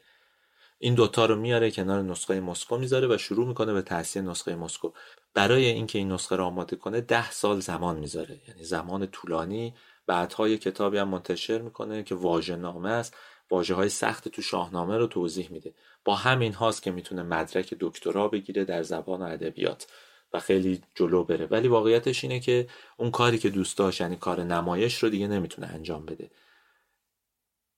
این 0.79 0.95
دوتا 0.95 1.27
رو 1.27 1.37
میاره 1.37 1.71
کنار 1.71 2.03
نسخه 2.03 2.41
مسکو 2.41 2.79
می‌ذاره 2.79 3.15
و 3.15 3.19
شروع 3.19 3.49
می‌کنه 3.49 3.73
به 3.73 3.83
تحصیل 3.83 4.23
نسخه 4.23 4.55
مسکو. 4.55 4.93
برای 5.35 5.67
اینکه 5.67 5.99
این 5.99 6.13
نسخه 6.13 6.37
رو 6.37 6.45
آماده 6.45 6.77
کنه 6.77 7.01
ده 7.01 7.31
سال 7.31 7.61
زمان 7.61 7.97
می‌ذاره. 7.99 8.41
یعنی 8.49 8.65
زمان 8.65 9.07
طولانی. 9.07 9.75
بعدها 10.07 10.49
یه 10.49 10.59
کتابی 10.59 10.99
هم 10.99 11.09
منتشر 11.09 11.59
می‌کنه 11.59 12.03
که 12.03 12.15
واژه 12.15 12.57
نامه 12.57 12.91
است. 12.91 13.17
واژه 13.51 13.75
های 13.75 13.89
سخت 13.89 14.29
تو 14.29 14.43
شاهنامه 14.43 14.97
رو 14.97 15.07
توضیح 15.07 15.49
میده. 15.51 15.75
با 16.05 16.15
همین 16.15 16.53
هاست 16.53 16.83
که 16.83 16.91
می‌تونه 16.91 17.23
مدرک 17.23 17.75
دکترا 17.81 18.29
بگیره 18.29 18.65
در 18.65 18.83
زبان 18.83 19.23
و 19.23 19.25
ادبیات. 19.25 19.87
و 20.33 20.41
خیلی 20.41 20.81
جلو 20.95 21.25
بره. 21.25 21.47
ولی 21.47 21.69
واقعیتش 21.69 22.25
اینه 22.25 22.41
که 22.41 22.69
اون 22.97 23.11
کاری 23.11 23.39
که 23.39 23.51
دوست 23.51 23.79
داشت 23.79 24.01
یعنی 24.01 24.17
کار 24.17 24.45
نمایش 24.45 25.03
رو 25.03 25.09
دیگه 25.09 25.29
نمی‌تونه 25.29 25.67
انجام 25.67 26.07
بده. 26.07 26.31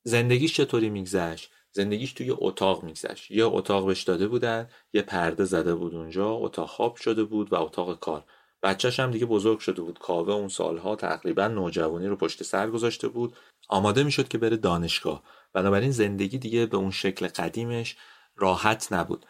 زندگیش 0.07 0.57
چطوری 0.57 0.91
میگذشت؟ 0.91 1.51
زندگیش 1.71 2.13
توی 2.13 2.31
اتاق 2.39 2.85
میگذشت. 2.85 3.31
یه 3.31 3.45
اتاق 3.45 3.87
بهش 3.87 4.03
داده 4.03 4.29
بودن 4.29 4.69
یه 4.93 5.03
پرده 5.03 5.45
زده 5.45 5.75
بود 5.75 5.95
اونجا 5.95 6.31
اتاق 6.31 6.69
خواب 6.69 6.97
شده 6.97 7.25
بود 7.25 7.53
و 7.53 7.57
اتاق 7.63 8.01
کار. 8.01 8.25
بچهش 8.63 9.01
هم 9.01 9.11
دیگه 9.11 9.27
بزرگ 9.27 9.59
شده 9.59 9.83
بود. 9.83 9.99
کاوه 9.99 10.33
اون 10.33 10.49
سالها 10.49 10.97
تقریبا 10.97 11.49
نوجوانی 11.49 12.07
رو 12.07 12.17
پشت 12.17 12.43
سر 12.43 12.71
گذاشته 12.71 13.09
بود. 13.09 13.37
آماده 13.69 14.05
می‌شد 14.05 14.29
که 14.29 14.39
بره 14.39 14.57
دانشگاه. 14.57 15.23
بنابراین 15.53 15.91
زندگی 15.91 16.39
دیگه 16.39 16.67
به 16.67 16.77
اون 16.77 16.91
شکل 16.91 17.29
قدیمش 17.29 17.97
راحت 18.37 18.93
نبود. 18.93 19.27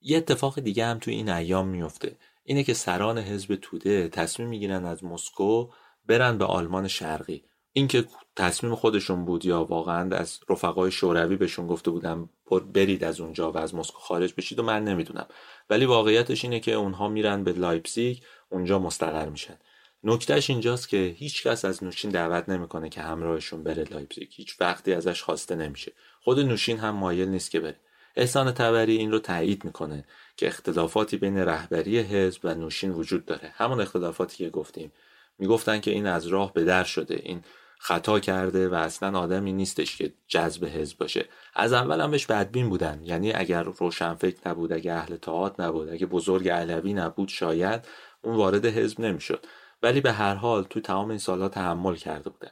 یه 0.00 0.16
اتفاق 0.16 0.60
دیگه 0.60 0.86
هم 0.86 0.98
توی 0.98 1.14
این 1.14 1.28
ایام 1.28 1.68
میفته 1.68 2.16
اینه 2.44 2.64
که 2.64 2.74
سران 2.74 3.18
حزب 3.18 3.54
توده 3.54 4.08
تصمیم 4.08 4.48
می‌گیرن 4.48 4.84
از 4.84 5.04
مسکو 5.04 5.68
برن 6.06 6.38
به 6.38 6.44
آلمان 6.44 6.88
شرقی. 6.88 7.44
اینکه 7.72 8.04
تصمیم 8.36 8.74
خودشون 8.74 9.24
بود 9.24 9.44
یا 9.44 9.64
واقعا 9.64 10.16
از 10.16 10.40
رفقای 10.48 10.90
شوروی 10.90 11.36
بهشون 11.36 11.66
گفته 11.66 11.90
بودن 11.90 12.28
برید 12.74 13.04
از 13.04 13.20
اونجا 13.20 13.52
و 13.52 13.58
از 13.58 13.74
مسکو 13.74 13.98
خارج 13.98 14.34
بشید 14.36 14.58
و 14.58 14.62
من 14.62 14.84
نمی‌دونم. 14.84 15.26
ولی 15.70 15.84
واقعیتش 15.84 16.44
اینه 16.44 16.60
که 16.60 16.72
اونها 16.72 17.08
میرن 17.08 17.44
به 17.44 17.52
لایپزیگ 17.52 18.18
اونجا 18.50 18.78
مستقر 18.78 19.28
میشن. 19.28 19.58
نکتهش 20.04 20.50
اینجاست 20.50 20.88
که 20.88 20.96
هیچ 20.96 21.46
کس 21.46 21.64
از 21.64 21.84
نوشین 21.84 22.10
دعوت 22.10 22.48
نمی‌کنه 22.48 22.88
که 22.88 23.00
همراهشون 23.00 23.62
بره 23.62 23.84
لایپزیگ. 23.84 24.28
هیچ 24.30 24.60
وقتی 24.60 24.92
ازش 24.92 25.22
خواسته 25.22 25.54
نمیشه. 25.54 25.92
خود 26.22 26.40
نوشین 26.40 26.78
هم 26.78 26.94
مایل 26.94 27.28
نیست 27.28 27.50
که 27.50 27.60
بره. 27.60 27.80
احسان 28.16 28.52
تبری 28.52 28.96
این 28.96 29.12
رو 29.12 29.18
تایید 29.18 29.64
می‌کنه. 29.64 30.04
که 30.36 30.46
اختلافاتی 30.46 31.16
بین 31.16 31.38
رهبری 31.38 31.98
حزب 31.98 32.40
و 32.44 32.54
نوشین 32.54 32.90
وجود 32.90 33.24
داره. 33.24 33.52
همون 33.54 33.80
اختلافاتی 33.80 34.36
که 34.36 34.50
گفتیم. 34.50 34.92
می‌گفتن 35.38 35.80
که 35.80 35.90
این 35.90 36.06
از 36.06 36.26
راه 36.26 36.52
به 36.52 36.64
در 36.64 36.84
شده. 36.84 37.20
این 37.22 37.42
خطا 37.78 38.20
کرده 38.20 38.68
و 38.68 38.74
اصلا 38.74 39.18
آدمی 39.18 39.52
نیستش 39.52 39.96
که 39.96 40.12
جذب 40.28 40.64
حزب 40.64 40.98
باشه. 40.98 41.24
از 41.54 41.72
اول 41.72 42.00
هم 42.00 42.10
بهش 42.10 42.26
بدبین 42.26 42.68
بودن. 42.68 43.00
یعنی 43.04 43.32
اگر 43.32 43.62
روشنفکر 43.62 44.48
نبود 44.48 44.72
اگه 44.72 44.92
اهل 44.92 45.16
تئاتر 45.16 45.62
نبود 45.62 45.88
اگه 45.88 46.06
بزرگ 46.06 46.48
علوی 46.48 46.94
نبود 46.94 47.28
شاید 47.28 47.88
اون 48.22 48.36
وارد 48.36 48.66
حزب 48.66 49.00
نمی‌شد. 49.00 49.46
ولی 49.82 50.00
به 50.00 50.12
هر 50.12 50.34
حال 50.34 50.62
تو 50.62 50.80
تمام 50.80 51.08
این 51.08 51.18
سالها 51.18 51.48
تحمل 51.48 51.96
کرده 51.96 52.30
بودن. 52.30 52.50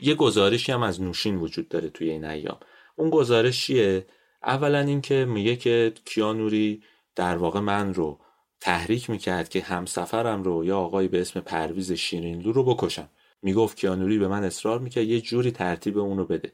یه 0.00 0.14
گزارشی 0.14 0.72
هم 0.72 0.82
از 0.82 1.02
نوشین 1.02 1.36
وجود 1.36 1.68
داره 1.68 1.88
توی 1.88 2.10
این 2.10 2.24
ایام. 2.24 2.58
اون 2.96 3.10
گزارش 3.10 3.66
چیه؟ 3.66 4.06
اولا 4.42 4.78
اینکه 4.78 5.24
میگه 5.24 5.56
که 5.56 5.92
کیانوری 6.04 6.82
در 7.16 7.36
واقع 7.36 7.60
من 7.60 7.94
رو 7.94 8.18
تحریک 8.60 9.10
می‌کرد 9.10 9.48
که 9.48 9.60
همسفرم 9.60 10.42
رو 10.42 10.64
یا 10.64 10.78
آقای 10.78 11.08
به 11.08 11.20
اسم 11.20 11.40
پرویز 11.40 11.92
شیرینلو 11.92 12.52
رو 12.52 12.64
بکشم. 12.64 13.08
می‌گفت 13.42 13.76
کیانوری 13.76 14.18
به 14.18 14.28
من 14.28 14.44
اصرار 14.44 14.78
می‌کرد 14.78 15.04
یه 15.04 15.20
جوری 15.20 15.50
ترتیب 15.50 15.98
اون 15.98 16.18
رو 16.18 16.24
بده. 16.24 16.52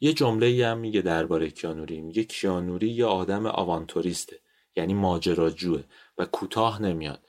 یه 0.00 0.12
جمله 0.12 0.46
ای 0.46 0.62
هم 0.62 0.78
میگه 0.78 1.02
درباره 1.02 1.50
کیانوری 1.50 2.00
میگه 2.00 2.24
کیانوری 2.24 2.88
یه 2.88 3.04
آدم 3.04 3.46
آوانتوریسته 3.46 4.40
یعنی 4.76 4.94
ماجراجوه 4.94 5.82
و 6.18 6.24
کوتاه 6.24 6.82
نمیاد. 6.82 7.26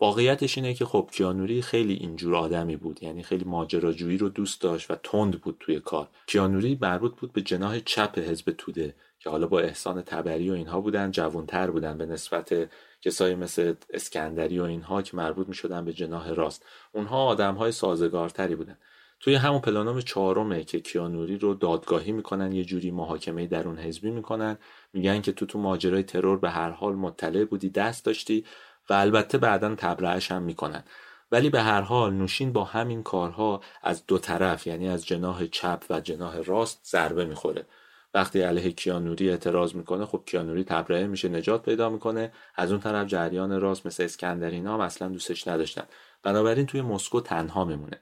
واقعیتش 0.00 0.58
اینه 0.58 0.74
که 0.74 0.84
خب 0.84 1.10
کیانوری 1.12 1.62
خیلی 1.62 1.94
اینجور 1.94 2.34
آدمی 2.34 2.76
بود 2.76 3.02
یعنی 3.02 3.22
خیلی 3.22 3.44
ماجراجویی 3.44 4.18
رو 4.18 4.28
دوست 4.28 4.60
داشت 4.60 4.90
و 4.90 4.94
تند 4.94 5.40
بود 5.40 5.56
توی 5.60 5.80
کار. 5.80 6.08
کیانوری 6.26 6.78
مربوط 6.80 7.14
بود 7.16 7.32
به 7.32 7.42
جناح 7.42 7.80
چپ 7.80 8.18
حزب 8.18 8.54
توده 8.58 8.94
که 9.18 9.30
حالا 9.30 9.46
با 9.46 9.60
احسان 9.60 10.02
تبری 10.02 10.50
و 10.50 10.52
اینها 10.52 10.80
بودن 10.80 11.10
جوانتر 11.10 11.70
بودن 11.70 11.98
به 11.98 12.06
نسبت 12.06 12.70
کسایی 13.02 13.34
مثل 13.34 13.74
اسکندری 13.90 14.58
و 14.58 14.62
اینها 14.62 15.02
که 15.02 15.16
مربوط 15.16 15.48
می 15.48 15.54
شدن 15.54 15.84
به 15.84 15.92
جناح 15.92 16.30
راست. 16.30 16.66
اونها 16.92 17.24
آدم 17.24 17.54
های 17.54 17.72
سازگارتری 17.72 18.54
بودن. 18.54 18.78
توی 19.20 19.34
همون 19.34 19.60
پلانوم 19.60 20.00
چهارمه 20.00 20.64
که 20.64 20.80
کیانوری 20.80 21.38
رو 21.38 21.54
دادگاهی 21.54 22.12
می‌کنن 22.12 22.52
یه 22.52 22.64
جوری 22.64 22.90
محاکمه 22.90 23.46
درون 23.46 23.78
حزبی 23.78 24.10
می‌کنن. 24.10 24.58
میگن 24.92 25.20
که 25.20 25.32
تو 25.32 25.46
تو 25.46 25.58
ماجرای 25.58 26.02
ترور 26.02 26.38
به 26.38 26.50
هر 26.50 26.70
حال 26.70 26.94
مطلع 26.94 27.44
بودی 27.44 27.70
دست 27.70 28.04
داشتی 28.04 28.44
و 28.90 28.92
البته 28.92 29.38
بعدا 29.38 29.74
تبرعش 29.74 30.32
هم 30.32 30.42
می‌کنن. 30.42 30.84
ولی 31.32 31.50
به 31.50 31.62
هر 31.62 31.80
حال 31.80 32.12
نوشین 32.12 32.52
با 32.52 32.64
همین 32.64 33.02
کارها 33.02 33.60
از 33.82 34.06
دو 34.06 34.18
طرف 34.18 34.66
یعنی 34.66 34.88
از 34.88 35.06
جناح 35.06 35.46
چپ 35.46 35.84
و 35.90 36.00
جناح 36.00 36.36
راست 36.36 36.80
ضربه 36.84 37.24
می‌خوره. 37.24 37.66
وقتی 38.14 38.40
علیه 38.40 38.72
کیانوری 38.72 39.30
اعتراض 39.30 39.74
می‌کنه 39.74 40.06
خب 40.06 40.22
کیانوری 40.26 40.64
تبرئه 40.64 41.06
میشه 41.06 41.28
نجات 41.28 41.62
پیدا 41.62 41.90
می‌کنه. 41.90 42.32
از 42.54 42.70
اون 42.70 42.80
طرف 42.80 43.06
جریان 43.06 43.60
راست 43.60 43.86
مثل 43.86 44.02
اسکندرینا 44.02 44.74
هم 44.74 44.80
اصلا 44.80 45.08
دوستش 45.08 45.48
نداشتن. 45.48 45.84
بنابراین 46.22 46.66
توی 46.66 46.82
مسکو 46.82 47.20
تنها 47.20 47.64
میمونه. 47.64 48.00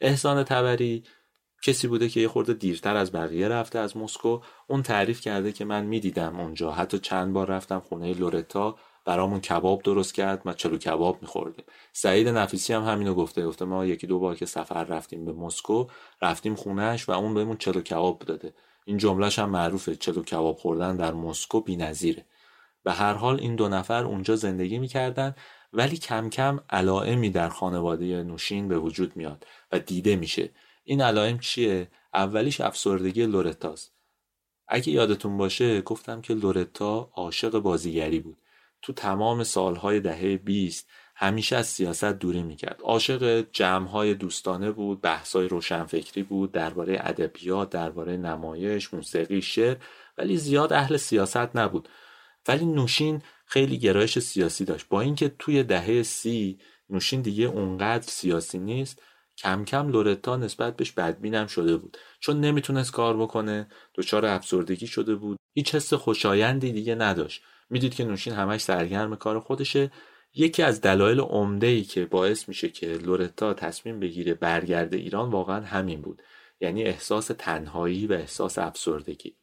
احسان 0.00 0.44
تبری 0.44 1.04
کسی 1.62 1.88
بوده 1.88 2.08
که 2.08 2.20
یه 2.20 2.28
خورده 2.28 2.52
دیرتر 2.52 2.96
از 2.96 3.12
بقیه 3.12 3.48
رفته 3.48 3.78
از 3.78 3.96
مسکو. 3.96 4.40
اون 4.66 4.82
تعریف 4.82 5.20
کرده 5.20 5.52
که 5.52 5.64
من 5.64 5.84
می‌دیدم 5.84 6.40
اونجا. 6.40 6.70
حتی 6.70 6.98
چند 6.98 7.32
بار 7.32 7.46
رفتم 7.46 7.80
خونه 7.80 8.14
لورتا. 8.14 8.76
برامون 9.04 9.40
کباب 9.40 9.82
درست 9.82 10.14
کرد 10.14 10.42
ما 10.44 10.52
چلو 10.52 10.78
کباب 10.78 11.22
میخوردیم. 11.22 11.64
سعید 11.92 12.28
نفیسی 12.28 12.72
هم 12.72 12.84
همینو 12.84 13.14
گفته 13.14 13.46
گفته 13.46 13.64
ما 13.64 13.86
یکی 13.86 14.06
دو 14.06 14.18
بار 14.18 14.34
که 14.34 14.46
سفر 14.46 14.84
رفتیم 14.84 15.24
به 15.24 15.32
مسکو 15.32 15.86
رفتیم 16.22 16.54
خونهش 16.54 17.08
و 17.08 17.12
اون 17.12 17.34
بهمون 17.34 17.56
چلو 17.56 17.80
کباب 17.80 18.18
داده. 18.18 18.54
این 18.84 18.98
جملهش 18.98 19.38
هم 19.38 19.50
معروفه 19.50 19.96
چلو 19.96 20.22
کباب 20.22 20.56
خوردن 20.56 20.96
در 20.96 21.14
مسکو 21.14 21.60
بی‌نظیره. 21.60 22.26
به 22.84 22.92
هر 22.92 23.12
حال 23.12 23.40
این 23.40 23.56
دو 23.56 23.68
نفر 23.68 24.04
اونجا 24.04 24.36
زندگی 24.36 24.78
می‌کردن 24.78 25.34
ولی 25.72 25.96
کم 25.96 26.30
کم 26.30 26.60
علائمی 26.70 27.30
در 27.30 27.48
خانواده 27.48 28.22
نوشین 28.22 28.68
به 28.68 28.78
وجود 28.78 29.16
میاد 29.16 29.46
و 29.72 29.78
دیده 29.78 30.16
میشه. 30.16 30.50
این 30.84 31.02
علائم 31.02 31.38
چیه؟ 31.38 31.88
اولیش 32.14 32.60
افسردگی 32.60 33.26
لورتاست. 33.26 33.92
اگه 34.68 34.90
یادتون 34.92 35.36
باشه 35.36 35.82
گفتم 35.82 36.20
که 36.20 36.34
لورتا 36.34 37.10
عاشق 37.14 37.58
بازیگری 37.58 38.20
بود. 38.20 38.36
تو 38.82 38.92
تمام 38.92 39.44
سالهای 39.44 40.00
دهه 40.00 40.36
20 40.36 40.88
همیشه 41.16 41.56
از 41.56 41.66
سیاست 41.66 42.04
دوری 42.04 42.42
می‌کرد. 42.42 42.80
عاشق 42.82 43.46
جمعهای 43.52 44.14
دوستانه 44.14 44.70
بود 44.70 45.00
بحثای 45.00 45.48
روشنفکری 45.48 46.22
بود 46.22 46.52
درباره 46.52 46.98
ادبیات 47.00 47.70
درباره 47.70 48.16
نمایش 48.16 48.94
موسیقی 48.94 49.42
شعر 49.42 49.76
ولی 50.18 50.36
زیاد 50.36 50.72
اهل 50.72 50.96
سیاست 50.96 51.56
نبود. 51.56 51.88
ولی 52.48 52.64
نوشین 52.64 53.22
خیلی 53.46 53.78
گرایش 53.78 54.18
سیاسی 54.18 54.64
داشت. 54.64 54.88
با 54.88 55.00
اینکه 55.00 55.34
توی 55.38 55.62
دهه 55.62 56.02
سی 56.02 56.58
نوشین 56.90 57.20
دیگه 57.20 57.44
اونقدر 57.44 58.06
سیاسی 58.06 58.58
نیست 58.58 59.02
کم 59.38 59.64
کم 59.64 59.88
لورتا 59.88 60.36
نسبت 60.36 60.76
بهش 60.76 60.92
بدبینم 60.92 61.46
شده 61.46 61.76
بود. 61.76 61.96
چون 62.20 62.40
نمی‌تونست 62.40 62.92
کار 62.92 63.16
بکنه 63.16 63.68
دچار 63.94 64.26
افسردگی 64.26 64.86
شده 64.86 65.14
بود. 65.14 65.38
هیچ 65.54 65.74
حس 65.74 65.94
خوشایندی 65.94 66.72
دیگه 66.72 66.94
نداشت. 66.94 67.42
می‌دید 67.70 67.94
که 67.94 68.04
نوشین 68.04 68.32
همش 68.32 68.60
سرگرم 68.60 69.16
کار 69.16 69.40
خودشه. 69.40 69.90
یکی 70.34 70.62
از 70.62 70.80
دلایل 70.80 71.20
عمده 71.20 71.66
ای 71.66 71.82
که 71.82 72.04
باعث 72.04 72.48
میشه 72.48 72.68
که 72.68 72.86
لورتا 72.86 73.54
تصمیم 73.54 74.00
بگیره 74.00 74.34
برگرده 74.34 74.96
ایران 74.96 75.30
واقعا 75.30 75.60
همین 75.60 76.00
بود. 76.00 76.22
یعنی 76.60 76.82
احساس 76.84 77.30
تنهایی 77.38 78.06
و 78.06 78.12
احساس 78.12 78.58
افسردگی. 78.58 79.36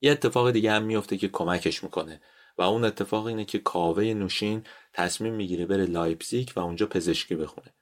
یه 0.00 0.12
اتفاق 0.12 0.50
دیگه 0.50 0.72
هم 0.72 0.82
میفته 0.82 1.16
که 1.16 1.28
کمکش 1.28 1.84
می‌کنه 1.84 2.20
و 2.58 2.62
اون 2.62 2.84
اتفاق 2.84 3.26
اینه 3.26 3.44
که 3.44 3.58
کاوه 3.58 4.04
نوشین 4.04 4.64
تصمیم 4.94 5.34
می‌گیره 5.34 5.66
بره 5.66 5.86
لایپزیگ 5.86 6.48
و 6.56 6.60
اونجا 6.60 6.86
پزشکی 6.86 7.34
بخونه. 7.34 7.74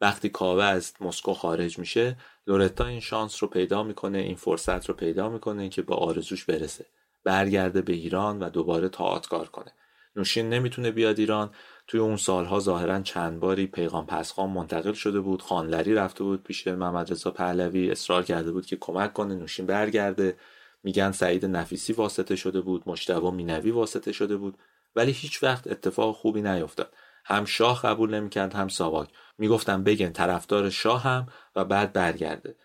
وقتی 0.00 0.28
کاوه 0.28 0.64
از 0.64 0.92
مسکو 1.00 1.34
خارج 1.34 1.78
میشه 1.78 2.16
لورتا 2.46 2.86
این 2.86 3.00
شانس 3.00 3.42
رو 3.42 3.48
پیدا 3.48 3.82
می‌کنه 3.82 4.18
این 4.18 4.36
فرصت 4.36 4.86
رو 4.86 4.94
پیدا 4.94 5.28
می‌کنه 5.28 5.68
که 5.68 5.82
به 5.82 5.94
آرزوش 5.94 6.44
برسه. 6.44 6.86
برگرده 7.26 7.82
به 7.82 7.92
ایران 7.92 8.38
و 8.38 8.50
دوباره 8.50 8.88
تئاتر 8.88 9.44
کنه. 9.44 9.72
نوشین 10.16 10.48
نمی‌تونه 10.48 10.90
بیاد 10.90 11.18
ایران. 11.18 11.50
توی 11.86 12.00
اون 12.00 12.16
سالها 12.16 12.60
ظاهرا 12.60 13.00
چند 13.00 13.40
باری 13.40 13.66
پیغام 13.66 14.06
پسخان 14.06 14.50
منتقل 14.50 14.92
شده 14.92 15.20
بود. 15.20 15.42
خانلری 15.42 15.94
رفته 15.94 16.24
بود 16.24 16.42
پیش 16.42 16.68
محمد 16.68 17.10
رضا 17.10 17.30
پهلوی 17.30 17.90
اصرار 17.90 18.22
کرده 18.22 18.52
بود 18.52 18.66
که 18.66 18.76
کمک 18.76 19.12
کنه. 19.12 19.34
نوشین 19.34 19.66
برگرده. 19.66 20.36
میگن 20.82 21.12
سعید 21.12 21.46
نفیسی 21.46 21.92
واسطه 21.92 22.36
شده 22.36 22.60
بود. 22.60 22.82
مشتبه 22.86 23.30
مینوی 23.30 23.70
واسطه 23.70 24.12
شده 24.12 24.36
بود. 24.36 24.58
ولی 24.96 25.12
هیچ 25.12 25.42
وقت 25.42 25.66
اتفاق 25.66 26.16
خوبی 26.16 26.42
نیفتاد. 26.42 26.92
هم 27.24 27.44
شاه 27.44 27.82
قبول 27.82 28.14
نمی‌کرد 28.14 28.54
هم 28.54 28.68
ساواک. 28.68 29.08
می‌گفتن 29.38 29.82
بگن 29.84 30.12
طرفدار 30.12 30.70
شاه 30.70 31.02
هم 31.02 31.26
و 31.56 31.64
بعد 31.64 31.92
برگرده. 31.92 32.56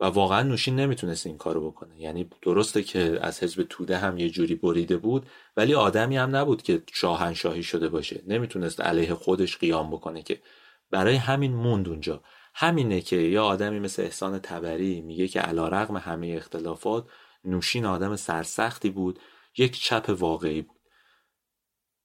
و 0.00 0.04
واقعا 0.04 0.42
نوشین 0.42 0.76
نمی‌تونست 0.76 1.26
این 1.26 1.38
کارو 1.38 1.70
بکنه. 1.70 2.00
یعنی 2.00 2.30
درسته 2.42 2.82
که 2.82 3.18
از 3.22 3.42
حزب 3.42 3.62
توده 3.62 3.98
هم 3.98 4.18
یه 4.18 4.30
جوری 4.30 4.54
بریده 4.54 4.96
بود 4.96 5.26
ولی 5.56 5.74
آدمی 5.74 6.16
هم 6.16 6.36
نبود 6.36 6.62
که 6.62 6.82
شاهنشاهی 6.92 7.62
شده 7.62 7.88
باشه. 7.88 8.22
نمی‌تونست 8.26 8.80
علیه 8.80 9.14
خودش 9.14 9.56
قیام 9.56 9.90
بکنه 9.90 10.22
که 10.22 10.42
برای 10.90 11.16
همین 11.16 11.54
موند 11.54 11.88
اونجا. 11.88 12.22
همینه 12.54 13.00
که 13.00 13.16
یا 13.16 13.44
آدمی 13.44 13.78
مثل 13.78 14.02
احسان 14.02 14.38
تبری 14.38 15.00
میگه 15.00 15.28
که 15.28 15.40
علا 15.40 15.68
رقم 15.68 15.96
همه 15.96 16.34
اختلافات 16.36 17.08
نوشین 17.44 17.86
آدم 17.86 18.16
سرسختی 18.16 18.90
بود 18.90 19.18
یک 19.58 19.80
چپ 19.80 20.16
واقعی 20.18 20.62
بود. 20.62 20.76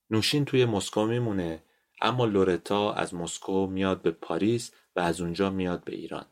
نوشین 0.09 0.45
توی 0.45 0.65
مسکو 0.65 1.05
میمونه 1.05 1.63
اما 2.01 2.25
لورتا 2.25 2.93
از 2.93 3.13
مسکو 3.13 3.67
میاد 3.67 4.01
به 4.01 4.11
پاریس 4.11 4.71
و 4.95 4.99
از 4.99 5.21
اونجا 5.21 5.49
میاد 5.49 5.83
به 5.83 5.95
ایران. 5.95 6.25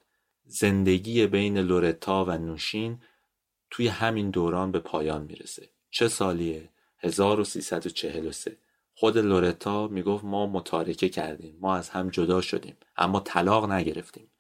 زندگی 0.52 1.28
بین 1.28 1.58
لورتا 1.58 2.26
و 2.26 2.38
نوشین 2.38 3.02
توی 3.70 3.88
همین 3.88 4.30
دوران 4.30 4.72
به 4.72 4.80
پایان 4.80 5.24
می‌رسه. 5.24 5.70
چه 5.90 6.08
سالیه؟ 6.08 6.70
1343 6.98 8.58
خود 8.94 9.18
لورتا 9.18 9.88
می‌گفت 9.88 10.24
ما 10.24 10.48
متارکه 10.48 11.10
کردیم 11.10 11.58
ما 11.62 11.76
از 11.76 11.90
هم 11.90 12.10
جدا 12.10 12.42
شدیم 12.42 12.78
اما 12.98 13.20
طلاق 13.20 13.72
نگرفتیم. 13.72 14.32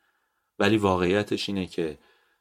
ولی 0.60 0.78
واقعیتش 0.78 1.50
اینه 1.50 1.66
که 1.66 1.98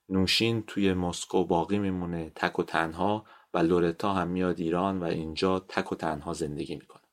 نوشین 0.08 0.62
توی 0.62 0.92
مسکو 0.92 1.44
باقی 1.44 1.78
میمونه 1.78 2.32
تک 2.34 2.58
و 2.58 2.62
تنها 2.62 3.26
و 3.54 3.58
لورتا 3.58 4.12
هم 4.12 4.28
میاد 4.28 4.60
ایران 4.60 5.00
و 5.00 5.04
اینجا 5.04 5.58
تک 5.58 5.92
و 5.92 5.94
تنها 5.94 6.32
زندگی 6.32 6.76
می‌کنه. 6.76 7.07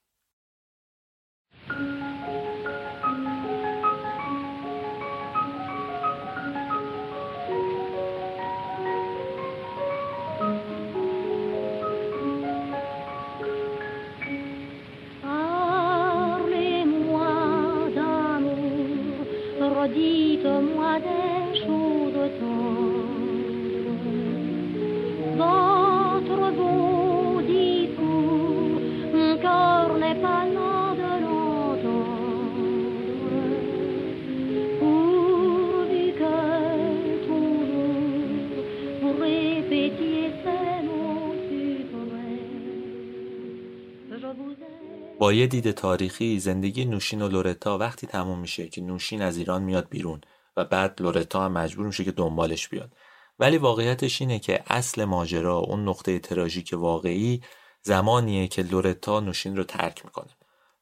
یه 45.34 45.48
دید 45.48 45.72
تاریخی 45.72 46.40
زندگی 46.40 46.86
نوشین 46.86 47.22
و 47.22 47.28
لورتا 47.28 47.78
وقتی 47.78 48.08
تموم 48.08 48.40
میشه 48.40 48.68
که 48.68 48.82
نوشین 48.82 49.22
از 49.22 49.38
ایران 49.38 49.64
میاد 49.64 49.90
بیرون 49.90 50.22
و 50.58 50.66
بعد 50.66 51.02
لورتا 51.02 51.46
هم 51.46 51.52
مجبور 51.52 51.86
میشه 51.86 52.04
که 52.04 52.12
دنبالش 52.12 52.68
بیاد. 52.68 52.92
ولی 53.40 53.58
واقعیتش 53.58 54.22
اینه 54.22 54.40
که 54.40 54.64
اصل 54.68 55.06
ماجرا 55.06 55.58
اون 55.58 55.90
نقطه 55.90 56.20
تراژیک 56.20 56.74
واقعی 56.78 57.42
زمانیه 57.82 58.48
که 58.48 58.62
لورتا 58.62 59.20
نوشین 59.20 59.58
رو 59.58 59.64
ترک 59.64 60.06
می‌کنه. 60.06 60.30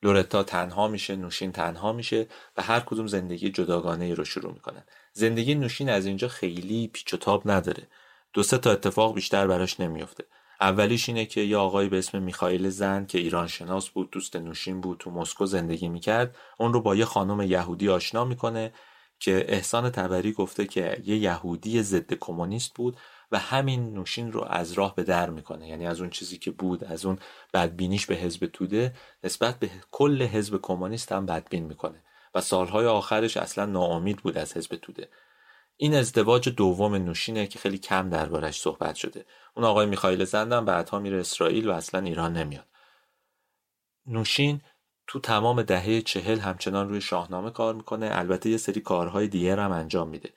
لورتا 0.03 0.43
تنها 0.43 0.87
میشه 0.87 1.15
نوشین 1.15 1.51
تنها 1.51 1.93
میشه 1.93 2.27
و 2.57 2.61
هر 2.61 2.79
کدوم 2.79 3.07
زندگی 3.07 3.49
جداگانه 3.49 4.05
ای 4.05 4.15
رو 4.15 4.25
شروع 4.25 4.53
می‌کنن. 4.53 4.83
زندگی 5.13 5.55
نوشین 5.55 5.89
از 5.89 6.05
اینجا 6.05 6.27
خیلی 6.27 6.87
پیچ 6.87 7.13
و 7.13 7.17
تاب 7.17 7.51
نداره. 7.51 7.87
دو 8.33 8.43
سه 8.43 8.57
تا 8.57 8.71
اتفاق 8.71 9.15
بیشتر 9.15 9.47
براش 9.47 9.79
نمیافته. 9.79 10.23
اولیش 10.63 11.09
اینه 11.09 11.25
که 11.25 11.41
یه 11.41 11.57
آقایی 11.57 11.89
به 11.89 11.97
اسم 11.97 12.21
میخائیل 12.21 12.69
زن 12.69 13.05
که 13.05 13.17
ایران 13.17 13.47
شناس 13.47 13.89
بود 13.89 14.11
دوست 14.11 14.35
نوشین 14.35 14.81
بود 14.81 14.97
تو 14.97 15.11
مسکو 15.11 15.45
زندگی 15.45 15.89
می‌کرد 15.89 16.35
اون 16.59 16.73
رو 16.73 16.81
با 16.81 16.95
یه 16.95 17.05
خانم 17.05 17.41
یهودی 17.41 17.89
آشنا 17.89 18.25
می‌کنه 18.25 18.73
که 19.19 19.45
احسان 19.47 19.89
تبری 19.89 20.31
گفته 20.31 20.65
که 20.65 21.01
یه 21.05 21.17
یهودی 21.17 21.83
ضد 21.83 22.13
کمونیست 22.13 22.73
بود 22.73 22.97
و 23.31 23.39
همین 23.39 23.93
نوشین 23.93 24.31
رو 24.31 24.45
از 24.49 24.71
راه 24.71 24.95
به 24.95 25.03
در 25.03 25.29
می‌کنه. 25.29 25.67
یعنی 25.67 25.87
از 25.87 25.99
اون 26.01 26.09
چیزی 26.09 26.37
که 26.37 26.51
بود 26.51 26.83
از 26.83 27.05
اون 27.05 27.19
بدبینیش 27.53 28.05
به 28.05 28.15
حزب 28.15 28.45
توده 28.45 28.93
نسبت 29.23 29.59
به 29.59 29.69
کل 29.91 30.21
حزب 30.21 30.59
کمونیست 30.61 31.11
هم 31.11 31.25
بدبین 31.25 31.65
می‌کنه. 31.65 32.03
و 32.35 32.41
سالهای 32.41 32.85
آخرش 32.85 33.37
اصلا 33.37 33.65
ناامید 33.65 34.17
بود 34.17 34.37
از 34.37 34.57
حزب 34.57 34.75
توده. 34.75 35.09
این 35.77 35.95
ازدواج 35.95 36.49
دوم 36.49 36.95
نوشینه 36.95 37.47
که 37.47 37.59
خیلی 37.59 37.77
کم 37.77 38.09
دربارش 38.09 38.61
صحبت 38.61 38.95
شده. 38.95 39.25
اون 39.55 39.65
آقای 39.65 39.85
میخائیل 39.85 40.25
زندم 40.25 40.65
بعدها 40.65 40.99
میره 40.99 41.19
اسرائیل 41.19 41.69
و 41.69 41.71
اصلا 41.71 41.99
ایران 41.99 42.33
نمیاد. 42.33 42.67
نوشین 44.05 44.61
تو 45.07 45.19
تمام 45.19 45.61
دهه 45.61 46.01
چهل 46.01 46.39
همچنان 46.39 46.89
روی 46.89 47.01
شاهنامه 47.01 47.51
کار 47.51 47.73
می‌کنه. 47.73 48.09
البته 48.11 48.49
یه 48.49 48.57
سری 48.57 48.81
کارهای 48.81 49.27
دیگر 49.27 49.59
هم 49.59 49.71
انجام 49.71 50.09
میده. 50.09 50.29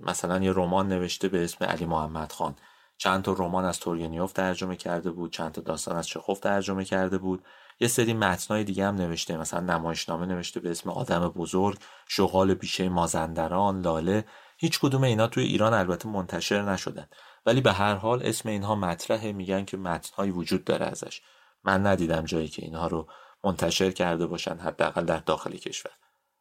مثلا 0.00 0.38
یه 0.44 0.52
رمان 0.52 0.88
نوشته 0.88 1.28
به 1.28 1.44
اسم 1.44 1.64
علی 1.64 1.84
محمد 1.84 2.32
خان. 2.32 2.56
چند 2.98 3.22
تا 3.22 3.32
رمان 3.32 3.64
از 3.64 3.80
تورگنیوف 3.80 4.32
ترجمه 4.32 4.76
کرده 4.76 5.10
بود 5.10 5.32
چند 5.32 5.52
تا 5.52 5.60
داستان 5.60 5.96
از 5.96 6.08
چخوف 6.08 6.40
ترجمه 6.40 6.84
کرده 6.84 7.18
بود. 7.18 7.44
یه 7.80 7.88
سری 7.88 8.14
متنای 8.14 8.64
دیگه 8.64 8.86
هم 8.86 8.94
نوشته 8.94 9.36
مثلا 9.36 9.60
نمایشنامه 9.60 10.26
نوشته 10.26 10.60
به 10.60 10.70
اسم 10.70 10.90
آدم 10.90 11.28
بزرگ 11.28 11.78
شغال 12.08 12.54
بیشه 12.54 12.88
مازندران 12.88 13.80
لاله. 13.80 14.24
هیچ 14.56 14.80
کدوم 14.80 15.04
اینا 15.04 15.26
توی 15.26 15.44
ایران 15.44 15.74
البته 15.74 16.08
منتشر 16.08 16.62
نشدن. 16.62 17.08
ولی 17.46 17.60
به 17.60 17.72
هر 17.72 17.94
حال 17.94 18.26
اسم 18.26 18.48
اینها 18.48 18.74
مطرحه 18.74 19.32
میگن 19.32 19.64
که 19.64 19.76
متنهایی 19.76 20.30
وجود 20.30 20.64
داره 20.64 20.86
ازش. 20.86 21.22
من 21.64 21.86
ندیدم 21.86 22.24
جایی 22.24 22.48
که 22.48 22.62
اینها 22.62 22.86
رو 22.86 23.08
منتشر 23.44 23.90
کرده 23.90 24.26
باشن 24.26 24.56
حداقل 24.56 25.04
در 25.04 25.18
داخل 25.18 25.56
کشور. 25.56 25.92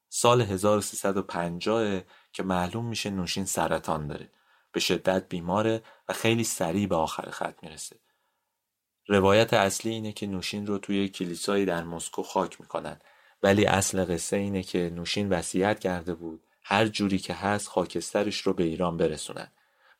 سال 0.09 0.41
1350 0.41 2.01
که 2.33 2.43
معلوم 2.43 2.85
میشه 2.85 3.09
نوشین 3.09 3.45
سرطان 3.45 4.07
داره. 4.07 4.31
به 4.71 4.79
شدت 4.79 5.29
بیماره 5.29 5.83
و 6.09 6.13
خیلی 6.13 6.43
سریع 6.43 6.87
به 6.87 6.95
آخر 6.95 7.29
خط 7.29 7.63
می‌رسه. 7.63 7.95
روایت 9.07 9.53
اصلی 9.53 9.91
اینه 9.91 10.11
که 10.11 10.27
نوشین 10.27 10.67
رو 10.67 10.77
توی 10.77 11.09
کلیسایی 11.09 11.65
در 11.65 11.83
مسکو 11.83 12.23
خاک 12.23 12.61
می‌کنن. 12.61 12.99
ولی 13.43 13.65
اصل 13.65 14.13
قصه 14.13 14.37
اینه 14.37 14.63
که 14.63 14.89
نوشین 14.95 15.29
وصیت 15.29 15.79
کرده 15.79 16.15
بود 16.15 16.43
هر 16.67 16.87
جوری 16.87 17.19
که 17.19 17.33
هست 17.33 17.67
خاکسترش 17.67 18.41
رو 18.41 18.53
به 18.53 18.63
ایران 18.63 18.97
برسونن. 18.97 19.51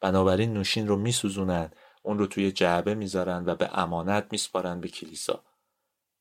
بنابراین 0.01 0.53
نوشین 0.53 0.87
رو 0.87 0.95
میسوزونن 0.95 1.71
اون 2.03 2.17
رو 2.17 2.27
توی 2.27 2.51
جعبه 2.51 2.95
می‌ذارن 2.95 3.43
و 3.45 3.55
به 3.55 3.79
امانت 3.79 4.27
میسپارن 4.31 4.79
به 4.79 4.87
کلیسا. 4.87 5.43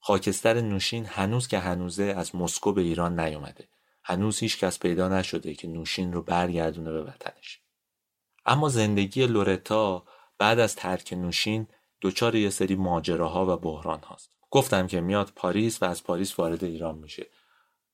خاکستر 0.01 0.61
نوشین 0.61 1.07
هنوز 1.07 1.49
که 1.49 1.59
هنوزه 1.59 2.05
از 2.05 2.37
مسکو 2.37 2.73
به 2.73 2.83
ایران 2.83 3.21
نیومده. 3.21 3.69
هنوز 4.05 4.39
هیچ 4.39 4.59
کس 4.59 4.79
پیدا 4.79 5.09
نشده 5.09 5.55
که 5.55 5.69
نوشین 5.69 6.13
رو 6.13 6.23
برگردونه 6.23 6.93
به 6.93 7.03
وطنش. 7.03 7.61
اما 8.47 8.69
زندگی 8.69 9.27
لورتا 9.27 10.05
بعد 10.39 10.59
از 10.59 10.77
ترک 10.77 11.13
نوشین 11.13 11.67
دچار 12.03 12.35
یه 12.35 12.51
سری 12.51 12.75
ماجراها 12.75 13.55
و 13.55 13.57
بحران 13.57 14.01
هاست 14.01 14.31
گفتم 14.51 14.87
که 14.87 15.01
میاد 15.01 15.33
پاریس 15.37 15.83
و 15.83 15.87
از 15.87 16.05
پاریس 16.05 16.39
وارد 16.39 16.65
ایران 16.65 16.99
میشه. 16.99 17.27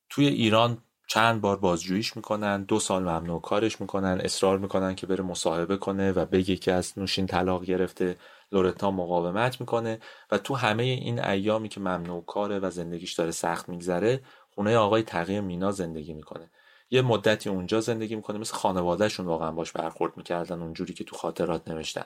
توی 0.09 0.27
ایران 0.27 0.83
چند 1.13 1.41
بار 1.41 1.57
بازجوییش 1.57 2.17
می‌کنن 2.17 2.63
دو 2.63 2.81
سال 2.81 3.03
ممنوع 3.03 3.41
کارش 3.41 3.81
می‌کنن 3.81 4.21
اصرار 4.25 4.59
می‌کنن 4.59 4.95
که 4.95 5.07
بره 5.07 5.23
مصاحبه 5.25 5.77
کنه 5.77 6.13
و 6.13 6.25
بگه 6.25 6.57
که 6.57 6.73
از 6.73 6.99
نوشین 6.99 7.27
طلاق 7.27 7.65
گرفته 7.65 8.17
لورتا 8.53 8.91
مقاومت 8.91 9.61
می‌کنه 9.61 9.99
و 10.31 10.39
تو 10.39 10.55
همه 10.55 10.83
این 10.83 11.25
ایامی 11.25 11.69
که 11.69 11.81
ممنوع 11.81 12.25
کاره 12.25 12.59
و 12.59 12.71
زندگیش 12.71 13.13
داره 13.13 13.31
سخت 13.31 13.69
میگذره 13.69 14.21
خونه 14.55 14.77
آقای 14.77 15.03
تقی 15.03 15.41
مینا 15.41 15.71
زندگی 15.71 16.13
می‌کنه. 16.15 16.51
یه 16.91 17.03
مدتی 17.03 17.49
اونجا 17.49 17.81
زندگی 17.81 18.17
می‌کنه 18.17 18.39
مثل 18.39 18.55
خانوادهشون 18.55 19.27
واقعا 19.27 19.53
باش 19.53 19.73
برخورد 19.73 20.17
می‌کردن 20.17 20.63
اونجوری 20.63 20.95
که 20.95 21.05
تو 21.05 21.17
خاطرات 21.17 21.69
نوشتن. 21.69 22.05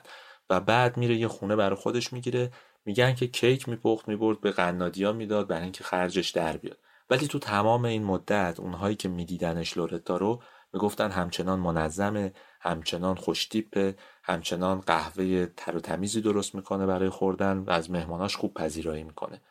و 0.49 0.59
بعد 0.59 0.97
میره 0.97 1.15
یه 1.15 1.27
خونه 1.27 1.55
برای 1.55 1.75
خودش 1.75 2.13
می‌گیره 2.13 2.51
میگن 2.85 3.15
که 3.15 3.27
کیک 3.27 3.69
میپخت 3.69 4.07
می‌برد 4.07 4.41
به 4.41 4.51
قنادیا 4.51 5.13
می‌داد 5.13 5.47
برای 5.47 5.63
اینکه 5.63 5.83
خرجش 5.83 6.29
در 6.29 6.57
بیاد. 6.57 6.77
ولی 7.09 7.27
تو 7.27 7.39
تمام 7.39 7.85
این 7.85 8.03
مدت 8.03 8.59
اونهایی 8.59 8.95
که 8.95 9.09
میدیدنش 9.09 9.77
لورتا 9.77 10.17
رو 10.17 10.41
می‌گفتن 10.73 11.11
همچنان 11.11 11.59
منظمه 11.59 12.33
همچنان 12.61 13.15
خوشتیپه 13.15 13.95
همچنان 14.23 14.79
قهوه 14.79 15.45
تر 15.45 15.75
و 15.75 15.79
تمیزی 15.79 16.21
درست 16.21 16.55
می‌کنه 16.55 16.85
برای 16.85 17.09
خوردن 17.09 17.57
و 17.57 17.71
از 17.71 17.91
مهماناش 17.91 18.35
خوب 18.35 18.53
پذیرایی 18.53 19.03
می‌کنه. 19.03 19.41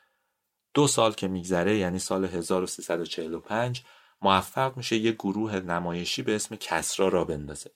دو 0.74 0.86
سال 0.86 1.12
که 1.12 1.28
میگذره 1.28 1.76
یعنی 1.76 1.98
سال 1.98 2.24
1345 2.24 3.84
موفق 4.22 4.76
میشه 4.76 4.96
یه 4.96 5.12
گروه 5.12 5.60
نمایشی 5.60 6.22
به 6.22 6.34
اسم 6.34 6.56
کسرا 6.56 7.08
را 7.08 7.24
بندازه. 7.24 7.70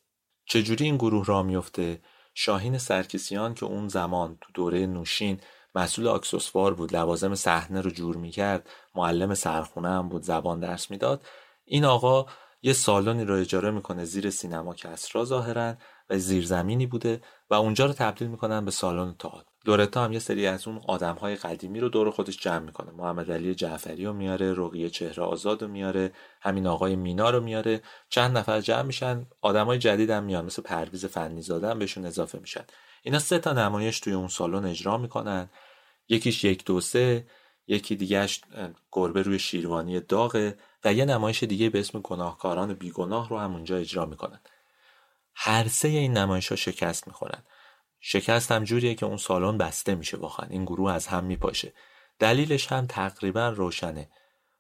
چجوری 0.45 0.85
این 0.85 0.97
گروه 0.97 1.27
را 1.27 1.43
میفته 1.43 2.01
شاهین 2.35 2.79
سرکسیان 2.79 3.55
که 3.55 3.67
اون 3.67 3.89
زمان 3.89 4.39
تو 4.41 4.53
دوره 4.55 4.87
نوشین 4.87 5.41
مسئول 5.75 6.07
اکسسوار 6.07 6.75
بود 6.75 6.97
لوازم 6.97 7.35
صحنه 7.35 7.81
رو 7.81 7.91
جور 7.91 8.17
می‌کرد 8.17 8.69
معلم 8.95 9.35
سرخونه 9.35 9.89
هم 9.89 10.09
بود 10.09 10.23
زبان 10.23 10.61
درس 10.61 10.91
می‌داد. 10.91 11.25
این 11.65 11.85
آقا 11.85 12.27
یه 12.63 12.73
سالنی 12.73 13.25
رو 13.25 13.35
اجاره 13.35 13.71
می‌کنه 13.71 14.05
زیر 14.05 14.31
سینما 14.31 14.75
کسرا 14.75 15.25
ظاهرا 15.25 15.75
و 16.11 16.19
زیرزمینی 16.19 16.87
بوده 16.87 17.21
و 17.51 17.55
اونجا 17.55 17.87
رو 17.87 17.93
تبدیل 17.93 18.29
می‌کنن 18.29 18.65
به 18.65 18.71
سالن 18.71 19.15
تئاتر. 19.19 19.45
دورتا 19.65 20.05
هم 20.05 20.13
یه 20.13 20.19
سری 20.19 20.47
از 20.47 20.69
اون 20.69 20.81
آدم 20.89 21.15
های 21.15 21.37
قدیمی 21.37 21.81
رو 21.81 21.89
دور 21.89 22.11
خودش 22.11 22.39
جمع 22.39 22.59
می‌کنه. 22.59 22.91
محمد 22.91 23.33
علی 23.33 23.55
جعفری 23.55 24.05
رو 24.05 24.13
میاره 24.13 24.53
رقیه 24.53 24.91
چهره 24.91 25.23
آزاد 25.23 25.63
رو 25.63 25.69
میاره 25.69 26.13
همین 26.41 26.67
آقای 26.67 26.97
مینا 26.97 27.31
رو 27.31 27.41
میاره. 27.41 27.83
چند 28.09 28.39
نفر 28.39 28.61
جمع 28.61 28.83
میشن 28.83 29.27
های 29.43 29.79
جدید 29.79 30.11
هم 30.11 30.25
میان 30.25 30.45
مثل 30.45 30.63
پرویز 30.63 31.07
فنی 31.07 31.43
زاده 31.43 31.69
هم 31.69 31.79
بهشون 31.79 32.07
اضافه 32.07 32.39
میشن. 32.39 32.65
اینا 33.03 33.19
سه 33.19 33.39
تا 33.39 33.53
نمایش 33.53 34.01
توی 34.01 34.13
اون 34.13 34.29
سالن 34.29 34.65
اجرا 34.65 34.99
می‌کنن. 34.99 35.51
یکیش 36.09 36.45
یک 36.45 36.65
دو 36.65 36.81
سه 36.81 37.27
یکی 37.67 37.97
دیگهش 37.97 38.41
گربه 38.93 39.23
روی 39.23 39.39
شیروانی 39.39 40.01
داغه 40.01 40.59
و 40.85 40.93
یه 40.93 41.05
نمایش 41.05 41.43
دیگه 41.43 41.71
به 41.71 41.81
اسم 41.81 42.01
گناهکاران 42.01 42.75
بیگناه 42.75 43.29
رو 43.29 43.39
هم 43.39 43.53
اونجا 43.53 43.77
اجرا 43.77 44.07
می‌کنن. 44.07 44.41
هر 45.35 45.69
سه 45.69 45.89
این 45.89 46.13
نمایش 46.17 46.49
ها 46.49 46.57
شکست 46.57 47.07
می‌خورن. 47.07 47.43
شکست 48.01 48.53
هم 48.53 48.65
جوریه 48.65 48.95
که 48.95 49.07
اون 49.07 49.17
سالن 49.17 49.59
بسته 49.59 49.95
میشه 49.95 50.17
واقعا. 50.17 50.47
این 50.51 50.65
گروه 50.65 50.93
از 50.93 51.07
هم 51.07 51.25
میپاشه. 51.25 51.73
دلیلش 52.19 52.73
هم 52.73 52.87
تقریبا 52.87 53.49
روشنه. 53.49 54.09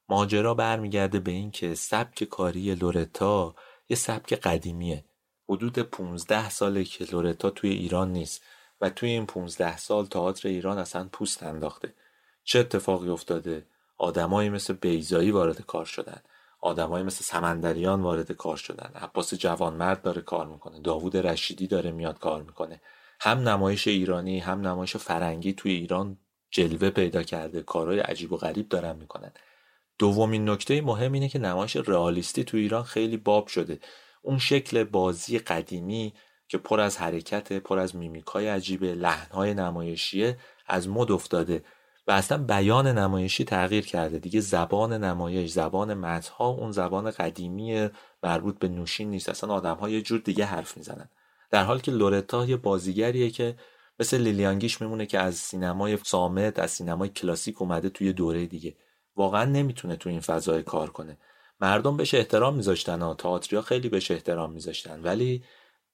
ماجرا 0.08 0.54
برمیگرده 0.54 1.20
به 1.20 1.30
این 1.30 1.50
که 1.50 1.74
سبک 1.74 2.24
کاری 2.24 2.74
لورتا 2.74 3.54
یه 3.88 3.96
سبک 3.96 4.32
قدیمیه. 4.32 5.04
حدود 5.48 5.78
15 5.78 6.50
ساله 6.50 6.84
که 6.84 7.04
لورتا 7.04 7.50
توی 7.50 7.70
ایران 7.70 8.12
نیست 8.12 8.42
و 8.80 8.90
توی 8.90 9.10
این 9.10 9.26
15 9.26 9.76
سال 9.76 10.06
تئاتر 10.06 10.48
ایران 10.48 10.78
اصلا 10.78 11.08
پوست 11.12 11.42
انداخته. 11.42 11.94
چه 12.44 12.58
اتفاقی 12.58 13.08
افتاده؟ 13.08 13.66
آدمایی 13.98 14.48
مثل 14.48 14.74
بیزایی 14.74 15.30
وارد 15.30 15.60
کار 15.60 15.84
شدن. 15.84 16.20
آدمایی 16.60 17.04
مثل 17.04 17.24
سمندریان 17.24 18.02
وارد 18.02 18.32
کار 18.32 18.56
شدن. 18.56 18.90
عباس 18.94 19.34
جوانمرد 19.34 20.02
داره 20.02 20.22
کار 20.22 20.46
می‌کنه. 20.46 20.80
داوود 20.80 21.16
رشیدی 21.16 21.66
داره 21.66 21.90
میاد 21.90 22.18
کار 22.18 22.42
می‌کنه. 22.42 22.80
هم 23.20 23.48
نمایش 23.48 23.88
ایرانی 23.88 24.38
هم 24.38 24.66
نمایش 24.66 24.96
فرنگی 24.96 25.52
توی 25.52 25.72
ایران 25.72 26.18
جلوه 26.50 26.90
پیدا 26.90 27.22
کرده. 27.22 27.62
کارهای 27.62 28.00
عجیب 28.00 28.32
و 28.32 28.36
غریب 28.36 28.68
دارن 28.68 28.96
می‌کنن. 28.96 29.32
دومین 29.98 30.48
نکته 30.48 30.80
مهم 30.80 31.12
اینه 31.12 31.28
که 31.28 31.38
نمایش 31.38 31.76
رئالیستی 31.76 32.44
تو 32.44 32.56
ایران 32.56 32.82
خیلی 32.82 33.16
باب 33.16 33.46
شده. 33.46 33.80
اون 34.22 34.38
شکل 34.38 34.84
بازی 34.84 35.38
قدیمی 35.38 36.14
که 36.48 36.58
پر 36.58 36.80
از 36.80 36.98
حرکت 36.98 37.52
پر 37.52 37.78
از 37.78 37.96
میمیک‌های 37.96 38.48
عجیبه 38.48 38.94
لحنهای 38.94 39.54
نمایشیه 39.54 40.38
از 40.66 40.88
مد 40.88 41.12
افتاده 41.12 41.64
و 42.06 42.10
اصلا 42.10 42.38
بیان 42.38 42.86
نمایشی 42.86 43.44
تغییر 43.44 43.86
کرده. 43.86 44.18
دیگه 44.18 44.40
زبان 44.40 44.92
نمایش 45.04 45.50
زبان 45.50 45.94
متن‌ها 45.94 46.48
اون 46.48 46.72
زبان 46.72 47.10
قدیمی 47.10 47.88
مربوط 48.22 48.58
به 48.58 48.68
نوشین 48.68 49.10
نیست. 49.10 49.28
اصلا 49.28 49.54
آدم 49.54 49.76
ها 49.76 49.88
یه 49.88 50.02
جور 50.02 50.20
دیگه 50.20 50.44
حرف 50.44 50.76
می‌زنن. 50.76 51.08
در 51.50 51.64
حالی 51.64 51.80
که 51.80 51.90
لورتا 51.90 52.44
یه 52.44 52.56
بازیگریه 52.56 53.30
که 53.30 53.56
مثل 54.00 54.16
لیلیان 54.16 54.52
گیش 54.52 54.80
میمونه 54.80 55.06
که 55.06 55.18
از 55.18 55.34
سینمای 55.34 55.98
صامت 56.04 56.58
از 56.58 56.70
سینمای 56.70 57.08
کلاسیک 57.08 57.62
اومده 57.62 57.88
توی 57.88 58.12
دوره 58.12 58.46
دیگه. 58.46 58.76
واقعا 59.16 59.44
نمی‌تونه 59.44 59.96
تو 59.96 60.08
این 60.08 60.20
فضای 60.20 60.62
کار 60.62 60.90
کنه. 60.90 61.18
مردم 61.60 61.96
بهش 61.96 62.14
احترام 62.14 62.54
میذاشتن 62.54 63.02
ها 63.02 63.14
تئاتریا 63.14 63.62
خیلی 63.62 63.88
بهش 63.88 64.10
احترام 64.10 64.52
میذاشتن. 64.52 65.02
ولی 65.02 65.44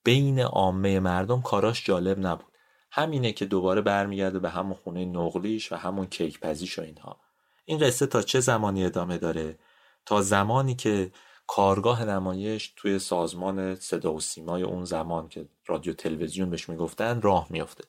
بین 0.05 0.41
عامه 0.41 1.01
مردم 1.01 1.43
کاراش 1.43 1.87
جالب 1.87 2.27
نبود. 2.27 2.53
همینه 2.93 3.33
که 3.33 3.45
دوباره 3.45 3.81
برمیگرده 3.81 4.39
به 4.39 4.51
همون 4.51 4.75
خونه 4.75 5.05
نقلیش 5.05 5.73
و 5.73 5.77
همون 5.77 6.07
کیک 6.07 6.41
پزیش 6.41 6.79
و 6.79 6.83
اینها. 6.83 7.21
این 7.65 7.79
قصه 7.79 8.07
تا 8.07 8.23
چه 8.23 8.41
زمانی 8.41 8.85
ادامه 8.85 9.19
داره؟ 9.19 9.59
تا 10.07 10.23
زمانی 10.23 10.75
که 10.75 11.13
کارگاه 11.47 12.05
نمایش 12.05 12.73
توی 12.77 12.99
سازمان 12.99 13.75
صدا 13.75 14.13
و 14.13 14.21
سیمای 14.21 14.63
اون 14.63 14.85
زمان 14.85 15.29
که 15.29 15.49
رادیو 15.67 15.93
تلویزیون 15.93 16.51
بهش 16.51 16.69
می‌گفتن 16.69 17.21
راه 17.21 17.47
میافته. 17.51 17.85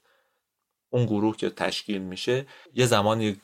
اون 0.95 1.05
گروه 1.05 1.38
که 1.38 1.49
تشکیل 1.49 2.01
میشه 2.01 2.45
یه 2.73 2.85
زمانی 2.85 3.41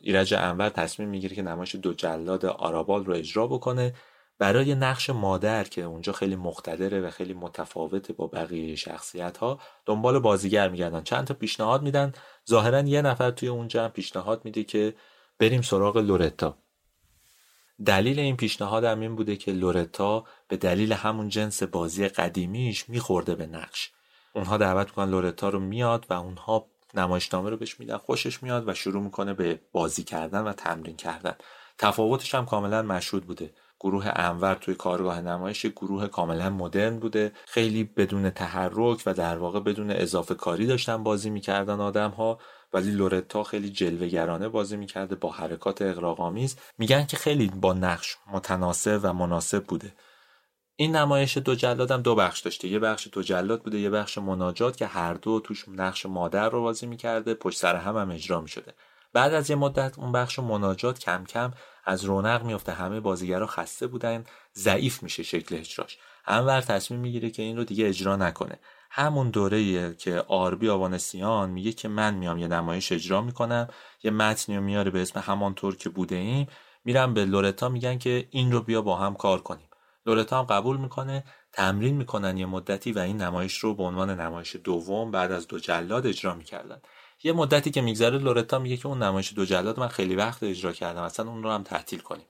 ایرج 0.00 0.34
انور 0.34 0.68
تصمیم 0.68 1.08
می‌گیره 1.08 1.36
که 1.36 1.42
نمایش 1.42 1.74
دو 1.74 1.92
جلاد 1.92 2.46
آرابال 2.46 3.04
رو 3.04 3.14
اجرا 3.14 3.46
بکنه. 3.46 3.94
برای 4.38 4.74
نقش 4.74 5.10
مادر 5.10 5.64
که 5.64 5.82
اونجا 5.82 6.12
خیلی 6.12 6.36
مقتدره 6.36 7.00
و 7.00 7.10
خیلی 7.10 7.34
متفاوته 7.34 8.12
با 8.12 8.26
بقیه 8.26 8.76
شخصیت 8.76 9.38
ها 9.38 9.60
دنبال 9.86 10.18
بازیگر 10.18 10.68
میگردن. 10.68 11.02
چند 11.02 11.26
تا 11.26 11.34
پیشنهاد 11.34 11.82
میدن. 11.82 12.12
ظاهرا 12.48 12.80
یه 12.80 13.02
نفر 13.02 13.30
توی 13.30 13.48
اونجا 13.48 13.88
پیشنهاد 13.88 14.44
میده 14.44 14.64
که 14.64 14.94
بریم 15.38 15.62
سراغ 15.62 15.96
لورتا. 15.96 16.58
دلیل 17.86 18.18
این 18.18 18.36
پیشنهاد 18.36 18.84
هم 18.84 19.00
این 19.00 19.16
بوده 19.16 19.36
که 19.36 19.52
لورتا 19.52 20.24
به 20.48 20.56
دلیل 20.56 20.92
همون 20.92 21.28
جنس 21.28 21.62
بازی 21.62 22.08
قدیمیش 22.08 22.88
میخورده 22.88 23.34
به 23.34 23.46
نقش. 23.46 23.90
اونها 24.34 24.56
دعوت 24.56 24.88
می‌کنن 24.88 25.10
لورتا 25.10 25.48
رو 25.48 25.60
میاد 25.60 26.06
و 26.10 26.14
اونها 26.14 26.66
نمایشنامه 26.94 27.50
رو 27.50 27.56
بهش 27.56 27.80
میدن 27.80 27.96
خوشش 27.96 28.42
میاد 28.42 28.68
و 28.68 28.74
شروع 28.74 29.02
می‌کنه 29.02 29.34
به 29.34 29.60
بازی 29.72 30.04
کردن 30.04 30.40
و 30.40 30.52
تمرین 30.52 30.96
کردن. 30.96 31.36
تفاوتش 31.78 32.34
هم 32.34 32.46
کاملا 32.46 32.82
مشهود 32.82 33.26
بوده. 33.26 33.50
گروه 33.80 34.06
انور 34.16 34.54
توی 34.54 34.74
کارگاه 34.74 35.20
نمایش 35.20 35.66
گروه 35.66 36.06
کاملا 36.06 36.50
مدرن 36.50 36.98
بوده. 36.98 37.32
خیلی 37.46 37.84
بدون 37.84 38.30
تحرک 38.30 39.02
و 39.06 39.14
در 39.14 39.38
واقع 39.38 39.60
بدون 39.60 39.90
اضافه 39.90 40.34
کاری 40.34 40.66
داشتن 40.66 41.02
بازی 41.02 41.30
می‌کردن 41.30 41.80
آدم 41.80 42.10
ها 42.10 42.38
ولی 42.72 42.90
لورتا 42.90 43.42
خیلی 43.42 43.70
جلوگرانه 43.70 44.48
بازی 44.48 44.76
می‌کرده 44.76 45.14
با 45.14 45.30
حرکات 45.30 45.82
اقراق‌آمیز 45.82 46.56
میگن 46.78 47.06
که 47.06 47.16
خیلی 47.16 47.48
با 47.48 47.72
نقش 47.72 48.16
متناسب 48.32 49.00
و 49.02 49.12
مناسب 49.12 49.64
بوده. 49.64 49.92
این 50.80 50.96
نمایش 50.96 51.36
دو 51.36 51.54
جلاد 51.54 51.90
هم 51.90 52.02
دو 52.02 52.14
بخش 52.14 52.40
داشته. 52.40 52.68
یه 52.68 52.78
بخش 52.78 53.08
دو 53.12 53.22
جلاد 53.22 53.62
بوده 53.62 53.78
یه 53.78 53.90
بخش 53.90 54.18
مناجات 54.18 54.76
که 54.76 54.86
هر 54.86 55.14
دو 55.14 55.40
توش 55.40 55.68
نقش 55.68 56.06
مادر 56.06 56.48
رو 56.48 56.62
بازی 56.62 56.86
می‌کرده 56.86 57.34
پشت 57.34 57.58
سر 57.58 57.76
هم 57.76 57.96
هم 57.96 58.10
اجرا 58.10 58.40
می‌شده. 58.40 58.74
بعد 59.12 59.34
از 59.34 59.50
یه 59.50 59.56
مدت 59.56 59.98
اون 59.98 60.12
بخش 60.12 60.38
مناجات 60.38 60.98
کم 60.98 61.24
کم 61.24 61.52
از 61.84 62.04
رونق 62.04 62.42
میفته 62.44 62.72
همه 62.72 63.00
بازیگرا 63.00 63.46
خسته 63.46 63.86
بودن 63.86 64.24
ضعیف 64.54 65.02
میشه 65.02 65.22
شکل 65.22 65.56
اجراش. 65.56 65.98
انور 66.26 66.60
تصمیم 66.60 67.00
می‌گیره 67.00 67.30
که 67.30 67.42
این 67.42 67.56
رو 67.56 67.64
دیگه 67.64 67.88
اجرا 67.88 68.16
نکنه. 68.16 68.58
همون 68.90 69.30
دوره 69.30 69.94
که 69.94 70.24
آربی 70.28 70.68
آوانسیان 70.68 71.50
میگه 71.50 71.72
که 71.72 71.88
من 71.88 72.14
میام 72.14 72.38
یه 72.38 72.48
نمایش 72.48 72.92
اجرا 72.92 73.22
می‌کنم 73.22 73.68
یه 74.02 74.10
متنی 74.10 74.56
رو 74.56 74.62
میاره 74.62 74.90
به 74.90 75.02
اسم 75.02 75.20
همانطور 75.20 75.76
که 75.76 75.88
بوده 75.88 76.16
ایم. 76.16 76.46
میرن 76.84 77.14
به 77.14 77.24
لورتا 77.24 77.68
میگن 77.68 77.98
که 77.98 78.28
این 78.30 78.52
رو 78.52 78.60
بیا 78.60 78.82
با 78.82 78.96
هم 78.96 79.14
کار 79.14 79.40
کنیم. 79.42 79.67
لورتا 80.06 80.38
هم 80.38 80.44
قبول 80.44 80.76
می‌کنه 80.76 81.24
تمرین 81.52 81.96
می‌کنن 81.96 82.36
یه 82.36 82.46
مدتی 82.46 82.92
و 82.92 82.98
این 82.98 83.22
نمایش 83.22 83.58
رو 83.58 83.74
به 83.74 83.82
عنوان 83.82 84.20
نمایش 84.20 84.56
دوم 84.64 85.10
بعد 85.10 85.32
از 85.32 85.48
دو 85.48 85.58
جلاد 85.58 86.06
اجرا 86.06 86.34
می‌کردن. 86.34 86.80
یه 87.22 87.32
مدتی 87.32 87.70
که 87.70 87.80
میگذره 87.80 88.18
لورتا 88.18 88.58
میگه 88.58 88.76
که 88.76 88.86
اون 88.86 89.02
نمایش 89.02 89.34
دو 89.34 89.44
جلاد 89.44 89.80
من 89.80 89.88
خیلی 89.88 90.16
وقت 90.16 90.42
اجرا 90.42 90.72
کردم 90.72 91.02
اصلا 91.02 91.30
اون 91.30 91.42
رو 91.42 91.50
هم 91.50 91.62
تعطیل 91.62 92.00
کنیم. 92.00 92.26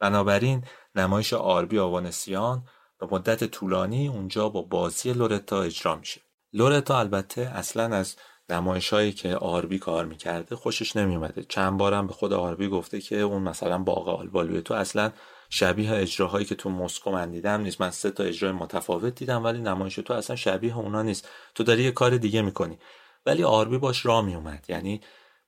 بنابراین 0.00 0.64
نمایش 0.94 1.32
آربی 1.32 1.78
آوانسیان 1.78 2.64
به 2.98 3.06
مدت 3.10 3.44
طولانی 3.44 4.08
اونجا 4.08 4.48
با 4.48 4.62
بازی 4.62 5.12
لورتا 5.12 5.62
اجرا 5.62 5.96
میشه. 5.96 6.20
لورتا 6.52 6.98
البته 6.98 7.40
اصلا 7.40 7.96
از 7.96 8.16
نمایش 8.48 8.92
هایی 8.92 9.12
که 9.12 9.36
آربی 9.36 9.78
کار 9.78 10.04
می‌کرده 10.04 10.56
خوشش 10.56 10.96
نمیومده 10.96 11.44
چند 11.48 11.78
بارم 11.78 12.06
به 12.06 12.12
خود 12.12 12.32
آربی 12.32 12.68
گفته 12.68 13.00
که 13.00 13.20
اون 13.20 13.42
مثلا 13.42 13.78
باغ 13.78 14.08
آلبالوی 14.08 14.62
تو 14.62 14.74
اصلا 14.74 15.12
شبیه 15.50 15.92
اجراهایی 15.92 16.46
که 16.46 16.54
تو 16.54 16.70
مسکو 16.70 17.10
من 17.10 17.30
دیدم 17.30 17.60
نیست. 17.60 17.80
من 17.80 17.90
سه 17.90 18.10
تا 18.10 18.24
اجرای 18.24 18.52
متفاوت 18.52 19.14
دیدم 19.14 19.44
ولی 19.44 19.58
نمایش 19.58 19.94
تو 19.94 20.14
اصلا 20.14 20.36
شبیه 20.36 20.78
اونا 20.78 21.02
نیست. 21.02 21.28
تو 21.54 21.64
داری 21.64 21.82
یه 21.82 21.90
کار 21.90 22.16
دیگه 22.16 22.42
می‌کنی. 22.42 22.78
ولی 23.26 23.44
آربی 23.44 23.78
باش 23.78 24.06
راه 24.06 24.24
میومد 24.24 24.64
یعنی 24.68 25.00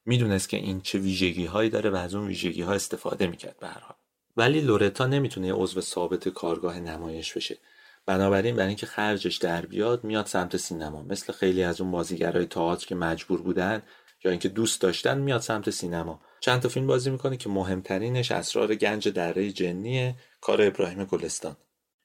می‌دونست 0.07 0.49
که 0.49 0.57
این 0.57 0.81
چه 0.81 0.99
ویژگی 0.99 1.47
هایی 1.47 1.71
داره 1.71 1.91
و 1.91 1.97
از 1.97 2.15
اون 2.15 2.27
ویژگی 2.27 2.63
ها 2.63 2.73
استفاده 2.73 3.27
می‌کرد 3.27 3.57
به 3.61 3.67
هر 3.69 3.81
حال. 3.81 3.97
ولی 4.37 4.61
لورتا 4.61 5.07
نمی‌تونه 5.07 5.53
عضو 5.53 5.81
ثابت 5.81 6.29
کارگاه 6.29 6.81
نمایش 6.81 7.33
بشه. 7.33 7.59
بنابراین 8.07 8.57
برای 8.57 8.69
اینکه 8.69 8.87
خرجش 8.87 9.37
در 9.37 9.67
بیاد 9.67 10.05
میاد 10.05 10.27
سمت 10.27 10.57
سینما. 10.57 11.03
مثل 11.03 11.33
خیلی 11.33 11.63
از 11.63 11.81
اون 11.81 11.91
بازیگرای 11.91 12.47
تئاتر 12.47 12.87
که 12.87 12.95
مجبور 12.95 13.43
بودن 13.43 13.83
یا 14.25 14.31
اینکه 14.31 14.49
دوست 14.49 14.81
داشتن 14.81 15.19
میاد 15.19 15.41
سمت 15.41 15.71
سینما. 15.71 16.21
چند 16.41 16.61
تا 16.61 16.69
فیلم 16.69 16.87
بازی 16.87 17.11
می‌کنه 17.11 17.37
که 17.37 17.49
مهمترینش 17.49 18.33
اسرار 18.33 18.75
گنج 18.75 19.09
دره 19.09 19.53
جنیه 19.53 20.15
کار 20.41 20.63
ابراهیم 20.63 21.05
گلستان. 21.05 21.57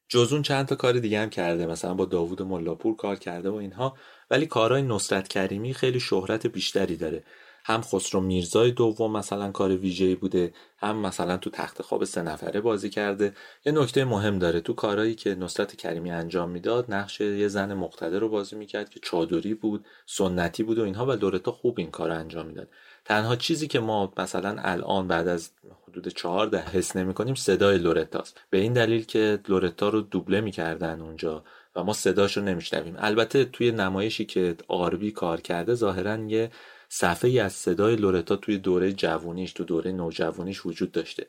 جز 0.09 0.33
اون 0.33 0.41
چند 0.41 0.65
تا 0.65 0.75
کار 0.75 0.93
دیگه 0.93 1.19
هم 1.19 1.29
کرده 1.29 1.65
مثلا 1.65 1.93
با 1.93 2.05
داوود 2.05 2.41
ملاپور 2.41 2.95
کار 2.95 3.15
کرده 3.15 3.49
و 3.49 3.55
اینها 3.55 3.97
ولی 4.31 4.45
کارهای 4.45 4.81
نصرت 4.81 5.27
کریمی 5.27 5.73
خیلی 5.73 5.99
شهرت 5.99 6.47
بیشتری 6.47 6.97
داره. 6.97 7.23
هم 7.65 7.81
خسرو 7.81 8.21
میرزای 8.21 8.71
دوم 8.71 9.17
مثلا 9.17 9.51
کار 9.51 9.77
ویژه‌ای 9.77 10.15
بوده 10.15 10.53
هم 10.77 10.97
مثلا 10.97 11.37
تو 11.37 11.49
تخت 11.49 11.81
خواب 11.81 12.03
سه 12.03 12.21
نفره 12.21 12.61
بازی 12.61 12.89
کرده. 12.89 13.33
یه 13.65 13.71
نکته 13.71 14.05
مهم 14.05 14.39
داره 14.39 14.61
تو 14.61 14.73
کارهایی 14.73 15.15
که 15.15 15.35
نصرت 15.35 15.75
کریمی 15.75 16.11
انجام 16.11 16.49
می‌داد 16.49 16.93
نقش 16.93 17.21
یه 17.21 17.47
زن 17.47 17.73
مقتدر 17.73 18.19
رو 18.19 18.29
بازی 18.29 18.55
می‌کرد 18.55 18.89
که 18.89 18.99
چادری 19.03 19.53
بود 19.53 19.85
سنتی 20.05 20.63
بود 20.63 20.79
و 20.79 20.83
اینها 20.83 21.05
و 21.05 21.11
لورتا 21.11 21.51
خوب 21.51 21.79
این 21.79 21.91
کار 21.91 22.11
انجام 22.11 22.45
می‌داد. 22.45 22.69
تنها 23.05 23.35
چیزی 23.35 23.67
که 23.67 23.79
ما 23.79 24.13
مثلا 24.17 24.55
الان 24.59 25.07
بعد 25.07 25.27
از 25.27 25.51
حدود 25.87 26.07
چهارده 26.07 26.61
حس 26.61 26.95
نمی 26.95 27.13
کنیم 27.13 27.35
صدای 27.35 27.77
لورتاست. 27.77 28.39
به 28.49 28.57
این 28.57 28.73
دلیل 28.73 29.05
که 29.05 29.39
لورتا 29.47 29.89
رو 29.89 30.01
دوبله 30.01 30.41
می‌کردن 30.41 31.01
اونجا 31.01 31.43
و 31.75 31.83
ما 31.83 31.93
صداش 31.93 32.37
رو 32.37 32.43
نمیشنویم 32.43 32.95
البته 32.97 33.45
توی 33.45 33.71
نمایشی 33.71 34.25
که 34.25 34.55
آربی 34.67 35.11
کار 35.11 35.41
کرده 35.41 35.75
ظاهرا 35.75 36.17
یه 36.17 36.51
صفحه 36.89 37.31
ای 37.31 37.39
از 37.39 37.53
صدای 37.53 37.95
لورتا 37.95 38.35
توی 38.35 38.57
دوره 38.57 38.93
جوونیش 38.93 39.53
تو 39.53 39.63
دوره 39.63 39.91
نوجوانیش 39.91 40.65
وجود 40.65 40.91
داشته. 40.91 41.27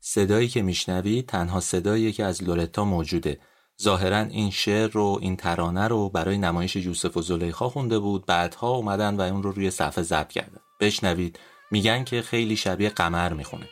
صدایی 0.00 0.48
که 0.48 0.62
میشنوی 0.62 1.22
تنها 1.22 1.60
صدایی 1.60 2.12
که 2.12 2.24
از 2.24 2.44
لورتا 2.44 2.84
موجوده. 2.84 3.38
ظاهرا 3.82 4.18
این 4.18 4.50
شعر 4.50 4.90
رو 4.90 5.18
این 5.22 5.36
ترانه 5.36 5.88
رو 5.88 6.08
برای 6.08 6.38
نمایش 6.38 6.76
یوسف 6.76 7.16
و 7.16 7.22
زلیخا 7.22 7.68
خونده 7.68 7.98
بود. 7.98 8.26
بعدها 8.26 8.70
اومدن 8.70 9.16
و 9.16 9.20
اون 9.20 9.42
رو 9.42 9.52
روی 9.52 9.70
صفحه 9.70 10.04
ضبط 10.04 10.28
کردن. 10.28 10.60
بشنوید. 10.84 11.38
میگن 11.70 12.04
که 12.04 12.22
خیلی 12.22 12.56
شبیه 12.56 12.88
قمر 12.88 13.32
می‌خونه. 13.32 13.68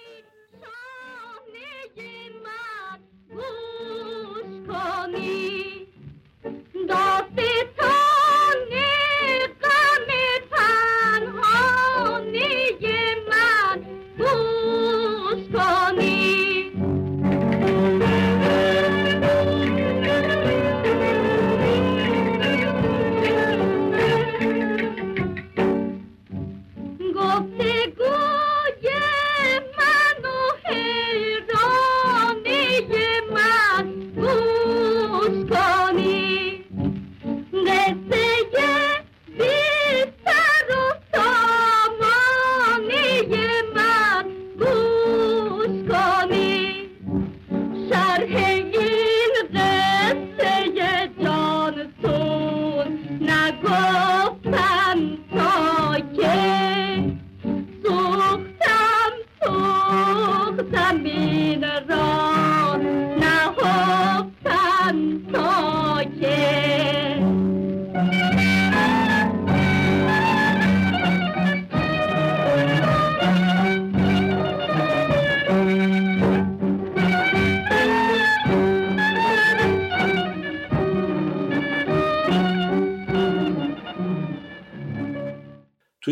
be 60.91 61.57
the 61.57 61.85
room. 61.89 62.02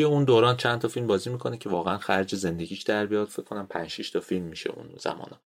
توی 0.01 0.07
اون 0.07 0.25
دوران 0.25 0.57
چند 0.57 0.81
تا 0.81 0.89
فیلم 0.89 1.07
بازی 1.07 1.31
می‌کنه 1.31 1.57
که 1.57 1.69
واقعا 1.69 1.99
خرج 1.99 2.35
زندگیش 2.35 2.83
در 2.83 3.07
بیاد 3.07 3.29
فکر 3.29 3.43
کنم 3.43 3.67
5 3.67 3.91
6 3.91 4.11
تا 4.11 4.21
فیلم 4.21 4.45
میشه 4.45 4.71
اون 4.71 4.91
زمانا 4.99 5.41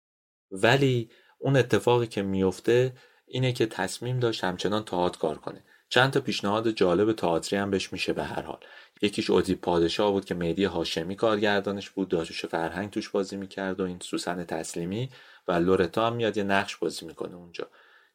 ولی 0.50 1.10
اون 1.38 1.56
اتفاقی 1.56 2.06
که 2.06 2.22
میفته 2.22 2.92
اینه 3.26 3.52
که 3.52 3.66
تصمیم 3.66 4.20
داشت 4.20 4.44
همچنان 4.44 4.84
تئاتر 4.84 5.18
کار 5.18 5.38
کنه. 5.38 5.64
چند 5.88 6.10
تا 6.10 6.20
پیشنهاد 6.20 6.70
جالب 6.70 7.12
تئاتری 7.12 7.58
هم 7.58 7.70
بهش 7.70 7.92
میشه 7.92 8.12
به 8.12 8.24
هر 8.24 8.42
حال. 8.42 8.58
یکیش 9.02 9.30
ادیب 9.30 9.60
پادشاه 9.60 10.12
بود 10.12 10.24
که 10.24 10.34
مهدی 10.34 10.64
هاشمی 10.64 11.16
کارگردانش 11.16 11.90
بود 11.90 12.08
داروش 12.08 12.44
فرهنگ 12.44 12.90
توش 12.90 13.08
بازی 13.08 13.36
می‌کرد 13.36 13.80
و 13.80 13.84
این 13.84 13.98
سوسن 14.02 14.44
تسلیمی 14.44 15.10
و 15.48 15.52
لورتا 15.52 16.06
هم 16.06 16.16
میاد 16.16 16.36
یه 16.36 16.44
نقش 16.44 16.76
بازی 16.76 17.06
می‌کنه 17.06 17.34
اونجا. 17.34 17.68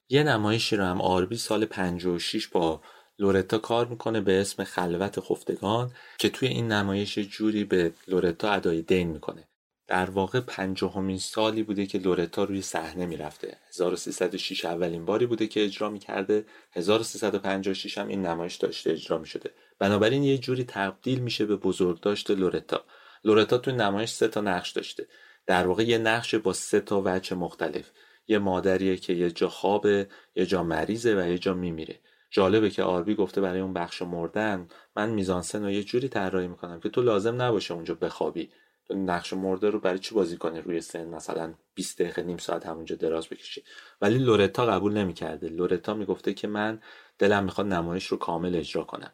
یه 0.09 0.23
نمایشی 0.23 0.75
رو 0.75 0.83
هم 0.83 1.01
آربی 1.01 1.37
سال 1.37 1.65
56 1.65 2.47
با 2.47 2.81
لورتا 3.19 3.57
کار 3.57 3.87
می‌کنه 3.87 4.21
به 4.21 4.41
اسم 4.41 4.63
خلوت 4.63 5.19
خفتگان 5.19 5.91
که 6.17 6.29
توی 6.29 6.47
این 6.47 6.71
نمایش 6.71 7.19
جوری 7.19 7.63
به 7.63 7.93
لورتا 8.07 8.51
ادای 8.51 8.81
دین 8.81 9.07
می‌کنه. 9.07 9.47
در 9.87 10.09
واقع 10.09 10.39
پنجاهمین 10.39 11.17
سالی 11.17 11.63
بوده 11.63 11.85
که 11.85 11.97
لورتا 11.97 12.43
روی 12.43 12.61
صحنه 12.61 13.05
می‌رفته. 13.05 13.57
1306 13.69 14.65
اولین 14.65 15.05
باری 15.05 15.25
بوده 15.25 15.47
که 15.47 15.63
اجرا 15.63 15.89
می‌کرده. 15.89 16.45
1356 16.71 17.97
هم 17.97 18.07
این 18.07 18.25
نمایش 18.25 18.55
داشته 18.55 18.91
اجرا 18.91 19.17
می‌شده. 19.17 19.51
بنابراین 19.79 20.23
یه 20.23 20.37
جوری 20.37 20.63
تبدیل 20.63 21.19
میشه 21.19 21.45
به 21.45 21.55
بزرگداشت 21.55 22.31
لورتا. 22.31 22.85
لورتا 23.23 23.57
توی 23.57 23.73
نمایش 23.73 24.09
سه 24.09 24.27
تا 24.27 24.41
نقش 24.41 24.71
داشته. 24.71 25.07
در 25.45 25.67
واقع 25.67 25.83
یه 25.83 25.97
نقش 25.97 26.35
با 26.35 26.53
سه 26.53 26.79
تا 26.79 27.01
وجه 27.05 27.35
مختلف. 27.35 27.91
یه 28.27 28.37
مادریه 28.37 28.97
که 28.97 29.13
یه 29.13 29.31
جا 29.31 29.49
خوابه 29.49 30.07
یه 30.35 30.45
جا 30.45 30.63
مریضه 30.63 31.15
و 31.15 31.29
یه 31.29 31.37
جا 31.37 31.53
میمیره. 31.53 31.99
جالبه 32.37 32.69
که 32.69 32.83
آربی 32.83 33.15
گفته 33.15 33.41
برای 33.41 33.59
اون 33.59 33.73
بخش 33.73 34.01
مردن 34.01 34.67
من 34.95 35.09
میزانسن 35.09 35.63
رو 35.63 35.71
یه 35.71 35.83
جوری 35.83 36.07
طراحی 36.09 36.47
می‌کنم 36.47 36.79
که 36.79 36.89
تو 36.89 37.01
لازم 37.01 37.41
نباشه 37.41 37.73
اونجا 37.73 37.95
بخوابی. 37.95 38.49
تو 38.87 38.93
نقش 38.93 39.33
مرده 39.33 39.69
رو 39.69 39.79
برای 39.79 39.99
چی 39.99 40.15
بازی 40.15 40.37
کنی 40.37 40.61
روی 40.61 40.81
سن؟ 40.81 41.05
مثلا 41.07 41.53
20 41.75 42.01
دقیقه 42.01 42.23
نیم 42.23 42.37
ساعت 42.37 42.65
همونجا 42.65 42.95
دراز 42.95 43.27
بکشی. 43.27 43.63
ولی 44.01 44.17
لورتا 44.17 44.65
قبول 44.65 44.93
نمی‌کرده. 44.93 45.49
لورتا 45.49 45.93
می‌گفته 45.93 46.33
که 46.33 46.47
من 46.47 46.81
دلم 47.19 47.43
می‌خواد 47.43 47.67
نمایش 47.67 48.05
رو 48.05 48.17
کامل 48.17 48.55
اجرا 48.55 48.83
کنم. 48.83 49.11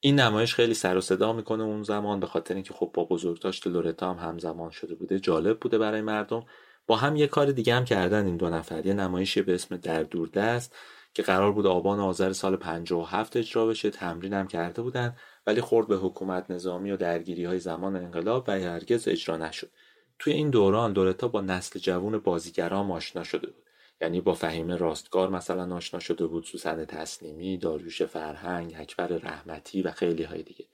این 0.00 0.20
نمایش 0.20 0.54
خیلی 0.54 0.74
سر 0.74 0.96
و 0.96 1.00
صدا 1.00 1.32
می‌کنه 1.32 1.62
اون 1.62 1.82
زمان 1.82 2.20
به 2.20 2.26
خاطر 2.26 2.54
اینکه 2.54 2.74
خب 2.74 2.90
با 2.94 3.04
بزرگداشت 3.04 3.66
لورتا 3.66 4.14
هم 4.14 4.28
همزمان 4.28 4.70
شده 4.70 4.94
بوده. 4.94 5.20
جالب 5.20 5.60
بوده 5.60 5.78
برای 5.78 6.00
مردم. 6.00 6.44
با 6.86 6.96
هم 6.96 7.16
یه 7.16 7.26
کار 7.26 7.52
دیگه 7.52 7.74
هم 7.74 7.84
کردن 7.84 8.26
این 8.26 8.36
دو 8.36 8.50
نفر. 8.50 8.86
یه 8.86 8.94
نمایشی 8.94 9.42
به 9.42 9.54
اسم 9.54 9.76
در 9.76 10.02
دوردست 10.02 10.76
که 11.18 11.22
قرار 11.22 11.52
بود 11.52 11.66
آبان 11.66 12.00
آذر 12.00 12.32
سال 12.32 12.56
57 12.56 13.36
اجرا 13.36 13.66
بشه 13.66 13.90
تمرین 13.90 14.34
هم 14.34 14.48
کرده 14.48 14.82
بودن 14.82 15.16
ولی 15.46 15.60
خورد 15.60 15.88
به 15.88 15.96
حکومت 15.96 16.50
نظامی 16.50 16.90
و 16.90 16.96
درگیری 16.96 17.44
های 17.44 17.58
زمان 17.58 17.96
انقلاب 17.96 18.44
و 18.48 18.52
هرگز 18.52 19.08
اجرا 19.08 19.36
نشد. 19.36 19.70
توی 20.18 20.32
این 20.32 20.50
دوران 20.50 20.92
دورتا 20.92 21.28
با 21.28 21.40
نسل 21.40 21.78
جوون 21.78 22.18
بازیگران 22.18 22.90
آشنا 22.90 23.24
شده 23.24 23.46
بود. 23.46 23.64
یعنی 24.00 24.20
با 24.20 24.34
فهیم 24.34 24.70
راستگار 24.70 25.28
مثلا 25.28 25.76
آشنا 25.76 26.00
شده 26.00 26.26
بود 26.26 26.44
سوسن 26.44 26.84
تسلیمی 26.84 27.58
داریوش 27.58 28.02
فرهنگ 28.02 28.74
اکبر 28.78 29.06
رحمتی 29.06 29.82
و 29.82 29.90
خیلی 29.90 30.22
های 30.22 30.42
دیگه. 30.42 30.64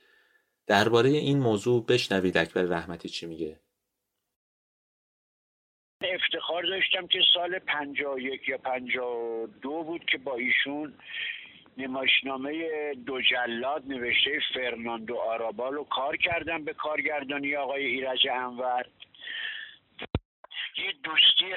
درباره 0.67 1.11
این 1.11 1.39
موضوع 1.39 1.87
بشنوید 1.87 2.39
اکبر 2.39 2.63
رحمتی 2.63 3.09
چی 3.09 3.27
میگه. 3.27 3.61
افتخار 6.55 6.77
داشتم 6.77 7.07
که 7.07 7.21
سال 7.35 7.59
51 7.59 8.49
یا 8.49 8.59
52 8.59 9.83
بود 9.83 10.05
که 10.05 10.19
با 10.19 10.35
ایشون 10.35 10.95
نمایشنامه 11.77 12.95
دو 12.95 13.21
جلاد 13.21 13.83
نوشته 13.87 14.41
فرناندو 14.55 15.17
آرابال 15.17 15.75
رو 15.75 15.85
کار 15.85 16.17
کردم 16.17 16.65
به 16.65 16.73
کارگردانی 16.73 17.57
آقای 17.57 17.85
ایرج 17.85 18.29
انور. 18.29 18.87
یه 20.77 20.93
دوستی 21.03 21.55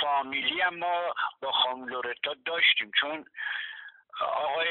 فامیلی 0.00 0.60
هم 0.60 0.74
ما 0.74 1.14
با 1.42 1.52
خانم 1.52 1.88
لورتا 1.88 2.34
داشتیم 2.44 2.90
چون 3.00 3.24
آقای 4.20 4.68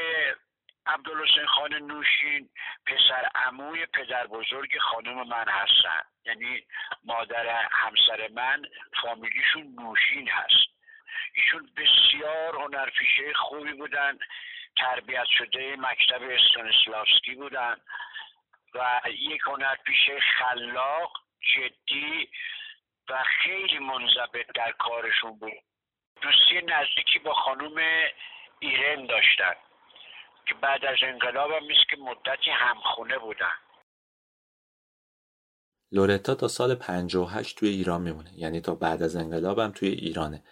عبدالحسین 0.88 1.46
خان 1.46 1.74
نوشین 1.74 2.50
پسر 2.86 3.30
عموی 3.36 3.86
پدر 3.86 4.28
بزرگ 4.28 4.78
خانم 4.78 5.28
من 5.28 5.50
هستن. 5.50 6.02
یعنی 6.26 6.64
مادر 7.04 7.68
همسر 7.72 8.28
من 8.34 8.66
فامیلیشون 9.02 9.76
نوشین 9.80 10.30
هست. 10.30 10.76
ایشون 11.34 11.70
بسیار 11.78 12.56
هنرپیشه 12.56 13.34
خوبی 13.34 13.74
بودن 13.74 14.18
تربیت 14.78 15.26
شده 15.26 15.76
مکتب 15.76 16.22
استانسلافسکی 16.24 17.36
بودن 17.36 17.76
و 18.74 19.02
یک 19.10 19.42
هنرپیشه 19.46 20.20
خلاق 20.20 21.14
جدی 21.56 22.30
و 23.10 23.24
خیلی 23.24 23.80
منضبط 23.80 24.52
در 24.56 24.72
کارشون 24.72 25.40
بود. 25.40 25.54
دوستی 26.22 26.62
نزدیکی 26.62 27.20
با 27.20 27.34
خانوم 27.34 27.82
ایرن 28.60 29.06
داشتن. 29.06 29.56
که 30.48 30.54
بعد 30.62 30.86
از 30.86 30.98
انقلاب 31.04 31.52
هم 31.52 31.68
که 31.90 31.98
مدتی 31.98 32.52
همخونه 32.52 33.18
بودن 33.20 33.54
لورتا 35.92 36.36
تا 36.36 36.48
سال 36.48 36.76
58 36.76 37.58
توی 37.60 37.70
ایران 37.70 38.02
میمونه. 38.02 38.32
یعنی 38.36 38.62
تا 38.62 38.76
بعد 38.76 39.04
از 39.04 39.16
انقلاب 39.16 39.60
هم 39.60 39.72
توی 39.72 39.90
ایرانه. 39.90 40.44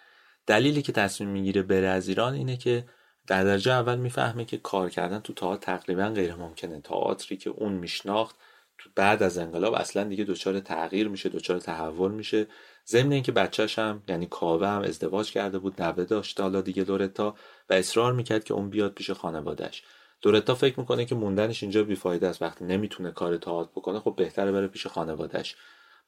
دلیلی 0.46 0.82
که 0.82 0.92
تصمیم 0.92 1.30
می‌گیره 1.30 1.62
بره 1.62 1.86
از 1.86 2.08
ایران 2.08 2.34
اینه 2.34 2.56
که 2.56 2.84
در 3.26 3.44
درجه 3.44 3.72
اول 3.72 3.98
می‌فهمه 3.98 4.44
که 4.44 4.56
کار 4.56 4.90
کردن 4.90 5.20
تو 5.20 5.32
تئاتر 5.32 5.76
تقریبا 5.76 6.08
غیر 6.08 6.34
ممکنه 6.34 6.80
تئاتری 6.80 7.36
که 7.36 7.50
اون 7.50 7.72
میشناخت 7.72 8.36
تو 8.78 8.90
بعد 8.96 9.22
از 9.22 9.38
انقلاب 9.38 9.74
اصلا 9.74 10.04
دیگه 10.04 10.24
دچار 10.24 10.60
تغییر 10.60 11.08
میشه 11.08 11.28
دچار 11.28 11.58
تحول 11.58 12.10
میشه. 12.12 12.46
ضمن 12.86 13.12
اینکه 13.12 13.32
بچهش 13.32 13.78
هم 13.78 14.02
یعنی 14.08 14.26
کاوه 14.26 14.68
هم 14.68 14.82
ازدواج 14.82 15.32
کرده 15.32 15.58
بود 15.58 15.82
نوه 15.82 16.04
داشته 16.04 16.42
حالا 16.42 16.60
دیگه 16.60 16.84
لورتا 16.84 17.34
و 17.70 17.74
اصرار 17.74 18.12
می‌کرد 18.12 18.44
که 18.44 18.54
اون 18.54 18.70
بیاد 18.70 18.92
پیش 18.92 19.10
خانوادهش 19.10 19.82
لورتا 20.24 20.54
فکر 20.54 20.80
می‌کنه 20.80 21.04
که 21.04 21.14
موندنش 21.14 21.62
اینجا 21.62 21.84
بیفایده 21.84 22.28
است. 22.28 22.42
وقتی 22.42 22.64
نمی‌تونه 22.64 23.10
کار 23.10 23.36
تئاتر 23.36 23.70
بکنه 23.74 24.00
خب 24.00 24.14
بهتره 24.16 24.52
بره 24.52 24.66
پیش 24.68 24.86
خانوادهش 24.86 25.56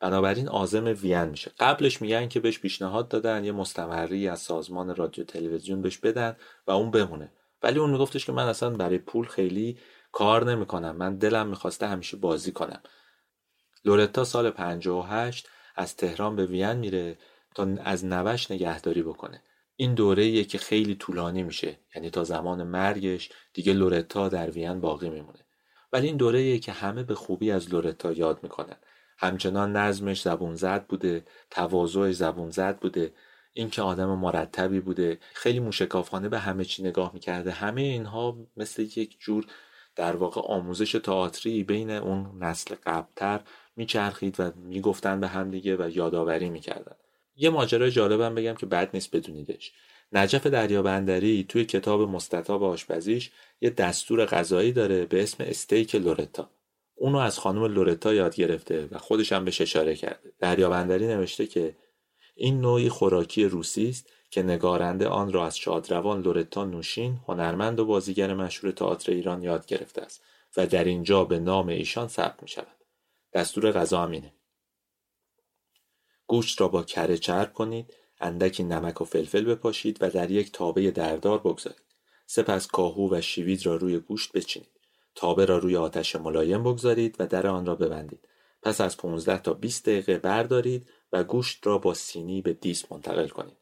بنابراین 0.01 0.49
عازم 0.49 0.85
وین 0.85 1.24
میشه. 1.24 1.51
قبلش 1.59 2.03
میگن 2.03 2.28
که 2.28 2.41
بهش 2.41 2.59
پیشنهاد 2.59 3.09
دادن 3.09 3.45
یه 3.45 3.53
مستمری 3.53 4.28
از 4.28 4.41
سازمان 4.41 4.97
رادیو 4.97 5.24
تلویزیون 5.24 5.83
بهش 5.83 5.99
بدن 5.99 6.37
و 6.66 6.70
اون 6.70 6.91
بمونه. 6.91 7.33
ولی 7.62 7.78
اون 7.78 7.91
میگفتش 7.91 8.27
که 8.27 8.33
من 8.33 8.47
اصلا 8.47 8.70
برای 8.70 8.99
پول 8.99 9.27
خیلی 9.27 9.78
کار 10.12 10.51
نمی‌کنم. 10.51 10.97
من 10.97 11.16
دلم 11.16 11.47
می‌خواسته 11.47 11.87
همیشه 11.87 12.16
بازی 12.16 12.53
کنم. 12.53 12.81
لورتا 13.85 14.24
سال 14.24 14.51
58 14.51 15.49
از 15.77 15.97
تهران 15.97 16.37
به 16.37 16.47
وین 16.47 16.73
میره 16.73 17.19
تا 17.55 17.69
از 17.85 18.05
نوش 18.05 18.51
نگهداری 18.51 19.03
بکنه. 19.03 19.43
این 19.77 19.94
دوره 19.94 20.44
که 20.44 20.59
خیلی 20.59 20.94
طولانی 20.94 21.43
میشه. 21.43 21.78
یعنی 21.94 22.11
تا 22.11 22.24
زمان 22.24 22.62
مرگش 22.62 23.31
دیگه 23.53 23.73
لورتا 23.73 24.28
در 24.28 24.51
وین 24.51 24.81
باقی 24.81 25.11
میمونه. 25.11 25.39
ولی 25.93 26.07
این 26.07 26.16
دوره 26.16 26.59
که 26.59 26.73
همه 26.73 27.03
به 27.03 27.15
خوبی 27.15 27.51
از 27.51 27.74
لورتا 27.74 28.12
یاد 28.12 28.43
می‌کنن. 28.43 28.77
همچنان 29.19 29.77
نظمش 29.77 30.23
زبون 30.23 30.55
زد 30.55 30.86
بوده 30.86 31.24
تواضعش 31.51 32.15
زبون 32.15 32.51
زد 32.51 32.78
بوده. 32.78 33.12
اینکه 33.53 33.82
آدم 33.82 34.09
مرتبی 34.09 34.81
بوده. 34.81 35.19
خیلی 35.35 35.61
موشکافانه 35.61 36.28
به 36.28 36.39
همه 36.39 36.65
چی 36.65 36.82
نگاه 36.82 37.11
می‌کرده. 37.15 37.51
همه 37.51 37.82
اینها 37.82 38.36
مثل 38.57 38.82
یک 38.82 39.16
جور 39.20 39.47
در 39.97 40.16
واقع 40.16 40.40
آموزش 40.40 40.93
تئاتری 40.93 41.65
بین 41.65 41.90
اون 41.90 42.43
نسل 42.44 42.74
قبلتر 42.86 43.40
میچرخید 43.77 44.40
و 44.40 44.51
می‌گفتن 44.57 45.20
به 45.20 45.28
هم 45.28 45.51
دیگه 45.51 45.77
و 45.77 45.90
یادآوری 45.97 46.51
می‌کردن. 46.51 46.97
یه 47.37 47.51
ماجرای 47.51 47.91
جالبم 47.91 48.35
بگم 48.35 48.55
که 48.55 48.67
بد 48.67 48.91
نیست 48.95 49.17
بدونیدش 49.17 49.73
نجف 50.13 50.47
دریابندری 50.47 51.45
توی 51.49 51.65
کتاب 51.65 52.01
مستطاب 52.01 52.63
آشپزیش 52.63 53.31
یه 53.61 53.71
دستور 53.71 54.25
غذایی 54.25 54.73
داره 54.73 55.07
به 55.07 55.23
اسم 55.23 55.45
استیک 55.45 55.95
لورتا 55.95 56.51
اونو 56.95 57.19
از 57.19 57.39
خانم 57.39 57.65
لورتا 57.65 58.15
یاد 58.15 58.35
گرفته 58.35 58.89
و 58.91 58.99
خودش 58.99 59.33
هم 59.33 59.45
بهش 59.45 59.61
اشاره 59.61 59.95
کرده 59.95 60.33
دریابندری 60.39 61.07
نوشته 61.07 61.47
که 61.47 61.77
این 62.35 62.61
نوعی 62.61 62.89
خوراکی 62.89 63.45
روسی 63.45 63.89
است 63.89 64.11
که 64.31 64.43
نگارنده 64.43 65.09
آن 65.09 65.33
را 65.33 65.47
از 65.47 65.59
شادروان 65.59 66.23
لورتا 66.23 66.65
نوشین 66.65 67.19
هنرمند 67.29 67.81
و 67.81 67.85
بازیگر 67.85 68.35
مشهور 68.35 68.73
تئاتر 68.73 69.13
ایران 69.13 69.43
یاد 69.43 69.67
گرفته 69.67 70.03
است 70.03 70.23
و 70.57 70.67
در 70.67 70.85
اینجا 70.85 71.25
به 71.25 71.39
نام 71.39 71.69
ایشان 71.69 72.09
ثبت 72.09 72.43
می 72.43 72.49
شود. 72.49 72.77
دستور 73.33 73.73
غذا 73.73 74.03
همینه. 74.03 74.33
گوشت 76.27 76.61
را 76.61 76.69
با 76.69 76.82
کره 76.82 77.19
چرب 77.19 77.53
کنید، 77.53 77.94
اندکی 78.20 78.65
نمک 78.65 79.01
و 79.01 79.05
فلفل 79.05 79.44
بپاشید 79.44 79.98
و 80.01 80.11
در 80.11 80.31
یک 80.31 80.53
تابه 80.53 80.90
دردار 80.90 81.39
بگذارید. 81.39 81.82
سپس 82.27 82.66
کاهو 82.66 83.15
و 83.15 83.20
شیوید 83.20 83.66
را 83.66 83.77
روی 83.77 83.98
گوشت 83.98 84.32
بچینید. 84.32 84.70
تابه 85.15 85.44
را 85.44 85.59
روی 85.59 85.77
آتش 85.77 86.16
ملایم 86.16 86.62
بگذارید 86.62 87.16
و 87.19 87.27
در 87.27 87.47
آن 87.47 87.66
را 87.66 87.74
ببندید. 87.74 88.28
پس 88.62 88.81
از 88.81 88.97
15 88.97 89.39
تا 89.39 89.55
20 89.55 89.85
دقیقه 89.89 90.19
بردارید 90.19 90.89
و 91.12 91.24
گوشت 91.24 91.66
را 91.66 91.78
با 91.78 91.94
سینی 91.94 92.43
به 92.43 92.53
دیس 92.53 92.93
منتقل 92.93 93.28
کنید. 93.28 93.57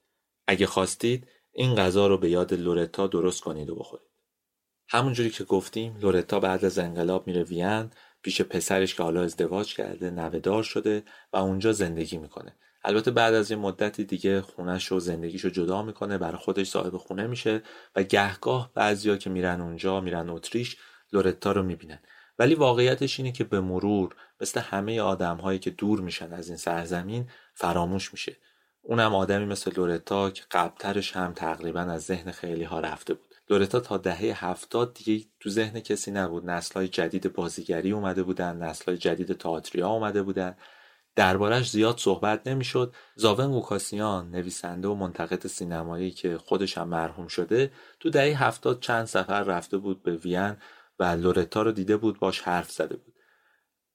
اگه 0.47 0.67
خواستید 0.67 1.29
این 1.53 1.75
غذا 1.75 2.07
رو 2.07 2.19
به 2.19 2.31
یاد 2.31 2.55
لورتا 2.55 3.07
درست 3.07 3.41
کنید 3.41 3.71
و 3.71 3.75
بخورید. 3.75 4.07
همونجوری 4.89 5.31
که 5.31 5.45
گفتیم 5.45 5.97
لورتا 6.01 6.41
بعد 6.41 6.65
از 6.65 6.79
انقلاب 6.79 7.27
میره 7.27 7.43
وین 7.43 7.91
پیش 8.25 8.43
پسرش 8.43 8.95
که 8.95 9.03
حالا 9.03 9.23
ازدواج 9.23 9.75
کرده 9.75 10.11
نوه‌دار 10.11 10.63
شده 10.63 11.03
و 11.33 11.37
اونجا 11.37 11.73
زندگی 11.73 12.19
می‌کنه. 12.19 12.57
البته 12.85 13.11
بعد 13.11 13.35
از 13.35 13.51
یه 13.51 13.57
مدتی 13.57 14.05
دیگه 14.05 14.41
خونش 14.41 14.93
و 14.93 15.01
زندگیشو 15.01 15.49
جدا 15.49 15.83
می‌کنه 15.83 16.19
برای 16.19 16.39
خودش 16.39 16.69
صاحب 16.69 16.97
خونه 16.97 17.27
میشه 17.27 17.63
و 17.97 18.03
گهگاه 18.03 18.71
بعضیا 18.75 19.17
که 19.17 19.31
میرن 19.31 19.61
اونجا 19.61 20.01
میرن 20.01 20.29
اتریش 20.29 20.77
لورتا 21.13 21.53
رو 21.53 21.63
می‌بینن. 21.63 21.99
ولی 22.39 22.55
واقعیتش 22.55 23.21
اینه 23.21 23.33
که 23.33 23.45
به 23.45 23.61
مرور 23.61 24.17
مثل 24.41 24.61
همه 24.61 25.01
آدم 25.01 25.37
هایی 25.37 25.59
که 25.59 25.71
دور 25.71 26.01
میشن 26.01 26.33
از 26.33 26.49
این 26.49 26.57
سرزمین 26.57 27.29
فراموش 27.55 28.13
میشه. 28.13 28.37
اونم 28.83 29.15
آدمی 29.15 29.45
مثل 29.45 29.73
لورتا 29.77 30.31
که 30.31 30.43
قبلترش 30.51 31.17
هم 31.17 31.33
تقریبا 31.33 31.81
از 31.81 32.03
ذهن 32.03 32.31
خیلی 32.31 32.65
ها 32.65 32.81
رفته 32.81 33.15
بود. 33.15 33.34
لورتا 33.51 33.81
تا 33.81 33.97
دهه 33.97 34.45
هفتاد 34.45 34.95
دیگه 34.95 35.27
تو 35.41 35.51
ذهن 35.51 35.81
کسی 35.81 36.11
نبود. 36.11 36.51
نسلهای 36.51 36.89
جدید 36.89 37.33
بازیگری 37.33 37.93
اومده 37.93 38.23
بودن 38.23 38.57
نسلهای 38.57 38.99
جدید 38.99 39.33
تئاتریا 39.33 39.89
اومده 39.89 40.23
بودن. 40.23 40.57
دربارش 41.17 41.71
زیاد 41.71 41.99
صحبت 41.99 42.47
نمی‌شد. 42.47 42.95
زاون 43.17 43.53
قوکاسیان 43.53 44.31
نویسنده 44.31 44.89
و 44.89 44.95
منتقد 44.95 45.47
سینمایی 45.47 46.11
که 46.11 46.39
خودش 46.39 46.79
هم 46.79 46.89
مرحوم 46.89 47.27
شده 47.27 47.73
تو 48.01 48.11
دهه 48.11 48.45
هفتاد 48.45 48.81
چند 48.81 49.05
سفر 49.05 49.43
رفته 49.43 49.79
بود 49.79 50.03
به 50.03 50.17
وین 50.17 50.57
و 50.99 51.05
لورتا 51.05 51.63
رو 51.63 51.73
دیده 51.73 51.97
بود 51.97 52.19
باش 52.19 52.41
حرف 52.41 52.71
زده 52.71 52.97
بود. 52.97 53.15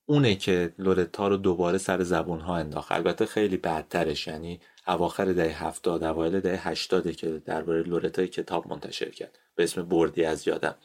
اونه 0.06 0.36
که 0.36 0.74
لورتا 0.78 1.28
رو 1.28 1.38
دوباره 1.38 1.78
سر 1.78 2.04
زبون 2.04 2.40
ها 2.40 2.58
انداخت. 2.58 2.92
البته 2.92 3.26
خیلی 3.26 3.58
بعدترش 3.58 4.28
یعنی 4.28 4.60
اواخر 4.90 5.26
دهه 5.26 5.64
هفتاد 5.64 6.04
اوایل 6.04 6.40
دهه 6.40 6.68
هشتاده 6.68 7.14
که 7.14 7.42
درباره 7.46 7.84
لورتا 7.84 8.26
کتاب 8.26 8.68
منتشر 8.68 9.10
کرد. 9.10 9.40
به 9.56 9.64
اسم 9.64 9.84
بردی 9.84 10.24
از 10.26 10.48
یادم. 10.48 10.76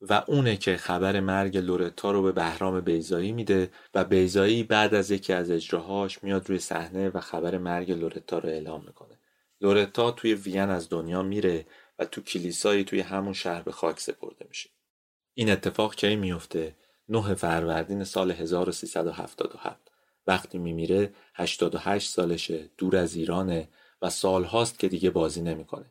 و 0.00 0.24
اونه 0.26 0.56
که 0.56 0.76
خبر 0.76 1.20
مرگ 1.20 1.56
لورتا 1.56 2.10
رو 2.10 2.22
به 2.22 2.32
بهرام 2.32 2.80
بیضایی 2.80 3.32
میده 3.32 3.70
و 3.94 4.04
بیضایی 4.04 4.62
بعد 4.62 4.94
از 4.94 5.10
یکی 5.10 5.32
از 5.32 5.50
اجراهاش 5.50 6.24
میاد 6.24 6.48
روی 6.48 6.58
صحنه 6.58 7.08
و 7.08 7.20
خبر 7.20 7.58
مرگ 7.58 7.90
لورتا 7.90 8.38
رو 8.38 8.48
اعلام 8.48 8.84
می‌کنه. 8.86 9.18
لورتا 9.60 10.10
توی 10.10 10.34
وین 10.34 10.70
از 10.70 10.88
دنیا 10.88 11.22
میره 11.22 11.66
و 11.98 12.04
تو 12.04 12.20
کلیسایی 12.20 12.84
توی 12.84 13.00
همون 13.00 13.32
شهر 13.32 13.62
به 13.62 13.72
خاک 13.72 14.00
سپرده 14.00 14.44
میشه. 14.48 14.70
این 15.34 15.50
اتفاق 15.50 15.94
کی 15.94 16.16
میفته 16.16 16.76
9 17.08 17.34
فروردین 17.34 18.04
سال 18.04 18.30
1377 18.30 19.89
وقتی 20.26 20.58
میمیره 20.58 21.12
88 21.34 22.10
سالشه 22.10 22.70
دور 22.78 22.96
از 22.96 23.14
ایرانه 23.14 23.68
و 24.02 24.10
سالهاست 24.10 24.78
که 24.78 24.88
دیگه 24.88 25.10
بازی 25.10 25.42
نمی‌کنه. 25.42 25.86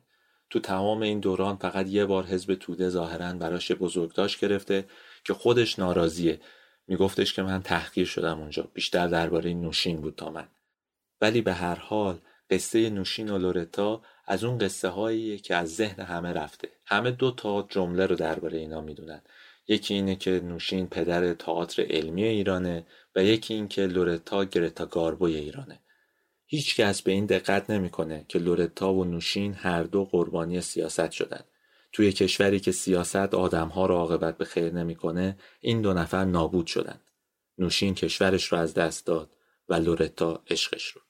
تو 0.50 0.60
تمام 0.60 1.02
این 1.02 1.20
دوران 1.20 1.56
فقط 1.56 1.88
یه 1.88 2.04
بار 2.04 2.24
حزب 2.24 2.54
توده 2.54 2.88
ظاهرا 2.88 3.32
براش 3.32 3.72
بزرگداشت 3.72 4.40
گرفته 4.40 4.84
که 5.24 5.34
خودش 5.34 5.78
ناراضیه. 5.78 6.40
میگفتش 6.86 7.34
که 7.34 7.42
من 7.42 7.62
تحقیر 7.62 8.06
شدم 8.06 8.40
اونجا. 8.40 8.68
بیشتر 8.74 9.06
درباره 9.06 9.54
نوشین 9.54 10.00
بود 10.00 10.14
تا 10.16 10.30
من. 10.30 10.48
ولی 11.20 11.40
به 11.40 11.52
هر 11.52 11.74
حال 11.74 12.18
قصه 12.50 12.90
نوشین 12.90 13.30
و 13.30 13.38
لورتا 13.38 14.02
از 14.26 14.44
اون 14.44 14.58
قصه 14.58 14.88
هاییه 14.88 15.38
که 15.38 15.56
از 15.56 15.74
ذهن 15.74 16.02
همه 16.04 16.32
رفته. 16.32 16.68
همه 16.86 17.10
دو 17.10 17.30
تا 17.30 17.66
جمله 17.68 18.06
رو 18.06 18.16
درباره 18.16 18.58
اینا 18.58 18.80
می‌دونن. 18.80 19.22
یکی 19.68 19.94
اینه 19.94 20.16
که 20.16 20.30
نوشین 20.30 20.86
پدر 20.86 21.34
تئاتر 21.34 21.82
علمی 21.90 22.24
ایرانه 22.24 22.86
و 23.16 23.24
یکی 23.24 23.54
این 23.54 23.68
که 23.68 23.86
لورتا 23.86 24.44
گرتا 24.44 24.86
گاربوی 24.86 25.36
ایرانه. 25.36 25.80
هیچ 26.46 26.76
کس 26.76 27.02
به 27.02 27.12
این 27.12 27.26
دقت 27.26 27.70
نمی‌کنه 27.70 28.24
که 28.28 28.38
لورتا 28.38 28.92
و 28.92 29.04
نوشین 29.04 29.54
هر 29.54 29.82
دو 29.82 30.04
قربانی 30.04 30.60
سیاست 30.60 31.10
شدن. 31.10 31.44
توی 31.92 32.12
کشوری 32.12 32.60
که 32.60 32.72
سیاست 32.72 33.34
آدمها 33.34 33.86
رو 33.86 33.94
عاقبت 33.94 34.38
به 34.38 34.44
خیر 34.44 34.72
نمی‌کنه 34.72 35.36
این 35.60 35.82
دو 35.82 35.92
نفر 35.92 36.24
نابود 36.24 36.66
شدن. 36.66 37.00
نوشین 37.58 37.94
کشورش 37.94 38.52
رو 38.52 38.58
از 38.58 38.74
دست 38.74 39.06
داد 39.06 39.30
و 39.68 39.74
لورتا 39.74 40.42
عشقش 40.50 40.86
رو. 40.86 41.00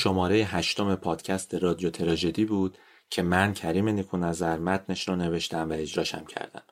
شماره 0.00 0.36
هشتم 0.36 0.94
پادکست 0.94 1.54
رادیو 1.54 1.90
تراژدی 1.90 2.44
بود 2.44 2.78
که 3.10 3.22
من 3.22 3.54
کریم 3.54 3.88
نیکو 3.88 4.16
نظر 4.16 4.58
متنش 4.58 5.08
رو 5.08 5.16
نوشتم 5.16 5.70
و 5.70 5.72
اجراشم 5.72 6.24
کردم. 6.24 6.62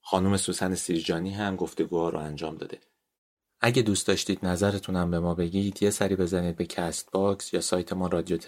خانم 0.00 0.36
سوسن 0.36 0.74
سیرجانی 0.74 1.30
هم 1.30 1.56
گفتگوها 1.56 2.08
رو 2.08 2.18
انجام 2.18 2.56
داده. 2.56 2.80
اگه 3.60 3.82
دوست 3.82 4.06
داشتید 4.06 4.46
نظرتونم 4.46 5.10
به 5.10 5.20
ما 5.20 5.34
بگید 5.34 5.82
یه 5.82 5.90
سری 5.90 6.16
بزنید 6.16 6.56
به 6.56 6.66
Cast 6.66 7.10
box 7.12 7.54
یا 7.54 7.60
سایت 7.60 7.92
ما 7.92 8.06
رادیو 8.06 8.38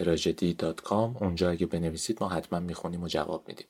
اونجا 1.20 1.50
اگه 1.50 1.66
بنویسید 1.66 2.18
ما 2.20 2.28
حتما 2.28 2.60
می‌خونیم 2.60 3.02
و 3.02 3.08
جواب 3.08 3.48
میدیم. 3.48 3.66